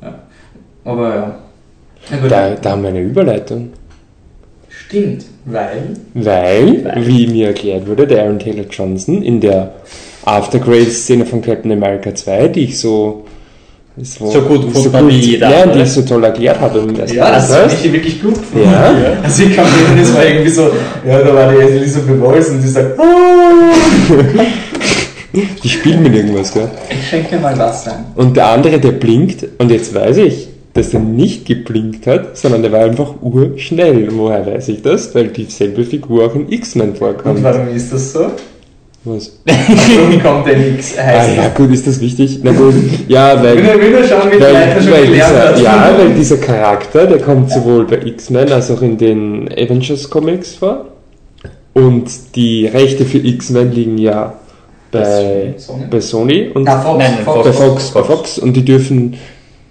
Ja. 0.00 0.22
Aber 0.84 1.14
ja. 1.16 1.38
Da, 2.28 2.54
da 2.54 2.70
haben 2.70 2.82
wir 2.82 2.90
eine 2.90 3.02
Überleitung. 3.02 3.70
Stimmt, 4.88 5.26
weil. 5.44 5.96
Weil, 6.14 6.84
Weil. 6.84 7.06
wie 7.06 7.26
mir 7.26 7.48
erklärt 7.48 7.86
wurde, 7.86 8.06
der 8.06 8.22
Aaron 8.22 8.38
Taylor 8.38 8.64
Johnson 8.70 9.22
in 9.22 9.40
der 9.40 9.72
After 10.24 10.58
Credits 10.58 11.02
Szene 11.02 11.26
von 11.26 11.42
Captain 11.42 11.72
America 11.72 12.14
2, 12.14 12.48
die 12.48 12.64
ich 12.64 12.78
so 12.78 13.24
so, 14.00 14.30
So 14.30 14.42
gut 14.42 14.66
gefunden 14.66 14.92
habe 14.92 15.08
wie 15.08 15.16
jeder 15.16 15.50
ja, 15.50 15.66
die 15.66 15.80
ich 15.80 15.90
so 15.90 16.02
toll 16.02 16.22
erklärt 16.22 16.60
habe 16.60 16.80
Ja, 17.12 17.32
das 17.32 17.52
habe 17.52 17.72
ich 17.72 17.92
wirklich 17.92 18.22
gut 18.22 18.34
gefunden. 18.34 18.70
Ja. 18.70 18.94
Also 19.22 19.42
ich 19.42 19.56
kann 19.56 19.66
mir 19.66 20.00
das 20.00 20.14
war 20.14 20.24
irgendwie 20.24 20.50
so, 20.50 20.70
ja, 21.06 21.18
da 21.18 21.34
war 21.34 21.52
die 21.52 21.60
Elizabeth 21.60 22.18
Voice 22.20 22.50
und 22.50 22.62
die 22.62 22.68
sagt, 22.68 22.98
"Ah." 22.98 23.04
Die 25.62 25.68
spielen 25.68 26.02
mit 26.02 26.14
irgendwas, 26.14 26.52
gell? 26.54 26.70
ich 26.90 27.08
schenke 27.08 27.36
dir 27.36 27.42
mal 27.42 27.56
Wasser 27.58 27.92
ein. 27.92 28.04
Und 28.14 28.36
der 28.36 28.46
andere, 28.46 28.78
der 28.78 28.92
blinkt, 28.92 29.46
und 29.58 29.70
jetzt 29.70 29.94
weiß 29.94 30.16
ich, 30.18 30.47
dass 30.78 30.90
der 30.90 31.00
nicht 31.00 31.46
geblinkt 31.46 32.06
hat, 32.06 32.36
sondern 32.38 32.62
der 32.62 32.72
war 32.72 32.80
einfach 32.80 33.14
urschnell. 33.20 34.08
Woher 34.12 34.46
weiß 34.46 34.68
ich 34.68 34.82
das? 34.82 35.14
Weil 35.14 35.28
dieselbe 35.28 35.84
Figur 35.84 36.26
auch 36.26 36.34
in 36.34 36.50
X-Men 36.50 36.90
Und 36.90 36.98
vorkommt. 36.98 37.42
warum 37.42 37.68
ist 37.68 37.92
das 37.92 38.12
so? 38.12 38.30
Was? 39.04 39.38
Warum 39.46 40.22
kommt 40.22 40.46
denn? 40.48 40.78
Ah, 40.98 41.02
Heißt 41.02 41.36
ja, 41.36 41.48
gut, 41.50 41.70
ist 41.72 41.86
das 41.86 42.00
wichtig? 42.00 42.40
Na 42.42 42.52
gut, 42.52 42.74
ja, 43.06 43.42
weil. 43.42 43.56
Will 43.56 43.80
will 43.80 43.94
er 43.94 44.04
schauen, 44.08 44.30
wie 44.30 44.40
Weil, 44.40 44.54
weil 44.92 45.06
gelernt 45.06 45.14
dieser, 45.14 45.48
hat? 45.48 45.60
ja, 45.62 45.94
weil 45.98 46.14
dieser 46.14 46.36
Charakter, 46.38 47.06
der 47.06 47.18
kommt 47.18 47.50
sowohl 47.50 47.86
bei 47.86 47.98
X-Men 48.04 48.50
als 48.52 48.70
auch 48.70 48.82
in 48.82 48.98
den 48.98 49.48
Avengers 49.52 50.10
Comics 50.10 50.56
vor. 50.56 50.86
Und 51.74 52.10
die 52.34 52.66
Rechte 52.66 53.04
für 53.04 53.18
X-Men 53.18 53.72
liegen 53.72 53.98
ja 53.98 54.34
bei, 54.90 55.54
Sony? 55.58 55.84
bei 55.90 56.00
Sony 56.00 56.50
und 56.52 56.64
Na, 56.64 56.80
Fox, 56.80 56.98
Nein, 56.98 57.12
nein, 57.16 57.24
Fox, 57.24 57.44
bei 57.44 57.52
Fox. 57.52 57.62
Fox, 57.62 57.90
bei 57.92 58.02
Fox 58.02 58.38
und 58.38 58.54
die 58.54 58.64
dürfen 58.64 59.14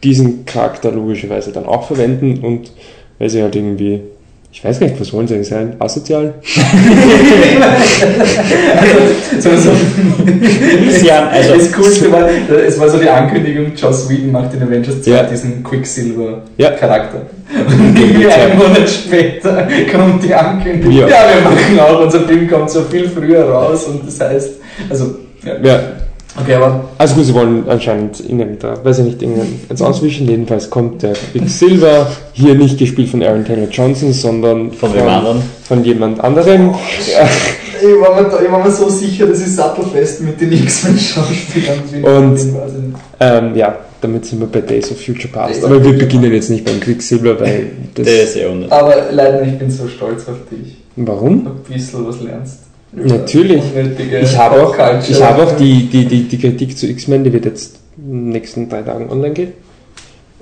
diesen 0.03 0.45
Charakter 0.45 0.91
logischerweise 0.91 1.51
dann 1.51 1.65
auch 1.65 1.87
verwenden 1.87 2.39
und 2.43 2.71
weil 3.19 3.29
sie 3.29 3.41
halt 3.41 3.55
irgendwie, 3.55 4.01
ich 4.51 4.63
weiß 4.63 4.79
gar 4.79 4.87
nicht, 4.87 4.99
was 4.99 5.11
wollen 5.11 5.27
sie 5.27 5.35
eigentlich 5.35 5.47
sein? 5.49 5.75
Asozial? 5.79 6.35
so, 9.39 9.55
so. 9.57 9.71
Sie 10.89 11.11
haben, 11.11 11.27
also, 11.29 11.55
das 11.55 11.71
Coolste 11.71 12.11
war, 12.11 12.27
es 12.65 12.79
war 12.79 12.89
so 12.89 12.97
die 12.97 13.09
Ankündigung, 13.09 13.73
Joss 13.75 14.09
Whedon 14.09 14.31
macht 14.31 14.53
in 14.53 14.61
Avengers 14.63 15.01
2 15.01 15.11
Ja. 15.11 15.23
diesen 15.23 15.63
Ja. 15.63 15.69
Quicksilver-Charakter. 15.69 17.21
Und 17.67 17.99
irgendwie 17.99 18.27
einen 18.27 18.57
Monat 18.57 18.89
später 18.89 19.67
kommt 19.91 20.23
die 20.23 20.33
Ankündigung, 20.33 20.91
Ja. 20.93 21.07
ja. 21.07 21.23
wir 21.35 21.41
machen 21.49 21.79
auch, 21.79 22.01
unser 22.03 22.21
Film 22.21 22.47
kommt 22.49 22.69
so 22.69 22.81
viel 22.81 23.07
früher 23.09 23.43
raus 23.49 23.85
und 23.85 24.05
das 24.07 24.19
heißt, 24.19 24.49
also, 24.89 25.15
ja. 25.43 25.55
Ja, 25.63 25.79
Okay, 26.39 26.53
aber 26.53 26.85
also 26.97 27.15
gut, 27.15 27.25
sie 27.25 27.33
wollen 27.33 27.63
anscheinend 27.67 28.21
da, 28.61 28.83
weiß 28.83 28.99
ich 28.99 29.05
nicht, 29.05 29.21
irgendein 29.21 29.59
jetzt 29.69 29.81
auswischen. 29.81 30.27
Jedenfalls 30.27 30.69
kommt 30.69 31.01
der 31.01 31.13
Quicksilver, 31.31 32.07
hier 32.33 32.53
nicht 32.55 32.77
gespielt 32.77 33.09
von 33.09 33.23
Aaron 33.23 33.43
Taylor 33.43 33.67
Johnson, 33.69 34.13
sondern 34.13 34.71
Von 34.71 34.93
wem 34.93 35.07
anderen? 35.07 35.41
von 35.67 35.83
jemand 35.83 36.23
anderem. 36.23 36.69
Ja. 36.69 37.27
ich 37.81 38.01
war, 38.01 38.21
mir, 38.21 38.29
da- 38.29 38.41
ich 38.41 38.51
war 38.51 38.63
mir 38.63 38.71
so 38.71 38.87
sicher, 38.89 39.25
das 39.27 39.39
ist 39.39 39.55
sattelfest 39.55 40.21
mit 40.21 40.39
den 40.39 40.51
X-Men-Schauspielern. 40.53 41.79
Und- 42.31 42.37
ich 42.37 42.45
nicht. 42.45 42.55
Ähm, 43.19 43.55
ja, 43.55 43.75
damit 43.99 44.25
sind 44.25 44.39
wir 44.39 44.47
bei 44.47 44.61
Days 44.61 44.91
of 44.91 45.01
Future 45.03 45.29
Past. 45.29 45.63
Aber 45.65 45.83
wir 45.83 45.97
beginnen 45.97 46.31
jetzt 46.31 46.49
nicht 46.51 46.65
beim 46.65 46.79
Quicksilver, 46.79 47.39
weil 47.39 47.71
das. 47.95 48.05
der 48.05 48.23
ist 48.23 48.35
eh 48.37 48.45
unnötig. 48.45 48.71
Aber 48.71 48.93
leider, 49.11 49.41
ich 49.41 49.57
bin 49.57 49.71
so 49.71 49.87
stolz 49.87 50.27
auf 50.27 50.37
dich. 50.51 50.77
Warum? 50.95 51.47
Ein 51.47 51.73
bisschen 51.73 52.07
was 52.07 52.21
lernst. 52.21 52.59
Natürlich. 52.91 53.63
Ich 54.21 54.37
habe 54.37 54.63
auch, 54.63 54.75
ich 55.07 55.21
habe 55.21 55.43
auch 55.43 55.51
die, 55.57 55.87
die, 55.87 56.05
die, 56.05 56.23
die 56.23 56.37
Kritik 56.37 56.77
zu 56.77 56.87
X-Men, 56.87 57.23
die 57.23 57.33
wird 57.33 57.45
jetzt 57.45 57.79
in 57.97 58.11
den 58.11 58.29
nächsten 58.29 58.69
drei 58.69 58.81
Tagen 58.81 59.09
online 59.09 59.33
gehen. 59.33 59.53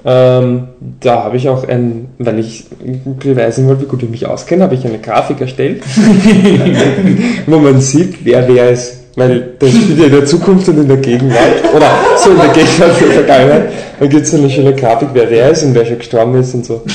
Ähm, 0.07 0.67
da 0.99 1.23
habe 1.23 1.37
ich 1.37 1.49
auch 1.49 1.67
ein, 1.67 2.09
weil 2.19 2.37
ich 2.37 2.65
beweisen 3.19 3.67
wollte, 3.67 3.81
wie 3.81 3.87
gut 3.87 4.03
ich 4.03 4.09
mich 4.09 4.27
auskenne, 4.27 4.63
habe 4.63 4.75
ich 4.75 4.85
eine 4.85 4.99
Grafik 4.99 5.41
erstellt, 5.41 5.81
wo 7.47 7.57
man 7.57 7.81
sieht, 7.81 8.23
wer 8.23 8.47
wer 8.47 8.69
ist. 8.69 9.01
Weil 9.15 9.53
das 9.57 9.69
spielt 9.69 9.97
ja 9.97 10.05
in 10.05 10.11
der 10.11 10.25
Zukunft 10.25 10.67
und 10.69 10.77
in 10.77 10.87
der 10.87 10.97
Gegenwart. 10.97 11.73
Oder 11.75 11.89
so 12.17 12.31
in 12.31 12.37
der 12.37 12.49
Gegenwart 12.49 12.91
und 12.91 13.01
der 13.01 13.11
Vergangenheit. 13.11 13.69
Da 13.99 14.07
gibt 14.07 14.23
es 14.23 14.31
so 14.31 14.37
eine 14.37 14.49
schöne 14.49 14.73
Grafik, 14.73 15.09
wer 15.13 15.29
wer 15.29 15.51
ist 15.51 15.63
und 15.63 15.73
wer 15.73 15.85
schon 15.85 15.97
gestorben 15.97 16.35
ist 16.39 16.53
und 16.53 16.65
so. 16.65 16.83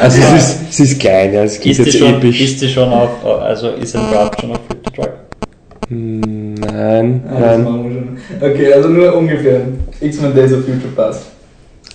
also 0.00 0.20
es 0.20 0.32
ist, 0.32 0.60
es 0.70 0.80
ist 0.80 1.00
klein, 1.00 1.34
ja, 1.34 1.42
es 1.42 1.58
geht 1.58 1.78
ist 1.78 1.86
jetzt 1.86 1.98
schon, 1.98 2.14
episch. 2.14 2.40
Ist 2.40 2.60
sie 2.60 2.68
schon 2.68 2.92
auf, 2.92 3.24
also 3.24 3.70
ist 3.70 3.96
ein 3.96 4.02
Grab 4.12 4.40
schon 4.40 4.52
auf 4.52 4.60
50 4.70 4.92
Truck? 4.94 5.10
Hm, 5.88 6.54
nein, 6.54 7.22
ah, 7.28 7.40
nein. 7.40 7.64
nein. 7.64 8.18
Okay, 8.40 8.72
also 8.72 8.88
nur 8.88 9.14
ungefähr. 9.16 9.62
X-Men 10.00 10.34
Days 10.34 10.52
of 10.52 10.64
Future 10.64 10.92
Past. 10.94 11.26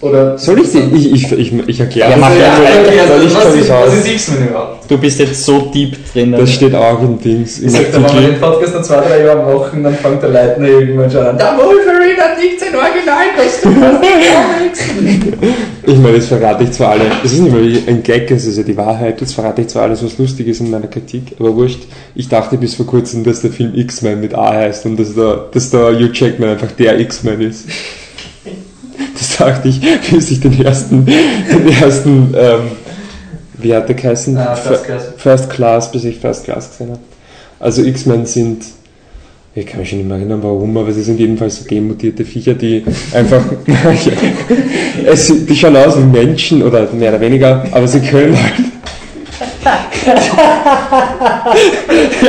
Oder 0.01 0.37
soll 0.37 0.59
ich 0.59 0.67
sie? 0.67 0.79
Ich, 0.93 1.11
ich, 1.11 1.31
ich, 1.31 1.67
ich 1.67 1.79
erkläre 1.79 2.11
ja, 2.11 2.17
also, 2.17 2.39
ja, 2.39 2.53
okay, 2.55 2.99
also 2.99 3.25
ich 3.25 3.33
was, 3.33 3.55
ist, 3.55 3.69
was 3.69 3.95
ist 3.95 4.07
X-Men 4.07 4.49
überhaupt? 4.49 4.91
Du 4.91 4.97
bist 4.97 5.19
jetzt 5.19 5.43
so 5.43 5.71
deep 5.73 5.97
drin. 6.13 6.33
Das 6.33 6.51
steht 6.51 6.75
auch 6.75 7.01
in 7.01 7.19
Dings. 7.19 7.59
Ich 7.59 7.71
sag, 7.71 7.91
wenn 7.93 8.03
wir 8.03 8.29
den 8.29 8.39
Podcast 8.39 8.75
noch 8.75 8.83
zwei, 8.83 8.97
drei 8.97 9.23
Jahre 9.23 9.57
machen, 9.57 9.83
dann 9.83 9.95
fängt 9.95 10.21
der 10.21 10.29
Leitner 10.29 10.67
irgendwann 10.67 11.09
schon 11.09 11.25
an. 11.25 11.37
Da 11.37 11.57
Wolfe! 11.57 11.96
117 12.17 12.75
Originalkostüme 12.75 13.89
aus 13.89 14.01
den 14.01 15.33
Ich 15.85 15.97
meine, 15.97 16.15
jetzt 16.15 16.27
verrate 16.27 16.63
ich 16.63 16.71
zwar 16.71 16.91
alle, 16.91 17.05
es 17.23 17.33
ist 17.33 17.39
nicht 17.39 17.51
mal 17.51 17.61
ein 17.87 18.03
Gag, 18.03 18.29
es 18.31 18.45
ist 18.45 18.57
ja 18.57 18.63
die 18.63 18.75
Wahrheit, 18.75 19.21
jetzt 19.21 19.33
verrate 19.33 19.61
ich 19.61 19.67
zwar 19.67 19.83
alles, 19.83 20.03
was 20.03 20.17
lustig 20.17 20.47
ist 20.47 20.59
in 20.59 20.69
meiner 20.69 20.87
Kritik, 20.87 21.35
aber 21.39 21.55
wurscht, 21.55 21.83
ich 22.15 22.27
dachte 22.27 22.57
bis 22.57 22.75
vor 22.75 22.85
kurzem, 22.85 23.23
dass 23.23 23.41
der 23.41 23.51
Film 23.51 23.73
X-Men 23.75 24.21
mit 24.21 24.33
A 24.33 24.53
heißt 24.53 24.85
und 24.85 24.97
dass 24.97 25.13
der, 25.13 25.47
dass 25.51 25.69
der 25.69 25.91
Hugh 25.97 26.11
Jackman 26.13 26.49
einfach 26.49 26.71
der 26.71 26.99
X-Men 26.99 27.41
ist. 27.41 27.65
Das 29.13 29.37
dachte 29.37 29.67
ich, 29.69 29.79
bis 30.11 30.31
ich 30.31 30.39
den 30.39 30.63
ersten, 30.63 31.05
den 31.05 31.69
ersten, 31.81 32.33
ähm, 32.35 32.71
wie 33.53 33.73
hat 33.73 33.87
der 33.87 33.95
geheißen? 33.95 34.37
Ah, 34.37 34.55
First 34.55 34.85
Class. 34.85 35.03
First 35.17 35.49
Class, 35.49 35.91
bis 35.91 36.03
ich 36.03 36.19
First 36.19 36.45
Class 36.45 36.71
gesehen 36.71 36.91
habe. 36.91 36.99
Also 37.59 37.83
X-Men 37.83 38.25
sind 38.25 38.63
ich 39.59 39.65
kann 39.65 39.79
mich 39.79 39.89
schon 39.89 39.97
nicht 39.97 40.07
mehr 40.07 40.17
erinnern 40.17 40.39
warum, 40.43 40.77
aber 40.77 40.91
sie 40.91 41.01
sind 41.01 41.19
jedenfalls 41.19 41.57
so 41.57 41.65
genmutierte 41.65 42.23
Viecher, 42.23 42.53
die 42.53 42.83
einfach, 43.11 43.43
es, 45.05 45.45
die 45.45 45.55
schauen 45.55 45.75
aus 45.75 45.97
wie 45.97 46.03
Menschen 46.03 46.61
oder 46.61 46.87
mehr 46.93 47.09
oder 47.09 47.21
weniger, 47.21 47.65
aber 47.71 47.87
sie 47.87 47.99
können 48.01 48.37
halt. 48.37 48.76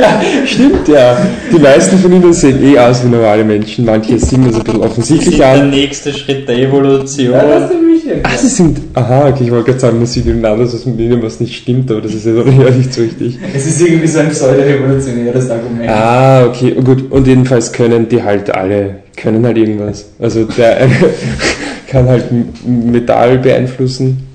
Ja, 0.01 0.21
stimmt 0.45 0.89
ja. 0.89 1.17
Die 1.53 1.59
meisten 1.59 1.99
von 1.99 2.13
ihnen 2.13 2.33
sehen 2.33 2.63
eh 2.63 2.79
aus 2.79 3.05
wie 3.05 3.09
normale 3.09 3.45
Menschen. 3.45 3.85
Manche 3.85 4.19
sehen 4.19 4.45
das 4.47 4.57
ein 4.57 4.65
bisschen 4.65 4.81
offensichtlich 4.81 5.37
der 5.37 5.49
an. 5.49 5.71
nächste 5.71 6.13
Schritt 6.13 6.49
der 6.49 6.59
Evolution. 6.59 7.33
Ja, 7.33 7.45
das 7.45 7.71
ist 7.71 7.83
mich 7.83 7.99
Ah, 8.23 8.37
sie 8.37 8.49
sind. 8.49 8.81
Aha, 8.95 9.29
okay, 9.29 9.45
ich 9.45 9.51
wollte 9.51 9.67
gerade 9.67 9.81
sagen, 9.81 9.99
man 9.99 10.07
sieht 10.07 10.27
ihnen 10.27 10.45
anders, 10.45 10.75
was 10.75 10.87
mit 10.87 10.99
ihnen 10.99 11.23
was 11.23 11.41
nicht 11.41 11.57
stimmt, 11.57 11.91
aber 11.91 12.01
das 12.01 12.15
ist 12.15 12.27
ja 12.27 12.33
doch 12.33 12.45
nicht 12.47 12.93
so 12.93 13.03
richtig. 13.03 13.39
Es 13.55 13.67
ist 13.67 13.81
irgendwie 13.81 14.07
so 14.07 14.21
ein 14.21 14.31
pseudo-revolutionäres 14.31 15.51
Argument. 15.51 15.89
Ah, 15.89 16.47
okay, 16.47 16.73
gut. 16.73 17.11
Und 17.11 17.27
jedenfalls 17.27 17.73
können 17.73 18.09
die 18.09 18.23
halt 18.23 18.51
alle, 18.51 18.97
können 19.17 19.45
halt 19.45 19.59
irgendwas. 19.59 20.07
Also 20.19 20.45
der 20.45 20.89
kann 21.89 22.09
halt 22.09 22.27
Metall 22.67 23.39
beeinflussen. 23.39 24.28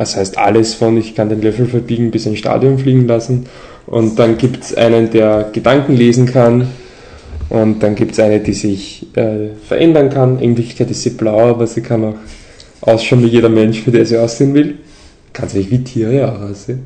Das 0.00 0.16
heißt 0.16 0.38
alles 0.38 0.72
von, 0.72 0.96
ich 0.96 1.14
kann 1.14 1.28
den 1.28 1.42
Löffel 1.42 1.66
verbiegen, 1.66 2.10
bis 2.10 2.26
ein 2.26 2.34
Stadion 2.34 2.78
fliegen 2.78 3.06
lassen. 3.06 3.44
Und 3.86 4.18
dann 4.18 4.38
gibt 4.38 4.64
es 4.64 4.74
einen, 4.74 5.10
der 5.10 5.50
Gedanken 5.52 5.94
lesen 5.94 6.24
kann. 6.24 6.68
Und 7.50 7.82
dann 7.82 7.96
gibt 7.96 8.12
es 8.12 8.18
eine, 8.20 8.40
die 8.40 8.54
sich 8.54 9.06
äh, 9.14 9.48
verändern 9.68 10.08
kann. 10.08 10.38
In 10.38 10.56
Wirklichkeit 10.56 10.90
ist 10.90 11.02
sie 11.02 11.10
blau, 11.10 11.50
aber 11.50 11.66
sie 11.66 11.82
kann 11.82 12.02
auch 12.02 12.14
ausschauen 12.80 13.22
wie 13.24 13.26
jeder 13.26 13.50
Mensch, 13.50 13.82
für 13.82 13.90
der 13.90 14.06
sie 14.06 14.16
aussehen 14.16 14.54
will. 14.54 14.78
Kann 15.34 15.50
sie 15.50 15.58
nicht 15.58 15.70
wie 15.70 15.84
Tiere 15.84 16.32
auch 16.32 16.40
aussehen. 16.50 16.80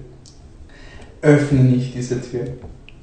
Öffne 1.23 1.61
nicht 1.61 1.95
diese 1.95 2.17
Tür. 2.21 2.41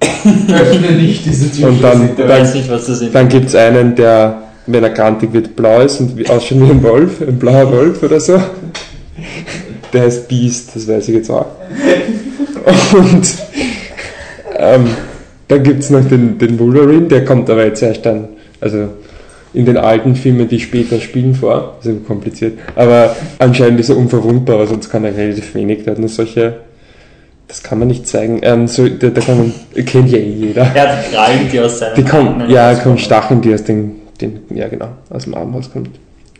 Öffne 0.53 0.91
nicht 0.91 1.25
diese 1.25 1.49
Tür. 1.53 1.69
Und 1.69 1.81
dann- 1.81 2.09
Ich 2.17 2.27
weiß 2.27 2.55
nicht, 2.55 2.69
was 2.69 2.85
das 2.85 2.99
ist. 3.01 3.15
Dann 3.15 3.29
gibt 3.29 3.45
es 3.47 3.55
einen, 3.55 3.95
der, 3.95 4.41
wenn 4.67 4.83
er 4.83 4.89
kantig 4.89 5.31
wird, 5.31 5.55
blau 5.55 5.79
ist 5.79 6.01
und 6.01 6.17
wie- 6.17 6.27
ausschaut 6.27 6.59
wie 6.59 6.69
ein 6.69 6.83
Wolf, 6.83 7.21
ein 7.21 7.39
blauer 7.39 7.71
Wolf 7.71 8.03
oder 8.03 8.19
so. 8.19 8.37
Der 9.93 10.03
heißt 10.03 10.27
Beast, 10.27 10.75
das 10.75 10.87
weiß 10.87 11.09
ich 11.09 11.15
jetzt 11.15 11.29
auch. 11.29 11.47
Und 12.93 13.35
ähm, 14.57 14.87
dann 15.47 15.63
gibt 15.63 15.79
es 15.79 15.89
noch 15.89 16.07
den, 16.07 16.37
den 16.37 16.57
Wolverine, 16.59 17.07
der 17.07 17.25
kommt 17.25 17.49
aber 17.49 17.65
jetzt 17.65 17.81
erst 17.81 18.05
dann, 18.05 18.29
also 18.61 18.87
in 19.53 19.65
den 19.65 19.77
alten 19.77 20.15
Filmen, 20.15 20.47
die 20.47 20.59
später 20.59 20.99
spielen, 20.99 21.35
vor. 21.35 21.75
Das 21.77 21.93
ist 21.93 22.07
kompliziert. 22.07 22.57
Aber 22.75 23.15
anscheinend 23.39 23.79
ist 23.79 23.89
er 23.89 23.97
unverwundbar, 23.97 24.55
aber 24.55 24.67
sonst 24.67 24.89
kann 24.89 25.03
er 25.03 25.15
relativ 25.15 25.53
wenig. 25.55 25.83
Der 25.83 25.93
hat 25.93 25.99
nur 25.99 26.07
solche, 26.07 26.59
das 27.49 27.61
kann 27.61 27.79
man 27.79 27.89
nicht 27.89 28.07
zeigen. 28.07 28.39
Ähm, 28.43 28.67
so, 28.67 28.87
da, 28.87 29.09
da 29.09 29.19
kann 29.19 29.37
man, 29.37 29.85
kennt 29.85 30.09
ja 30.09 30.19
eh 30.19 30.31
jeder. 30.31 30.61
Er 30.73 30.97
hat 30.97 31.11
Krallen, 31.11 31.49
die 31.51 31.59
aus 31.59 31.79
seinem 31.79 31.95
Die 31.95 32.03
kommen, 32.03 32.49
ja, 32.49 32.67
rauskommen. 32.69 32.83
kommen 32.83 32.97
Stacheln, 32.99 33.41
die 33.41 33.53
aus 33.53 33.63
den, 33.63 33.95
den, 34.21 34.39
ja 34.55 34.69
genau, 34.69 34.87
aus 35.09 35.25
dem 35.25 35.35
Arm 35.35 35.53
rauskommt. 35.53 35.89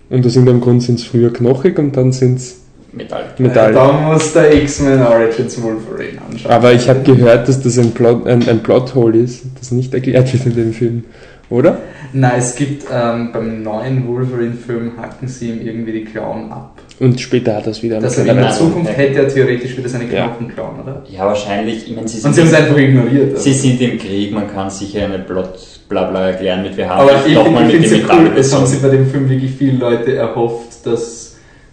Und 0.09 0.25
aus 0.25 0.35
irgendeinem 0.35 0.61
Grund 0.61 0.83
sind 0.83 0.99
es 0.99 1.05
früher 1.05 1.33
knochig 1.33 1.77
und 1.79 1.97
dann 1.97 2.13
sind 2.13 2.37
es 2.37 2.60
Metall. 2.93 3.25
Metall. 3.37 3.73
Da 3.73 3.91
muss 3.91 4.33
der 4.33 4.53
X-Men 4.53 5.01
Origins 5.01 5.61
Wolverine 5.61 6.19
anschauen. 6.29 6.51
Aber 6.51 6.73
ich 6.73 6.89
habe 6.89 7.01
gehört, 7.01 7.47
dass 7.47 7.61
das 7.61 7.77
ein, 7.77 7.91
Plot, 7.91 8.27
ein, 8.27 8.47
ein 8.47 8.61
Plothole 8.61 9.19
ist, 9.19 9.43
das 9.59 9.71
nicht 9.71 9.93
erklärt 9.93 10.31
wird 10.33 10.45
in 10.45 10.55
dem 10.55 10.73
Film. 10.73 11.03
Oder? 11.49 11.79
Nein, 12.13 12.33
es 12.37 12.55
gibt 12.55 12.85
ähm, 12.91 13.31
beim 13.33 13.61
neuen 13.63 14.07
Wolverine-Film 14.07 14.93
hacken 14.97 15.27
sie 15.27 15.49
ihm 15.51 15.65
irgendwie 15.65 15.91
die 15.91 16.05
Klauen 16.05 16.51
ab. 16.51 16.77
Und 16.99 17.19
später 17.19 17.55
hat 17.55 17.65
er 17.65 17.71
es 17.71 17.81
wieder. 17.81 17.95
Er 17.95 18.09
mit 18.09 18.17
in 18.17 18.25
der 18.25 18.51
Zukunft 18.51 18.95
hätte 18.95 19.19
er 19.19 19.27
theoretisch 19.27 19.75
wieder 19.75 19.89
seine 19.89 20.05
Ja. 20.13 20.27
Knochen 20.27 20.47
klauen, 20.49 20.79
oder? 20.81 21.03
Ja, 21.09 21.25
wahrscheinlich. 21.25 21.89
Ich 21.89 21.95
meine, 21.95 22.07
sie 22.07 22.17
Und 22.17 22.33
sind, 22.33 22.35
sie 22.35 22.41
haben 22.41 22.47
es 22.47 22.53
einfach 22.53 22.77
ignoriert. 22.77 23.39
sie 23.39 23.53
sind 23.53 23.81
im 23.81 23.97
Krieg, 23.97 24.31
man 24.31 24.47
kann 24.51 24.69
sicher 24.69 25.05
eine 25.05 25.19
Plot 25.19 25.59
Blabla 25.89 26.29
erklären 26.29 26.61
mit 26.63 26.77
wir 26.77 26.87
haben 26.87 27.01
Aber 27.01 27.25
ich, 27.25 27.33
ich, 27.33 27.37
finde 27.37 27.77
dem 27.77 27.83
es 27.85 27.91
ja 27.91 27.97
cool, 28.15 28.31
Metall 28.31 28.37
es 28.37 28.55
haben 28.55 28.65
sich 28.65 28.81
bei 28.81 28.89
dem 28.89 29.07
Film 29.07 29.29
wirklich 29.29 29.51
viele 29.51 29.77
Leute 29.77 30.15
erhofft, 30.15 30.85
dass 30.85 31.30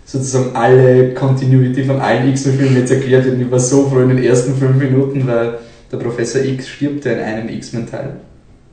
sozusagen 0.09 0.57
alle 0.57 1.13
Continuity 1.13 1.85
von 1.85 2.01
allen 2.01 2.31
X-Men-Filmen 2.31 2.77
jetzt 2.77 2.91
erklärt 2.91 3.27
wird. 3.27 3.35
Und 3.35 3.43
ich 3.43 3.51
war 3.51 3.61
so 3.61 3.89
froh 3.89 4.01
in 4.01 4.09
den 4.09 4.25
ersten 4.25 4.55
fünf 4.55 4.77
Minuten, 4.77 5.27
weil 5.27 5.59
der 5.93 5.99
Professor 5.99 6.43
X 6.43 6.67
stirbt 6.67 7.05
ja 7.05 7.13
in 7.13 7.19
einem 7.21 7.49
X-Men-Teil. 7.51 8.15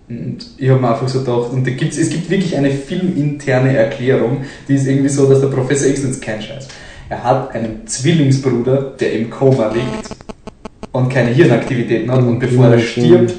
Und 0.08 0.38
ich 0.58 0.70
habe 0.70 0.80
mir 0.80 0.92
einfach 0.92 1.10
so 1.10 1.20
gedacht, 1.20 1.52
und 1.52 1.68
da 1.68 1.72
gibt's, 1.72 1.98
es 1.98 2.10
gibt 2.10 2.30
wirklich 2.30 2.56
eine 2.56 2.70
filminterne 2.70 3.76
Erklärung, 3.76 4.46
die 4.68 4.76
ist 4.76 4.88
irgendwie 4.88 5.10
so, 5.10 5.28
dass 5.28 5.42
der 5.42 5.48
Professor 5.48 5.90
X, 5.90 6.02
ist 6.02 6.22
kein 6.22 6.42
Scheiß, 6.42 6.68
er 7.10 7.24
hat 7.24 7.54
einen 7.54 7.86
Zwillingsbruder, 7.86 8.94
der 9.00 9.14
im 9.14 9.30
Koma 9.30 9.74
liegt 9.74 10.16
und 10.92 11.10
keine 11.10 11.32
Hirnaktivitäten 11.32 12.12
hat 12.12 12.20
und 12.20 12.40
bevor 12.40 12.68
er 12.68 12.80
stirbt, 12.80 13.36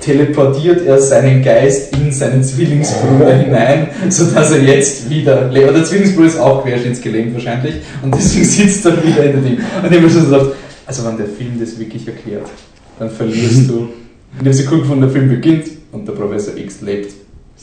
teleportiert 0.00 0.86
er 0.86 1.00
seinen 1.00 1.42
Geist 1.42 1.96
in 1.96 2.12
seinen 2.12 2.42
Zwillingsbruder 2.42 3.34
hinein, 3.34 3.88
sodass 4.08 4.52
er 4.52 4.62
jetzt 4.62 5.08
wieder 5.10 5.48
lebt. 5.50 5.74
Der 5.74 5.84
Zwillingsbruder 5.84 6.26
ist 6.26 6.38
auch 6.38 6.64
querschnittsgelähmt 6.64 7.34
wahrscheinlich 7.34 7.76
und 8.02 8.14
deswegen 8.14 8.44
sitzt 8.44 8.84
er 8.86 9.02
wieder 9.02 9.24
in 9.24 9.32
der 9.32 9.42
Ding. 9.42 9.58
Und 9.82 9.92
ich 9.92 9.98
habe 9.98 10.10
schon 10.10 10.24
gedacht, 10.30 10.46
also 10.86 11.04
wenn 11.04 11.16
der 11.16 11.26
Film 11.26 11.58
das 11.58 11.78
wirklich 11.78 12.06
erklärt, 12.06 12.46
dann 12.98 13.10
verlierst 13.10 13.68
du. 13.68 13.88
In 14.38 14.44
der 14.44 14.52
Sekunde 14.52 14.84
von 14.84 15.00
der 15.00 15.10
Film 15.10 15.28
beginnt 15.28 15.66
und 15.92 16.06
der 16.06 16.12
Professor 16.12 16.56
X 16.56 16.80
lebt. 16.82 17.12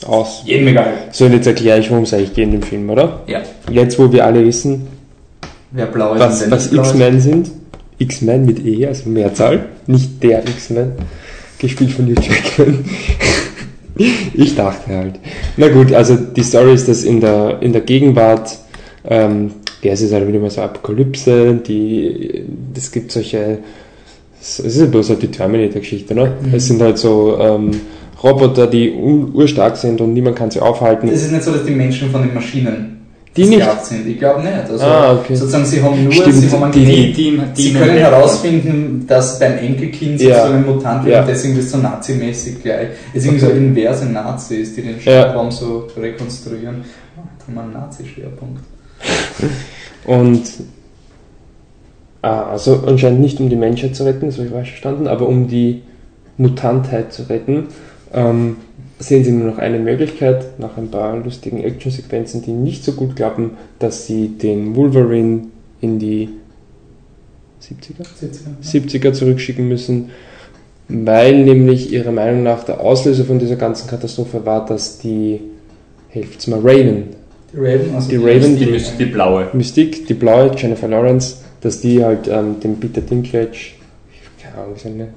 Aus. 0.06 0.42
Jedem 0.44 0.68
egal. 0.68 0.92
So, 1.12 1.26
und 1.26 1.32
jetzt 1.34 1.46
erkläre 1.46 1.78
ich, 1.78 1.88
worum 1.90 2.02
es 2.02 2.12
eigentlich 2.12 2.34
geht 2.34 2.46
in 2.46 2.52
dem 2.52 2.62
Film, 2.62 2.90
oder? 2.90 3.20
Ja. 3.28 3.42
Jetzt, 3.70 3.98
wo 3.98 4.12
wir 4.12 4.24
alle 4.26 4.44
wissen, 4.44 4.88
Wer 5.70 5.86
blau 5.86 6.14
ist 6.14 6.20
was, 6.20 6.50
was 6.50 6.66
ist. 6.66 6.72
X-Men 6.72 7.20
sind. 7.20 7.50
X-Men 7.98 8.44
mit 8.44 8.64
E, 8.64 8.86
also 8.86 9.08
Mehrzahl, 9.08 9.66
nicht 9.86 10.22
der 10.22 10.42
X-Men, 10.42 10.92
gespielt 11.58 11.92
von 11.92 12.06
Hugh 12.06 12.20
Jackman. 12.20 12.84
ich 14.34 14.54
dachte 14.54 14.96
halt. 14.96 15.14
Na 15.56 15.68
gut, 15.68 15.92
also 15.92 16.16
die 16.16 16.42
Story 16.42 16.74
ist, 16.74 16.88
dass 16.88 17.04
in 17.04 17.20
der, 17.20 17.58
in 17.62 17.72
der 17.72 17.82
Gegenwart, 17.82 18.58
ähm, 19.04 19.52
ja, 19.82 19.92
es 19.92 20.02
ist 20.02 20.12
halt 20.12 20.26
wieder 20.26 20.38
mal 20.38 20.50
so 20.50 20.62
Apokalypse, 20.62 21.54
die, 21.66 22.44
es 22.74 22.90
gibt 22.90 23.12
solche, 23.12 23.58
es 24.40 24.58
ist 24.58 24.80
ja 24.80 24.86
bloß 24.86 25.10
halt 25.10 25.22
die 25.22 25.30
Terminator-Geschichte, 25.30 26.14
ne? 26.14 26.32
Mhm. 26.42 26.54
Es 26.54 26.66
sind 26.66 26.80
halt 26.80 26.98
so 26.98 27.38
ähm, 27.38 27.70
Roboter, 28.22 28.66
die 28.66 28.90
urstark 28.92 29.76
sind 29.76 30.00
und 30.00 30.14
niemand 30.14 30.36
kann 30.36 30.50
sie 30.50 30.60
aufhalten. 30.60 31.08
Es 31.08 31.24
ist 31.24 31.32
nicht 31.32 31.44
so, 31.44 31.52
dass 31.52 31.64
die 31.64 31.72
Menschen 31.72 32.10
von 32.10 32.22
den 32.22 32.34
Maschinen 32.34 33.03
Die 33.36 33.46
nicht? 33.46 33.84
sind. 33.84 34.06
Ich 34.06 34.18
glaube 34.18 34.42
nicht. 34.42 34.52
Also 34.70 34.84
Ah, 34.84 35.14
okay. 35.14 35.34
sozusagen 35.34 35.64
sie 35.64 35.82
haben 35.82 36.04
nur, 36.04 36.12
Stimmt, 36.12 36.34
sie 36.34 36.50
haben 36.50 36.70
die- 36.70 36.84
Die, 36.84 37.12
die, 37.12 37.40
die 37.56 37.62
Sie 37.62 37.72
können 37.72 37.96
herausfinden, 37.96 39.04
dass 39.08 39.38
beim 39.40 39.58
Enkelkind 39.58 40.20
Ja. 40.20 40.36
sozusagen 40.36 40.54
ein 40.54 40.66
Mutant 40.66 41.04
wird 41.04 41.14
Ja. 41.14 41.20
und 41.22 41.28
deswegen 41.28 41.58
ist 41.58 41.64
es 41.66 41.72
so 41.72 41.78
nazimäßig 41.78 42.62
gleich. 42.62 42.88
Es 43.12 43.22
ist 43.22 43.24
irgendwie 43.26 43.40
so 43.44 43.50
Okay. 43.50 43.56
inverse 43.58 44.06
Nazis, 44.06 44.74
die 44.76 44.82
den 44.82 44.94
Ja. 45.04 45.22
Stammbaum 45.22 45.50
so 45.50 45.88
rekonstruieren. 45.96 46.84
Oh, 47.16 47.22
da 47.38 47.46
haben 47.46 47.54
wir 47.54 47.62
einen 47.62 47.72
Nazi-Schwerpunkt. 47.72 48.60
Und 50.04 50.42
ah, 52.22 52.50
also 52.52 52.84
anscheinend 52.86 53.20
nicht 53.20 53.40
um 53.40 53.48
die 53.48 53.56
Menschheit 53.56 53.96
zu 53.96 54.04
retten, 54.04 54.26
das 54.26 54.36
habe 54.36 54.46
ich 54.46 54.52
falsch 54.52 54.68
verstanden, 54.70 55.08
aber 55.08 55.26
um 55.26 55.48
die 55.48 55.82
Mutantheit 56.36 57.12
zu 57.12 57.22
retten, 57.28 57.66
ähm, 58.12 58.56
sehen 58.98 59.24
sie 59.24 59.32
nur 59.32 59.50
noch 59.50 59.58
eine 59.58 59.78
Möglichkeit, 59.78 60.58
nach 60.58 60.76
ein 60.76 60.90
paar 60.90 61.16
lustigen 61.16 61.62
Actionsequenzen, 61.62 62.42
die 62.42 62.52
nicht 62.52 62.84
so 62.84 62.92
gut 62.92 63.16
klappen, 63.16 63.52
dass 63.78 64.06
sie 64.06 64.28
den 64.28 64.76
Wolverine 64.76 65.48
in 65.80 65.98
die 65.98 66.30
70er? 67.62 68.04
70er 68.62 69.12
zurückschicken 69.12 69.68
müssen, 69.68 70.10
weil 70.88 71.44
nämlich 71.44 71.92
ihrer 71.92 72.12
Meinung 72.12 72.42
nach 72.42 72.64
der 72.64 72.80
Auslöser 72.80 73.24
von 73.24 73.38
dieser 73.38 73.56
ganzen 73.56 73.88
Katastrophe 73.88 74.44
war, 74.44 74.64
dass 74.66 74.98
die, 74.98 75.40
helft's 76.08 76.46
mal, 76.46 76.60
Raven, 76.60 77.04
Die 77.52 77.58
Raven, 77.58 77.94
also 77.94 78.08
Die 78.10 78.16
Raven, 78.16 78.56
die, 78.56 78.66
die, 78.66 78.82
die 78.98 79.06
blaue. 79.06 79.48
Mystique, 79.52 80.06
die 80.06 80.14
blaue, 80.14 80.52
Jennifer 80.56 80.88
Lawrence, 80.88 81.36
dass 81.60 81.80
die 81.80 82.04
halt 82.04 82.28
ähm, 82.28 82.60
den 82.60 82.78
Peter 82.78 83.00
Dinklage, 83.00 83.56
keine 84.42 84.62
Ahnung, 84.62 84.74
seine 84.76 85.08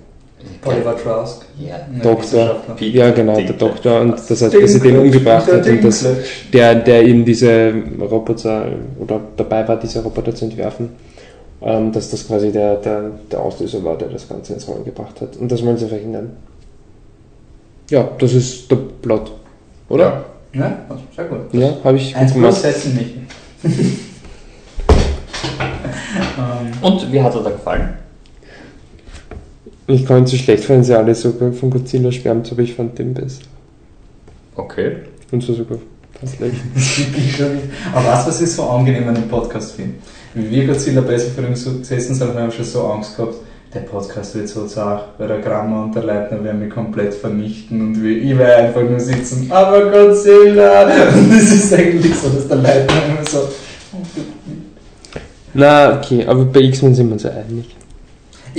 Oliver 0.65 0.95
Trask. 0.95 1.45
Ja. 1.59 1.75
ein 1.75 2.01
Doktor. 2.01 2.57
Ja, 2.79 3.11
genau, 3.11 3.35
der. 3.35 3.53
Doktor, 3.53 4.01
und 4.01 4.11
das 4.11 4.41
heißt, 4.41 4.53
dass 4.53 4.73
sie 4.73 4.79
den 4.79 4.99
umgebracht 4.99 5.51
hat 5.51 5.67
und 5.67 5.83
dass 5.83 6.05
der, 6.53 6.75
der 6.75 7.03
eben 7.03 7.25
diese 7.25 7.73
Roboter 7.99 8.67
oder 8.99 9.19
dabei 9.35 9.67
war, 9.67 9.77
diese 9.77 10.03
Roboter 10.03 10.35
zu 10.35 10.45
entwerfen, 10.45 10.89
ähm, 11.61 11.91
dass 11.91 12.11
das 12.11 12.27
quasi 12.27 12.51
der, 12.51 12.75
der, 12.75 13.11
der 13.31 13.39
Auslöser 13.39 13.83
war, 13.83 13.97
der 13.97 14.09
das 14.09 14.27
Ganze 14.29 14.53
ins 14.53 14.67
Rollen 14.67 14.85
gebracht 14.85 15.19
hat. 15.21 15.37
Und 15.37 15.51
das 15.51 15.65
wollen 15.65 15.77
sie 15.77 15.87
verhindern. 15.87 16.31
Ja, 17.89 18.09
das 18.19 18.33
ist 18.33 18.69
der 18.69 18.77
Plot, 19.01 19.31
oder? 19.89 20.25
Ja, 20.53 20.59
ja 20.59 20.77
also 20.89 21.01
sehr 21.15 21.25
gut. 21.25 21.39
Ja, 21.53 21.77
habe 21.83 21.97
ich 21.97 22.15
Eins 22.15 22.33
gut 22.33 22.43
plus 22.43 22.61
gemacht. 22.61 22.75
setzen 22.75 22.95
mich. 22.95 23.15
Und 26.81 27.11
wie 27.11 27.21
hat 27.21 27.33
er 27.33 27.43
da 27.43 27.49
gefallen? 27.49 28.06
Ich 29.87 30.05
kann 30.05 30.21
nicht 30.21 30.31
so 30.31 30.37
schlecht, 30.37 30.67
wenn 30.69 30.83
sie 30.83 30.97
alle 30.97 31.15
sogar 31.15 31.53
von 31.53 31.69
Godzilla 31.69 32.11
schwärmt, 32.11 32.51
aber 32.51 32.61
ich 32.61 32.75
fand 32.75 32.99
den 32.99 33.13
besser. 33.13 33.43
Okay. 34.55 34.97
Und 35.31 35.41
so 35.41 35.53
sogar 35.53 35.77
fast 36.19 36.35
schlecht. 36.35 36.55
Aber 37.93 38.07
was, 38.07 38.27
was 38.27 38.41
ich 38.41 38.51
so 38.51 38.63
angenehm 38.63 39.07
an 39.07 39.15
dem 39.15 39.27
Podcast 39.27 39.73
finde? 39.73 39.95
wie 40.37 40.51
wir 40.51 40.67
Godzilla 40.67 41.01
Presseführung 41.01 41.55
so 41.55 41.79
gesessen 41.79 42.15
sind, 42.15 42.35
haben 42.35 42.45
wir 42.45 42.51
schon 42.51 42.65
so 42.65 42.83
Angst 42.83 43.17
gehabt, 43.17 43.35
der 43.73 43.79
Podcast 43.81 44.35
wird 44.35 44.47
so 44.47 44.65
zart, 44.65 45.09
weil 45.17 45.27
der 45.27 45.39
Grammer 45.39 45.85
und 45.85 45.95
der 45.95 46.03
Leitner 46.03 46.43
werden 46.43 46.59
mich 46.59 46.69
komplett 46.69 47.13
vernichten 47.13 47.81
und 47.81 48.03
wir, 48.03 48.17
ich 48.17 48.37
werde 48.37 48.67
einfach 48.67 48.83
nur 48.83 48.99
sitzen, 48.99 49.51
aber 49.51 49.89
Godzilla! 49.89 50.83
Und 51.13 51.31
es 51.31 51.53
ist 51.53 51.73
eigentlich 51.73 52.15
so, 52.15 52.29
dass 52.29 52.47
der 52.47 52.57
Leitner 52.57 52.95
immer 53.09 53.27
so. 53.27 53.49
Na, 55.53 55.97
okay, 55.97 56.25
aber 56.25 56.45
bei 56.45 56.61
X-Men 56.61 56.93
sind 56.93 57.07
wir 57.07 57.13
uns 57.13 57.23
ja 57.23 57.31
einig. 57.31 57.75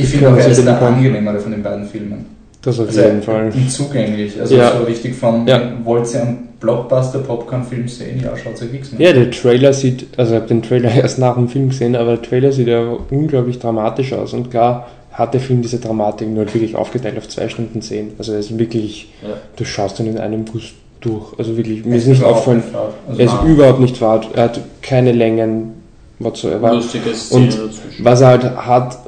Ich 0.01 0.09
finde 0.09 0.29
auch, 0.31 0.37
er 0.37 0.49
ist 0.49 0.65
der 0.65 0.81
angenehmere 0.83 1.39
von 1.41 1.51
den 1.53 1.63
beiden 1.63 1.85
Filmen. 1.87 2.25
Das 2.63 2.79
auf 2.81 2.89
Also 2.89 3.01
jeden 3.03 3.23
Fall. 3.23 3.53
und 3.55 3.71
zugänglich. 3.71 4.41
Also 4.41 4.57
Ja. 4.57 4.73
so 4.79 4.85
richtig 4.85 5.15
von, 5.15 5.47
Ja. 5.47 5.61
wollt 5.85 6.13
ihr 6.15 6.23
einen 6.23 6.49
Blockbuster-Popcorn-Film 6.61 7.89
sehen? 7.89 8.21
Ja, 8.23 8.37
schaut 8.37 8.61
euch 8.63 8.75
X-Men. 8.75 9.01
Ja, 9.01 9.13
der 9.13 9.31
Trailer 9.31 9.73
sieht, 9.73 10.07
also 10.17 10.35
ich 10.35 10.41
habe 10.41 10.49
den 10.49 10.63
Trailer 10.63 10.91
erst 11.03 11.19
nach 11.19 11.35
dem 11.35 11.49
Film 11.49 11.69
gesehen, 11.71 11.97
aber 11.97 12.17
der 12.17 12.23
Trailer 12.23 12.53
sieht 12.53 12.69
ja 12.69 12.97
unglaublich 13.11 13.59
dramatisch 13.59 14.13
aus. 14.13 14.33
Und 14.35 14.51
klar 14.51 14.89
hat 15.13 15.35
der 15.35 15.41
Film 15.41 15.63
diese 15.63 15.79
Dramatik 15.79 16.29
nur 16.29 16.39
halt 16.45 16.55
wirklich 16.55 16.77
aufgeteilt 16.77 17.19
auf 17.19 17.29
zwei 17.29 17.49
Stunden 17.49 17.81
zehn. 17.83 18.13
Also 18.19 18.33
er 18.33 18.39
ist 18.41 18.57
wirklich, 18.59 19.13
Ja. 19.23 19.29
du 19.57 19.65
schaust 19.65 19.99
ihn 20.01 20.07
in 20.07 20.19
einem 20.19 20.45
Guss 20.45 20.73
durch. 21.01 21.39
Also 21.39 21.57
wirklich, 21.57 21.85
mir 21.85 21.97
ist 21.97 22.07
nicht 22.07 22.23
auffallen, 22.25 22.63
Also 23.09 23.21
er 23.21 23.25
ist 23.27 23.35
nein. 23.35 23.47
überhaupt 23.53 23.81
nicht 23.81 23.97
fad, 23.97 24.29
er 24.35 24.45
hat 24.45 24.61
keine 24.83 25.13
Längen 25.13 25.75
whatsoever. 26.19 26.75
Lustige 26.75 27.15
Szene 27.15 27.43
Und 27.45 27.49
dazwischen. 27.53 28.05
Was 28.05 28.21
er 28.21 28.27
halt 28.29 28.45
hat, 28.57 28.99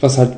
was 0.00 0.18
halt 0.18 0.32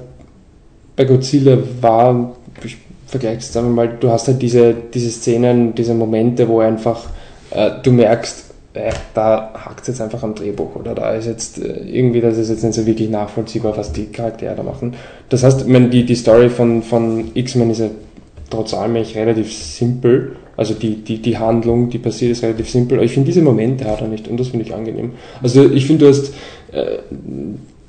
bei 0.96 1.04
Godzilla 1.04 1.58
war, 1.80 2.36
ich 2.64 2.76
vergleiche 3.06 3.38
es 3.38 3.54
wir 3.54 3.62
mal, 3.62 3.96
du 4.00 4.10
hast 4.10 4.28
halt 4.28 4.42
diese, 4.42 4.74
diese 4.74 5.10
Szenen, 5.10 5.74
diese 5.74 5.94
Momente, 5.94 6.48
wo 6.48 6.60
einfach 6.60 7.06
äh, 7.50 7.70
du 7.82 7.92
merkst, 7.92 8.52
äh, 8.74 8.92
da 9.14 9.52
hakt 9.54 9.82
es 9.82 9.88
jetzt 9.88 10.00
einfach 10.00 10.22
am 10.22 10.34
Drehbuch 10.34 10.76
oder 10.76 10.94
da 10.94 11.12
ist 11.12 11.26
jetzt 11.26 11.58
äh, 11.58 11.84
irgendwie, 11.84 12.20
das 12.20 12.38
ist 12.38 12.48
jetzt 12.48 12.64
nicht 12.64 12.74
so 12.74 12.86
wirklich 12.86 13.10
nachvollziehbar, 13.10 13.76
was 13.76 13.92
die 13.92 14.06
Charaktere 14.06 14.54
da 14.54 14.62
machen. 14.62 14.94
Das 15.28 15.42
heißt, 15.42 15.66
meine, 15.68 15.88
die, 15.88 16.04
die 16.04 16.14
Story 16.14 16.48
von, 16.48 16.82
von 16.82 17.30
X-Men 17.34 17.70
ist 17.70 17.80
ja 17.80 17.90
trotz 18.48 18.74
allem 18.74 18.96
eigentlich 18.96 19.16
relativ 19.16 19.52
simpel. 19.52 20.36
Also 20.56 20.74
die, 20.74 20.96
die, 20.96 21.20
die 21.20 21.38
Handlung, 21.38 21.90
die 21.90 21.98
passiert, 21.98 22.32
ist 22.32 22.42
relativ 22.42 22.70
simpel. 22.70 22.98
Aber 22.98 23.04
ich 23.04 23.12
finde, 23.12 23.26
diese 23.26 23.42
Momente 23.42 23.84
hat 23.86 24.00
er 24.00 24.08
nicht 24.08 24.28
und 24.28 24.38
das 24.38 24.48
finde 24.48 24.64
ich 24.66 24.74
angenehm. 24.74 25.12
Also 25.42 25.70
ich 25.70 25.86
finde, 25.86 26.06
du 26.06 26.10
hast 26.10 26.32
äh, 26.72 26.98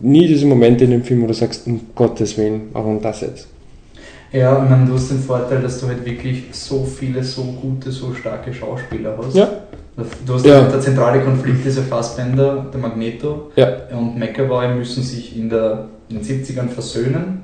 nie 0.04 0.28
diese 0.28 0.46
Momente 0.46 0.84
in 0.84 0.92
dem 0.92 1.04
Film, 1.04 1.22
wo 1.24 1.28
du 1.28 1.34
sagst, 1.34 1.66
um 1.68 1.80
Gottes 1.96 2.38
Willen, 2.38 2.70
warum 2.74 3.02
das 3.02 3.22
jetzt? 3.22 3.48
Ja, 4.32 4.64
ich 4.64 4.70
meine, 4.70 4.86
du 4.88 4.94
hast 4.94 5.12
den 5.12 5.20
Vorteil, 5.20 5.62
dass 5.62 5.80
du 5.80 5.88
halt 5.88 6.04
wirklich 6.06 6.44
so 6.52 6.84
viele, 6.84 7.24
so 7.24 7.44
gute, 7.44 7.92
so 7.92 8.14
starke 8.14 8.54
Schauspieler 8.54 9.18
hast. 9.18 9.36
Ja. 9.36 9.48
Du 10.26 10.34
hast 10.34 10.46
Ja. 10.46 10.62
der 10.64 10.82
zentrale 10.82 11.22
Konflikt 11.22 11.66
ist 11.68 11.78
ja 11.78 11.84
Fassbender, 11.84 12.66
der 12.74 12.80
Magneto 12.82 13.52
Ja. 13.56 13.68
und 13.92 14.18
McAvoy 14.18 14.74
müssen 14.76 15.04
sich 15.04 15.38
in, 15.38 15.50
der, 15.50 15.86
in 16.10 16.18
den 16.18 16.26
70ern 16.26 16.68
versöhnen. 16.68 17.44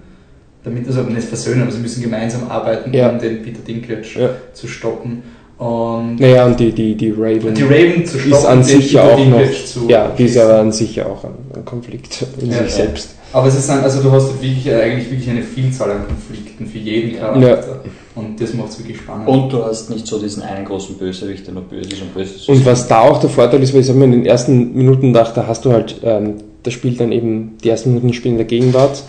Damit, 0.64 0.88
also 0.88 1.04
nicht 1.04 1.28
versöhnen, 1.28 1.62
aber 1.62 1.72
sie 1.72 1.80
müssen 1.80 2.02
gemeinsam 2.02 2.50
arbeiten, 2.50 2.92
Ja. 2.94 3.10
um 3.12 3.20
den 3.20 3.44
Peter 3.44 3.62
Dinklage 3.66 4.02
Ja. 4.20 4.30
zu 4.54 4.68
stoppen. 4.68 5.22
Und 5.60 6.22
Naja, 6.22 6.46
und 6.46 6.58
die, 6.58 6.72
die, 6.72 6.96
die 6.96 7.12
Raven 7.12 7.54
die 7.54 7.64
Raven 7.64 8.06
zu 8.06 8.18
stoppen, 8.18 8.32
ist 8.32 8.46
an 8.46 8.64
sich 8.64 8.94
ja 8.94 9.04
auch 9.04 9.26
noch, 9.26 9.90
ja, 9.90 10.10
die 10.18 10.24
ist 10.24 10.38
aber 10.38 10.60
an 10.60 10.72
sich 10.72 10.96
ja 10.96 11.06
auch 11.06 11.22
ein, 11.26 11.34
ein 11.54 11.66
Konflikt 11.66 12.26
in 12.42 12.50
Ja, 12.50 12.60
sich 12.60 12.78
ja. 12.78 12.86
selbst. 12.86 13.10
Aber 13.34 13.48
es 13.48 13.56
ist 13.56 13.70
ein, 13.70 13.84
also 13.84 14.02
du 14.02 14.10
hast 14.10 14.42
wirklich, 14.42 14.66
äh, 14.66 14.82
eigentlich 14.82 15.12
wirklich 15.12 15.30
eine 15.30 15.44
Vielzahl 15.44 15.92
an 15.92 16.08
Konflikten 16.08 16.66
für 16.66 16.78
jeden 16.78 17.20
Charakter. 17.20 17.82
Und 18.16 18.42
das 18.42 18.54
macht 18.54 18.70
es 18.70 18.80
wirklich 18.80 18.98
spannend. 18.98 19.28
Und 19.28 19.52
du 19.52 19.64
hast 19.64 19.90
nicht 19.90 20.08
so 20.08 20.18
diesen 20.18 20.44
einen 20.44 20.66
großen 20.66 20.98
Bösewicht, 20.98 21.46
der 21.46 21.54
nur 21.54 21.64
böse 21.64 21.90
ist 21.90 22.02
und 22.02 22.14
böse 22.14 22.36
ist. 22.36 22.50
Und 22.50 22.66
was 22.66 22.88
da 22.88 23.02
auch 23.02 23.20
der 23.20 23.30
Vorteil 23.30 23.62
ist, 23.62 23.74
weil 23.74 23.82
ich 23.82 23.90
habe 23.90 24.00
mir 24.00 24.06
in 24.06 24.12
den 24.14 24.26
ersten 24.26 24.74
Minuten 24.74 25.14
gedacht, 25.14 25.36
da 25.36 25.46
hast 25.46 25.66
du 25.66 25.74
halt, 25.74 25.98
ähm, 26.04 26.36
das 26.64 26.74
spielt 26.74 27.02
dann 27.02 27.12
eben, 27.12 27.58
die 27.64 27.70
ersten 27.70 27.90
Minuten 27.94 28.14
spielen 28.14 28.36
in 28.36 28.40
der 28.40 28.48
Gegenwart. 28.48 29.04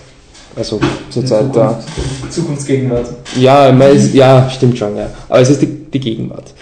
Also 0.56 0.80
zur 1.10 1.24
Zeit 1.24 1.54
da. 1.54 1.78
Zukunft, 1.78 2.32
Zukunftsgegenwart. 2.32 3.06
Ja, 3.38 3.68
ist, 3.68 4.12
ja, 4.14 4.50
stimmt 4.50 4.76
schon, 4.76 4.96
ja. 4.96 5.08
Aber 5.28 5.40
es 5.40 5.48
ist 5.48 5.62
die, 5.62 5.79
die 5.92 6.00
Gegenwart. 6.00 6.54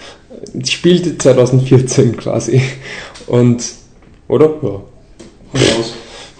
Es 0.59 0.71
spielt 0.71 1.21
2014 1.21 2.17
quasi. 2.17 2.61
Und, 3.27 3.63
oder? 4.27 4.49
Ja. 4.61 4.81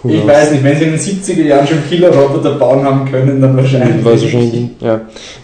Who 0.01 0.09
Ich 0.09 0.25
weiß 0.25 0.51
nicht, 0.51 0.63
wenn 0.63 0.77
sie 0.77 0.85
in 0.85 0.91
den 0.91 0.99
70er 0.99 1.43
Jahren 1.43 1.67
schon 1.67 1.83
Killer-Roboter 1.89 2.53
bauen 2.53 2.85
haben 2.85 3.09
können, 3.11 3.41
dann 3.41 3.57
wahrscheinlich. 3.57 4.03
Weiß 4.03 4.21
wahrscheinlich, 4.21 4.69
ja. 4.79 5.01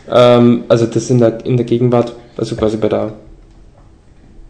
Ähm, 0.10 0.64
also 0.70 0.86
das 0.86 1.10
in 1.10 1.20
der, 1.20 1.46
in 1.46 1.58
der 1.58 1.66
Gegenwart, 1.66 2.16
also 2.38 2.56
quasi 2.56 2.78
bei 2.78 2.88
der, 2.88 3.14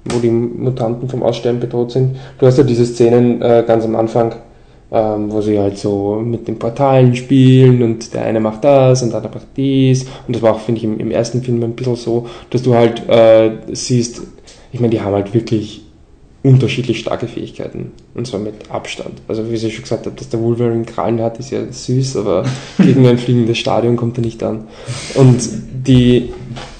wo 0.05 0.19
die 0.19 0.29
Mutanten 0.29 1.09
vom 1.09 1.23
Aussterben 1.23 1.59
bedroht 1.59 1.91
sind. 1.91 2.17
Du 2.37 2.45
hast 2.45 2.57
ja 2.57 2.63
diese 2.63 2.85
Szenen 2.85 3.41
äh, 3.41 3.63
ganz 3.65 3.83
am 3.83 3.95
Anfang, 3.95 4.35
ähm, 4.95 5.29
wo 5.29 5.41
sie 5.41 5.59
halt 5.59 5.77
so 5.77 6.21
mit 6.23 6.47
den 6.47 6.57
Portalen 6.57 7.13
spielen 7.15 7.83
und 7.83 8.13
der 8.13 8.23
eine 8.23 8.39
macht 8.39 8.63
das 8.63 9.03
und 9.03 9.09
der 9.09 9.17
andere 9.17 9.33
macht 9.33 9.47
dies. 9.57 10.05
Und 10.25 10.35
das 10.35 10.41
war 10.41 10.53
auch, 10.53 10.61
finde 10.61 10.79
ich, 10.79 10.85
im, 10.85 10.99
im 11.01 11.11
ersten 11.11 11.43
Film 11.43 11.61
ein 11.63 11.75
bisschen 11.75 11.97
so, 11.97 12.27
dass 12.49 12.63
du 12.63 12.73
halt 12.73 13.07
äh, 13.09 13.51
siehst, 13.73 14.21
ich 14.71 14.79
meine, 14.79 14.91
die 14.91 15.01
haben 15.01 15.13
halt 15.13 15.33
wirklich 15.33 15.83
unterschiedlich 16.43 16.99
starke 16.99 17.27
Fähigkeiten. 17.27 17.91
Und 18.13 18.25
zwar 18.25 18.39
mit 18.39 18.71
Abstand. 18.71 19.21
Also 19.27 19.51
wie 19.51 19.55
ich 19.55 19.73
schon 19.73 19.83
gesagt 19.83 20.05
habe, 20.05 20.15
dass 20.15 20.29
der 20.29 20.41
Wolverine 20.41 20.85
Krallen 20.85 21.21
hat, 21.21 21.39
ist 21.39 21.51
ja 21.51 21.59
süß, 21.69 22.15
aber 22.15 22.45
gegen 22.77 23.05
ein 23.05 23.17
fliegendes 23.17 23.57
Stadion 23.57 23.97
kommt 23.97 24.17
er 24.17 24.21
nicht 24.21 24.41
an. 24.43 24.65
Und 25.15 25.41
die 25.85 26.29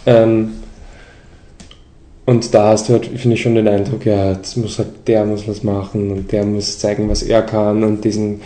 ähm, 0.06 0.54
und 2.26 2.54
da 2.56 2.70
hast 2.70 2.90
du 2.90 2.94
halt, 2.94 3.06
finde 3.06 3.36
ich, 3.36 3.42
schon 3.42 3.56
den 3.56 3.68
Eindruck, 3.68 4.06
ja, 4.06 4.32
jetzt 4.32 4.58
muss 4.58 4.80
halt 4.80 5.08
der 5.08 5.26
muss 5.26 5.48
was 5.48 5.62
machen 5.62 6.10
und 6.12 6.32
der 6.32 6.44
muss 6.44 6.80
zeigen, 6.80 7.08
was 7.08 7.22
er 7.22 7.44
kann 7.44 7.84
und 7.84 8.04
diesen 8.04 8.42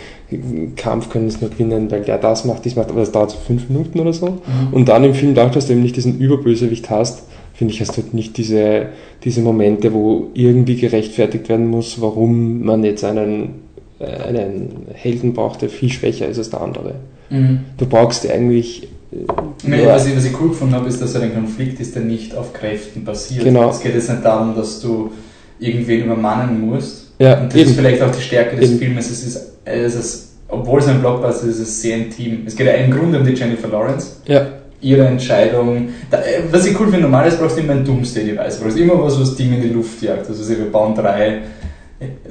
Kampf 0.76 1.08
können 1.08 1.28
es 1.28 1.40
nur 1.40 1.50
gewinnen, 1.50 1.90
weil 1.90 2.02
der 2.02 2.18
das 2.18 2.44
macht, 2.44 2.64
dies 2.64 2.76
macht, 2.76 2.90
aber 2.90 3.00
das 3.00 3.12
dauert 3.12 3.30
so 3.30 3.38
fünf 3.38 3.68
Minuten 3.68 3.98
oder 3.98 4.12
so. 4.12 4.26
Mhm. 4.26 4.72
Und 4.72 4.88
dann 4.88 5.02
im 5.04 5.14
Film, 5.14 5.34
dadurch, 5.34 5.54
dass 5.54 5.66
du 5.66 5.72
eben 5.72 5.82
nicht 5.82 5.96
diesen 5.96 6.18
Überbösewicht 6.18 6.90
hast, 6.90 7.22
finde 7.54 7.72
ich, 7.72 7.80
hast 7.80 7.96
du 7.96 8.02
halt 8.02 8.14
nicht 8.14 8.36
diese, 8.36 8.86
diese 9.24 9.40
Momente, 9.40 9.92
wo 9.94 10.28
irgendwie 10.34 10.76
gerechtfertigt 10.76 11.48
werden 11.48 11.66
muss, 11.66 12.00
warum 12.00 12.62
man 12.62 12.84
jetzt 12.84 13.02
einen, 13.02 13.62
äh, 13.98 14.04
einen 14.04 14.86
Helden 14.92 15.32
braucht, 15.32 15.62
der 15.62 15.70
viel 15.70 15.90
schwächer 15.90 16.28
ist 16.28 16.38
als 16.38 16.50
der 16.50 16.60
andere. 16.60 16.96
Mhm. 17.30 17.60
Du 17.78 17.86
brauchst 17.86 18.30
eigentlich. 18.30 18.88
Nee, 19.12 19.76
nur- 19.78 19.86
was, 19.86 20.06
ich, 20.06 20.16
was 20.16 20.24
ich 20.24 20.40
cool 20.40 20.50
gefunden 20.50 20.74
habe, 20.74 20.88
ist, 20.88 21.00
dass 21.02 21.14
er 21.14 21.22
ein 21.22 21.34
Konflikt 21.34 21.80
ist, 21.80 21.94
der 21.94 22.02
nicht 22.02 22.34
auf 22.36 22.52
Kräften 22.52 23.04
basiert. 23.04 23.44
Genau. 23.44 23.70
Es 23.70 23.80
geht 23.80 23.94
jetzt 23.94 24.08
nicht 24.08 24.24
darum, 24.24 24.54
dass 24.54 24.80
du 24.80 25.10
irgendwen 25.58 26.04
übermannen 26.04 26.60
musst. 26.60 27.12
ja, 27.18 27.40
Und 27.40 27.52
das 27.52 27.60
ist 27.60 27.66
eben. 27.68 27.74
vielleicht 27.76 28.02
auch 28.02 28.10
die 28.12 28.22
Stärke 28.22 28.56
des 28.56 28.70
Eben. 28.70 28.78
Filmes. 28.78 29.10
Es 29.10 29.24
ist, 29.26 29.46
es 29.64 29.94
ist, 29.94 30.28
obwohl 30.48 30.78
es 30.80 30.86
ein 30.88 31.00
Blockbuster 31.00 31.46
ist, 31.48 31.56
ist 31.58 31.68
es 31.68 31.82
sehr 31.82 31.96
intim. 31.96 32.42
Es 32.46 32.54
geht 32.56 32.66
ja 32.66 32.72
im 32.74 32.90
Grunde 32.90 33.18
um 33.18 33.26
die 33.26 33.32
Jennifer 33.32 33.68
Lawrence. 33.68 34.16
Ja, 34.26 34.46
Ihre 34.82 35.06
Entscheidung. 35.06 35.88
Da, 36.10 36.18
äh, 36.18 36.40
was 36.50 36.64
ich 36.64 36.72
cool 36.80 36.86
finde, 36.86 37.02
normalerweise 37.02 37.36
brauchst 37.36 37.58
du 37.58 37.60
immer 37.60 37.74
ein 37.74 37.84
Doomsday-Device. 37.84 38.58
Du 38.58 38.64
brauchst 38.64 38.78
immer 38.78 39.02
was, 39.02 39.20
was 39.20 39.36
Dinge 39.36 39.56
in 39.56 39.62
die 39.62 39.68
Luft 39.68 40.00
jagt. 40.00 40.26
Also 40.26 40.48
wir 40.48 40.72
bauen 40.72 40.94
drei, 40.94 41.40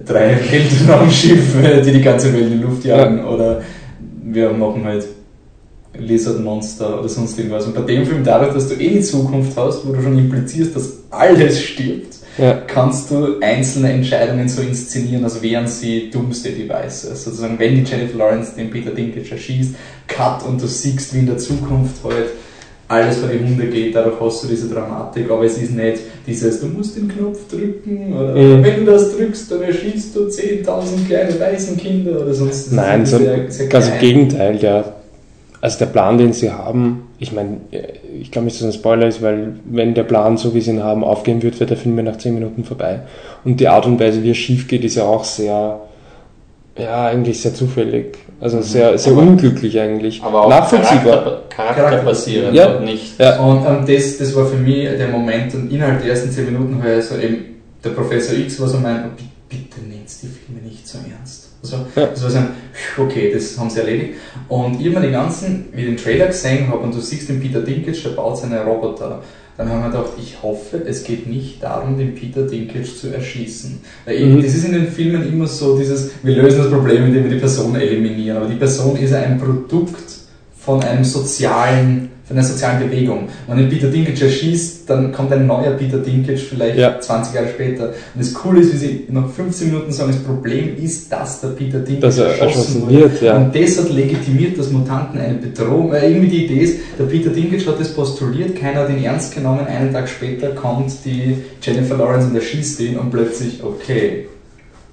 drei 0.04 0.36
Weltraumschiffe, 0.52 1.82
die 1.86 1.92
die 1.92 2.02
ganze 2.02 2.34
Welt 2.34 2.48
in 2.48 2.58
die 2.58 2.64
Luft 2.64 2.84
jagen. 2.86 3.24
Oder 3.26 3.62
wir 4.24 4.50
machen 4.52 4.84
halt 4.86 5.06
Lizard 5.98 6.44
Monster 6.44 7.00
oder 7.00 7.10
sonst 7.10 7.38
irgendwas. 7.38 7.66
Und 7.66 7.76
bei 7.76 7.82
dem 7.82 8.06
Film, 8.06 8.24
dadurch, 8.24 8.54
dass 8.54 8.68
du 8.70 8.76
eh 8.76 8.90
die 8.90 9.02
Zukunft 9.02 9.58
hast, 9.58 9.86
wo 9.88 9.92
du 9.94 10.02
schon 10.02 10.18
implizierst, 10.18 10.76
dass 10.76 11.00
alles 11.10 11.62
stirbt, 11.62 12.16
ja. 12.38 12.54
kannst 12.68 13.10
du 13.12 13.40
einzelne 13.42 13.92
Entscheidungen 13.92 14.48
so 14.48 14.62
inszenieren, 14.62 15.24
als 15.24 15.42
wären 15.42 15.68
sie 15.68 16.10
Doomsday 16.12 16.54
Devices. 16.54 17.24
Sozusagen, 17.24 17.58
wenn 17.58 17.76
die 17.76 17.90
Jennifer 17.90 18.18
Lawrence 18.18 18.52
den 18.56 18.70
Peter 18.70 18.92
Dinklage 18.92 19.32
erschießt, 19.32 19.76
cut 20.08 20.46
und 20.48 20.62
du 20.62 20.68
siehst, 20.68 21.14
wie 21.16 21.20
in 21.20 21.26
der 21.26 21.38
Zukunft 21.38 21.96
halt 22.04 22.28
alles 22.88 23.18
vor 23.18 23.30
die 23.30 23.38
Hunde 23.38 23.68
geht, 23.68 23.94
dadurch 23.96 24.20
hast 24.20 24.44
du 24.44 24.48
diese 24.48 24.68
Dramatik, 24.68 25.30
aber 25.30 25.44
es 25.44 25.58
ist 25.60 25.76
nicht 25.76 26.00
dieses, 26.26 26.60
du 26.60 26.68
musst 26.68 26.96
den 26.98 27.08
Knopf 27.08 27.38
drücken 27.48 28.14
oder 28.14 28.34
Mhm. 28.34 28.64
wenn 28.64 28.86
du 28.86 28.92
das 28.92 29.16
drückst, 29.16 29.52
dann 29.52 29.62
erschießt 29.62 30.16
du 30.16 30.28
10.000 30.28 31.06
kleine 31.08 31.40
Waisenkinder 31.40 32.22
oder 32.22 32.34
sonst 32.34 32.72
Nein, 32.74 33.06
so, 33.06 33.18
sehr, 33.20 33.52
sehr 33.52 33.68
ganz 33.68 33.90
im. 33.90 34.00
Gegenteil, 34.00 34.58
ja. 34.60 34.96
Also 35.62 35.80
der 35.80 35.88
Plan, 35.88 36.18
den 36.18 36.32
sie 36.32 36.52
haben, 36.52 37.10
ich 37.20 37.34
meine, 37.34 37.58
ich 38.20 38.32
glaube 38.32 38.46
nicht, 38.46 38.56
dass 38.62 38.68
es 38.68 38.76
ein 38.76 38.80
Spoiler 38.80 39.08
ist, 39.08 39.22
weil 39.22 39.56
wenn 39.66 39.94
der 39.94 40.04
Plan, 40.04 40.38
so 40.38 40.54
wie 40.56 40.62
sie 40.62 40.72
ihn 40.72 40.84
haben, 40.84 41.04
aufgehen 41.04 41.42
wird, 41.44 41.60
wird 41.60 41.70
der 41.70 41.78
Film 41.78 41.98
ja 41.98 42.04
nach 42.04 42.18
10 42.18 42.34
Minuten 42.34 42.64
vorbei. 42.64 43.02
Und 43.44 43.60
die 43.60 43.68
Art 43.68 43.86
und 43.86 44.00
Weise, 44.00 44.24
wie 44.24 44.32
er 44.32 44.36
schief 44.36 44.68
geht, 44.70 44.86
ist 44.86 44.96
ja 44.96 45.04
auch 45.04 45.26
sehr, 45.26 45.80
ja, 46.78 47.08
eigentlich 47.08 47.42
sehr 47.42 47.54
zufällig. 47.54 48.18
Also 48.40 48.62
sehr, 48.62 48.98
sehr 48.98 49.12
Aber- 49.12 49.22
unglücklich 49.24 49.78
eigentlich. 49.78 50.24
aber 50.24 50.46
auch 50.46 50.50
Nachvollziehbar. 50.50 51.42
Charakter, 51.50 51.74
charakterbasierend 51.82 52.56
Ja. 52.56 52.78
und 52.78 52.86
nicht. 52.86 53.20
Ja. 53.20 53.40
Und, 53.42 53.66
und 53.66 53.90
das, 53.90 54.18
das 54.18 54.34
war 54.36 54.46
für 54.46 54.56
mich 54.56 54.88
der 54.98 55.10
Moment 55.10 55.54
und 55.56 55.70
innerhalb 55.74 56.00
der 56.02 56.12
ersten 56.12 56.32
10 56.32 56.46
Minuten 56.46 56.82
war 56.82 57.02
so 57.02 57.18
eben, 57.18 57.38
der 57.84 57.90
Professor 57.90 58.38
X 58.38 58.62
war 58.62 58.70
so 58.70 58.78
mein, 58.78 58.96
oh, 59.08 59.10
bi- 59.18 59.58
bitte 59.58 59.82
nehmt 59.82 60.08
die 60.22 60.28
Filme 60.28 60.62
nicht 60.66 60.88
so 60.88 61.00
ernst. 61.00 61.50
Also, 61.62 61.76
Ja. 61.98 62.06
das 62.06 62.24
war 62.24 62.30
so 62.30 62.38
ein, 62.38 62.48
okay, 62.98 63.32
das 63.34 63.58
haben 63.58 63.70
sie 63.70 63.80
erledigt. 63.80 64.16
Und 64.48 64.80
ich 64.80 64.88
habe 64.88 65.00
mir 65.00 65.08
die 65.08 65.14
ganzen, 65.14 65.66
wie 65.74 65.82
ich 65.82 65.88
den 65.88 65.98
Trailer 65.98 66.28
gesehen 66.28 66.68
habe 66.68 66.80
und 66.80 66.94
du 66.96 67.00
siehst 67.00 67.30
den 67.30 67.40
Peter 67.40 67.62
Dinklage, 67.62 67.98
der 68.00 68.10
baut 68.12 68.38
seine 68.38 68.64
Roboter. 68.64 69.22
dann 69.58 69.70
haben 69.70 69.82
wir 69.84 69.90
gedacht, 69.90 70.14
ich 70.18 70.42
hoffe, 70.42 70.82
es 70.86 71.04
geht 71.04 71.28
nicht 71.28 71.62
darum, 71.62 71.98
den 71.98 72.16
Peter 72.16 72.44
Dinklage 72.44 72.86
zu 72.86 73.10
erschießen. 73.14 73.82
Weil 74.06 74.26
Mhm. 74.26 74.42
das 74.42 74.56
ist 74.56 74.64
in 74.64 74.72
den 74.72 74.88
Filmen 74.88 75.28
immer 75.28 75.48
so 75.48 75.78
dieses, 75.78 76.12
wir 76.24 76.36
lösen 76.36 76.60
das 76.60 76.70
Problem, 76.72 77.08
indem 77.08 77.26
wir 77.26 77.32
die 77.32 77.40
Person 77.40 77.76
eliminieren. 77.76 78.38
Aber 78.38 78.46
die 78.48 78.56
Person 78.56 78.96
ist 78.96 79.14
ein 79.14 79.38
Produkt 79.38 80.20
von 80.58 80.82
einem 80.82 81.04
sozialen, 81.04 82.09
von 82.30 82.38
einer 82.38 82.46
sozialen 82.46 82.88
Bewegung. 82.88 83.28
Wenn 83.48 83.58
den 83.58 83.70
Peter 83.70 83.88
Dinklage 83.88 84.26
erschießt, 84.26 84.88
dann 84.88 85.12
kommt 85.12 85.34
ein 85.34 85.48
neuer 85.48 85.72
Peter 85.72 85.98
Dinklage 85.98 86.38
vielleicht 86.38 86.78
Ja. 86.78 87.00
20 87.00 87.34
Jahre 87.34 87.48
später. 87.50 87.86
Und 87.88 88.20
das 88.20 88.36
Coole 88.36 88.62
ist, 88.62 88.72
wie 88.74 88.78
sie 88.78 89.06
nach 89.10 89.28
15 89.28 89.72
Minuten 89.72 89.92
sagen, 89.92 90.12
das 90.12 90.22
Problem 90.22 90.78
ist, 90.78 91.12
dass 91.12 91.42
der 91.42 91.48
Peter 91.50 91.80
Dinklage 91.80 92.02
Dass 92.02 92.18
er 92.20 92.40
erschossen 92.40 92.88
wird, 92.88 93.20
ja. 93.24 93.36
Und 93.36 93.56
das 93.56 93.80
hat 93.80 93.90
legitimiert, 93.92 94.60
dass 94.60 94.70
Mutanten 94.70 95.20
eine 95.20 95.34
Bedrohung, 95.40 95.92
äh, 95.92 96.08
irgendwie 96.08 96.28
die 96.28 96.46
Idee 96.46 96.60
ist, 96.62 96.80
der 97.00 97.06
Peter 97.06 97.32
Dinklage 97.32 97.66
hat 97.66 97.80
das 97.80 97.96
postuliert, 97.96 98.56
keiner 98.56 98.82
hat 98.82 98.92
ihn 98.92 99.04
ernst 99.04 99.34
genommen, 99.34 99.66
einen 99.66 99.92
Tag 99.92 100.08
später 100.08 100.50
kommt 100.50 100.92
die 101.04 101.36
Jennifer 101.64 101.98
Lawrence 101.98 102.28
und 102.28 102.36
erschießt 102.36 102.80
ihn 102.82 103.00
und 103.00 103.10
plötzlich, 103.10 103.64
okay, 103.64 104.28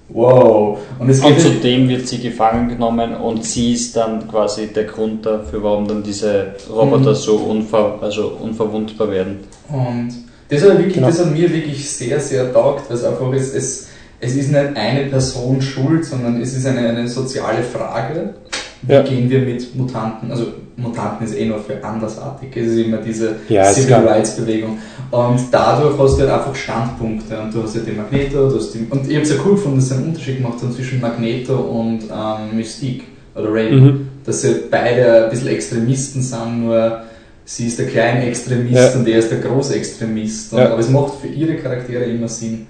wow. 0.09 0.78
Und 0.99 1.09
es 1.11 1.20
Und 1.24 1.39
zudem 1.41 1.89
wird 1.89 2.07
sie 2.07 2.19
gefangen 2.19 2.69
genommen 2.69 3.15
und 3.16 3.45
sie 3.45 3.73
ist 3.74 3.97
dann 3.97 4.27
quasi 4.28 4.69
der 4.69 4.85
Grund 4.85 5.27
dafür, 5.27 5.62
warum 5.62 5.87
dann 5.89 6.03
diese 6.03 6.55
Roboter 6.70 7.11
Mhm. 7.11 7.15
so 7.15 7.37
unver, 7.37 7.99
also 8.01 8.39
unverwundbar 8.41 9.11
werden. 9.11 9.39
Und 9.69 10.11
das 10.49 10.62
hat, 10.62 10.78
wirklich, 10.78 10.95
Genau. 10.95 11.09
das 11.09 11.19
hat 11.19 11.33
mir 11.33 11.53
wirklich 11.53 11.91
sehr, 11.91 12.20
sehr 12.20 12.53
taugt, 12.53 12.89
weil 12.89 12.97
es 12.97 13.05
einfach 13.05 13.33
ist, 13.33 13.55
es, 13.55 13.89
es 14.20 14.37
ist 14.37 14.51
nicht 14.53 14.77
eine 14.77 15.07
Person 15.11 15.61
schuld, 15.61 16.05
sondern 16.05 16.41
es 16.41 16.57
ist 16.57 16.66
eine, 16.66 16.89
eine 16.89 17.09
soziale 17.09 17.62
Frage. 17.62 18.35
Wie 18.83 18.93
Ja. 18.93 19.03
gehen 19.03 19.28
wir 19.28 19.41
mit 19.41 19.74
Mutanten? 19.74 20.31
Also 20.31 20.47
Mutanten 20.78 21.27
ist 21.27 21.35
eh 21.36 21.47
nur 21.47 21.59
für 21.59 21.82
andersartig. 21.82 22.55
Es 22.57 22.66
ist 22.69 22.78
immer 22.86 22.98
diese 22.98 23.36
Ja, 23.48 23.65
Civil. 23.73 23.94
Rights 23.94 24.36
Bewegung. 24.36 24.78
Und 25.11 25.40
dadurch 25.51 25.98
hast 25.98 26.16
du 26.16 26.20
halt 26.23 26.31
einfach 26.31 26.55
Standpunkte. 26.55 27.39
Und 27.40 27.55
du 27.55 27.62
hast 27.62 27.77
ja 27.77 27.82
den 27.82 27.97
Magneto, 27.97 28.51
du 28.51 28.57
hast 28.57 28.74
die, 28.74 28.86
und 28.90 29.09
ich 29.09 29.15
habe 29.15 29.23
es 29.24 29.31
ja 29.31 29.36
cool 29.44 29.53
gefunden, 29.53 29.78
dass 29.78 29.89
sie 29.89 29.94
einen 29.94 30.09
Unterschied 30.09 30.36
gemacht 30.36 30.59
haben 30.61 30.73
zwischen 30.73 31.01
Magneto 31.01 31.55
und 31.57 32.01
ähm, 32.05 32.57
Mystique 32.57 33.05
oder 33.35 33.48
Raven. 33.48 33.85
Mhm. 33.85 34.09
Dass 34.24 34.43
sie 34.43 34.55
beide 34.70 35.24
ein 35.24 35.31
bisschen 35.31 35.48
Extremisten 35.48 36.20
sind, 36.20 36.65
nur 36.66 37.01
sie 37.44 37.69
ist 37.69 37.78
der 37.78 37.86
kleine 37.86 38.27
Extremist 38.27 38.74
Ja. 38.74 38.93
und 39.01 39.09
er 39.09 39.19
ist 39.19 39.31
der 39.31 39.39
große 39.39 39.74
Extremist. 39.77 40.53
Und, 40.53 40.59
Ja. 40.59 40.70
Aber 40.73 40.81
es 40.81 40.90
macht 40.90 41.15
für 41.20 41.28
ihre 41.28 41.55
Charaktere 41.57 42.05
immer 42.05 42.28
Sinn. 42.28 42.66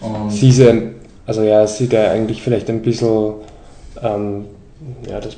Und 0.00 0.30
Sie 0.30 0.48
ist 0.48 0.58
ja, 0.58 0.72
also 1.26 1.42
ja, 1.42 1.66
sieht 1.66 1.92
ja 1.92 2.10
eigentlich 2.12 2.40
vielleicht 2.42 2.70
ein 2.70 2.80
bisschen 2.82 3.34
ähm, 4.02 4.44
ja, 5.08 5.20
das 5.20 5.36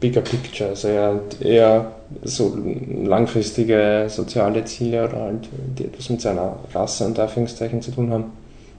Bigger 0.00 0.20
Picture, 0.20 0.70
also 0.70 0.88
ja, 0.88 1.20
eher 1.40 1.92
so 2.22 2.56
langfristige 3.04 4.06
soziale 4.08 4.64
Ziele 4.64 5.08
oder 5.08 5.20
halt, 5.20 5.48
die 5.76 5.86
etwas 5.86 6.08
mit 6.08 6.20
seiner 6.20 6.56
Rasse 6.72 7.06
und 7.06 7.18
Anführungszeichen 7.18 7.82
zu 7.82 7.90
tun 7.90 8.10
haben, 8.10 8.24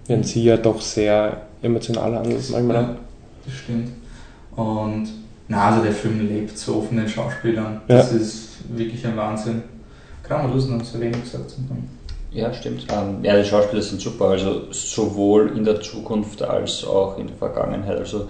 während 0.08 0.26
sie 0.26 0.44
ja 0.44 0.56
doch 0.56 0.80
sehr 0.80 1.42
emotional 1.62 2.16
handelt 2.16 2.50
manchmal. 2.52 2.76
Ja, 2.76 2.96
das 3.46 3.54
stimmt. 3.54 3.90
Und 4.56 5.10
na, 5.50 5.70
also 5.70 5.84
der 5.84 5.92
Film 5.92 6.28
lebt 6.28 6.58
so 6.58 6.82
von 6.82 6.96
den 6.96 7.10
Schauspielern. 7.10 7.82
Ja. 7.88 7.98
Das 7.98 8.14
ist 8.14 8.50
wirklich 8.70 9.06
ein 9.06 9.18
Wahnsinn. 9.18 9.64
Kramer, 10.24 10.50
du 10.50 10.56
hast 10.56 10.70
noch 10.70 10.84
so 10.84 11.00
wenig 11.00 11.22
gesagt 11.24 11.50
zum 11.50 11.68
Film. 11.68 11.84
Ja, 12.32 12.54
stimmt. 12.54 12.86
Ähm, 12.92 13.24
ja, 13.24 13.36
die 13.36 13.48
Schauspieler 13.48 13.82
sind 13.82 14.00
super, 14.00 14.26
also 14.30 14.72
sowohl 14.72 15.58
in 15.58 15.64
der 15.64 15.82
Zukunft 15.82 16.44
als 16.44 16.84
auch 16.86 17.18
in 17.18 17.28
der 17.28 17.36
Vergangenheit. 17.36 17.98
Also, 17.98 18.28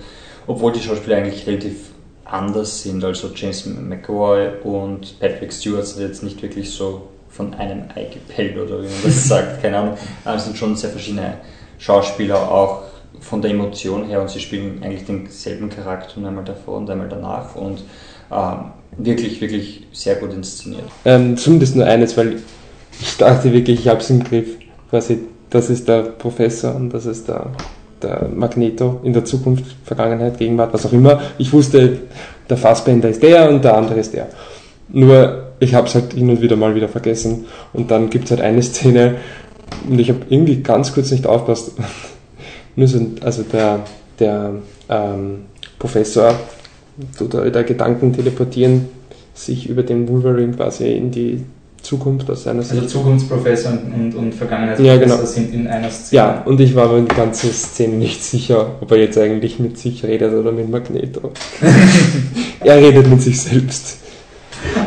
obwohl 0.47 0.71
die 0.71 0.79
Schauspieler 0.79 1.17
eigentlich 1.17 1.45
relativ 1.45 1.89
anders 2.31 2.83
sind, 2.83 3.03
also 3.03 3.29
James 3.33 3.65
McAvoy 3.65 4.49
und 4.63 5.19
Patrick 5.19 5.51
Stewart 5.51 5.85
sind 5.85 6.07
jetzt 6.07 6.23
nicht 6.23 6.41
wirklich 6.41 6.71
so 6.71 7.07
von 7.29 7.53
einem 7.53 7.83
Ei 7.95 8.05
gepellt 8.05 8.57
oder 8.57 8.81
wie 8.81 8.87
man 8.87 9.03
das 9.03 9.27
sagt, 9.27 9.61
keine 9.61 9.77
Ahnung. 9.77 9.97
Es 10.25 10.45
sind 10.45 10.57
schon 10.57 10.75
sehr 10.75 10.89
verschiedene 10.89 11.35
Schauspieler, 11.77 12.51
auch 12.51 12.83
von 13.19 13.41
der 13.41 13.51
Emotion 13.51 14.05
her 14.05 14.21
und 14.21 14.29
sie 14.29 14.39
spielen 14.39 14.81
eigentlich 14.83 15.05
denselben 15.05 15.69
Charakter 15.69 16.17
einmal 16.17 16.43
davor 16.43 16.77
und 16.77 16.89
einmal 16.89 17.09
danach 17.09 17.55
und 17.55 17.83
ähm, 18.31 18.71
wirklich, 18.97 19.41
wirklich 19.41 19.87
sehr 19.91 20.15
gut 20.15 20.33
inszeniert. 20.33 20.85
Ähm, 21.05 21.35
zumindest 21.37 21.75
nur 21.75 21.85
eines, 21.85 22.15
weil 22.17 22.41
ich 23.01 23.17
dachte 23.17 23.51
wirklich, 23.51 23.81
ich 23.81 23.87
habe 23.87 23.99
es 23.99 24.09
im 24.09 24.23
Griff. 24.23 24.57
Quasi, 24.89 25.19
das 25.49 25.69
ist 25.69 25.87
der 25.87 26.03
Professor 26.03 26.75
und 26.75 26.89
das 26.91 27.05
ist 27.05 27.27
der, 27.27 27.51
der 28.01 28.29
Magneto 28.33 28.99
in 29.03 29.13
der 29.13 29.25
Zukunft, 29.25 29.65
Vergangenheit, 29.83 30.37
Gegenwart, 30.37 30.73
was 30.73 30.85
auch 30.85 30.93
immer. 30.93 31.21
Ich 31.37 31.51
wusste, 31.53 31.99
der 32.49 32.57
Fassbender 32.57 33.09
ist 33.09 33.21
der 33.23 33.49
und 33.49 33.63
der 33.63 33.77
andere 33.77 33.99
ist 33.99 34.13
der. 34.13 34.27
Nur, 34.89 35.51
ich 35.59 35.73
habe 35.75 35.87
es 35.87 35.95
halt 35.95 36.13
hin 36.13 36.29
und 36.29 36.41
wieder 36.41 36.55
mal 36.55 36.75
wieder 36.75 36.89
vergessen. 36.89 37.45
Und 37.73 37.91
dann 37.91 38.09
gibt 38.09 38.25
es 38.25 38.31
halt 38.31 38.41
eine 38.41 38.61
Szene 38.63 39.15
und 39.87 39.99
ich 39.99 40.09
habe 40.09 40.21
irgendwie 40.29 40.61
ganz 40.61 40.93
kurz 40.93 41.11
nicht 41.11 41.27
aufpasst. 41.27 41.73
Also 43.21 43.43
der, 43.43 43.81
der 44.19 44.53
ähm, 44.87 45.39
Professor 45.77 46.33
tut 47.17 47.33
da 47.33 47.61
Gedanken 47.63 48.13
teleportieren, 48.13 48.87
sich 49.33 49.67
über 49.67 49.83
den 49.83 50.07
Wolverine 50.07 50.53
quasi 50.53 50.93
in 50.93 51.11
die 51.11 51.43
Zukunft 51.81 52.29
aus 52.29 52.43
seiner 52.43 52.59
Also 52.59 52.75
Sicht. 52.75 52.89
Zukunftsprofessor 52.89 53.71
und, 53.71 53.93
und, 53.93 54.15
und 54.15 54.33
Vergangenheitsprofessor 54.35 54.95
Ja, 54.95 55.01
genau. 55.01 55.25
sind 55.25 55.53
in 55.53 55.67
einer 55.67 55.89
Szene. 55.89 56.17
Ja, 56.21 56.41
und 56.45 56.59
ich 56.59 56.75
war 56.75 56.91
mir 56.91 57.01
die 57.01 57.15
ganze 57.15 57.47
Szene 57.51 57.95
nicht 57.95 58.23
sicher, 58.23 58.75
ob 58.81 58.91
er 58.91 58.97
jetzt 58.97 59.17
eigentlich 59.17 59.59
mit 59.59 59.77
sich 59.77 60.03
redet 60.03 60.33
oder 60.33 60.51
mit 60.51 60.69
Magneto. 60.69 61.31
er 62.61 62.77
redet 62.77 63.09
mit 63.09 63.21
sich 63.21 63.39
selbst. 63.41 63.97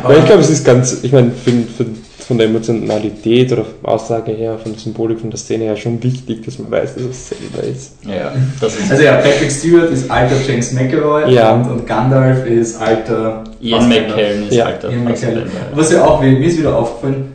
Weil 0.03 0.19
ich 0.19 0.25
glaube, 0.25 0.41
es 0.41 0.49
ist 0.49 0.65
ganz, 0.65 0.99
ich 1.03 1.11
meine, 1.11 1.31
für, 1.31 1.51
für, 1.51 1.85
von 2.23 2.37
der 2.37 2.47
Emotionalität 2.47 3.51
oder 3.51 3.65
Aussage 3.83 4.31
her, 4.31 4.57
von 4.57 4.71
der 4.71 4.79
Symbolik, 4.79 5.19
von 5.19 5.29
der 5.29 5.37
Szene 5.39 5.65
her 5.65 5.75
schon 5.75 6.01
wichtig, 6.01 6.43
dass 6.45 6.57
man 6.59 6.71
weiß, 6.71 6.95
dass 6.95 7.03
es 7.03 7.29
selber 7.29 7.63
ist. 7.67 7.93
Ja, 8.03 8.31
das 8.59 8.75
ist 8.75 8.91
Also 8.91 9.03
ja, 9.03 9.17
Patrick 9.17 9.51
Stewart 9.51 9.91
ist 9.91 10.09
alter 10.09 10.35
James 10.47 10.71
McAvoy 10.73 11.33
Ja. 11.33 11.53
und, 11.53 11.69
und 11.69 11.87
Gandalf 11.87 12.45
ist 12.45 12.79
alter 12.81 13.43
Ian. 13.61 13.87
McKellen 13.89 14.47
ist 14.47 14.55
Ja, 14.55 14.65
alter 14.65 14.89
Ian 14.91 15.03
McKellen. 15.03 15.49
Was 15.73 15.91
ja 15.91 16.05
auch, 16.05 16.21
mir 16.21 16.31
mir 16.31 16.47
ist 16.47 16.57
wieder 16.57 16.75
aufgefallen, 16.77 17.33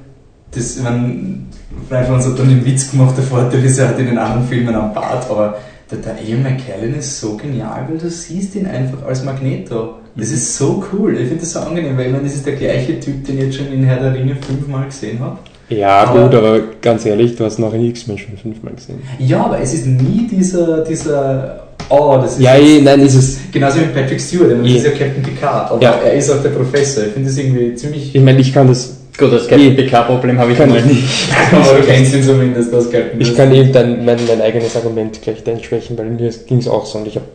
dass 0.52 0.78
man, 0.80 1.46
vielleicht 1.88 2.08
haben 2.08 2.20
sie 2.20 2.34
dann 2.34 2.48
den 2.48 2.64
Witz 2.64 2.90
gemacht, 2.90 3.16
der 3.16 3.24
Vorteil 3.24 3.64
ist, 3.64 3.78
er 3.78 3.88
hat 3.88 3.98
in 3.98 4.06
den 4.06 4.18
anderen 4.18 4.46
Filmen 4.48 4.74
am 4.74 4.94
Bart, 4.94 5.28
aber 5.30 5.58
der, 5.90 5.98
der 5.98 6.16
Ian 6.26 6.42
McKellen 6.42 6.98
ist 6.98 7.20
so 7.20 7.36
genial, 7.36 7.86
weil 7.88 7.98
du 7.98 8.08
siehst 8.10 8.54
ihn 8.54 8.66
einfach 8.66 9.06
als 9.06 9.24
Magneto. 9.24 9.94
Das 10.18 10.30
ist 10.30 10.56
so 10.56 10.82
cool, 10.92 11.12
ich 11.14 11.28
finde 11.28 11.40
das 11.40 11.52
so 11.52 11.60
angenehm, 11.60 11.96
weil 11.96 12.06
ich 12.06 12.12
meine, 12.12 12.24
das 12.24 12.34
ist 12.34 12.46
der 12.46 12.54
gleiche 12.56 12.98
Typ, 12.98 13.24
den 13.24 13.38
ich 13.38 13.44
jetzt 13.44 13.56
schon 13.56 13.72
in 13.72 13.84
Herr 13.84 14.00
der 14.00 14.14
Ringe 14.14 14.34
fünfmal 14.36 14.86
gesehen 14.86 15.20
habe. 15.20 15.38
Ja, 15.68 15.98
Aber- 16.04 16.22
gut, 16.24 16.34
aber 16.34 16.60
ganz 16.80 17.04
ehrlich, 17.06 17.36
du 17.36 17.44
hast 17.44 17.58
noch 17.58 17.72
in 17.74 17.84
X-Men 17.84 18.18
schon 18.18 18.36
fünfmal 18.36 18.72
gesehen. 18.74 18.98
Ja, 19.18 19.44
aber 19.44 19.60
es 19.60 19.74
ist 19.74 19.86
nie 19.86 20.26
dieser, 20.30 20.82
dieser, 20.82 21.68
oh, 21.90 22.18
das 22.20 22.32
ist 22.32 22.40
Ja, 22.40 22.56
jetzt- 22.56 22.84
nein, 22.84 23.00
ist 23.00 23.14
es. 23.14 23.38
Genauso 23.52 23.80
wie 23.80 23.84
Patrick 23.84 24.20
Stewart, 24.20 24.50
das 24.50 24.68
Ja. 24.68 24.76
ist 24.76 24.84
ja 24.86 24.90
Captain 24.92 25.22
Picard, 25.22 25.70
aber 25.70 25.82
Ja. 25.82 25.90
er 26.04 26.14
ist 26.14 26.30
auch 26.30 26.42
der 26.42 26.48
Professor. 26.50 27.04
Ich 27.04 27.12
finde 27.12 27.28
das 27.28 27.38
irgendwie 27.38 27.74
ziemlich. 27.74 28.14
Ich 28.14 28.22
meine, 28.22 28.40
ich 28.40 28.52
kann 28.52 28.66
das. 28.66 28.96
Gut, 29.18 29.32
das 29.32 29.46
Captain 29.46 29.76
Picard-Problem 29.76 30.38
habe 30.38 30.52
ich 30.52 30.58
Kann 30.58 30.68
mal 30.70 30.78
ich 30.78 30.84
nicht. 30.84 31.04
aber 31.52 31.78
du 31.80 31.86
kennst 31.86 32.14
ihn 32.14 32.22
zumindest 32.22 32.72
als 32.72 32.90
Captain. 32.90 33.20
Ich 33.20 33.36
kann 33.36 33.52
eben 33.54 33.72
dann 33.72 34.04
mein, 34.04 34.16
mein 34.28 34.40
eigenes 34.40 34.74
Argument 34.76 35.20
gleich 35.20 35.42
dann 35.44 35.62
schwächen, 35.62 35.98
weil 35.98 36.06
mir 36.06 36.30
ging 36.46 36.58
es 36.58 36.66
auch 36.68 36.86
so 36.86 36.98
und 36.98 37.06
ich 37.08 37.16
habe 37.16 37.26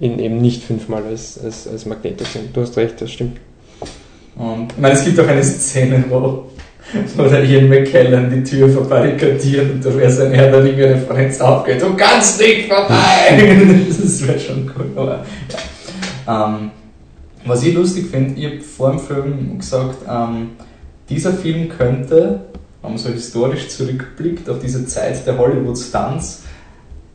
ihn 0.00 0.18
eben 0.18 0.40
nicht 0.40 0.62
fünfmal 0.62 1.04
als, 1.04 1.38
als, 1.42 1.68
als 1.68 1.86
Magneto 1.86 2.24
gesehen. 2.24 2.48
Du 2.52 2.60
hast 2.60 2.76
recht, 2.76 3.00
das 3.00 3.10
stimmt. 3.10 3.38
Und 4.36 4.72
ich 4.72 4.78
meine, 4.78 4.94
es 4.94 5.04
gibt 5.04 5.18
auch 5.20 5.28
eine 5.28 5.44
Szene, 5.44 6.04
wo, 6.08 6.46
wo 7.16 7.22
der 7.24 7.44
Ian 7.44 7.68
McKellen 7.68 8.30
die 8.30 8.42
Tür 8.42 8.68
verbarrikadiert 8.68 9.70
und 9.70 9.84
da 9.84 9.96
wäre 9.96 10.10
sein 10.10 10.32
Herr 10.32 10.50
der 10.50 10.64
Ringe-Referenz 10.64 11.40
aufgeht. 11.40 11.80
Du 11.80 11.94
kannst 11.94 12.40
nicht 12.40 12.68
vorbei! 12.68 13.76
das 13.88 14.26
wäre 14.26 14.38
schon 14.38 14.70
cool. 14.76 14.90
Aber, 14.96 15.24
ja. 16.26 16.46
ähm, 16.48 16.70
was 17.44 17.62
ich 17.62 17.74
lustig 17.74 18.06
finde, 18.10 18.40
ich 18.40 18.46
habe 18.46 18.60
vor 18.60 18.90
dem 18.90 19.00
Film 19.00 19.58
gesagt, 19.58 19.98
ähm, 20.08 20.50
dieser 21.08 21.32
Film 21.32 21.68
könnte, 21.68 22.40
wenn 22.82 22.90
man 22.90 22.98
so 22.98 23.10
historisch 23.10 23.68
zurückblickt 23.68 24.48
auf 24.48 24.58
diese 24.58 24.86
Zeit 24.86 25.24
der 25.26 25.38
Hollywood-Stunts, 25.38 26.43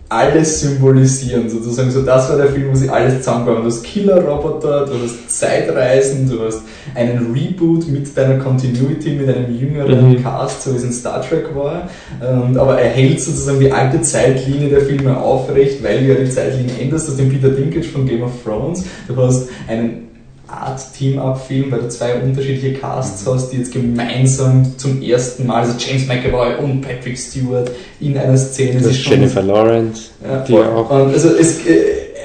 alles 0.10 0.62
symbolisieren, 0.62 1.48
sozusagen. 1.50 1.92
So, 1.92 2.02
das 2.02 2.30
war 2.30 2.38
der 2.38 2.48
Film, 2.48 2.72
wo 2.72 2.76
sie 2.76 2.90
alles 2.90 3.20
zusammenbauen. 3.20 3.62
Du 3.62 3.68
hast 3.68 3.84
Killer-Roboter, 3.84 4.88
du 4.88 4.94
hast 5.04 5.30
Zeitreisen, 5.30 6.28
du 6.28 6.44
hast 6.44 6.62
einen 6.96 7.32
Reboot 7.32 7.88
mit 7.88 8.18
deiner 8.18 8.40
Continuity, 8.40 9.12
mit 9.12 9.30
einem 9.30 9.56
jüngeren 9.56 10.10
Mhm. 10.14 10.24
Cast, 10.24 10.64
so 10.64 10.74
wie 10.74 10.78
es 10.78 10.84
in 10.84 10.92
Star 10.92 11.22
Trek 11.22 11.56
war. 11.56 11.90
Und, 12.20 12.58
aber 12.58 12.82
er 12.82 12.90
hält 12.90 13.22
sozusagen 13.22 13.60
die 13.60 13.72
alte 13.72 14.02
Zeitlinie 14.02 14.70
der 14.70 14.82
Filme 14.82 15.16
aufrecht, 15.16 15.84
weil 15.84 16.00
du 16.00 16.06
ja 16.14 16.16
die 16.16 16.30
Zeitlinie 16.30 16.74
änderst. 16.82 17.08
Du 17.08 17.12
hast 17.12 17.20
den 17.20 17.30
Peter 17.30 17.50
Dinklage 17.50 17.88
von 17.88 18.08
Game 18.08 18.24
of 18.24 18.32
Thrones, 18.44 18.86
du 19.08 19.16
hast 19.16 19.48
einen 19.68 20.09
Art 20.52 20.82
Team-Up-Film, 20.98 21.72
weil 21.72 21.80
du 21.82 21.90
zwei 21.90 22.16
unterschiedliche 22.16 22.74
Casts 22.80 23.26
hast, 23.28 23.50
die 23.52 23.58
jetzt 23.58 23.72
gemeinsam 23.72 24.78
zum 24.78 25.02
ersten 25.02 25.46
Mal, 25.48 25.62
also 25.62 25.74
James 25.78 26.08
McAvoy 26.08 26.56
und 26.64 26.82
Patrick 26.82 27.18
Stewart 27.18 27.72
in 28.00 28.18
einer 28.18 28.38
Szene. 28.38 28.74
Das 28.82 28.88
ist 28.92 29.02
schon- 29.02 29.14
Jennifer 29.14 29.42
Lawrence, 29.42 30.10
ja, 30.24 30.40
die 30.44 30.54
auch. 30.56 30.90
Also 30.92 31.30
es, 31.36 31.66
äh, 31.66 31.76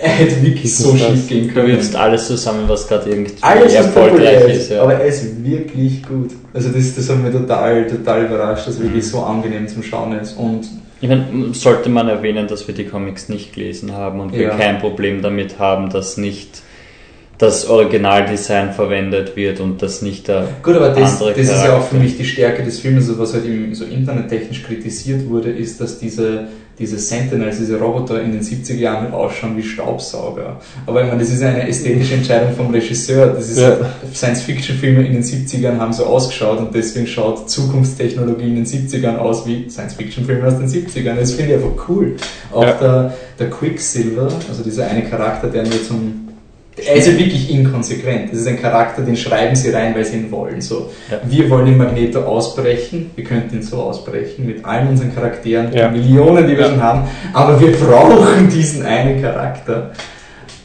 er 0.03 0.11
hätte 0.11 0.43
wirklich 0.43 0.75
so 0.75 0.95
schief 0.97 1.29
gehen 1.29 1.49
Du 1.49 1.55
können. 1.55 1.69
wirfst 1.69 1.95
alles 1.97 2.27
zusammen, 2.27 2.65
was 2.67 2.87
gerade 2.89 3.09
irgendwie 3.11 3.33
Alles 3.41 3.73
erfolgreich 3.75 4.49
ist, 4.49 4.57
ist. 4.63 4.71
Ja. 4.73 4.83
aber 4.83 4.95
er 4.95 5.07
ist 5.07 5.45
wirklich 5.45 6.03
gut. 6.03 6.31
Also 6.53 6.69
das, 6.71 6.95
das 6.95 7.09
hat 7.09 7.23
mich 7.23 7.33
total, 7.33 7.87
total 7.87 8.25
überrascht, 8.27 8.67
dass 8.69 8.77
er 8.79 8.85
wirklich 8.85 9.07
so 9.09 9.21
angenehm 9.21 9.67
zum 9.69 9.83
Schauen 9.83 10.19
ist. 10.19 10.33
Und 10.37 10.67
Ich 11.01 11.09
meine, 11.09 11.25
sollte 11.53 11.89
man 11.91 12.09
erwähnen, 12.09 12.47
dass 12.49 12.67
wir 12.67 12.75
die 12.75 12.85
Comics 12.85 13.29
nicht 13.29 13.55
gelesen 13.55 13.93
haben 13.93 14.21
und 14.21 14.33
wir 14.33 14.43
Ja. 14.49 14.57
kein 14.57 14.79
Problem 14.79 15.21
damit 15.23 15.59
haben, 15.59 15.91
dass 15.91 16.17
nicht 16.17 16.63
das 17.39 17.67
Originaldesign 17.69 18.73
verwendet 18.73 19.37
wird 19.37 19.61
und 19.61 19.83
dass 19.83 20.03
nicht 20.03 20.29
der 20.29 20.47
gut, 20.63 20.77
aber 20.77 20.91
das, 20.91 21.21
andere 21.21 21.33
das 21.33 21.49
ist 21.49 21.65
ja 21.65 21.77
auch 21.77 21.85
für 21.87 21.97
mich 21.97 22.17
die 22.17 22.25
Stärke 22.25 22.63
des 22.63 22.79
Films, 22.79 23.09
also 23.09 23.19
was 23.19 23.35
halt 23.35 23.45
im, 23.45 23.75
so 23.75 23.85
internettechnisch 23.85 24.63
kritisiert 24.63 25.29
wurde, 25.29 25.51
ist, 25.51 25.81
dass 25.81 25.99
diese, 25.99 26.47
diese 26.79 26.97
Sentinels, 26.99 27.59
diese 27.59 27.79
Roboter 27.81 28.23
in 28.23 28.33
den 28.33 28.41
70er 28.41 28.75
Jahren 28.77 29.05
halt 29.05 29.15
ausschauen 29.15 29.57
wie 29.57 29.63
Staubsauger. 29.63 30.61
Aber 30.87 31.03
ich 31.03 31.09
meine, 31.09 31.21
das 31.21 31.31
ist 31.31 31.43
eine 31.43 31.69
ästhetische 31.69 32.15
Entscheidung 32.15 32.55
vom 32.55 32.71
Regisseur. 32.71 33.27
Das 33.29 33.49
ist 33.49 33.59
Ja. 33.59 33.79
Science-Fiction-Filme 34.13 35.05
in 35.05 35.15
den 35.15 35.23
70ern 35.23 35.79
haben 35.79 35.93
so 35.93 36.05
ausgeschaut 36.07 36.59
und 36.59 36.75
deswegen 36.75 37.07
schaut 37.07 37.51
Zukunftstechnologie 37.51 38.47
in 38.47 38.57
den 38.57 38.67
70ern 38.67 39.17
aus 39.19 39.47
wie 39.47 39.69
Science-Fiction-Filme 39.69 40.47
aus 40.47 40.59
den 40.59 40.69
70ern. 40.69 41.17
Das 41.19 41.33
finde 41.33 41.55
ich 41.55 41.63
einfach 41.63 41.89
cool. 41.89 42.17
Auch 42.53 42.63
Ja. 42.63 42.73
der, 42.75 43.15
der 43.39 43.51
Quicksilver, 43.51 44.29
also 44.49 44.63
dieser 44.65 44.87
eine 44.87 45.03
Charakter, 45.03 45.49
der 45.49 45.65
nur 45.65 45.83
zum 45.85 46.24
er 46.77 46.95
ist 46.97 47.07
ja 47.07 47.17
wirklich 47.19 47.51
inkonsequent. 47.51 48.33
Das 48.33 48.41
ist 48.41 48.49
ein 48.49 48.61
Charakter, 48.61 49.03
den 49.03 49.17
schreiben 49.17 49.55
sie 49.55 49.71
rein, 49.71 49.95
weil 49.95 50.05
sie 50.05 50.17
ihn 50.17 50.31
wollen. 50.33 50.61
So, 50.61 50.91
Ja. 51.11 51.21
wir 51.25 51.49
wollen 51.51 51.67
den 51.67 51.77
Magneto 51.77 52.21
ausbrechen. 52.21 53.11
Wir 53.15 53.25
könnten 53.25 53.57
ihn 53.57 53.63
so 53.63 53.77
ausbrechen 53.77 54.47
mit 54.47 54.65
allen 54.65 54.89
unseren 54.89 55.15
Charakteren, 55.15 55.73
Ja. 55.73 55.89
Millionen, 55.91 56.47
die 56.49 56.55
wir 56.57 56.65
Ja. 56.65 56.71
schon 56.71 56.83
haben. 56.83 57.03
Aber 57.33 57.61
wir 57.61 57.73
brauchen 57.73 58.49
diesen 58.49 58.85
einen 58.85 59.21
Charakter. 59.23 59.93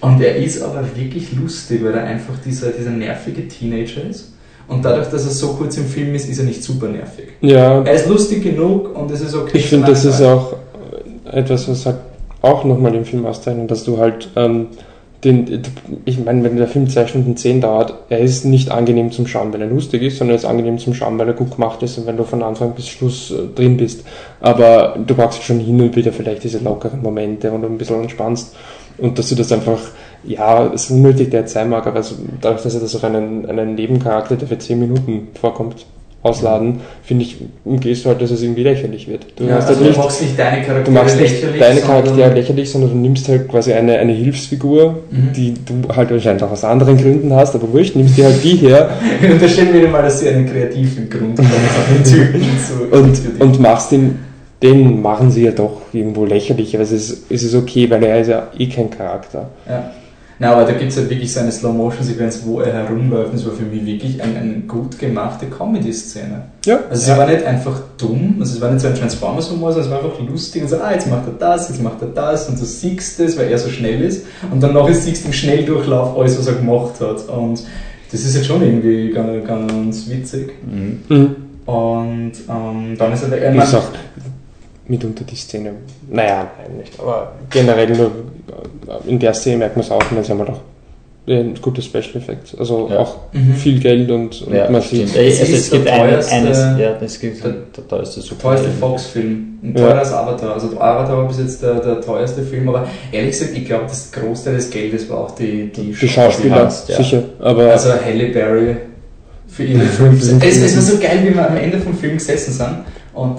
Und 0.02 0.22
er 0.22 0.36
ist 0.38 0.62
aber 0.64 0.84
wirklich 0.96 1.32
lustig, 1.34 1.84
weil 1.84 1.94
er 1.94 2.04
einfach 2.06 2.34
dieser, 2.46 2.70
dieser 2.72 2.92
nervige 2.92 3.48
Teenager 3.48 4.02
ist. 4.10 4.34
Und 4.68 4.86
dadurch, 4.86 5.08
dass 5.10 5.26
er 5.26 5.32
so 5.32 5.50
kurz 5.56 5.78
im 5.78 5.86
Film 5.86 6.14
ist, 6.16 6.30
ist 6.30 6.40
er 6.40 6.46
nicht 6.46 6.64
super 6.64 6.88
nervig. 6.88 7.30
Ja, 7.42 7.82
Er 7.84 7.94
ist 7.94 8.08
lustig 8.08 8.44
genug 8.44 8.96
und 8.96 9.12
es 9.12 9.22
ist 9.22 9.36
okay. 9.36 9.58
ich 9.58 9.66
finde, 9.68 9.88
das 9.88 10.06
ist 10.06 10.22
auch 10.22 10.54
etwas, 11.32 11.68
was 11.68 11.86
halt 11.86 11.98
auch 12.42 12.64
nochmal 12.64 12.92
den 12.94 13.04
Film 13.04 13.26
auszeichnet, 13.26 13.70
dass 13.70 13.84
du 13.84 13.98
halt 13.98 14.30
ähm, 14.36 14.68
den, 15.24 15.62
ich 16.06 16.24
meine, 16.24 16.44
wenn 16.44 16.56
der 16.56 16.68
Film 16.68 16.90
zwei 16.90 17.06
Stunden 17.06 17.36
zehn 17.36 17.60
dauert, 17.60 17.94
er 18.10 18.20
ist 18.20 18.46
nicht 18.46 18.72
angenehm 18.72 19.12
zum 19.12 19.28
Schauen, 19.28 19.52
weil 19.52 19.62
er 19.62 19.68
lustig 19.68 20.02
ist, 20.02 20.18
sondern 20.18 20.36
er 20.36 20.40
ist 20.40 20.46
angenehm 20.46 20.78
zum 20.78 20.94
Schauen, 20.94 21.20
weil 21.20 21.28
er 21.28 21.34
gut 21.34 21.56
gemacht 21.56 21.84
ist 21.84 21.98
und 21.98 22.08
wenn 22.08 22.16
du 22.16 22.24
von 22.24 22.42
Anfang 22.42 22.72
bis 22.72 22.88
Schluss 22.88 23.32
äh, 23.32 23.54
drin 23.54 23.76
bist. 23.76 24.06
Aber 24.40 24.98
du 25.06 25.16
brauchst 25.16 25.44
schon 25.44 25.60
hin 25.60 25.82
und 25.82 25.96
wieder 25.96 26.14
vielleicht 26.14 26.46
diese 26.46 26.60
lockeren 26.60 27.02
Momente 27.02 27.52
und 27.52 27.64
du 27.64 27.68
ein 27.68 27.78
bisschen 27.78 28.02
entspannst 28.02 28.56
und 28.98 29.20
dass 29.20 29.30
du 29.30 29.36
das 29.36 29.52
einfach, 29.52 29.80
ja, 30.24 30.68
es 30.74 30.90
unnötig 30.90 31.32
der 31.32 31.48
sein 31.48 31.70
mag, 31.70 31.86
aber 31.86 32.02
dadurch, 32.40 32.64
dass 32.64 32.76
er 32.76 32.82
das 32.82 32.96
auf 32.96 33.04
einen, 33.04 33.46
einen 33.46 33.76
Nebencharakter, 33.76 34.38
der 34.38 34.48
für 34.48 34.58
zehn 34.58 34.80
Minuten 34.80 35.30
vorkommt, 35.40 35.86
ausladen, 36.22 36.82
finde 37.02 37.24
ich, 37.24 37.38
umgehst 37.64 38.04
du 38.04 38.10
halt, 38.10 38.22
dass 38.22 38.30
es 38.32 38.42
irgendwie 38.42 38.64
lächerlich 38.64 39.08
wird. 39.08 39.26
Du 39.38 39.46
Ja, 39.46 39.56
also 39.56 39.70
halt 39.70 39.80
du 39.80 39.84
nicht, 39.86 39.98
machst 39.98 40.22
nicht 40.22 40.38
deine 40.38 40.62
Du 40.62 40.68
Charaktere 40.68 40.94
machst 40.96 41.20
nicht 41.20 41.32
lächerlich, 41.32 41.60
deine 41.62 41.80
sondern- 41.80 42.04
Charaktere 42.04 42.34
lächerlich, 42.34 42.70
sondern 42.72 42.90
du 42.92 42.98
nimmst 42.98 43.28
halt 43.30 43.48
quasi 43.48 43.72
eine, 43.74 43.98
eine 43.98 44.12
Hilfsfigur, 44.12 45.00
Mhm. 45.10 45.34
die 45.34 45.54
du 45.54 45.96
halt 45.96 46.12
wahrscheinlich 46.12 46.44
auch 46.44 46.52
aus 46.52 46.64
anderen 46.66 46.98
Gründen 46.98 47.34
hast, 47.34 47.56
aber 47.56 47.72
wurscht, 47.72 47.96
nimmst 47.96 48.18
dir 48.18 48.26
halt 48.26 48.44
die 48.44 48.56
her 48.58 48.90
Wir 49.22 49.32
unterstellen 49.32 49.74
wieder 49.74 49.88
mal, 49.88 50.02
dass 50.04 50.20
sie 50.20 50.28
einen 50.30 50.46
kreativen 50.46 51.10
Grund 51.10 51.40
haben, 51.40 52.92
und, 52.92 53.22
und 53.42 53.60
machst 53.62 53.92
ihn, 53.94 54.20
den 54.62 55.02
machen 55.02 55.32
sie 55.32 55.46
ja 55.46 55.52
doch 55.52 55.82
irgendwo 55.94 56.26
lächerlich, 56.26 56.76
aber 56.76 56.84
es 56.84 56.92
ist, 56.92 57.32
es 57.32 57.44
ist 57.44 57.56
okay, 57.56 57.90
weil 57.90 58.04
er 58.04 58.20
ist 58.20 58.28
ja 58.28 58.48
eh 58.58 58.66
kein 58.68 58.90
Charakter. 58.90 59.50
Ja. 59.68 59.92
Na, 60.42 60.54
aber 60.54 60.64
da 60.64 60.72
gibt 60.72 60.92
es 60.92 60.98
halt 60.98 61.10
wirklich 61.10 61.34
so 61.34 61.42
eine 61.42 61.52
Slow-Motion-Sequenz, 61.52 62.44
wo 62.46 62.62
er 62.62 62.72
herumläuft. 62.72 63.32
Und 63.32 63.40
das 63.40 63.46
war 63.46 63.54
für 63.54 63.64
mich 63.64 63.86
wirklich 63.86 64.24
eine, 64.24 64.40
eine 64.40 64.60
gut 64.62 64.98
gemachte 64.98 65.48
Comedy-Szene. 65.48 66.44
Ja. 66.66 66.80
Also 66.90 67.12
sie 67.12 67.18
war 67.18 67.28
nicht 67.28 67.44
einfach 67.44 67.82
dumm, 67.98 68.38
also 68.40 68.56
es 68.56 68.62
war 68.62 68.72
nicht 68.72 68.82
so 68.82 68.88
ein 68.88 68.96
Transformers-Humor, 68.96 69.74
sondern 69.74 69.92
es 69.92 69.94
war 69.94 70.04
einfach 70.06 70.26
lustig 70.26 70.62
und 70.62 70.70
so, 70.70 70.78
ah, 70.78 70.94
jetzt 70.94 71.10
macht 71.10 71.28
er 71.28 71.34
das, 71.34 71.68
jetzt 71.68 71.84
macht 71.84 72.02
er 72.02 72.08
das 72.08 72.48
und 72.48 72.60
du 72.60 72.64
siehst 72.64 73.20
es, 73.20 73.38
weil 73.38 73.52
er 73.52 73.60
so 73.60 73.70
schnell 73.70 74.02
ist. 74.02 74.26
Und 74.50 74.64
dann 74.64 74.74
nachher 74.74 74.94
siehst 74.94 75.24
du 75.24 75.28
im 75.28 75.34
Schnelldurchlauf 75.34 76.18
alles, 76.18 76.40
was 76.40 76.48
er 76.48 76.54
gemacht 76.54 77.02
hat. 77.02 77.28
Und 77.28 77.64
das 78.10 78.22
ist 78.22 78.36
jetzt 78.36 78.48
schon 78.48 78.62
irgendwie 78.62 79.12
ganz, 79.12 79.46
ganz 79.46 80.10
witzig. 80.10 80.54
Mhm. 80.66 81.00
Mhm. 81.10 81.36
Und 81.66 82.32
ähm, 82.50 82.96
dann 82.98 83.14
ist 83.14 83.24
er 83.24 83.32
weg. 83.32 83.44
Ich 83.54 83.76
mitunter 84.90 85.24
die 85.24 85.36
Szene, 85.36 85.72
naja, 86.10 86.48
nein, 86.60 86.78
nicht, 86.80 87.00
aber 87.00 87.32
generell 87.50 87.90
nur 87.96 88.08
äh, 88.08 89.10
in 89.10 89.20
der 89.20 89.34
Szene 89.34 89.58
merkt 89.58 89.76
man 89.78 89.86
es 89.86 89.92
auch, 89.92 90.02
und 90.12 90.18
dann 90.18 90.28
haben 90.28 90.38
wir 90.40 90.46
doch 90.46 90.60
ein 91.28 91.54
gutes 91.62 91.86
Special 91.86 92.16
Effects, 92.16 92.56
also 92.58 92.90
Ja. 92.92 93.00
auch 93.00 93.18
Mhm. 93.34 93.54
viel 93.54 93.80
Geld 93.80 94.10
und, 94.10 94.42
und 94.42 94.54
Ja, 94.54 94.68
man 94.70 94.82
sieht, 94.82 95.16
Äh, 95.16 95.28
Es 95.28 95.40
Also 95.42 95.54
ist 95.54 95.60
es 95.66 95.70
gibt 95.72 95.88
ein, 95.88 96.02
eines, 96.02 96.32
ja, 96.80 96.94
das 97.00 97.20
gibt 97.20 97.44
der- 97.44 97.52
der 97.78 97.88
teuerste 97.88 98.22
Der 98.22 98.38
teuerste. 98.40 98.70
Fox-Film. 98.80 99.46
Ein 99.62 99.76
Ja. 99.78 99.84
teurer 99.84 100.00
als 100.00 100.12
Avatar. 100.14 100.54
Also 100.54 100.68
Avatar 100.80 101.18
war 101.18 101.28
bis 101.28 101.38
jetzt 101.40 101.62
der, 101.62 101.76
der 101.76 102.02
teuerste 102.02 102.42
Film, 102.42 102.70
aber 102.70 102.88
ehrlich 103.12 103.32
gesagt, 103.32 103.52
ich 103.56 103.66
glaube, 103.66 103.84
das 103.88 104.12
Großteil 104.12 104.56
des 104.56 104.70
Geldes 104.72 105.08
war 105.10 105.20
auch 105.20 105.32
die, 105.36 105.70
die, 105.72 105.92
die 105.92 106.08
Schauspieler, 106.08 106.66
hast, 106.66 106.90
ja. 106.90 106.96
sicher, 106.98 107.22
aber 107.40 107.72
Also 107.74 107.90
Halle 107.94 108.30
Berry 108.30 108.78
für 109.48 109.66
ihre 109.66 109.82
Filme. 109.86 110.18
es, 110.18 110.58
es 110.58 110.76
war 110.78 110.82
so 110.82 110.98
geil, 110.98 111.20
wie 111.26 111.36
wir 111.36 111.48
am 111.48 111.58
Ende 111.58 111.78
vom 111.78 111.94
Film 111.96 112.14
gesessen 112.18 112.54
sind 112.54 112.78
und 113.14 113.38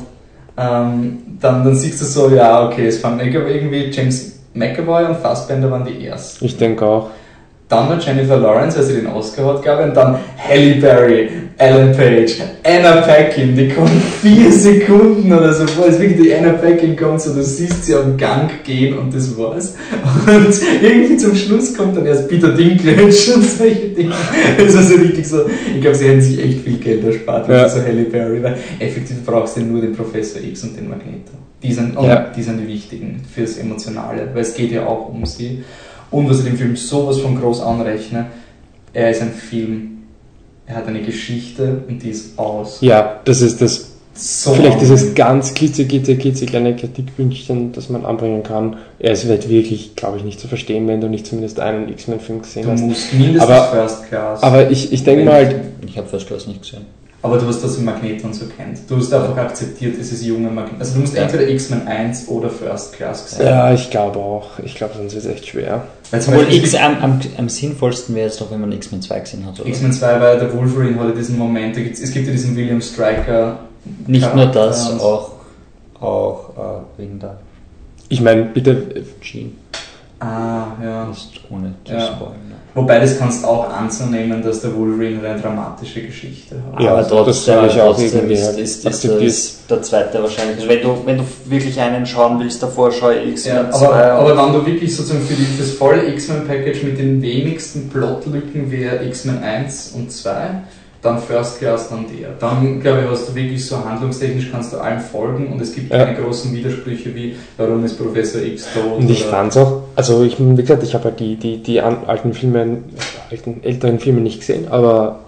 ähm, 0.61 1.19
dann, 1.41 1.65
dann 1.65 1.75
siehst 1.75 2.01
du 2.01 2.05
so, 2.05 2.29
ja, 2.29 2.67
okay, 2.67 2.87
es 2.87 2.99
glaube, 3.31 3.51
irgendwie 3.51 3.91
James 3.91 4.41
McAvoy 4.53 5.07
und 5.07 5.17
Fassbender 5.17 5.71
waren 5.71 5.87
die 5.87 6.07
ersten. 6.07 6.45
ich 6.45 6.57
denke 6.57 6.85
auch. 6.85 7.11
Dann 7.71 7.89
war 7.89 7.99
Jennifer 8.01 8.37
Lawrence, 8.37 8.77
als 8.79 8.89
sie 8.89 8.95
den 8.97 9.07
Oscar 9.07 9.47
hat, 9.47 9.63
glaube 9.63 9.83
ich, 9.83 9.89
und 9.89 9.97
dann 9.97 10.19
Halle 10.37 10.75
Berry, 10.75 11.29
Alan 11.57 11.93
Page, 11.97 12.33
Anna 12.65 12.97
Paquin, 13.03 13.55
die 13.55 13.69
kommen 13.69 14.03
vier 14.21 14.51
Sekunden 14.51 15.33
oder 15.33 15.53
so 15.53 15.67
vor, 15.69 15.85
als 15.85 16.01
wirklich 16.01 16.21
die 16.21 16.35
Anna 16.35 16.55
Paquin 16.55 16.97
kommt, 16.97 17.21
so 17.21 17.33
du 17.33 17.43
siehst 17.45 17.85
sie 17.85 17.95
am 17.95 18.17
Gang 18.17 18.51
gehen 18.65 18.99
und 18.99 19.15
das 19.15 19.39
war's. 19.39 19.77
Und 20.27 20.61
irgendwie 20.83 21.17
zum 21.17 21.35
Schluss 21.37 21.77
kommt 21.77 21.97
dann 21.97 22.07
erst 22.07 22.29
Peter 22.29 22.49
Dinklage 22.49 23.05
und 23.05 23.13
solche 23.13 23.89
Dinge. 23.91 24.15
Das 24.59 24.75
war 24.75 24.83
so 24.83 24.95
richtig 24.97 25.29
so, 25.29 25.43
ich 25.73 25.81
glaube, 25.81 25.95
sie 25.97 26.09
hätten 26.09 26.23
sich 26.23 26.43
echt 26.43 26.61
viel 26.63 26.79
Geld 26.79 27.05
erspart 27.05 27.47
mit 27.47 27.57
Ja. 27.57 27.69
so 27.69 27.81
Halle 27.83 28.03
Berry, 28.03 28.43
weil 28.43 28.57
effektiv 28.81 29.25
brauchst 29.25 29.57
du 29.59 29.61
nur 29.61 29.81
den 29.81 29.93
Professor 29.93 30.43
X 30.43 30.65
und 30.65 30.77
den 30.77 30.89
Magneto. 30.89 31.33
Die 31.63 31.73
sind, 31.73 31.95
Ja. 32.03 32.33
die 32.35 32.43
sind 32.43 32.59
die 32.59 32.67
wichtigen 32.67 33.23
fürs 33.33 33.59
Emotionale, 33.59 34.29
weil 34.33 34.43
es 34.43 34.55
geht 34.55 34.73
ja 34.73 34.87
auch 34.87 35.11
um 35.11 35.25
sie. 35.25 35.63
Und 36.11 36.29
was 36.29 36.39
ich 36.41 36.45
dem 36.45 36.57
Film 36.57 36.77
sowas 36.77 37.19
von 37.21 37.41
groß 37.41 37.61
anrechne, 37.63 38.27
er 38.93 39.11
ist 39.11 39.23
ein 39.23 39.33
Film, 39.33 39.99
er 40.67 40.77
hat 40.77 40.87
eine 40.89 41.01
Geschichte 41.03 41.83
und 41.89 42.03
die 42.03 42.11
ist 42.11 42.39
aus. 42.39 42.79
Ja, 42.81 43.21
das 43.25 43.41
ist 43.41 43.61
das, 43.63 43.87
So 44.15 44.53
vielleicht 44.55 44.81
dieses 44.81 45.15
ganz 45.15 45.55
klitzekitze, 45.55 46.17
klitzekleine 46.17 46.75
Kritikpünktchen, 46.75 47.73
das 47.73 47.89
man 47.89 48.05
anbringen 48.05 48.43
kann. 48.43 48.77
Er 48.99 49.13
ist 49.13 49.29
halt 49.29 49.49
wirklich, 49.49 49.95
glaube 49.95 50.19
ich, 50.19 50.25
nicht 50.25 50.41
zu 50.41 50.49
verstehen, 50.49 50.89
wenn 50.89 51.01
du 51.01 51.09
nicht 51.09 51.27
zumindest 51.27 51.61
einen 51.61 51.89
X-Men-Film 51.89 52.43
gesehen 52.43 52.65
Du 52.65 52.73
hast. 52.73 52.81
musst 52.81 53.15
mindestens 53.15 53.43
Aber- 53.51 53.67
First 53.71 54.09
Class. 54.09 54.43
Aber 54.43 54.71
ich, 54.71 54.93
ich 54.93 55.05
denke 55.05 55.25
mal 55.25 55.61
Ich 55.87 55.97
habe 55.97 56.09
First 56.09 56.27
Class 56.27 56.47
nicht 56.49 56.61
gesehen. 56.63 56.87
Aber 57.23 57.37
du 57.37 57.47
hast 57.47 57.63
das 57.63 57.77
im 57.77 57.85
Magneto 57.85 58.27
und 58.27 58.35
so 58.35 58.47
kennt. 58.47 58.79
Du 58.89 58.97
hast 58.97 59.13
einfach 59.13 59.37
akzeptiert, 59.37 59.95
es 60.01 60.11
ist 60.11 60.25
junge 60.25 60.49
Magneto. 60.51 60.77
Also 60.81 60.95
du 60.95 61.01
musst 61.01 61.15
Ja. 61.15 61.23
entweder 61.23 61.47
X-Men 61.49 61.87
1 61.87 62.29
oder 62.29 62.49
First 62.49 62.95
Class 62.95 63.27
gesehen 63.27 63.47
ja, 63.47 63.73
ich 63.75 63.91
glaube 63.91 64.19
auch. 64.19 64.59
Ich 64.65 64.75
glaube, 64.75 64.95
sonst 64.97 65.15
wird 65.15 65.25
es 65.27 65.31
echt 65.31 65.47
schwer. 65.47 65.83
Weil 66.11 66.21
zum 66.21 66.33
Obwohl 66.35 66.47
Beispiel 66.47 66.65
X 66.65 66.75
am, 66.75 66.97
am, 66.99 67.21
am 67.37 67.49
sinnvollsten 67.49 68.15
wäre 68.15 68.29
es 68.29 68.37
doch, 68.39 68.51
wenn 68.51 68.61
man 68.61 68.73
X-Men 68.73 69.01
2 69.01 69.21
gesehen 69.21 69.47
hat, 69.47 69.61
oder? 69.61 69.69
X-Men 69.69 69.93
2 69.93 70.21
war 70.21 70.35
ja 70.35 70.37
der 70.41 70.53
Wolverine 70.53 70.99
hatte 70.99 71.15
diesen 71.15 71.39
Moment, 71.39 71.77
da 71.77 71.81
gibt's, 71.81 72.01
es 72.01 72.13
gibt 72.13 72.27
ja 72.27 72.33
diesen 72.33 72.57
William 72.57 72.81
Striker. 72.81 73.61
Nicht 74.07 74.35
nur 74.35 74.47
das, 74.47 75.01
auch, 75.01 75.33
auch 76.01 76.51
äh, 76.99 77.01
wegen 77.01 77.19
der 77.21 77.39
Ich 78.09 78.21
meine, 78.21 78.45
bitte, 78.45 79.05
Gene. 79.21 79.53
Ah, 80.19 80.67
ja. 80.83 81.11
Ist 81.11 81.31
ohne 81.49 81.75
zu 81.85 81.93
Ja. 81.93 82.07
spoilern. 82.09 82.50
Wobei 82.75 83.01
das 83.01 83.19
kannst 83.19 83.45
auch 83.45 83.69
anzunehmen, 83.69 84.43
dass 84.43 84.61
der 84.61 84.77
Wolverine 84.77 85.29
eine 85.29 85.41
dramatische 85.41 86.03
Geschichte 86.03 86.57
hat. 86.73 86.81
Ja, 86.81 86.93
aber 86.93 87.01
das 87.01 87.09
trotzdem, 87.09 87.57
habe 87.57 87.67
ich 87.67 87.81
auch 87.81 87.97
trotzdem 87.97 88.21
irgendwie 88.21 88.35
ist, 88.35 88.59
ist, 88.59 88.85
ist, 88.85 89.05
das 89.05 89.67
der 89.69 89.83
zweite 89.83 90.23
wahrscheinlich. 90.23 90.57
Also 90.57 90.69
wenn, 90.69 90.83
du, 90.83 91.03
wenn 91.05 91.19
du 91.19 91.25
wirklich 91.47 91.81
einen 91.81 92.07
schauen 92.07 92.39
willst, 92.39 92.63
davor 92.63 92.93
schau 92.93 93.11
X-Men 93.11 93.57
Ja, 93.57 93.71
2. 93.71 93.87
aber, 93.87 94.13
aber 94.13 94.47
wenn 94.47 94.53
du 94.53 94.67
wirklich 94.67 94.95
sozusagen 94.95 95.23
für, 95.23 95.35
die, 95.35 95.45
für 95.45 95.63
das 95.63 95.73
volle 95.73 96.07
X-Men-Package 96.13 96.85
mit 96.85 96.99
den 96.99 97.21
wenigsten 97.21 97.89
Plotlücken 97.89 98.71
wäre 98.71 99.05
X-Men 99.05 99.43
1 99.43 99.93
und 99.97 100.13
2, 100.13 100.33
dann 101.03 101.19
First 101.19 101.59
Class, 101.61 101.89
dann 101.89 102.05
der. 102.07 102.31
Dann, 102.39 102.81
glaube 102.81 103.01
ich, 103.03 103.11
hast 103.11 103.29
du 103.31 103.35
wirklich 103.35 103.65
so 103.67 103.83
handlungstechnisch 103.85 104.51
kannst 104.53 104.73
du 104.73 104.79
allen 104.79 105.01
folgen 105.01 105.49
und 105.53 105.61
es 105.61 105.75
gibt 105.75 105.91
Ja. 105.91 106.05
keine 106.05 106.19
großen 106.19 106.53
Widersprüche 106.55 107.15
wie, 107.15 107.37
warum 107.57 107.85
ist 107.85 107.97
Professor 107.99 108.43
X 108.43 108.67
tot? 108.75 108.99
und 108.99 109.11
ich 109.11 109.23
oder- 109.23 109.31
fand's 109.31 109.57
auch, 109.57 109.83
also 109.97 110.23
ich, 110.25 110.37
wie 110.39 110.55
gesagt, 110.57 110.83
ich 110.83 110.93
habe 110.95 111.05
halt 111.05 111.21
die, 111.21 111.37
die, 111.37 111.59
die 111.63 111.81
alten 111.81 112.35
Filme, 112.35 112.79
alten, 113.31 113.61
älteren 113.63 113.99
Filme 113.99 114.21
nicht 114.21 114.41
gesehen, 114.41 114.69
aber 114.69 115.21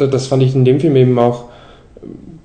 d- 0.00 0.08
das 0.08 0.26
fand 0.26 0.42
ich 0.42 0.54
in 0.54 0.64
dem 0.64 0.80
Film 0.80 0.96
eben 0.96 1.18
auch 1.18 1.44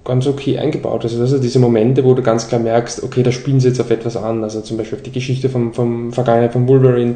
ganz 0.06 0.28
okay 0.28 0.58
eingebaut. 0.58 1.04
Also, 1.04 1.22
also 1.22 1.38
diese 1.40 1.60
Momente, 1.60 2.04
wo 2.04 2.14
du 2.14 2.22
ganz 2.22 2.50
klar 2.50 2.60
merkst, 2.60 3.04
okay, 3.04 3.24
da 3.24 3.32
spielen 3.32 3.60
sie 3.62 3.70
jetzt 3.70 3.80
auf 3.80 3.90
etwas 3.90 4.18
an. 4.18 4.44
Also 4.44 4.60
zum 4.62 4.76
Beispiel 4.78 4.98
auf 4.98 5.04
die 5.04 5.12
Geschichte 5.14 5.48
vom, 5.48 5.74
vom 5.74 6.12
Vergangenheit 6.12 6.52
von 6.52 6.68
Wolverine. 6.68 7.16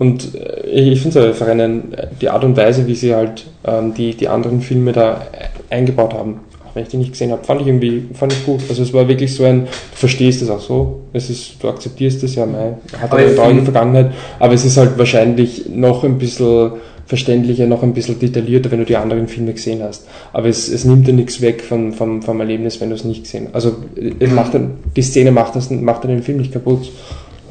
Und 0.00 0.34
äh, 0.34 0.70
ich 0.70 1.02
finde 1.02 1.20
es 1.20 1.26
einfach 1.26 1.46
einen, 1.46 1.94
die 2.22 2.30
Art 2.30 2.42
und 2.42 2.56
Weise, 2.56 2.86
wie 2.86 2.94
sie 2.94 3.14
halt 3.14 3.44
ähm, 3.66 3.92
die, 3.92 4.14
die 4.14 4.28
anderen 4.28 4.62
Filme 4.62 4.92
da 4.92 5.20
eingebaut 5.68 6.14
haben, 6.14 6.40
auch 6.66 6.74
wenn 6.74 6.84
ich 6.84 6.88
die 6.88 6.96
nicht 6.96 7.12
gesehen 7.12 7.32
habe, 7.32 7.44
fand 7.44 7.60
ich 7.60 7.66
irgendwie 7.66 8.04
fand 8.14 8.32
ich 8.32 8.46
gut. 8.46 8.62
Also 8.70 8.82
es 8.82 8.94
war 8.94 9.06
wirklich 9.08 9.34
so 9.34 9.44
ein, 9.44 9.64
du 9.64 9.68
verstehst 9.92 10.40
es 10.40 10.48
auch 10.48 10.60
so, 10.60 11.02
es 11.12 11.28
ist, 11.28 11.62
du 11.62 11.68
akzeptierst 11.68 12.22
es 12.22 12.34
ja, 12.34 12.46
mei, 12.46 12.76
hat 12.98 13.12
Aber 13.12 13.20
eine 13.20 13.34
traurige 13.34 13.62
Vergangenheit, 13.62 14.12
aber 14.38 14.54
es 14.54 14.64
ist 14.64 14.78
halt 14.78 14.96
wahrscheinlich 14.96 15.66
noch 15.68 16.02
ein 16.02 16.16
bisschen 16.16 16.72
verständlicher, 17.04 17.66
noch 17.66 17.82
ein 17.82 17.92
bisschen 17.92 18.18
detaillierter, 18.18 18.70
wenn 18.70 18.78
du 18.78 18.86
die 18.86 18.96
anderen 18.96 19.28
Filme 19.28 19.52
gesehen 19.52 19.82
hast. 19.82 20.06
Aber 20.32 20.48
es, 20.48 20.68
es 20.68 20.86
nimmt 20.86 21.06
dir 21.06 21.12
nichts 21.12 21.42
weg 21.42 21.60
vom, 21.60 21.92
vom, 21.92 22.22
vom 22.22 22.40
Erlebnis, 22.40 22.80
wenn 22.80 22.88
du 22.88 22.94
es 22.94 23.04
nicht 23.04 23.24
gesehen 23.24 23.48
hast. 23.48 23.54
Also 23.56 23.76
es 24.18 24.30
macht 24.30 24.54
dann, 24.54 24.78
die 24.96 25.02
Szene 25.02 25.30
macht, 25.30 25.56
das, 25.56 25.70
macht 25.70 26.04
dann 26.04 26.12
den 26.12 26.22
Film 26.22 26.38
nicht 26.38 26.52
kaputt. 26.52 26.90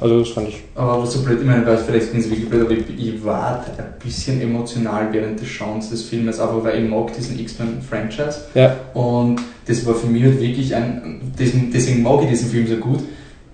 Also 0.01 0.19
das 0.19 0.29
fand 0.29 0.49
ich. 0.49 0.63
Aber 0.75 1.05
so 1.05 1.21
blöd, 1.21 1.39
ich 1.41 1.45
meine, 1.45 1.65
weil 1.65 1.77
vielleicht 1.77 2.11
bin 2.11 2.21
ich 2.21 2.29
wirklich 2.29 2.49
blöd, 2.49 2.61
aber 2.65 2.71
ich, 2.71 2.83
ich 2.97 3.23
war 3.23 3.65
ein 3.77 3.93
bisschen 4.03 4.41
emotional 4.41 5.09
während 5.11 5.39
des 5.39 5.47
Schauens 5.47 5.89
des 5.89 6.03
Filmes, 6.03 6.39
einfach 6.39 6.63
weil 6.63 6.83
ich 6.83 6.89
mag 6.89 7.13
diesen 7.13 7.39
X-Men-Franchise. 7.39 8.45
Ja, 8.53 8.75
Und 8.93 9.41
das 9.67 9.85
war 9.85 9.95
für 9.95 10.07
mich 10.07 10.23
halt 10.23 10.39
wirklich 10.39 10.73
ein, 10.73 11.33
deswegen, 11.37 11.71
deswegen 11.71 12.01
mag 12.03 12.21
ich 12.23 12.29
diesen 12.29 12.49
Film 12.49 12.67
so 12.67 12.75
gut. 12.77 12.99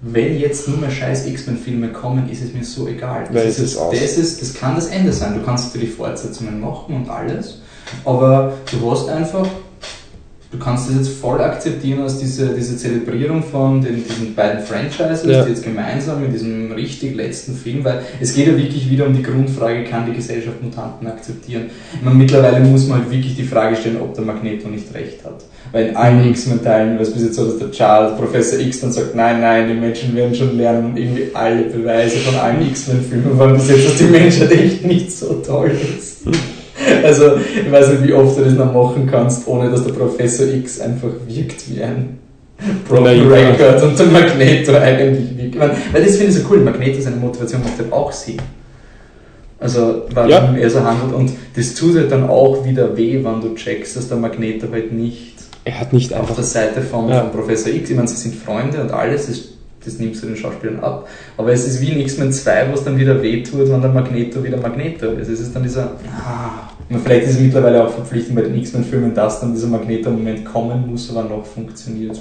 Wenn 0.01 0.37
jetzt 0.37 0.67
nur 0.67 0.77
mehr 0.77 0.91
scheiß 0.91 1.25
X-Men-Filme 1.25 1.89
kommen, 1.89 2.29
ist 2.29 2.43
es 2.43 2.53
mir 2.53 2.63
so 2.63 2.87
egal. 2.87 3.27
Weil 3.31 3.45
das, 3.45 3.57
es 3.57 3.73
ist 3.73 3.79
das, 3.79 4.17
ist, 4.17 4.41
das 4.41 4.53
kann 4.53 4.75
das 4.75 4.87
Ende 4.87 5.11
sein. 5.11 5.33
Du 5.33 5.43
kannst 5.43 5.73
natürlich 5.73 5.95
Fortsetzungen 5.95 6.59
machen 6.59 6.95
und 6.95 7.09
alles, 7.09 7.61
aber 8.03 8.53
du 8.71 8.91
hast 8.91 9.09
einfach, 9.09 9.47
du 10.51 10.57
kannst 10.59 10.89
das 10.89 10.95
jetzt 10.95 11.09
voll 11.09 11.41
akzeptieren 11.41 12.01
als 12.01 12.19
diese, 12.19 12.49
diese 12.49 12.77
Zelebrierung 12.77 13.43
von 13.43 13.81
den, 13.81 14.03
diesen 14.03 14.35
beiden 14.35 14.61
Franchises, 14.63 15.25
Ja. 15.25 15.43
die 15.43 15.49
jetzt 15.49 15.63
gemeinsam 15.63 16.23
in 16.23 16.31
diesem 16.31 16.71
richtig 16.71 17.15
letzten 17.15 17.55
Film, 17.55 17.83
weil 17.83 18.01
es 18.19 18.33
geht 18.33 18.47
ja 18.47 18.57
wirklich 18.57 18.89
wieder 18.89 19.05
um 19.07 19.13
die 19.13 19.23
Grundfrage, 19.23 19.83
kann 19.83 20.05
die 20.05 20.13
Gesellschaft 20.13 20.61
Mutanten 20.63 21.07
akzeptieren? 21.07 21.63
Meine, 22.03 22.15
mittlerweile 22.15 22.59
muss 22.61 22.87
man 22.87 23.01
halt 23.01 23.11
wirklich 23.11 23.35
die 23.35 23.43
Frage 23.43 23.75
stellen, 23.75 23.97
ob 24.01 24.13
der 24.13 24.23
Magneto 24.23 24.67
nicht 24.67 24.93
recht 24.93 25.23
hat. 25.23 25.43
Weil 25.71 25.87
in 25.87 25.95
allen. 25.95 26.29
X-Men-Teilen 26.29 26.95
war 26.95 27.01
es 27.01 27.11
bis 27.11 27.23
jetzt 27.23 27.35
so, 27.35 27.45
dass 27.45 27.57
der 27.57 27.71
Charles, 27.71 28.17
Professor 28.17 28.59
X, 28.59 28.81
dann 28.81 28.91
sagt, 28.91 29.15
nein, 29.15 29.41
nein, 29.41 29.67
die 29.67 29.73
Menschen 29.73 30.15
werden 30.15 30.33
schon 30.33 30.57
lernen 30.57 30.85
und 30.85 30.97
irgendwie 30.97 31.27
alle 31.33 31.63
Beweise 31.63 32.17
von 32.17 32.35
allen 32.35 32.65
X-Men-Filmen 32.67 33.37
waren 33.37 33.53
bis 33.53 33.69
jetzt, 33.69 33.85
dass 33.87 33.97
die 33.97 34.03
Menschheit 34.05 34.51
echt 34.51 34.85
nicht 34.85 35.11
so 35.11 35.41
toll 35.45 35.71
ist. 35.97 36.19
Also, 37.03 37.37
ich 37.37 37.71
weiß 37.71 37.89
nicht, 37.89 38.03
wie 38.07 38.13
oft 38.13 38.37
du 38.37 38.43
das 38.43 38.53
noch 38.53 38.73
machen 38.73 39.07
kannst, 39.09 39.47
ohne 39.47 39.69
dass 39.69 39.83
der 39.85 39.93
Professor 39.93 40.47
X 40.47 40.79
einfach 40.81 41.09
wirkt 41.27 41.69
wie 41.69 41.81
ein 41.83 42.19
Broken. 42.87 43.27
Record 43.31 43.83
und 43.83 43.99
der 43.99 44.05
Magneto 44.07 44.73
eigentlich 44.75 45.37
wirkt. 45.37 45.55
Meine, 45.55 45.73
Weil 45.91 46.03
das 46.03 46.15
finde 46.15 46.31
ich 46.31 46.39
so 46.41 46.47
cool, 46.49 46.59
Magneto 46.59 47.01
seine 47.01 47.17
Motivation 47.17 47.61
macht 47.63 47.73
er 47.79 47.93
auch 47.95 48.11
Sinn. 48.11 48.37
Also, 49.59 50.03
warum 50.13 50.29
Ja. 50.29 50.53
er 50.57 50.69
so 50.69 50.83
handelt 50.83 51.13
und 51.13 51.31
das 51.55 51.73
tut 51.75 51.95
halt 51.97 52.11
dann 52.11 52.29
auch 52.29 52.65
wieder 52.65 52.95
weh, 52.97 53.23
wenn 53.23 53.41
du 53.41 53.55
checkst, 53.55 53.95
dass 53.95 54.07
der 54.09 54.17
Magneto 54.17 54.67
halt 54.71 54.91
nicht 54.91 55.33
er 55.67 55.79
hat 55.79 55.93
nicht 55.93 56.13
auf 56.13 56.31
der 56.35 56.43
Seite 56.43 56.81
von, 56.81 57.09
Ja. 57.09 57.21
von 57.21 57.31
Professor 57.31 57.73
X. 57.73 57.89
Ich 57.89 57.95
meine, 57.95 58.07
sie 58.07 58.15
sind 58.17 58.35
Freunde 58.35 58.79
und 58.81 58.91
alles, 58.91 59.25
das, 59.25 59.41
das 59.83 59.97
nimmst 59.97 60.21
du 60.21 60.27
den 60.27 60.35
Schauspielern 60.35 60.79
ab. 60.81 61.07
Aber 61.37 61.51
es 61.51 61.65
ist 61.65 61.81
wie 61.81 61.89
in 61.89 62.01
X-Men 62.01 62.31
2, 62.31 62.67
wo 62.69 62.75
es 62.75 62.83
dann 62.83 62.99
wieder 62.99 63.19
wehtut, 63.23 63.67
wenn 63.71 63.81
der 63.81 63.89
Magneto 63.91 64.43
wieder 64.43 64.57
Magneto 64.57 65.07
ist. 65.13 65.27
Es 65.27 65.39
ist 65.39 65.55
dann 65.55 65.63
dieser. 65.63 65.93
Ah, 66.23 66.69
meine, 66.89 67.01
vielleicht 67.01 67.23
ist 67.23 67.35
es 67.35 67.39
mittlerweile 67.39 67.83
auch 67.83 67.91
verpflichtend 67.91 68.35
bei 68.35 68.43
den 68.43 68.55
X-Men-Filmen, 68.55 69.13
dass 69.13 69.39
dann 69.39 69.53
dieser 69.53 69.67
Magneto-Moment 69.67 70.45
kommen 70.45 70.87
muss, 70.87 71.09
aber 71.09 71.27
noch 71.27 71.45
funktioniert. 71.45 72.11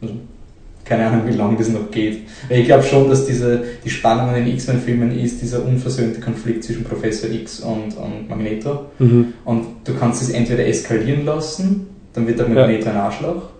Also, 0.00 0.14
keine 0.84 1.06
Ahnung, 1.06 1.22
wie 1.26 1.36
lange 1.36 1.56
das 1.56 1.68
noch 1.68 1.90
geht. 1.90 2.20
Ich 2.48 2.66
glaube 2.66 2.84
schon, 2.84 3.10
dass 3.10 3.26
diese, 3.26 3.64
die 3.84 3.90
Spannung 3.90 4.28
in 4.34 4.44
den 4.44 4.54
X-Men-Filmen 4.54 5.18
ist, 5.18 5.42
dieser 5.42 5.64
unversöhnte 5.64 6.20
Konflikt 6.20 6.62
zwischen 6.62 6.84
Professor 6.84 7.28
X 7.28 7.60
und, 7.60 7.96
und 7.96 8.28
Magneto. 8.28 8.86
Mhm. 9.00 9.32
Und 9.44 9.66
du 9.84 9.94
kannst 9.94 10.22
es 10.22 10.30
entweder 10.30 10.64
eskalieren 10.64 11.24
lassen, 11.24 11.88
dann 12.12 12.26
wird 12.28 12.38
der 12.38 12.48
Magneto 12.48 12.88
ein 12.88 12.96
Arschloch, 12.96 13.50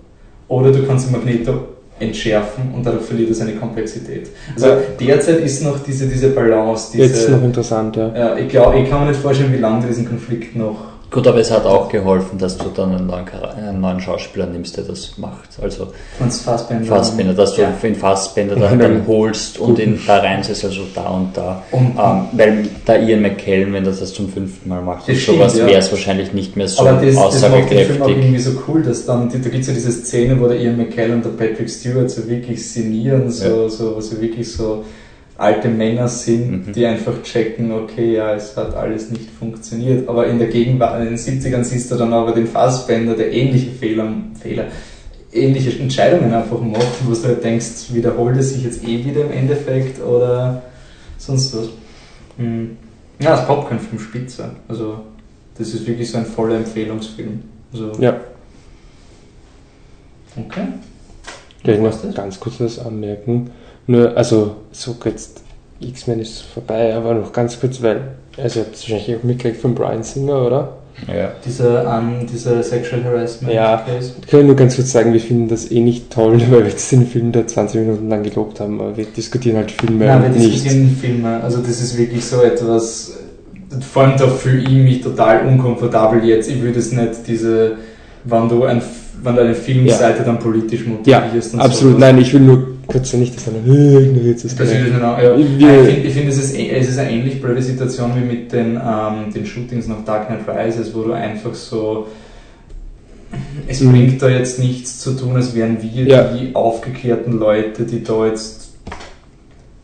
oder 0.48 0.70
du 0.70 0.86
kannst 0.86 1.06
den 1.06 1.12
Magneto 1.12 1.75
entschärfen 1.98 2.74
und 2.74 2.84
dadurch 2.84 3.04
verliert 3.04 3.30
er 3.30 3.34
seine 3.34 3.54
Komplexität. 3.54 4.28
Also 4.54 4.68
derzeit 5.00 5.40
ist 5.40 5.62
noch 5.62 5.82
diese, 5.82 6.06
diese 6.06 6.28
Balance, 6.28 6.90
diese. 6.92 7.04
Jetzt 7.04 7.30
noch 7.30 7.42
interessant, 7.42 7.96
ja. 7.96 8.14
ja, 8.14 8.36
ich 8.36 8.48
glaube, 8.48 8.78
ich 8.80 8.90
kann 8.90 9.04
mir 9.04 9.10
nicht 9.10 9.20
vorstellen, 9.20 9.52
wie 9.52 9.58
lange 9.58 9.82
du 9.82 9.88
diesen 9.88 10.06
Konflikt 10.06 10.54
noch. 10.56 10.95
Gut, 11.08 11.26
aber 11.26 11.38
es 11.38 11.50
hat 11.52 11.64
auch 11.64 11.88
geholfen, 11.88 12.36
dass 12.38 12.58
du 12.58 12.64
dann 12.74 12.94
einen 12.94 13.06
neuen, 13.06 13.24
einen 13.28 13.80
neuen 13.80 14.00
Schauspieler 14.00 14.46
nimmst, 14.46 14.76
der 14.76 14.84
das 14.84 15.16
macht. 15.18 15.50
Also 15.62 15.88
Franz 16.18 16.40
Fassbender. 16.40 16.84
Fassbender, 16.84 17.32
dass 17.32 17.54
du 17.54 17.62
Ja. 17.62 17.70
den 17.80 17.94
Fassbender 17.94 18.56
da 18.56 18.70
Und 18.72 18.80
dann 18.80 18.90
einen 18.90 19.06
holst 19.06 19.58
und 19.58 19.78
ihn 19.78 20.00
da 20.04 20.18
reinsetzt, 20.18 20.64
also 20.64 20.82
da 20.94 21.08
und 21.10 21.36
da. 21.36 21.62
Und, 21.70 21.94
Ähm, 21.96 22.24
weil 22.32 22.68
da 22.84 22.96
Ian 22.96 23.22
McKellen, 23.22 23.72
wenn 23.72 23.84
das 23.84 24.00
das 24.00 24.12
zum 24.14 24.28
fünften 24.28 24.68
Mal 24.68 24.82
macht, 24.82 25.02
Das 25.02 25.10
und 25.10 25.16
stimmt, 25.22 25.38
sowas 25.38 25.56
ja. 25.58 25.66
wäre 25.66 25.78
es 25.78 25.90
wahrscheinlich 25.92 26.32
nicht 26.32 26.56
mehr 26.56 26.66
so 26.66 26.80
aber 26.86 27.00
das, 27.00 27.14
das 27.14 27.14
macht 27.14 27.22
den 27.22 27.22
Film 27.22 27.22
auch 27.22 27.26
aussagekräftig. 27.26 28.16
irgendwie 28.16 28.38
so 28.40 28.50
cool, 28.66 28.82
dass 28.82 29.06
dann, 29.06 29.28
da 29.30 29.38
gibt 29.38 29.54
es 29.62 29.66
ja 29.68 29.74
diese 29.74 29.92
Szene, 29.92 30.40
wo 30.40 30.48
der 30.48 30.60
Ian 30.60 30.76
McKellen 30.76 31.14
und 31.14 31.24
der 31.24 31.30
Patrick 31.30 31.70
Stewart 31.70 32.10
so 32.10 32.28
wirklich 32.28 32.68
sinnieren, 32.68 33.30
so, 33.30 33.68
so, 33.68 34.00
so 34.00 34.20
wirklich 34.20 34.52
so 34.52 34.84
alte 35.38 35.68
Männer 35.68 36.08
sind, 36.08 36.68
Mhm. 36.68 36.72
die 36.72 36.86
einfach 36.86 37.22
checken, 37.22 37.70
okay, 37.72 38.14
ja, 38.14 38.34
es 38.34 38.56
hat 38.56 38.74
alles 38.74 39.10
nicht 39.10 39.28
funktioniert. 39.30 40.08
Aber 40.08 40.26
in 40.26 40.38
der 40.38 40.48
Gegenwart, 40.48 41.00
in 41.02 41.08
den 41.08 41.18
70ern 41.18 41.62
siehst 41.62 41.90
du 41.90 41.96
dann 41.96 42.12
aber 42.12 42.32
den 42.32 42.46
Fassbender, 42.46 43.14
der 43.14 43.32
ähnliche 43.32 43.70
Fehler, 43.70 44.08
Fehler, 44.40 44.64
ähnliche 45.32 45.78
Entscheidungen 45.78 46.32
einfach 46.32 46.60
macht, 46.60 47.06
wo 47.06 47.12
du 47.12 47.22
halt 47.24 47.44
denkst, 47.44 47.92
wiederholt 47.92 48.36
es 48.38 48.54
sich 48.54 48.64
jetzt 48.64 48.82
eh 48.82 49.04
wieder 49.04 49.22
im 49.22 49.32
Endeffekt 49.32 50.02
oder 50.02 50.62
sonst 51.18 51.54
was. 51.56 51.68
Mhm. 52.38 52.76
Ja, 53.20 53.30
das 53.36 53.46
Popcorn-Film 53.46 53.98
spitze. 54.00 54.50
Also, 54.68 55.00
das 55.58 55.68
ist 55.72 55.86
wirklich 55.86 56.10
so 56.10 56.18
ein 56.18 56.26
voller 56.26 56.56
Empfehlungsfilm. 56.56 57.42
Also, 57.72 57.92
Ja. 57.98 58.20
Okay. 60.38 60.66
Was 61.64 61.96
noch 61.96 62.02
das? 62.02 62.14
ganz 62.14 62.38
kurz 62.40 62.60
was 62.60 62.78
anmerken. 62.78 63.50
Nur, 63.86 64.16
also, 64.16 64.56
so 64.72 64.96
jetzt, 65.04 65.42
X-Men 65.80 66.20
ist 66.20 66.42
vorbei, 66.42 66.94
aber 66.94 67.14
noch 67.14 67.32
ganz 67.32 67.58
kurz, 67.60 67.82
weil, 67.82 68.00
also, 68.36 68.60
ihr 68.60 68.64
habt 68.66 68.74
es 68.74 68.82
wahrscheinlich 68.90 69.16
auch 69.16 69.22
mitgekriegt 69.22 69.60
von 69.60 69.74
Brian 69.74 70.02
Singer, 70.02 70.46
oder? 70.46 70.72
Ja. 71.06 71.32
Dieser, 71.44 71.98
um, 71.98 72.26
dieser 72.26 72.62
Sexual 72.62 73.04
Harassment 73.04 73.52
Ja. 73.52 73.84
Case. 73.86 74.12
Ich 74.22 74.26
kann 74.28 74.46
nur 74.46 74.56
ganz 74.56 74.76
kurz 74.76 74.92
sagen, 74.92 75.12
wir 75.12 75.20
finden 75.20 75.46
das 75.48 75.70
eh 75.70 75.80
nicht 75.80 76.10
toll, 76.10 76.40
weil 76.50 76.64
wir 76.64 76.70
jetzt 76.70 76.90
den 76.90 77.06
Film 77.06 77.32
da 77.32 77.46
20 77.46 77.80
Minuten 77.82 78.08
lang 78.08 78.22
gelobt 78.22 78.60
haben, 78.60 78.80
aber 78.80 78.96
wir 78.96 79.04
diskutieren 79.04 79.56
halt 79.58 79.70
Filme 79.70 80.06
Nein, 80.06 80.22
wir 80.22 80.28
und 80.30 80.38
nicht. 80.38 80.54
diskutieren 80.54 80.96
Filme. 80.98 81.40
Also, 81.42 81.58
das 81.58 81.82
ist 81.82 81.98
wirklich 81.98 82.24
so 82.24 82.40
etwas. 82.42 83.18
Vor 83.92 84.04
allem 84.04 84.16
da 84.16 84.26
fühle 84.28 84.62
ich 84.62 84.70
mich 84.70 85.00
total 85.02 85.46
unkomfortabel 85.46 86.24
jetzt. 86.24 86.48
Ich 86.48 86.62
würde 86.62 86.78
es 86.78 86.92
nicht 86.92 87.26
diese, 87.26 87.72
wenn 88.24 88.48
du, 88.48 88.64
ein, 88.64 88.80
wenn 89.22 89.34
du 89.34 89.42
eine 89.42 89.54
Filmseite 89.54 90.22
dann 90.22 90.38
politisch 90.38 90.84
Ja, 91.04 91.20
motivierst 91.20 91.54
und 91.54 91.60
absolut. 91.60 91.94
sowas. 91.96 92.00
Nein, 92.00 92.18
ich 92.18 92.32
will 92.32 92.40
nur 92.40 92.68
kurz 92.86 93.12
nicht, 93.14 93.34
dass 93.36 93.44
dann 93.46 93.56
ignoriert 93.56 94.36
es. 94.44 94.54
Das 94.56 94.68
ist 94.70 94.84
genau, 94.84 95.16
ja. 95.18 95.34
Ich 95.36 95.46
finde, 95.46 95.92
ich 96.08 96.14
find, 96.14 96.28
es, 96.28 96.38
ist, 96.38 96.56
eh- 96.56 96.70
es 96.70 96.88
ist 96.88 96.98
eine 96.98 97.10
ähnlich 97.10 97.40
blöde 97.40 97.62
Situation 97.62 98.12
wie 98.16 98.24
mit 98.24 98.52
den, 98.52 98.76
ähm, 98.76 99.32
den 99.34 99.44
Shootings 99.46 99.86
nach 99.88 100.04
Dark 100.04 100.26
Knight 100.28 100.40
Rises, 100.48 100.94
wo 100.94 101.02
du 101.02 101.12
einfach 101.12 101.54
so. 101.54 102.06
Es 103.68 103.80
Mhm. 103.80 103.90
bringt 103.92 104.22
da 104.22 104.28
jetzt 104.28 104.58
nichts 104.60 105.00
zu 105.00 105.12
tun, 105.16 105.34
als 105.36 105.54
wären 105.54 105.78
wir 105.82 106.04
Ja. 106.04 106.24
die 106.32 106.54
aufgeklärten 106.54 107.38
Leute, 107.38 107.82
die 107.84 108.02
da 108.02 108.26
jetzt 108.26 108.70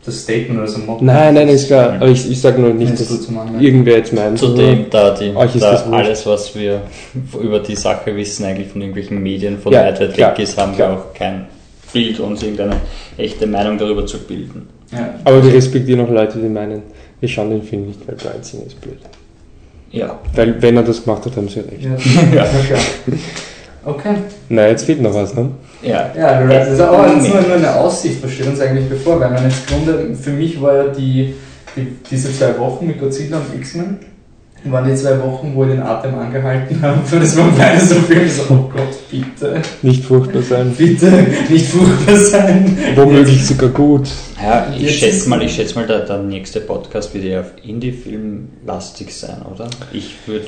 das 0.05 0.21
Statement 0.23 0.59
oder 0.59 0.69
so 0.69 0.79
machen. 0.79 1.07
Nein, 1.07 1.35
nein, 1.35 1.49
ist 1.49 1.67
klar. 1.69 1.93
Aber 1.95 2.09
ich, 2.09 2.29
ich 2.31 2.41
sage 2.41 2.61
nur 2.61 2.73
nicht, 2.75 2.93
dass 2.99 3.29
machen. 3.31 3.61
irgendwer 3.61 3.99
jetzt 3.99 4.13
meint. 4.13 4.39
Zudem, 4.39 4.87
da, 4.91 5.15
die, 5.15 5.35
Euch 5.35 5.55
ist 5.55 5.63
da 5.63 5.75
alles, 5.91 6.27
was 6.27 6.55
wir 6.57 6.83
über 7.41 7.61
die 7.61 7.77
Sache 7.77 8.15
wissen, 8.17 8.45
eigentlich 8.45 8.69
von 8.69 8.81
irgendwelchen 8.81 9.23
Medien 9.23 9.59
von 9.59 9.73
Ja, 9.73 9.85
weit, 9.85 10.01
weg 10.01 10.39
ist, 10.39 10.57
haben 10.59 10.75
klar. 10.75 10.91
wir 10.91 10.97
auch 10.99 11.15
kein 11.15 11.47
Bild, 11.93 12.21
uns 12.21 12.43
irgendeine 12.43 12.77
echte 13.17 13.47
Meinung 13.47 13.79
darüber 13.79 14.07
zu 14.07 14.19
bilden. 14.19 14.69
Ja. 14.91 15.15
Aber 15.25 15.45
wir 15.45 15.53
respektieren 15.53 16.01
auch 16.01 16.11
Leute, 16.11 16.39
die 16.39 16.49
meinen, 16.49 16.83
wir 17.21 17.29
schauen 17.29 17.51
den 17.51 17.63
Film 17.63 17.87
nicht, 17.87 18.01
weil 18.07 18.17
Brian 18.17 18.43
Singer 18.43 18.67
ist 18.67 18.81
blöd. 18.81 18.99
Ja. 19.91 20.19
Weil, 20.35 20.61
wenn 20.61 20.77
er 20.77 20.83
das 20.83 21.05
gemacht 21.05 21.25
hat, 21.27 21.37
haben 21.37 21.49
sie 21.49 21.61
recht. 21.61 21.83
Ja. 21.83 21.91
ja, 22.35 22.45
klar. 22.45 22.81
Okay. 23.85 24.15
Na, 24.49 24.69
jetzt 24.69 24.85
fehlt 24.85 25.03
noch 25.03 25.15
was, 25.15 25.35
ne? 25.35 25.51
Ja. 25.83 26.11
Ja, 26.17 26.41
du 26.41 26.49
das 26.49 26.69
ist 26.69 26.81
aber 26.81 27.13
jetzt 27.13 27.29
nur, 27.29 27.43
nur 27.43 27.57
eine 27.57 27.75
Aussicht, 27.75 28.23
was 28.23 28.31
steht 28.31 28.47
uns 28.47 28.61
eigentlich 28.61 28.89
bevor? 28.89 29.21
Weil 29.21 29.31
man 29.31 29.45
jetzt 29.45 29.67
Grunde, 29.67 30.15
für 30.15 30.31
mich 30.31 30.61
war 30.61 30.77
ja 30.77 30.85
die, 30.89 31.35
die, 31.77 31.89
diese 32.11 32.33
zwei 32.33 32.59
Wochen 32.59 32.87
mit 32.87 33.01
Godzilla 33.01 33.39
und 33.39 33.59
X-Men, 33.59 33.99
waren 34.65 34.89
die 34.89 34.95
zwei 34.95 35.21
Wochen, 35.21 35.53
wo 35.55 35.65
ich 35.65 35.71
den 35.71 35.83
Atem 35.83 36.15
angehalten 36.15 36.81
habe, 36.81 36.99
für 37.05 37.17
das 37.21 37.35
man 37.35 37.53
beide 37.57 37.81
so 37.81 37.97
viel 37.97 38.29
so, 38.29 38.43
oh 38.51 38.71
Gott, 38.73 38.97
bitte, 39.13 39.63
Nicht 39.83 40.05
furchtbar 40.05 40.43
sein. 40.43 40.75
bitte, 40.77 41.09
nicht 41.49 41.67
furchtbar 41.67 42.17
sein. 42.17 42.77
Womöglich 42.97 43.47
sogar 43.47 43.69
gut. 43.69 44.09
Ja, 44.43 44.75
ich 44.77 44.99
schätze 44.99 45.29
mal, 45.29 45.41
ich 45.43 45.55
schätze 45.55 45.77
mal, 45.77 45.87
der, 45.87 46.01
der 46.01 46.19
nächste 46.19 46.61
Podcast 46.61 47.15
wird 47.15 47.25
eher 47.25 47.43
auf 47.43 47.53
Indie-Film 47.63 48.49
lastig 48.67 49.15
sein, 49.15 49.43
oder? 49.43 49.71
Ich 49.93 50.17
würde 50.27 50.47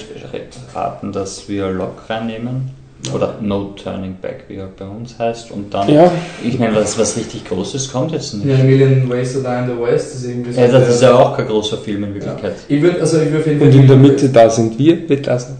raten, 0.74 1.12
dass 1.12 1.48
wir 1.48 1.70
Lock 1.70 2.10
reinnehmen. 2.10 2.70
Oder 3.12 3.34
No 3.40 3.74
Turning 3.82 4.16
Back, 4.20 4.44
wie 4.48 4.56
er 4.56 4.68
bei 4.78 4.86
uns 4.86 5.18
heißt. 5.18 5.50
Und 5.50 5.72
dann, 5.74 5.88
Ja, 5.92 6.10
ich 6.42 6.58
meine, 6.58 6.76
was, 6.76 6.98
was 6.98 7.16
richtig 7.16 7.44
Großes 7.44 7.92
kommt 7.92 8.12
jetzt 8.12 8.34
nicht. 8.34 8.46
Ja, 8.46 8.64
Million 8.64 9.08
Ways 9.10 9.34
to 9.34 9.40
Die 9.40 9.46
in 9.46 9.66
the 9.66 9.82
West 9.82 10.14
ist 10.14 10.24
irgendwie 10.24 10.52
so 10.52 10.60
Ja, 10.60 10.68
das 10.68 10.88
ist 10.88 11.02
ja 11.02 11.14
auch 11.14 11.36
kein 11.36 11.46
großer 11.46 11.76
Film 11.78 12.04
in 12.04 12.14
Wirklichkeit. 12.14 12.54
Ich 12.68 12.80
würde 12.80 13.00
also 13.00 13.20
ich 13.20 13.30
würd 13.30 13.46
und 13.46 13.74
in 13.74 13.86
der 13.86 13.96
Mitte, 13.96 14.28
da 14.28 14.48
sind 14.48 14.78
wir, 14.78 15.08
wird 15.08 15.26
lassen. 15.26 15.58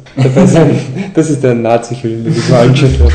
Das 1.14 1.30
ist 1.30 1.42
der 1.42 1.54
Nazi-Film, 1.54 2.24
den 2.24 2.32
ich 2.32 2.48
mal 2.48 2.66
angeschaut 2.66 3.00
habe. 3.00 3.12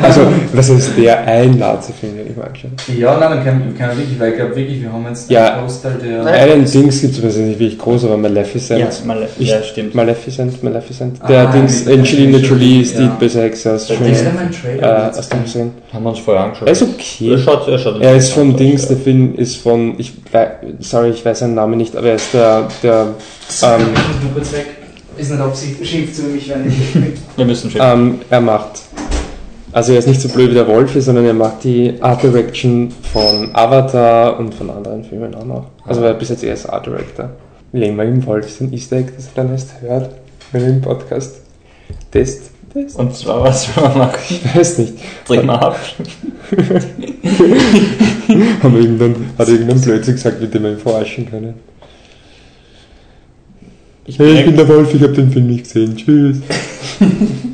Also, 0.00 0.20
was 0.52 0.68
ist 0.68 0.92
der 0.96 1.26
ein 1.26 1.58
Nazi-Film, 1.58 2.16
den 2.16 2.30
ich 2.30 2.36
mal 2.36 2.44
angeschaut 2.46 2.70
habe? 2.88 2.98
Ja, 2.98 3.18
nein, 3.18 3.30
dann 3.30 3.44
kann, 3.44 3.74
kann 3.76 3.88
man 3.88 3.98
wirklich, 3.98 4.18
weil 4.20 4.30
ich 4.30 4.36
glaube 4.36 4.56
wirklich, 4.56 4.80
wir 4.82 4.92
haben 4.92 5.04
jetzt 5.08 5.28
Ja. 5.30 5.56
den 5.56 5.62
Großteil 5.64 5.94
der. 6.04 6.24
Einen 6.24 6.64
Dings 6.70 7.00
gibt 7.00 7.14
es, 7.14 7.22
was 7.24 7.36
nicht 7.36 7.58
wirklich 7.58 7.78
groß, 7.78 8.04
aber 8.04 8.16
Maleficent. 8.16 8.80
Ja, 8.80 8.88
mal, 9.04 9.26
Ich- 9.38 9.48
ja 9.48 9.62
stimmt. 9.62 9.94
Maleficent, 9.94 10.62
Maleficent. 10.62 11.18
Der 11.28 11.48
Ah, 11.48 11.52
Dings, 11.52 11.84
mit- 11.84 11.98
Angelina 11.98 12.38
Jolie 12.38 12.82
ist 12.82 12.96
die 12.96 13.08
böse 13.18 13.42
Hexe 13.42 13.72
aus 13.74 13.88
Der 13.88 14.00
ist 14.00 14.24
ja 14.24 14.30
mein 14.34 14.50
Äh, 14.50 14.50
Trailer. 14.52 15.10
aus 15.18 15.28
dem 15.28 15.42
gesehen. 15.42 15.70
Haben 15.92 16.04
wir 16.04 16.10
uns 16.10 16.18
vorher 16.20 16.44
angeschaut. 16.44 16.68
Er 16.68 16.72
ist 16.72 16.82
okay. 16.82 17.32
Er 17.32 17.38
schaut, 17.38 17.68
er 17.68 17.78
schaut 17.78 18.00
Er 18.02 18.16
ist 18.16 18.32
von 18.32 18.56
Dings, 18.56 18.86
der 18.86 18.96
Film 18.98 19.34
ist 19.36 19.56
von, 19.56 19.94
ich 19.98 20.12
sorry, 20.80 21.10
ich 21.10 21.24
weiß 21.24 21.40
seinen 21.40 21.54
Namen 21.54 21.76
nicht, 21.78 21.96
aber 21.96 22.08
er 22.08 22.14
ist 22.14 22.32
der, 22.32 22.68
der 22.82 23.06
ähm, 23.62 23.80
ich. 24.42 25.20
Ist 25.22 25.30
nicht 25.30 25.40
Absicht, 25.40 25.86
schimpft 25.86 26.18
über 26.18 26.28
mich, 26.28 26.48
wenn 26.50 26.68
ich. 26.68 27.14
Wir 27.36 27.44
müssen 27.46 27.70
schon. 27.70 27.80
ähm, 27.82 28.18
er 28.28 28.40
macht, 28.42 28.82
also 29.76 29.92
er 29.92 29.98
ist 29.98 30.08
nicht 30.08 30.22
so 30.22 30.30
blöd 30.30 30.48
wie 30.52 30.54
der 30.54 30.66
Wolf, 30.66 30.94
sondern 30.96 31.26
er 31.26 31.34
macht 31.34 31.62
die 31.62 31.92
Art 32.00 32.22
Direction 32.22 32.90
von 33.12 33.50
Avatar 33.54 34.38
und 34.38 34.54
von 34.54 34.70
anderen 34.70 35.04
Filmen 35.04 35.34
auch 35.34 35.44
noch. 35.44 35.66
Also 35.84 36.00
er 36.00 36.14
bis 36.14 36.30
jetzt 36.30 36.42
erst 36.42 36.70
Art 36.70 36.86
Director. 36.86 37.28
Legen 37.74 37.94
wir 37.98 38.04
im 38.04 38.24
Wolf 38.24 38.48
so 38.48 38.64
ein 38.64 38.72
Easter 38.72 38.96
Egg, 38.96 39.12
das 39.14 39.26
er 39.26 39.32
dann 39.34 39.50
erst 39.52 39.78
hört, 39.82 40.14
wenn 40.52 40.62
er 40.62 40.68
im 40.70 40.80
Podcast 40.80 41.42
Test, 42.10 42.52
Test, 42.72 42.98
Und 42.98 43.14
zwar, 43.14 43.44
was 43.44 43.68
wir 43.76 43.82
machen. 43.82 44.18
ich 44.30 44.56
weiß 44.56 44.78
nicht. 44.78 44.94
Drehen 45.26 45.44
wir 45.44 45.62
ab. 45.62 45.78
Haben 48.62 48.74
wir 48.74 48.80
irgendwann, 48.80 49.14
hat 49.36 49.48
irgendein 49.48 49.80
Blödsinn 49.82 50.14
gesagt, 50.14 50.40
mit 50.40 50.54
dem 50.54 50.62
wir 50.62 50.70
ihn 50.70 50.78
verarschen 50.78 51.28
können. 51.28 51.52
Ich 54.06 54.18
Hey, 54.18 54.38
ich 54.38 54.46
bin 54.46 54.56
bin 54.56 54.56
der 54.56 54.68
Wolf, 54.74 54.94
ich 54.94 55.02
habe 55.02 55.12
den 55.12 55.30
Film 55.30 55.48
nicht 55.48 55.64
gesehen. 55.64 55.94
Tschüss. 55.94 56.38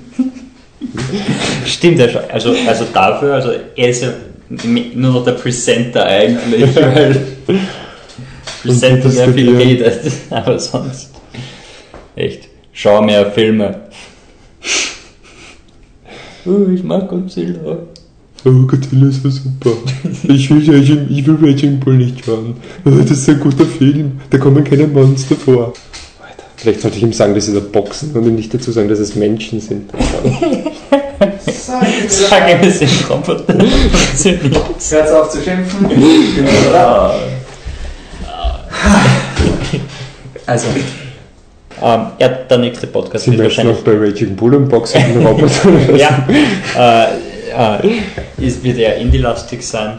Stimmt, 1.83 1.99
er 1.99 2.09
schaut- 2.11 2.31
also, 2.31 2.55
also 2.69 2.85
dafür, 2.95 3.35
also 3.35 3.51
er 3.75 3.89
ist 3.89 4.03
ja 4.03 4.13
nur 4.95 5.15
noch 5.15 5.25
der 5.25 5.33
Presenter 5.33 6.07
eigentlich, 6.07 6.77
weil 6.77 7.21
Presenter 8.63 9.11
sehr 9.11 9.33
viel 9.33 9.57
redet, 9.57 10.01
aber 10.31 10.61
sonst 10.61 11.11
echt, 12.15 12.49
schau 12.73 13.03
mehr 13.03 13.33
Filme. 13.33 13.81
Oh, 16.47 16.69
ich 16.73 16.85
mag 16.85 17.09
Godzilla. 17.09 17.79
Oh, 18.45 18.51
Godzilla 18.67 19.09
ist 19.09 19.21
so 19.25 19.31
super. 19.31 19.73
Ich 20.29 20.49
will, 20.51 20.59
Raging, 20.73 21.07
ich 21.11 21.27
will 21.27 21.39
Raging 21.43 21.81
Bull 21.81 21.95
nicht 21.97 22.25
schauen. 22.25 22.55
Oh, 22.85 22.91
das 22.91 23.11
ist 23.11 23.29
ein 23.29 23.41
guter 23.41 23.67
Film. 23.67 24.21
Da 24.31 24.39
kommen 24.39 24.63
keine 24.63 24.87
Monster 24.87 25.35
vor. 25.35 25.73
Vielleicht 26.63 26.81
sollte 26.81 26.97
ich 26.97 27.03
ihm 27.03 27.13
sagen, 27.13 27.35
dass 27.35 27.47
sie 27.47 27.55
da 27.55 27.59
boxen 27.59 28.13
und 28.15 28.25
ihm 28.25 28.37
nicht 28.37 28.55
dazu 28.55 28.71
sagen, 28.71 28.89
dass 28.89 29.01
es 29.01 29.17
Menschen 29.17 29.61
sind. 29.61 29.91
Sag 32.09 32.49
ihm, 32.49 32.69
es 32.69 32.79
sind 32.79 33.11
Roboter. 33.11 33.53
Hört 33.59 35.11
auf 35.11 35.31
zu 35.31 35.43
schimpfen. 35.43 35.91
Ja. 36.73 37.15
Also, 40.47 40.69
Ähm, 41.83 42.07
ja, 42.21 42.29
der 42.29 42.59
nächste 42.59 42.87
Podcast 42.87 43.25
Sind 43.25 43.39
wird 43.39 43.49
wahrscheinlich 43.49 43.77
noch 43.79 43.83
bei 43.83 43.99
Raging 43.99 44.37
Bull 44.37 44.55
und 44.55 44.69
boxen 44.69 45.03
den 45.15 45.27
Roboter? 45.27 45.97
ja, 45.97 46.29
äh, 46.79 47.87
äh, 47.89 48.47
es 48.47 48.63
wird 48.63 48.79
eher 48.79 48.99
indie-lastig 48.99 49.67
sein. 49.67 49.99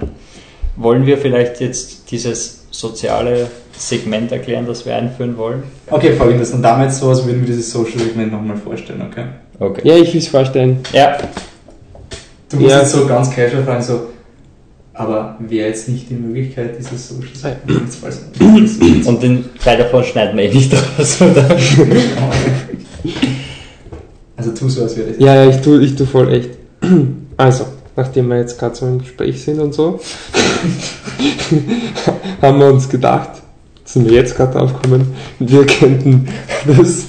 Wollen 0.77 1.05
wir 1.05 1.17
vielleicht 1.17 1.59
jetzt 1.59 2.09
dieses 2.09 2.63
soziale 2.71 3.47
Segment 3.89 4.31
erklären, 4.31 4.65
das 4.65 4.85
wir 4.85 4.95
einführen 4.95 5.37
wollen? 5.37 5.63
okay, 5.89 6.13
folgendes. 6.13 6.51
Und 6.51 6.61
damit 6.61 6.91
so, 6.93 7.09
als 7.09 7.25
würden 7.25 7.41
wir 7.41 7.47
dieses 7.47 7.71
Social 7.71 7.99
Segment 7.99 8.31
nochmal 8.31 8.57
vorstellen, 8.57 9.01
okay? 9.09 9.25
Okay. 9.59 9.81
Ja, 9.83 9.95
ich 9.97 10.11
will 10.13 10.19
es 10.21 10.27
vorstellen. 10.27 10.79
Ja, 10.93 11.17
Du 12.49 12.57
musst 12.59 12.69
Ja. 12.71 12.79
jetzt 12.81 12.91
so 12.91 13.07
ganz 13.07 13.31
casual 13.31 13.63
fragen, 13.63 13.81
so, 13.81 14.01
aber 14.93 15.35
wäre 15.39 15.69
jetzt 15.69 15.89
nicht 15.89 16.07
die 16.09 16.13
Möglichkeit, 16.13 16.77
dieses 16.77 17.09
Social 17.09 17.33
Segment 17.33 17.89
falls 17.99 18.21
und 19.07 19.23
den 19.23 19.45
Teil 19.63 19.77
davon 19.79 20.03
schneiden 20.03 20.37
wir 20.37 20.43
eh 20.45 20.53
nicht 20.53 20.71
raus, 20.71 21.19
oder? 21.21 21.45
Also 24.35 24.51
tu 24.51 24.67
so, 24.69 24.83
als 24.83 24.97
wäre 24.97 25.09
das. 25.09 25.19
Ja, 25.19 25.35
ja, 25.43 25.49
ich 25.49 25.61
tue 25.61 25.81
ich 25.83 25.95
tu 25.95 26.05
voll 26.05 26.33
echt. 26.33 26.49
Also, 27.37 27.65
nachdem 27.95 28.27
wir 28.29 28.37
jetzt 28.39 28.59
gerade 28.59 28.75
so 28.75 28.85
im 28.85 28.99
Gespräch 28.99 29.41
sind 29.41 29.59
und 29.59 29.73
so, 29.73 29.99
haben 32.41 32.59
wir 32.59 32.67
uns 32.67 32.89
gedacht, 32.89 33.41
sind 33.93 34.09
wir 34.09 34.13
jetzt 34.13 34.35
gerade 34.35 34.59
aufgekommen, 34.59 35.13
wir 35.39 35.65
könnten 35.67 36.27
das 36.67 37.05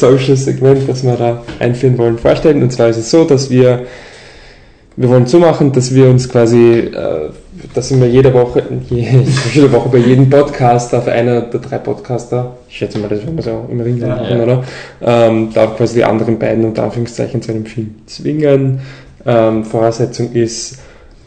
Social 0.00 0.36
Segment, 0.36 0.88
das 0.88 1.04
wir 1.04 1.14
da 1.14 1.42
einführen 1.60 1.96
wollen, 1.96 2.18
vorstellen. 2.18 2.62
Und 2.62 2.72
zwar 2.72 2.88
ist 2.88 2.96
es 2.96 3.10
so, 3.10 3.24
dass 3.24 3.50
wir, 3.50 3.86
wir 4.96 5.08
wollen 5.08 5.26
so 5.26 5.38
machen, 5.38 5.70
dass 5.70 5.94
wir 5.94 6.08
uns 6.08 6.28
quasi, 6.28 6.90
äh, 6.92 7.30
dass 7.72 7.96
wir 7.98 8.08
jede 8.08 8.34
Woche, 8.34 8.64
je, 8.90 9.06
jede 9.52 9.70
Woche 9.70 9.88
bei 9.90 9.98
jedem 9.98 10.28
Podcaster 10.28 10.98
auf 10.98 11.06
einer 11.06 11.42
der 11.42 11.60
drei 11.60 11.78
Podcaster, 11.78 12.56
ich 12.68 12.78
schätze 12.78 12.98
mal, 12.98 13.08
das 13.08 13.20
werden 13.20 13.36
wir 13.36 13.42
so 13.44 13.66
im 13.70 13.80
Ring 13.80 13.98
Ja, 13.98 14.08
machen, 14.08 14.36
ja. 14.36 14.42
oder? 14.42 14.64
Ähm, 15.02 15.50
darf 15.54 15.76
quasi 15.76 15.96
die 15.96 16.04
anderen 16.04 16.38
beiden 16.38 16.64
unter 16.64 16.82
Anführungszeichen 16.82 17.42
zu 17.42 17.52
einem 17.52 17.66
Film 17.66 17.94
zwingen. 18.06 18.80
Ähm, 19.24 19.64
Voraussetzung 19.64 20.32
ist, 20.32 20.78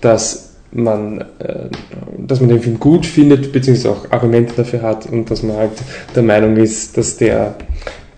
dass 0.02 0.47
man, 0.72 1.22
äh, 1.40 1.70
dass 2.18 2.40
man 2.40 2.50
den 2.50 2.62
Film 2.62 2.80
gut 2.80 3.06
findet, 3.06 3.52
beziehungsweise 3.52 3.92
auch 3.92 4.12
Argumente 4.12 4.54
dafür 4.56 4.82
hat 4.82 5.06
und 5.08 5.30
dass 5.32 5.44
man 5.44 5.58
halt 5.58 5.72
der 6.16 6.24
Meinung 6.24 6.58
ist, 6.58 6.98
dass 6.98 7.18
der 7.18 7.56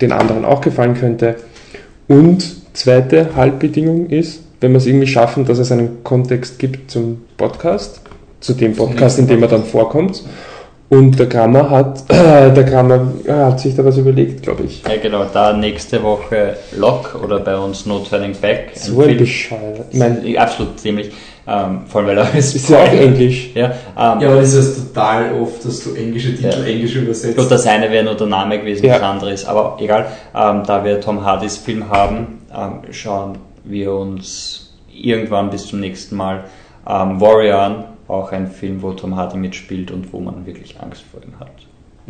den 0.01 0.11
anderen 0.11 0.45
auch 0.45 0.61
gefallen 0.61 0.95
könnte. 0.95 1.35
Und 2.07 2.43
zweite 2.73 3.35
Halbbedingung 3.35 4.09
ist, 4.09 4.41
wenn 4.61 4.71
wir 4.71 4.77
es 4.77 4.85
irgendwie 4.85 5.07
schaffen, 5.07 5.45
dass 5.45 5.59
es 5.59 5.71
einen 5.71 6.03
Kontext 6.03 6.59
gibt 6.59 6.91
zum 6.91 7.21
Podcast, 7.37 8.01
zu 8.39 8.53
dem 8.53 8.75
Podcast, 8.75 9.19
in 9.19 9.27
dem 9.27 9.41
er 9.41 9.49
dann 9.49 9.63
vorkommt. 9.63 10.23
Und 10.89 11.19
der 11.19 11.29
Kramer 11.29 11.69
hat, 11.69 12.03
der 12.09 12.65
Kramer 12.65 13.13
äh, 13.25 13.31
hat 13.31 13.59
sich 13.59 13.75
da 13.75 13.85
was 13.85 13.97
überlegt, 13.97 14.41
glaube 14.41 14.63
ich. 14.63 14.81
Ja, 14.83 14.97
genau, 14.99 15.23
da 15.31 15.53
nächste 15.53 16.01
Woche 16.01 16.57
Lock 16.75 17.19
oder 17.23 17.39
bei 17.39 17.55
uns 17.55 17.85
No 17.85 17.99
Turning 17.99 18.35
Back. 18.41 18.71
So 18.73 19.01
ein. 19.01 19.17
Bescheid. 19.17 19.85
Absolut 20.35 20.79
ziemlich. 20.79 21.11
Ähm, 21.51 21.79
vor 21.87 22.01
allem, 22.01 22.09
weil 22.09 22.17
er 22.19 22.35
ist. 22.35 22.55
ist 22.55 22.69
ja 22.69 22.83
auch 22.83 22.91
Englisch. 22.91 23.49
Ja, 23.55 23.65
ähm, 23.67 24.21
Ja, 24.21 24.27
aber 24.29 24.35
das 24.41 24.53
ist 24.53 24.93
total 24.93 25.33
oft, 25.41 25.65
dass 25.65 25.83
du 25.83 25.95
englische 25.95 26.35
Titel 26.35 26.59
Ja. 26.59 26.63
englisch 26.65 26.95
übersetzt. 26.95 27.37
Gut, 27.37 27.49
das 27.49 27.65
eine 27.65 27.89
wäre 27.89 28.03
nur 28.05 28.15
der 28.15 28.27
Name 28.27 28.59
gewesen, 28.59 28.85
Ja. 28.85 28.93
das 28.95 29.03
andere 29.03 29.31
ist, 29.33 29.45
aber 29.45 29.77
egal. 29.79 30.05
Ähm, 30.35 30.61
da 30.67 30.83
wir 30.83 31.01
Tom 31.01 31.23
Hardys 31.25 31.57
Film 31.57 31.89
haben, 31.89 32.39
ähm, 32.55 32.81
schauen 32.91 33.37
wir 33.63 33.93
uns 33.93 34.73
irgendwann 34.93 35.49
bis 35.49 35.65
zum 35.67 35.79
nächsten 35.79 36.15
Mal 36.17 36.43
ähm, 36.87 37.19
Warrior 37.19 37.59
an. 37.59 37.83
Auch 38.07 38.31
ein 38.31 38.47
Film, 38.47 38.81
wo 38.81 38.91
Tom 38.93 39.15
Hardy 39.15 39.37
mitspielt 39.37 39.91
und 39.91 40.11
wo 40.13 40.19
man 40.19 40.45
wirklich 40.45 40.75
Angst 40.81 41.03
vor 41.11 41.21
ihm 41.23 41.39
hat. 41.39 41.51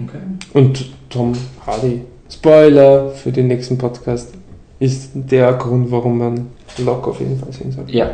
Okay. 0.02 0.24
Und 0.54 0.86
Tom 1.10 1.34
Hardy, 1.68 2.02
Spoiler 2.32 3.10
für 3.10 3.32
den 3.32 3.48
nächsten 3.48 3.78
Podcast, 3.78 4.34
ist 4.80 5.12
der 5.14 5.54
Grund, 5.54 5.92
warum 5.92 6.18
man 6.18 6.48
Lock 6.78 7.08
auf 7.08 7.20
jeden 7.20 7.38
Fall 7.38 7.52
sehen 7.52 7.72
soll. 7.74 7.84
Ja, 7.88 8.12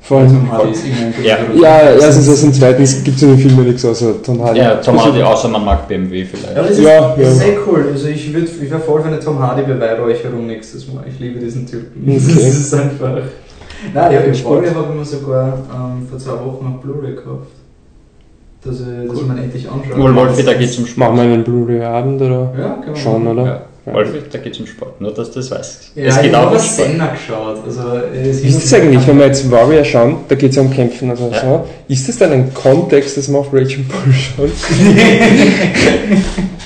Vor 0.00 0.20
Also, 0.20 0.36
allem, 0.36 0.50
Hardy 0.52 0.70
ist 0.70 0.86
immer 0.86 0.96
ein 1.06 1.12
guter 1.12 1.28
Ja. 1.28 1.36
Ja, 1.60 1.90
erstens 2.00 2.26
das 2.28 2.42
und 2.44 2.54
zweitens 2.54 3.04
gibt 3.04 3.16
es 3.16 3.22
in 3.24 3.28
den 3.30 3.38
Filmen 3.38 3.66
nichts 3.66 3.84
außer 3.84 4.22
Tom 4.22 4.42
Hardy. 4.42 4.60
ja 4.60 4.76
Tom 4.76 4.94
Also, 4.98 5.10
Hardy, 5.10 5.22
außer 5.22 5.48
man 5.48 5.64
mag 5.64 5.86
BMW 5.88 6.24
vielleicht. 6.24 6.56
Ja, 6.56 6.62
das 6.62 6.70
ist, 6.70 6.80
Ja, 6.80 7.14
das 7.18 7.28
ist 7.34 7.40
ja. 7.42 7.48
eh 7.48 7.56
cool. 7.66 7.88
Also 7.92 8.08
ich, 8.08 8.32
würd, 8.32 8.48
ich 8.62 8.70
wäre 8.70 8.80
voll 8.80 9.02
für 9.02 9.08
eine 9.08 9.20
Tom 9.20 9.38
Hardy 9.40 9.62
Beweihräucherung 9.62 10.46
nächstes 10.46 10.86
Mal. 10.92 11.04
Ich 11.08 11.18
liebe 11.20 11.38
diesen 11.40 11.66
Typen. 11.66 12.02
Okay. 12.04 12.20
Das 12.26 12.56
ist 12.56 12.74
einfach. 12.74 13.18
Nein, 13.94 14.12
ja, 14.12 14.20
ich 14.24 14.38
Sport. 14.38 14.62
Warrior 14.62 14.74
habe 14.74 14.86
ich 14.92 14.98
mir 14.98 15.04
sogar 15.04 15.46
ähm, 15.74 16.06
vor 16.08 16.18
zwei 16.18 16.32
Wochen 16.32 16.66
auf 16.74 16.80
Blu-ray 16.82 17.14
gekauft. 17.14 17.48
Dass 18.64 18.80
ich, 18.80 18.86
dass 19.08 19.20
ich 19.20 19.26
mir 19.26 19.40
endlich 19.40 19.68
anschaue. 19.70 20.02
Wohl, 20.02 20.16
Wolfi, 20.16 20.42
da 20.42 20.54
geht's 20.54 20.76
um 20.78 20.86
Sport. 20.86 21.10
Machen 21.14 21.28
wir 21.28 21.34
einen 21.34 21.44
Blu-ray-Abend 21.44 22.20
oder? 22.22 22.52
Ja, 22.58 22.68
können 22.82 22.86
wir 22.86 22.96
Schon, 22.96 23.24
machen. 23.24 23.38
oder? 23.38 23.46
Ja. 23.46 23.60
Wolfi, 23.92 24.18
da 24.30 24.38
geht's 24.38 24.58
um 24.60 24.66
Sport. 24.66 25.00
Nur, 25.00 25.12
dass 25.12 25.30
du 25.30 25.40
das 25.40 25.50
weißt. 25.50 25.92
Ja, 25.94 26.04
es 26.06 26.16
ich 26.16 26.22
geht 26.22 26.34
auch 26.34 26.46
habe 26.46 26.56
um 26.56 26.62
Sport. 26.62 26.88
Senna 26.88 27.06
geschaut. 27.08 27.64
Also, 27.64 27.82
es 28.12 28.42
Wie 28.42 28.48
ist 28.48 28.64
das 28.64 28.74
eigentlich, 28.74 29.06
wenn 29.06 29.18
wir 29.18 29.26
jetzt 29.26 29.50
Warrior 29.50 29.84
schauen, 29.84 30.16
da 30.28 30.34
geht 30.34 30.50
es 30.50 30.56
ja 30.56 30.62
um 30.62 30.70
Kämpfen 30.70 31.10
oder 31.10 31.30
Ja. 31.30 31.40
so, 31.40 31.66
ist 31.88 32.08
das 32.08 32.18
dann 32.18 32.32
ein 32.32 32.52
Kontext, 32.54 33.16
dass 33.16 33.28
man 33.28 33.40
auf 33.40 33.52
Raging 33.52 33.86
Bull 33.86 34.12
schaut? 34.12 34.50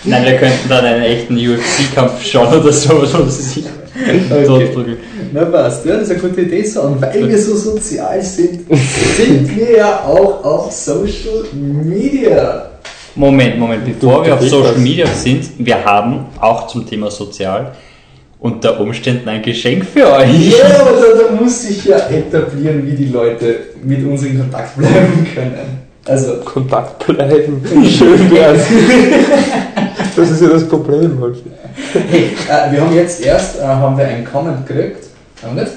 Nein, 0.05 0.25
wir 0.25 0.37
könnten 0.37 0.69
dann 0.69 0.85
einen 0.85 1.03
echten 1.05 1.37
UFC-Kampf 1.37 2.25
schauen 2.25 2.61
oder 2.61 2.73
so, 2.73 3.03
wo 3.03 3.25
sie 3.29 3.43
sich 3.43 3.65
Okay. 3.95 4.97
Na 5.33 5.45
passt, 5.45 5.85
ja, 5.85 5.95
das 5.95 6.09
ist 6.09 6.11
eine 6.13 6.21
gute 6.21 6.43
Idee. 6.43 6.65
So, 6.65 6.83
und 6.83 7.01
weil 7.01 7.29
wir 7.29 7.39
so 7.39 7.55
sozial 7.57 8.23
sind, 8.23 8.63
sind 9.17 9.57
wir 9.57 9.77
ja 9.77 10.01
auch 10.01 10.45
auf 10.45 10.73
Social 10.73 11.45
Media. 11.53 12.72
Moment, 13.15 13.59
Moment, 13.59 13.85
bevor 13.85 14.19
Du- 14.23 14.25
wir 14.31 14.37
du 14.37 14.43
auf 14.43 14.49
Social. 14.49 14.77
Media 14.79 15.07
sind, 15.07 15.45
wir 15.59 15.85
haben 15.85 16.27
auch 16.41 16.67
zum 16.67 16.87
Thema 16.87 17.11
sozial 17.11 17.73
unter 18.41 18.81
Umständen 18.81 19.29
ein 19.29 19.43
Geschenk 19.43 19.85
für 19.85 20.11
euch. 20.13 20.51
Ja, 20.59 20.81
aber 20.81 20.91
da, 20.93 21.23
da 21.29 21.41
muss 21.41 21.63
sich 21.63 21.85
ja 21.85 21.99
etablieren, 22.09 22.85
wie 22.87 22.97
die 22.97 23.09
Leute 23.13 23.57
mit 23.85 24.05
uns 24.05 24.23
in 24.25 24.39
Kontakt 24.39 24.77
bleiben 24.77 25.27
können. 25.35 25.83
Also, 26.07 26.37
Kontakt 26.45 27.07
bleiben. 27.07 27.63
Schön 27.89 28.31
wär's. 28.31 28.63
Das 30.15 30.31
ist 30.31 30.43
ja 30.43 30.49
das 30.49 30.69
Problem, 30.69 31.19
Wolf. 31.19 31.39
hey, 32.11 32.25
äh, 32.51 32.71
wir 32.73 32.83
haben 32.83 32.95
jetzt 32.95 33.25
erst 33.25 33.59
äh, 33.59 33.63
haben 33.63 33.97
wir 33.97 34.05
einen 34.07 34.25
Comment 34.31 34.67
gekriegt. 34.67 35.05
Haben 35.43 35.57
wir 35.57 35.65
das? 35.65 35.73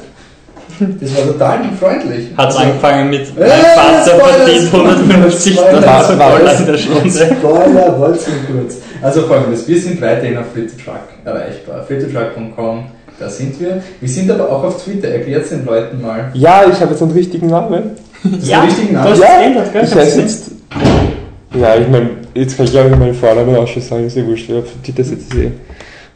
Das 0.99 1.15
war 1.17 1.25
total 1.33 1.59
freundlich. 1.79 2.27
Hat's 2.37 2.55
Also- 2.55 2.67
angefangen 2.69 3.09
mit 3.09 3.21
Äh, 3.21 3.31
mein 3.37 4.03
Vater 4.03 4.19
verdient 4.19 4.67
Spoiler, 4.67 4.89
150 4.91 5.53
Spoiler, 5.53 5.81
Dollar 6.17 6.59
in 6.59 6.65
der 6.65 6.77
Stunde. 6.77 7.09
Spoiler, 7.09 7.99
wollt's 7.99 8.27
nur 8.27 8.61
kurz. 8.61 8.75
Also 9.01 9.21
folgendes, 9.23 9.67
wir 9.67 9.79
sind 9.79 10.01
weiterhin 10.01 10.37
auf 10.37 10.45
Free 10.53 10.61
to 10.67 10.73
Truck 10.83 10.99
erreichbar. 11.23 11.83
freetotruck.com, 11.87 12.85
da 13.19 13.29
sind 13.29 13.59
wir. 13.59 13.81
Wir 13.99 14.09
sind 14.09 14.31
aber 14.31 14.49
auch 14.51 14.63
auf 14.63 14.83
Twitter, 14.83 15.09
erklärt 15.09 15.49
den 15.51 15.65
Leuten 15.65 16.01
mal. 16.01 16.31
Ja, 16.33 16.63
ich 16.71 16.79
habe 16.79 16.91
jetzt 16.91 17.01
einen 17.01 17.11
richtigen 17.11 17.47
Namen. 17.47 17.91
Das 18.23 18.47
ja, 18.49 18.61
richtigen 18.61 18.87
du 18.87 18.93
Namen. 18.95 19.11
hast 19.11 19.19
Ja, 19.19 19.25
es 19.27 19.39
geändert, 19.39 19.73
gell? 19.73 19.83
Ich 19.83 19.95
heiße 19.95 20.21
jetzt. 20.21 20.51
Ja, 21.53 21.75
ich 21.75 21.87
meine, 21.87 22.09
jetzt 22.33 22.57
kann 22.57 22.65
ich 22.65 22.77
auch 22.77 22.89
meinen 22.89 23.13
Vornamen 23.13 23.55
auch 23.55 23.67
schon 23.67 23.81
sagen, 23.81 24.07
ist 24.07 24.17
ja 24.17 24.25
wurscht, 24.25 24.45
wer 24.49 24.57
auf 24.59 24.65
Twitter 24.83 25.03
sitzt. 25.03 25.33
eh. 25.35 25.51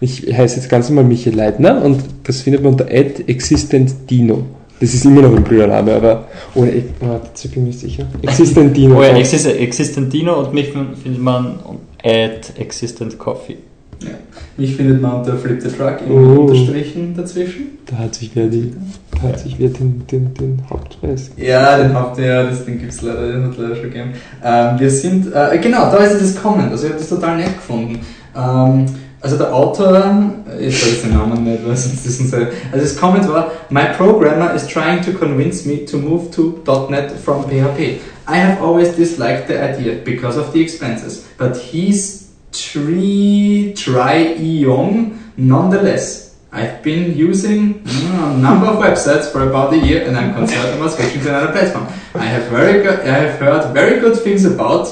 Ich 0.02 0.26
heiße 0.36 0.58
jetzt 0.58 0.70
ganz 0.70 0.90
normal 0.90 1.04
Michael 1.06 1.36
Leitner 1.36 1.84
und 1.84 2.02
das 2.24 2.42
findet 2.42 2.64
man 2.64 2.74
unter 2.74 2.90
existentdino. 2.90 4.44
Das 4.80 4.94
ist 4.94 5.04
immer 5.04 5.22
noch 5.24 5.36
ein 5.36 5.44
blöder 5.44 5.68
Name, 5.68 5.94
aber 5.94 6.28
ohne. 6.56 6.72
E- 6.72 6.84
Warte, 7.02 7.28
jetzt 7.34 7.54
bin 7.54 7.68
ich 7.68 7.78
sicher. 7.80 8.06
Existentdino. 8.22 8.98
Oh 8.98 9.04
ja, 9.04 9.10
Exist 9.10 9.46
Existentino 9.48 10.40
und 10.40 10.54
mich 10.54 10.70
findet 10.70 11.22
man 11.22 11.60
at 12.02 12.58
Existent 12.58 13.18
Coffee. 13.20 13.58
Ja. 14.02 14.12
Mich 14.56 14.78
findet 14.78 15.02
man 15.02 15.20
unter 15.20 15.36
Flip 15.36 15.62
the 15.62 15.68
Truck 15.68 15.98
in 16.06 16.12
Oh. 16.14 16.42
Unterstrichen 16.46 17.14
dazwischen. 17.18 17.80
Da 17.86 17.98
hat 17.98 18.16
sich 18.16 18.32
wer, 18.34 18.48
die, 18.48 18.72
da 19.12 19.28
hat 19.28 19.40
sich 19.42 19.56
wer 19.60 19.68
den, 19.68 20.04
den, 20.10 20.34
den 20.34 20.62
Hauptpreis. 20.70 21.32
Ja, 21.36 21.78
den 21.78 21.92
ihr 22.18 22.26
ja, 22.26 22.44
das 22.44 22.64
Ding 22.64 22.80
gibt's 22.80 23.02
leider, 23.02 23.30
den 23.34 23.44
hat 23.44 23.58
leider 23.58 23.76
schon 23.76 23.84
gegeben. 23.92 24.12
Ähm, 24.42 24.80
wir 24.80 24.90
sind, 24.90 25.34
äh, 25.34 25.58
genau, 25.58 25.92
da 25.92 25.98
ist 25.98 26.22
das 26.22 26.42
Comment, 26.42 26.72
also 26.72 26.86
ich 26.86 26.92
habe 26.92 27.02
das 27.02 27.10
total 27.10 27.36
nett 27.38 27.56
gefunden. 27.56 28.00
Ähm, 28.38 28.86
also 29.22 29.38
der 29.38 29.54
Autor, 29.54 30.32
ich 30.60 30.80
sage 30.80 30.92
jetzt 30.92 31.04
den 31.04 31.14
Namen 31.14 31.44
nicht, 31.44 31.66
weil 31.66 31.76
sonst 31.76 32.06
ist 32.06 32.22
es 32.22 32.34
also 32.34 32.48
das 32.72 32.96
Comment 32.96 33.28
war, 33.28 33.52
My 33.70 33.86
programmer 33.98 34.54
is 34.54 34.66
trying 34.68 35.02
to 35.02 35.12
convince 35.12 35.66
me 35.66 35.86
to 35.86 35.98
move 35.98 36.32
to 36.32 36.60
.NET 36.90 37.12
from 37.24 37.46
PHP. 37.46 38.00
I 38.28 38.38
have 38.38 38.62
always 38.62 38.96
disliked 38.96 39.48
the 39.48 39.60
idea 39.60 39.96
because 40.04 40.38
of 40.38 40.54
the 40.54 40.62
expenses, 40.62 41.26
but 41.38 41.58
he's 41.58 42.30
tri, 42.52 43.74
try 43.76 44.36
young 44.38 45.20
nonetheless. 45.36 46.36
I've 46.52 46.82
been 46.82 47.16
using 47.16 47.84
mm, 47.84 48.36
a 48.36 48.38
number 48.38 48.68
of 48.68 48.78
websites 48.78 49.32
for 49.32 49.48
about 49.48 49.72
a 49.74 49.78
year 49.78 50.08
and 50.08 50.18
I'm 50.18 50.34
concerned 50.34 50.80
about 50.80 50.92
switching 50.92 51.22
to 51.22 51.30
another 51.30 51.52
platform. 51.52 51.88
I 52.16 52.26
have 52.26 52.50
very 52.50 52.82
good, 52.82 53.02
I 53.02 53.20
have 53.20 53.40
heard 53.40 53.72
very 53.74 54.00
good 54.00 54.18
things 54.18 54.46
about. 54.46 54.88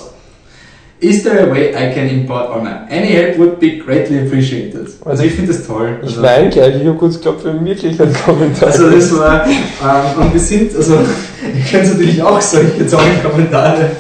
Is 1.00 1.24
there 1.24 1.48
a 1.48 1.52
way 1.52 1.76
I 1.76 1.94
can 1.94 2.10
import 2.10 2.64
my? 2.64 2.72
Any 2.90 3.10
help 3.10 3.38
would 3.38 3.60
be 3.60 3.78
greatly 3.78 4.20
appreciated. 4.20 4.88
Also 5.06 5.24
ich 5.24 5.34
finde 5.34 5.54
das 5.54 5.68
toll. 5.68 5.98
Ich 6.02 6.08
Also- 6.10 6.24
weine 6.24 6.50
gleich, 6.50 6.76
ich 6.82 6.88
habe 6.88 6.98
kurz 6.98 7.18
geglaubt, 7.18 7.46
wenn 7.46 7.64
wirklich 7.64 8.02
ein 8.02 8.14
Kommentar 8.26 8.70
also 8.70 8.90
das 8.90 9.16
war, 9.16 9.46
ähm, 9.46 10.22
und 10.22 10.34
wir 10.34 10.40
sind, 10.40 10.76
also 10.76 10.94
ihr 10.96 11.64
könnt 11.70 11.94
natürlich 11.94 12.24
auch 12.24 12.42
solche 12.42 12.88
tollen 12.88 13.22
Kommentare 13.24 13.92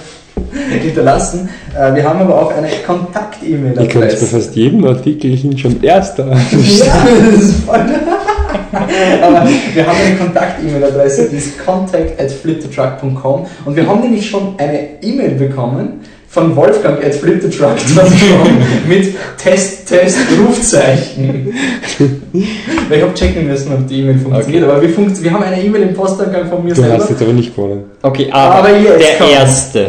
hinterlassen. 0.82 1.50
Äh, 1.78 1.94
wir 1.94 2.04
haben 2.04 2.20
aber 2.22 2.42
auch 2.42 2.52
eine 2.52 2.68
Ihr 2.68 2.78
könnt 2.78 2.88
Kontakt-E-Mail-Adresse. 2.88 4.26
bei 4.26 4.26
fast 4.26 4.56
jedem 4.56 4.86
Artikel 4.86 5.36
hin 5.36 5.56
schon 5.56 5.84
erster. 5.84 6.26
Ja, 6.26 7.08
das 7.32 7.42
ist 7.44 7.64
voll. 7.64 7.80
Aber 9.22 9.48
wir 9.74 9.86
haben 9.88 9.98
eine 10.06 10.16
Kontakt-E-Mail-Adresse, 10.18 11.30
die 11.30 11.38
ist 11.38 11.64
contact 11.66 12.20
at 12.20 12.32
flipthetruck.com 12.32 13.46
und 13.66 13.76
wir 13.76 13.88
haben 13.88 14.02
nämlich 14.02 14.30
schon 14.30 14.56
eine 14.58 15.02
E-Mail 15.02 15.32
bekommen 15.32 16.02
von 16.30 16.56
Wolfgang 16.56 17.04
at 17.04 17.16
flipthetruck.com 17.16 18.48
mit 18.88 19.14
Test, 19.38 19.88
Test, 19.88 20.18
Rufzeichen. 20.48 21.54
Weil 22.90 22.98
ich 22.98 23.04
habe 23.04 23.14
checken 23.14 23.48
müssen, 23.48 23.74
ob 23.74 23.88
die 23.88 24.02
E-Mail 24.02 24.18
funktioniert, 24.20 24.64
aber 24.66 24.82
wir, 24.82 24.90
funkt 24.90 25.22
wir 25.24 25.32
haben 25.32 25.44
eine 25.44 25.64
E-Mail 25.64 25.84
im 25.84 25.94
Posteingang 25.94 26.48
von 26.50 26.64
mir 26.64 26.74
Du 26.74 26.82
selber. 26.82 26.98
hast 26.98 27.10
jetzt 27.10 27.22
aber 27.22 27.34
nicht 27.34 27.56
gewonnen. 27.56 27.86
Okay, 28.02 28.28
aber, 28.32 28.56
Aber 28.56 28.78
jetzt 28.78 29.00
der 29.02 29.18
komm. 29.20 29.30
Erste. 29.30 29.88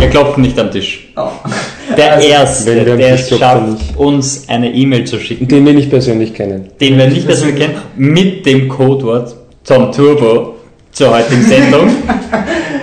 Er 0.00 0.08
klopft 0.08 0.38
nicht 0.38 0.58
am 0.58 0.70
Tisch. 0.70 1.12
Oh. 1.16 1.24
Der 1.96 2.14
Also, 2.14 2.26
Erste, 2.28 2.66
wenn 2.76 2.86
wir 2.86 2.92
am 2.94 2.98
der 2.98 3.14
es 3.14 3.28
schafft, 3.28 3.68
nicht. 3.68 3.96
uns 3.98 4.48
eine 4.48 4.72
E-Mail 4.72 5.04
zu 5.04 5.18
schicken, 5.18 5.46
Den 5.46 5.66
wir 5.66 5.74
nicht 5.74 5.90
persönlich 5.90 6.32
kennen. 6.32 6.68
den 6.80 6.96
wir 6.96 7.06
nicht 7.08 7.26
persönlich 7.26 7.56
kennen, 7.56 7.74
mit 7.96 8.46
dem 8.46 8.68
Codewort 8.68 9.34
Tom 9.64 9.92
Turbo 9.92 10.54
zur 11.00 11.16
heutigen 11.16 11.42
Sendung, 11.44 11.88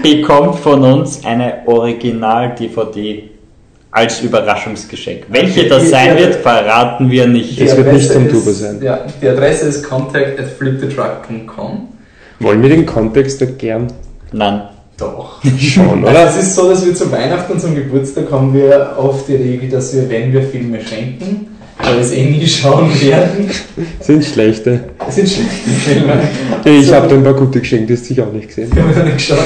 bekommt 0.02 0.56
von 0.56 0.84
uns 0.84 1.24
eine 1.24 1.58
Original-DVD 1.68 3.30
als 3.92 4.22
Überraschungsgeschenk. 4.24 5.26
Welche 5.30 5.60
Okay, 5.60 5.70
das 5.70 5.84
die- 5.84 5.90
sein 5.90 6.18
die- 6.18 6.24
wird, 6.24 6.36
verraten 6.38 7.12
wir 7.12 7.28
nicht. 7.28 7.62
Das 7.62 7.72
Die 7.76 7.78
wird 7.78 7.94
nicht 7.94 8.10
ist- 8.10 8.14
Turbo 8.14 8.52
sein. 8.52 8.80
Ja, 8.82 9.02
die 9.22 9.28
Adresse 9.30 9.68
ist 9.68 9.84
contact 9.88 10.40
at 10.40 10.48
flipthetruck.com. 10.48 11.90
Wollen 12.40 12.62
wir 12.64 12.70
den 12.70 12.88
Kontext 12.88 13.40
da 13.40 13.46
gern 13.46 13.86
Nein. 14.32 14.64
Doch. 14.98 15.44
Also 15.44 15.82
oder? 16.08 16.26
es 16.28 16.38
ist 16.38 16.56
so, 16.56 16.70
dass 16.72 16.84
wir 16.84 16.96
zu 16.96 17.12
Weihnachten 17.12 17.54
und 17.54 17.62
zum 17.62 17.76
Geburtstag 17.76 18.32
haben 18.32 18.52
wir 18.52 18.96
oft 18.98 19.28
die 19.28 19.36
Regel, 19.36 19.70
dass 19.70 19.94
wir, 19.96 20.10
wenn 20.10 20.34
wir 20.34 20.42
Filme 20.42 20.80
schenken, 20.82 21.56
weil 21.84 22.00
es 22.00 22.12
eh 22.12 22.26
nie 22.26 22.46
schauen 22.48 22.90
werden, 23.02 23.50
Sind 24.00 24.26
schlechte. 24.26 24.80
sind 25.10 25.30
schlechte 25.30 25.70
Filme. 25.86 26.14
Ich 26.80 26.88
So, 26.88 26.96
habe 26.96 27.08
dir 27.08 27.16
ein 27.16 27.24
paar 27.24 27.34
gute 27.34 27.60
geschenkt, 27.60 27.90
die 27.90 27.94
hast 27.94 28.04
du 28.04 28.08
sicher 28.10 28.28
auch 28.28 28.34
nicht 28.34 28.48
gesehen. 28.48 28.70
Die 28.74 28.80
haben 28.80 28.90
wir 28.90 28.98
noch 28.98 29.06
nicht 29.06 29.18
geschaut. 29.18 29.38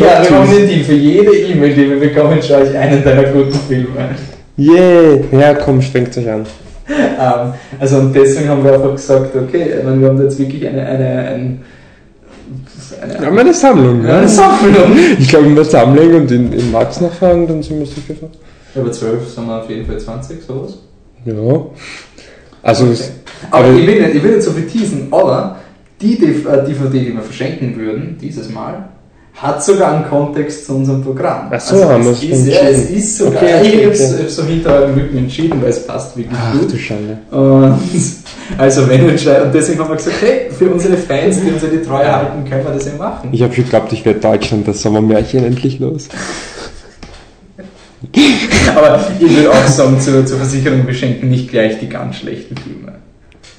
ja, 0.00 0.22
den 0.44 0.68
Deal. 0.68 0.84
Für 0.84 0.94
jede 0.94 1.36
E-Mail, 1.36 1.74
die 1.74 1.90
wir 1.90 2.00
bekommen, 2.00 2.38
schaue 2.42 2.64
ich 2.68 2.76
einen 2.76 3.02
deiner 3.04 3.24
guten 3.24 3.58
Filme. 3.68 3.88
Yeah! 4.58 5.18
Ja, 5.32 5.54
komm, 5.54 5.80
strengt 5.82 6.16
euch 6.16 6.28
an. 6.30 6.46
Ähm, 6.88 7.52
also 7.78 7.98
und 7.98 8.14
deswegen 8.14 8.48
haben 8.48 8.64
wir 8.64 8.72
einfach 8.74 8.92
gesagt, 8.92 9.36
okay, 9.36 9.74
ich 9.78 9.84
meine, 9.84 10.00
wir 10.00 10.08
haben 10.08 10.22
jetzt 10.22 10.38
wirklich 10.38 10.66
eine, 10.66 10.84
eine, 10.86 11.04
ein, 11.28 11.60
Wir 13.02 13.18
eine, 13.18 13.26
haben 13.26 13.38
eine 13.38 13.52
Sammlung. 13.54 14.06
eine 14.06 14.22
ne? 14.22 14.28
Sammlung. 14.28 14.96
Ich 15.18 15.28
glaube, 15.28 15.46
in 15.46 15.54
der 15.54 15.64
Sammlung 15.64 16.14
und 16.14 16.30
in, 16.30 16.52
in 16.52 16.70
Max 16.72 17.00
nachfragen, 17.00 17.46
dann 17.46 17.62
sind 17.62 17.78
wir 17.80 17.86
sicher 17.86 18.14
so. 18.20 18.30
Aber 18.80 18.90
12 18.90 19.28
sind 19.28 19.46
wir 19.46 19.60
auf 19.62 19.68
jeden 19.68 19.86
Fall 19.86 19.98
20, 19.98 20.42
sowas. 20.42 20.78
Ja. 21.24 21.34
Also, 22.62 22.86
es- 22.86 23.12
Aber 23.50 23.64
Aber- 23.66 23.74
ich 23.74 23.86
will, 23.86 24.00
nicht, 24.02 24.14
ich 24.16 24.22
will 24.22 24.32
nicht 24.32 24.42
so 24.42 24.50
viel 24.52 24.66
teasen, 24.66 25.08
aber 25.10 25.56
die 26.00 26.16
DV- 26.16 26.48
äh, 26.48 26.66
DVD, 26.66 26.98
die 27.00 27.14
wir 27.14 27.22
verschenken 27.22 27.76
würden, 27.76 28.16
dieses 28.20 28.48
Mal, 28.50 28.88
hat 29.34 29.62
sogar 29.62 29.92
einen 29.94 30.08
Kontext 30.08 30.66
zu 30.66 30.74
unserem 30.74 31.00
Programm. 31.02 31.46
Ach 31.52 31.60
so, 31.60 31.84
haben 31.88 32.04
es 32.08 32.20
wir 32.22 32.30
ist, 32.32 32.46
es 32.48 32.54
ja, 32.54 32.60
es 32.68 32.90
ist 32.90 33.18
sogar. 33.18 33.34
Okay, 33.40 33.54
okay, 33.60 33.68
ich 33.68 33.84
habe 33.84 33.92
es 33.94 34.14
okay. 34.14 34.24
so 34.28 34.42
hinter 34.44 34.74
eurem 34.74 34.94
Rücken 34.94 35.18
entschieden, 35.18 35.62
weil 35.62 35.70
es 35.70 35.86
passt 35.86 36.16
wirklich 36.16 36.36
ach 36.36 36.52
gut. 36.58 36.72
du 36.72 36.76
Schande. 36.76 37.18
Und 37.30 37.78
also 38.58 38.88
wenn 38.88 39.08
entscheiden, 39.08 39.46
und 39.46 39.54
deswegen 39.54 39.78
haben 39.78 39.90
wir 39.90 39.96
gesagt, 39.96 40.16
hey, 40.20 40.50
für 40.50 40.68
unsere 40.70 40.96
Fans, 40.96 41.40
die 41.40 41.52
uns 41.52 41.62
ja 41.62 41.68
die 41.68 41.82
Treue 41.82 42.10
halten, 42.12 42.44
können 42.50 42.64
wir 42.64 42.72
das 42.72 42.86
ja 42.86 42.92
machen. 42.98 43.28
Ich 43.30 43.40
habe 43.42 43.54
schon 43.54 43.62
geglaubt, 43.64 43.92
ich 43.92 44.04
werde 44.04 44.18
Deutschland 44.18 44.66
das 44.66 44.82
Sommermärchen 44.82 45.44
endlich 45.44 45.78
los. 45.78 46.08
Aber 48.76 49.00
ich 49.18 49.36
würde 49.36 49.50
auch 49.50 49.66
sagen, 49.66 50.00
zur, 50.00 50.24
zur 50.24 50.38
Versicherung, 50.38 50.86
wir 50.86 50.94
schenken 50.94 51.28
nicht 51.28 51.50
gleich 51.50 51.78
die 51.80 51.88
ganz 51.88 52.16
schlechten 52.16 52.56
Filme. 52.56 52.92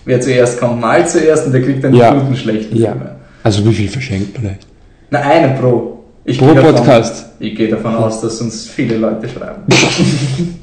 Wer 0.05 0.21
zuerst 0.21 0.59
kommt, 0.59 0.79
mal 0.79 1.05
zuerst 1.07 1.45
und 1.45 1.51
der 1.51 1.61
kriegt 1.61 1.83
dann 1.83 1.91
die 1.91 1.99
Ja. 1.99 2.13
guten 2.13 2.35
schlechten 2.35 2.75
Ja. 2.77 2.91
Filme. 2.91 3.15
Also 3.43 3.65
wie 3.65 3.73
viel 3.73 3.89
verschenkt 3.89 4.37
vielleicht? 4.37 4.65
Na, 5.09 5.19
eine 5.21 5.55
pro. 5.59 6.03
Ich 6.25 6.37
Pro 6.37 6.53
davon- 6.53 6.75
Podcast. 6.75 7.25
Ich 7.39 7.55
gehe 7.55 7.67
davon 7.69 7.95
aus, 7.95 8.21
dass 8.21 8.39
uns 8.41 8.67
viele 8.67 8.97
Leute 8.97 9.27
schreiben. 9.27 9.63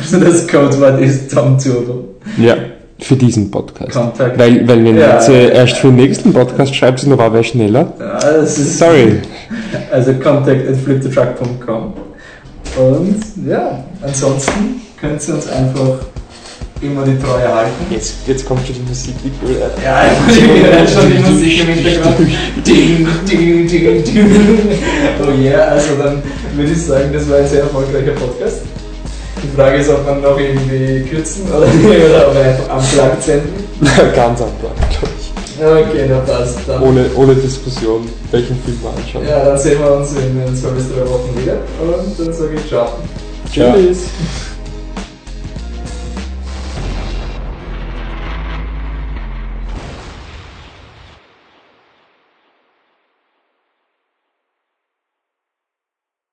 also 0.00 0.20
das 0.20 0.46
Codewort 0.46 1.00
ist 1.00 1.32
Tom 1.32 1.58
Turbo. 1.58 2.16
Ja, 2.36 2.56
für 2.98 3.16
diesen 3.16 3.50
Podcast. 3.50 3.92
Kontakt. 3.92 4.38
Weil, 4.38 4.66
weil 4.68 4.84
wenn 4.84 4.96
Ja, 4.96 5.14
jetzt 5.14 5.28
äh, 5.28 5.52
erst 5.54 5.78
für 5.78 5.86
den 5.88 5.96
nächsten 5.96 6.32
Podcast 6.32 6.74
schreibt, 6.74 7.00
ist 7.00 7.06
noch 7.06 7.18
aber 7.20 7.42
schneller. 7.42 7.92
Ja, 7.98 8.44
Sorry. 8.46 9.20
Also 9.92 10.14
contact 10.14 10.66
at 10.68 10.76
flipthetruck.com. 10.76 11.92
Und 12.78 13.20
ja, 13.44 13.84
ansonsten 14.02 14.82
könnt 15.00 15.26
ihr 15.26 15.34
uns 15.34 15.48
einfach 15.48 15.98
immer 16.80 17.04
die 17.04 17.18
Treue 17.18 17.52
halten. 17.52 17.72
Jetzt, 17.90 18.14
jetzt 18.26 18.46
kommt 18.46 18.64
schon 18.64 18.76
die 18.76 18.88
Musik, 18.88 19.14
die 19.24 19.32
cool 19.42 19.56
Ja, 19.84 20.04
ich 20.28 20.40
höre 20.40 20.86
schon 20.86 21.10
die 21.10 21.18
Musik 21.18 21.60
im 21.60 21.66
Hintergrund. 21.66 22.18
Ding, 22.64 23.08
ding, 23.28 23.66
ding, 23.66 24.04
ding. 24.04 24.30
Oh 25.20 25.42
yeah, 25.42 25.68
also 25.68 25.94
dann 26.00 26.22
würde 26.54 26.72
ich 26.72 26.82
sagen, 26.82 27.10
das 27.12 27.28
war 27.28 27.38
ein 27.38 27.48
sehr 27.48 27.62
erfolgreicher 27.62 28.12
Podcast. 28.12 28.62
Die 29.42 29.56
Frage 29.56 29.78
ist, 29.78 29.88
ob 29.90 30.04
man 30.06 30.20
noch 30.20 30.38
irgendwie 30.38 31.08
kürzen 31.08 31.46
oder, 31.48 31.66
oder 32.30 32.40
einfach 32.40 32.70
am 32.70 32.82
Plug 32.82 33.20
senden. 33.20 33.64
Ganz 34.14 34.38
glaube 34.38 34.74
ich. 34.80 34.87
Okay, 35.90 36.06
na 36.08 36.18
passt. 36.20 36.58
Dann, 36.66 36.82
Ohne, 36.82 37.06
ohne 37.16 37.34
Diskussion, 37.34 38.08
welchen 38.30 38.56
Film 38.62 38.78
wir 38.82 38.90
anschauen. 38.90 39.26
ja, 39.26 39.44
dann 39.44 39.58
sehen 39.58 39.80
wir 39.80 39.92
uns 39.92 40.12
in, 40.12 40.40
in 40.46 40.56
zwei 40.56 40.70
bis 40.70 40.84
drei 40.88 41.00
Wochen 41.08 41.36
wieder 41.40 41.54
und 41.80 42.18
dann 42.18 42.32
sage 42.32 42.54
ich 42.54 42.68
ciao. 42.68 42.88
Tschüss. 43.52 44.08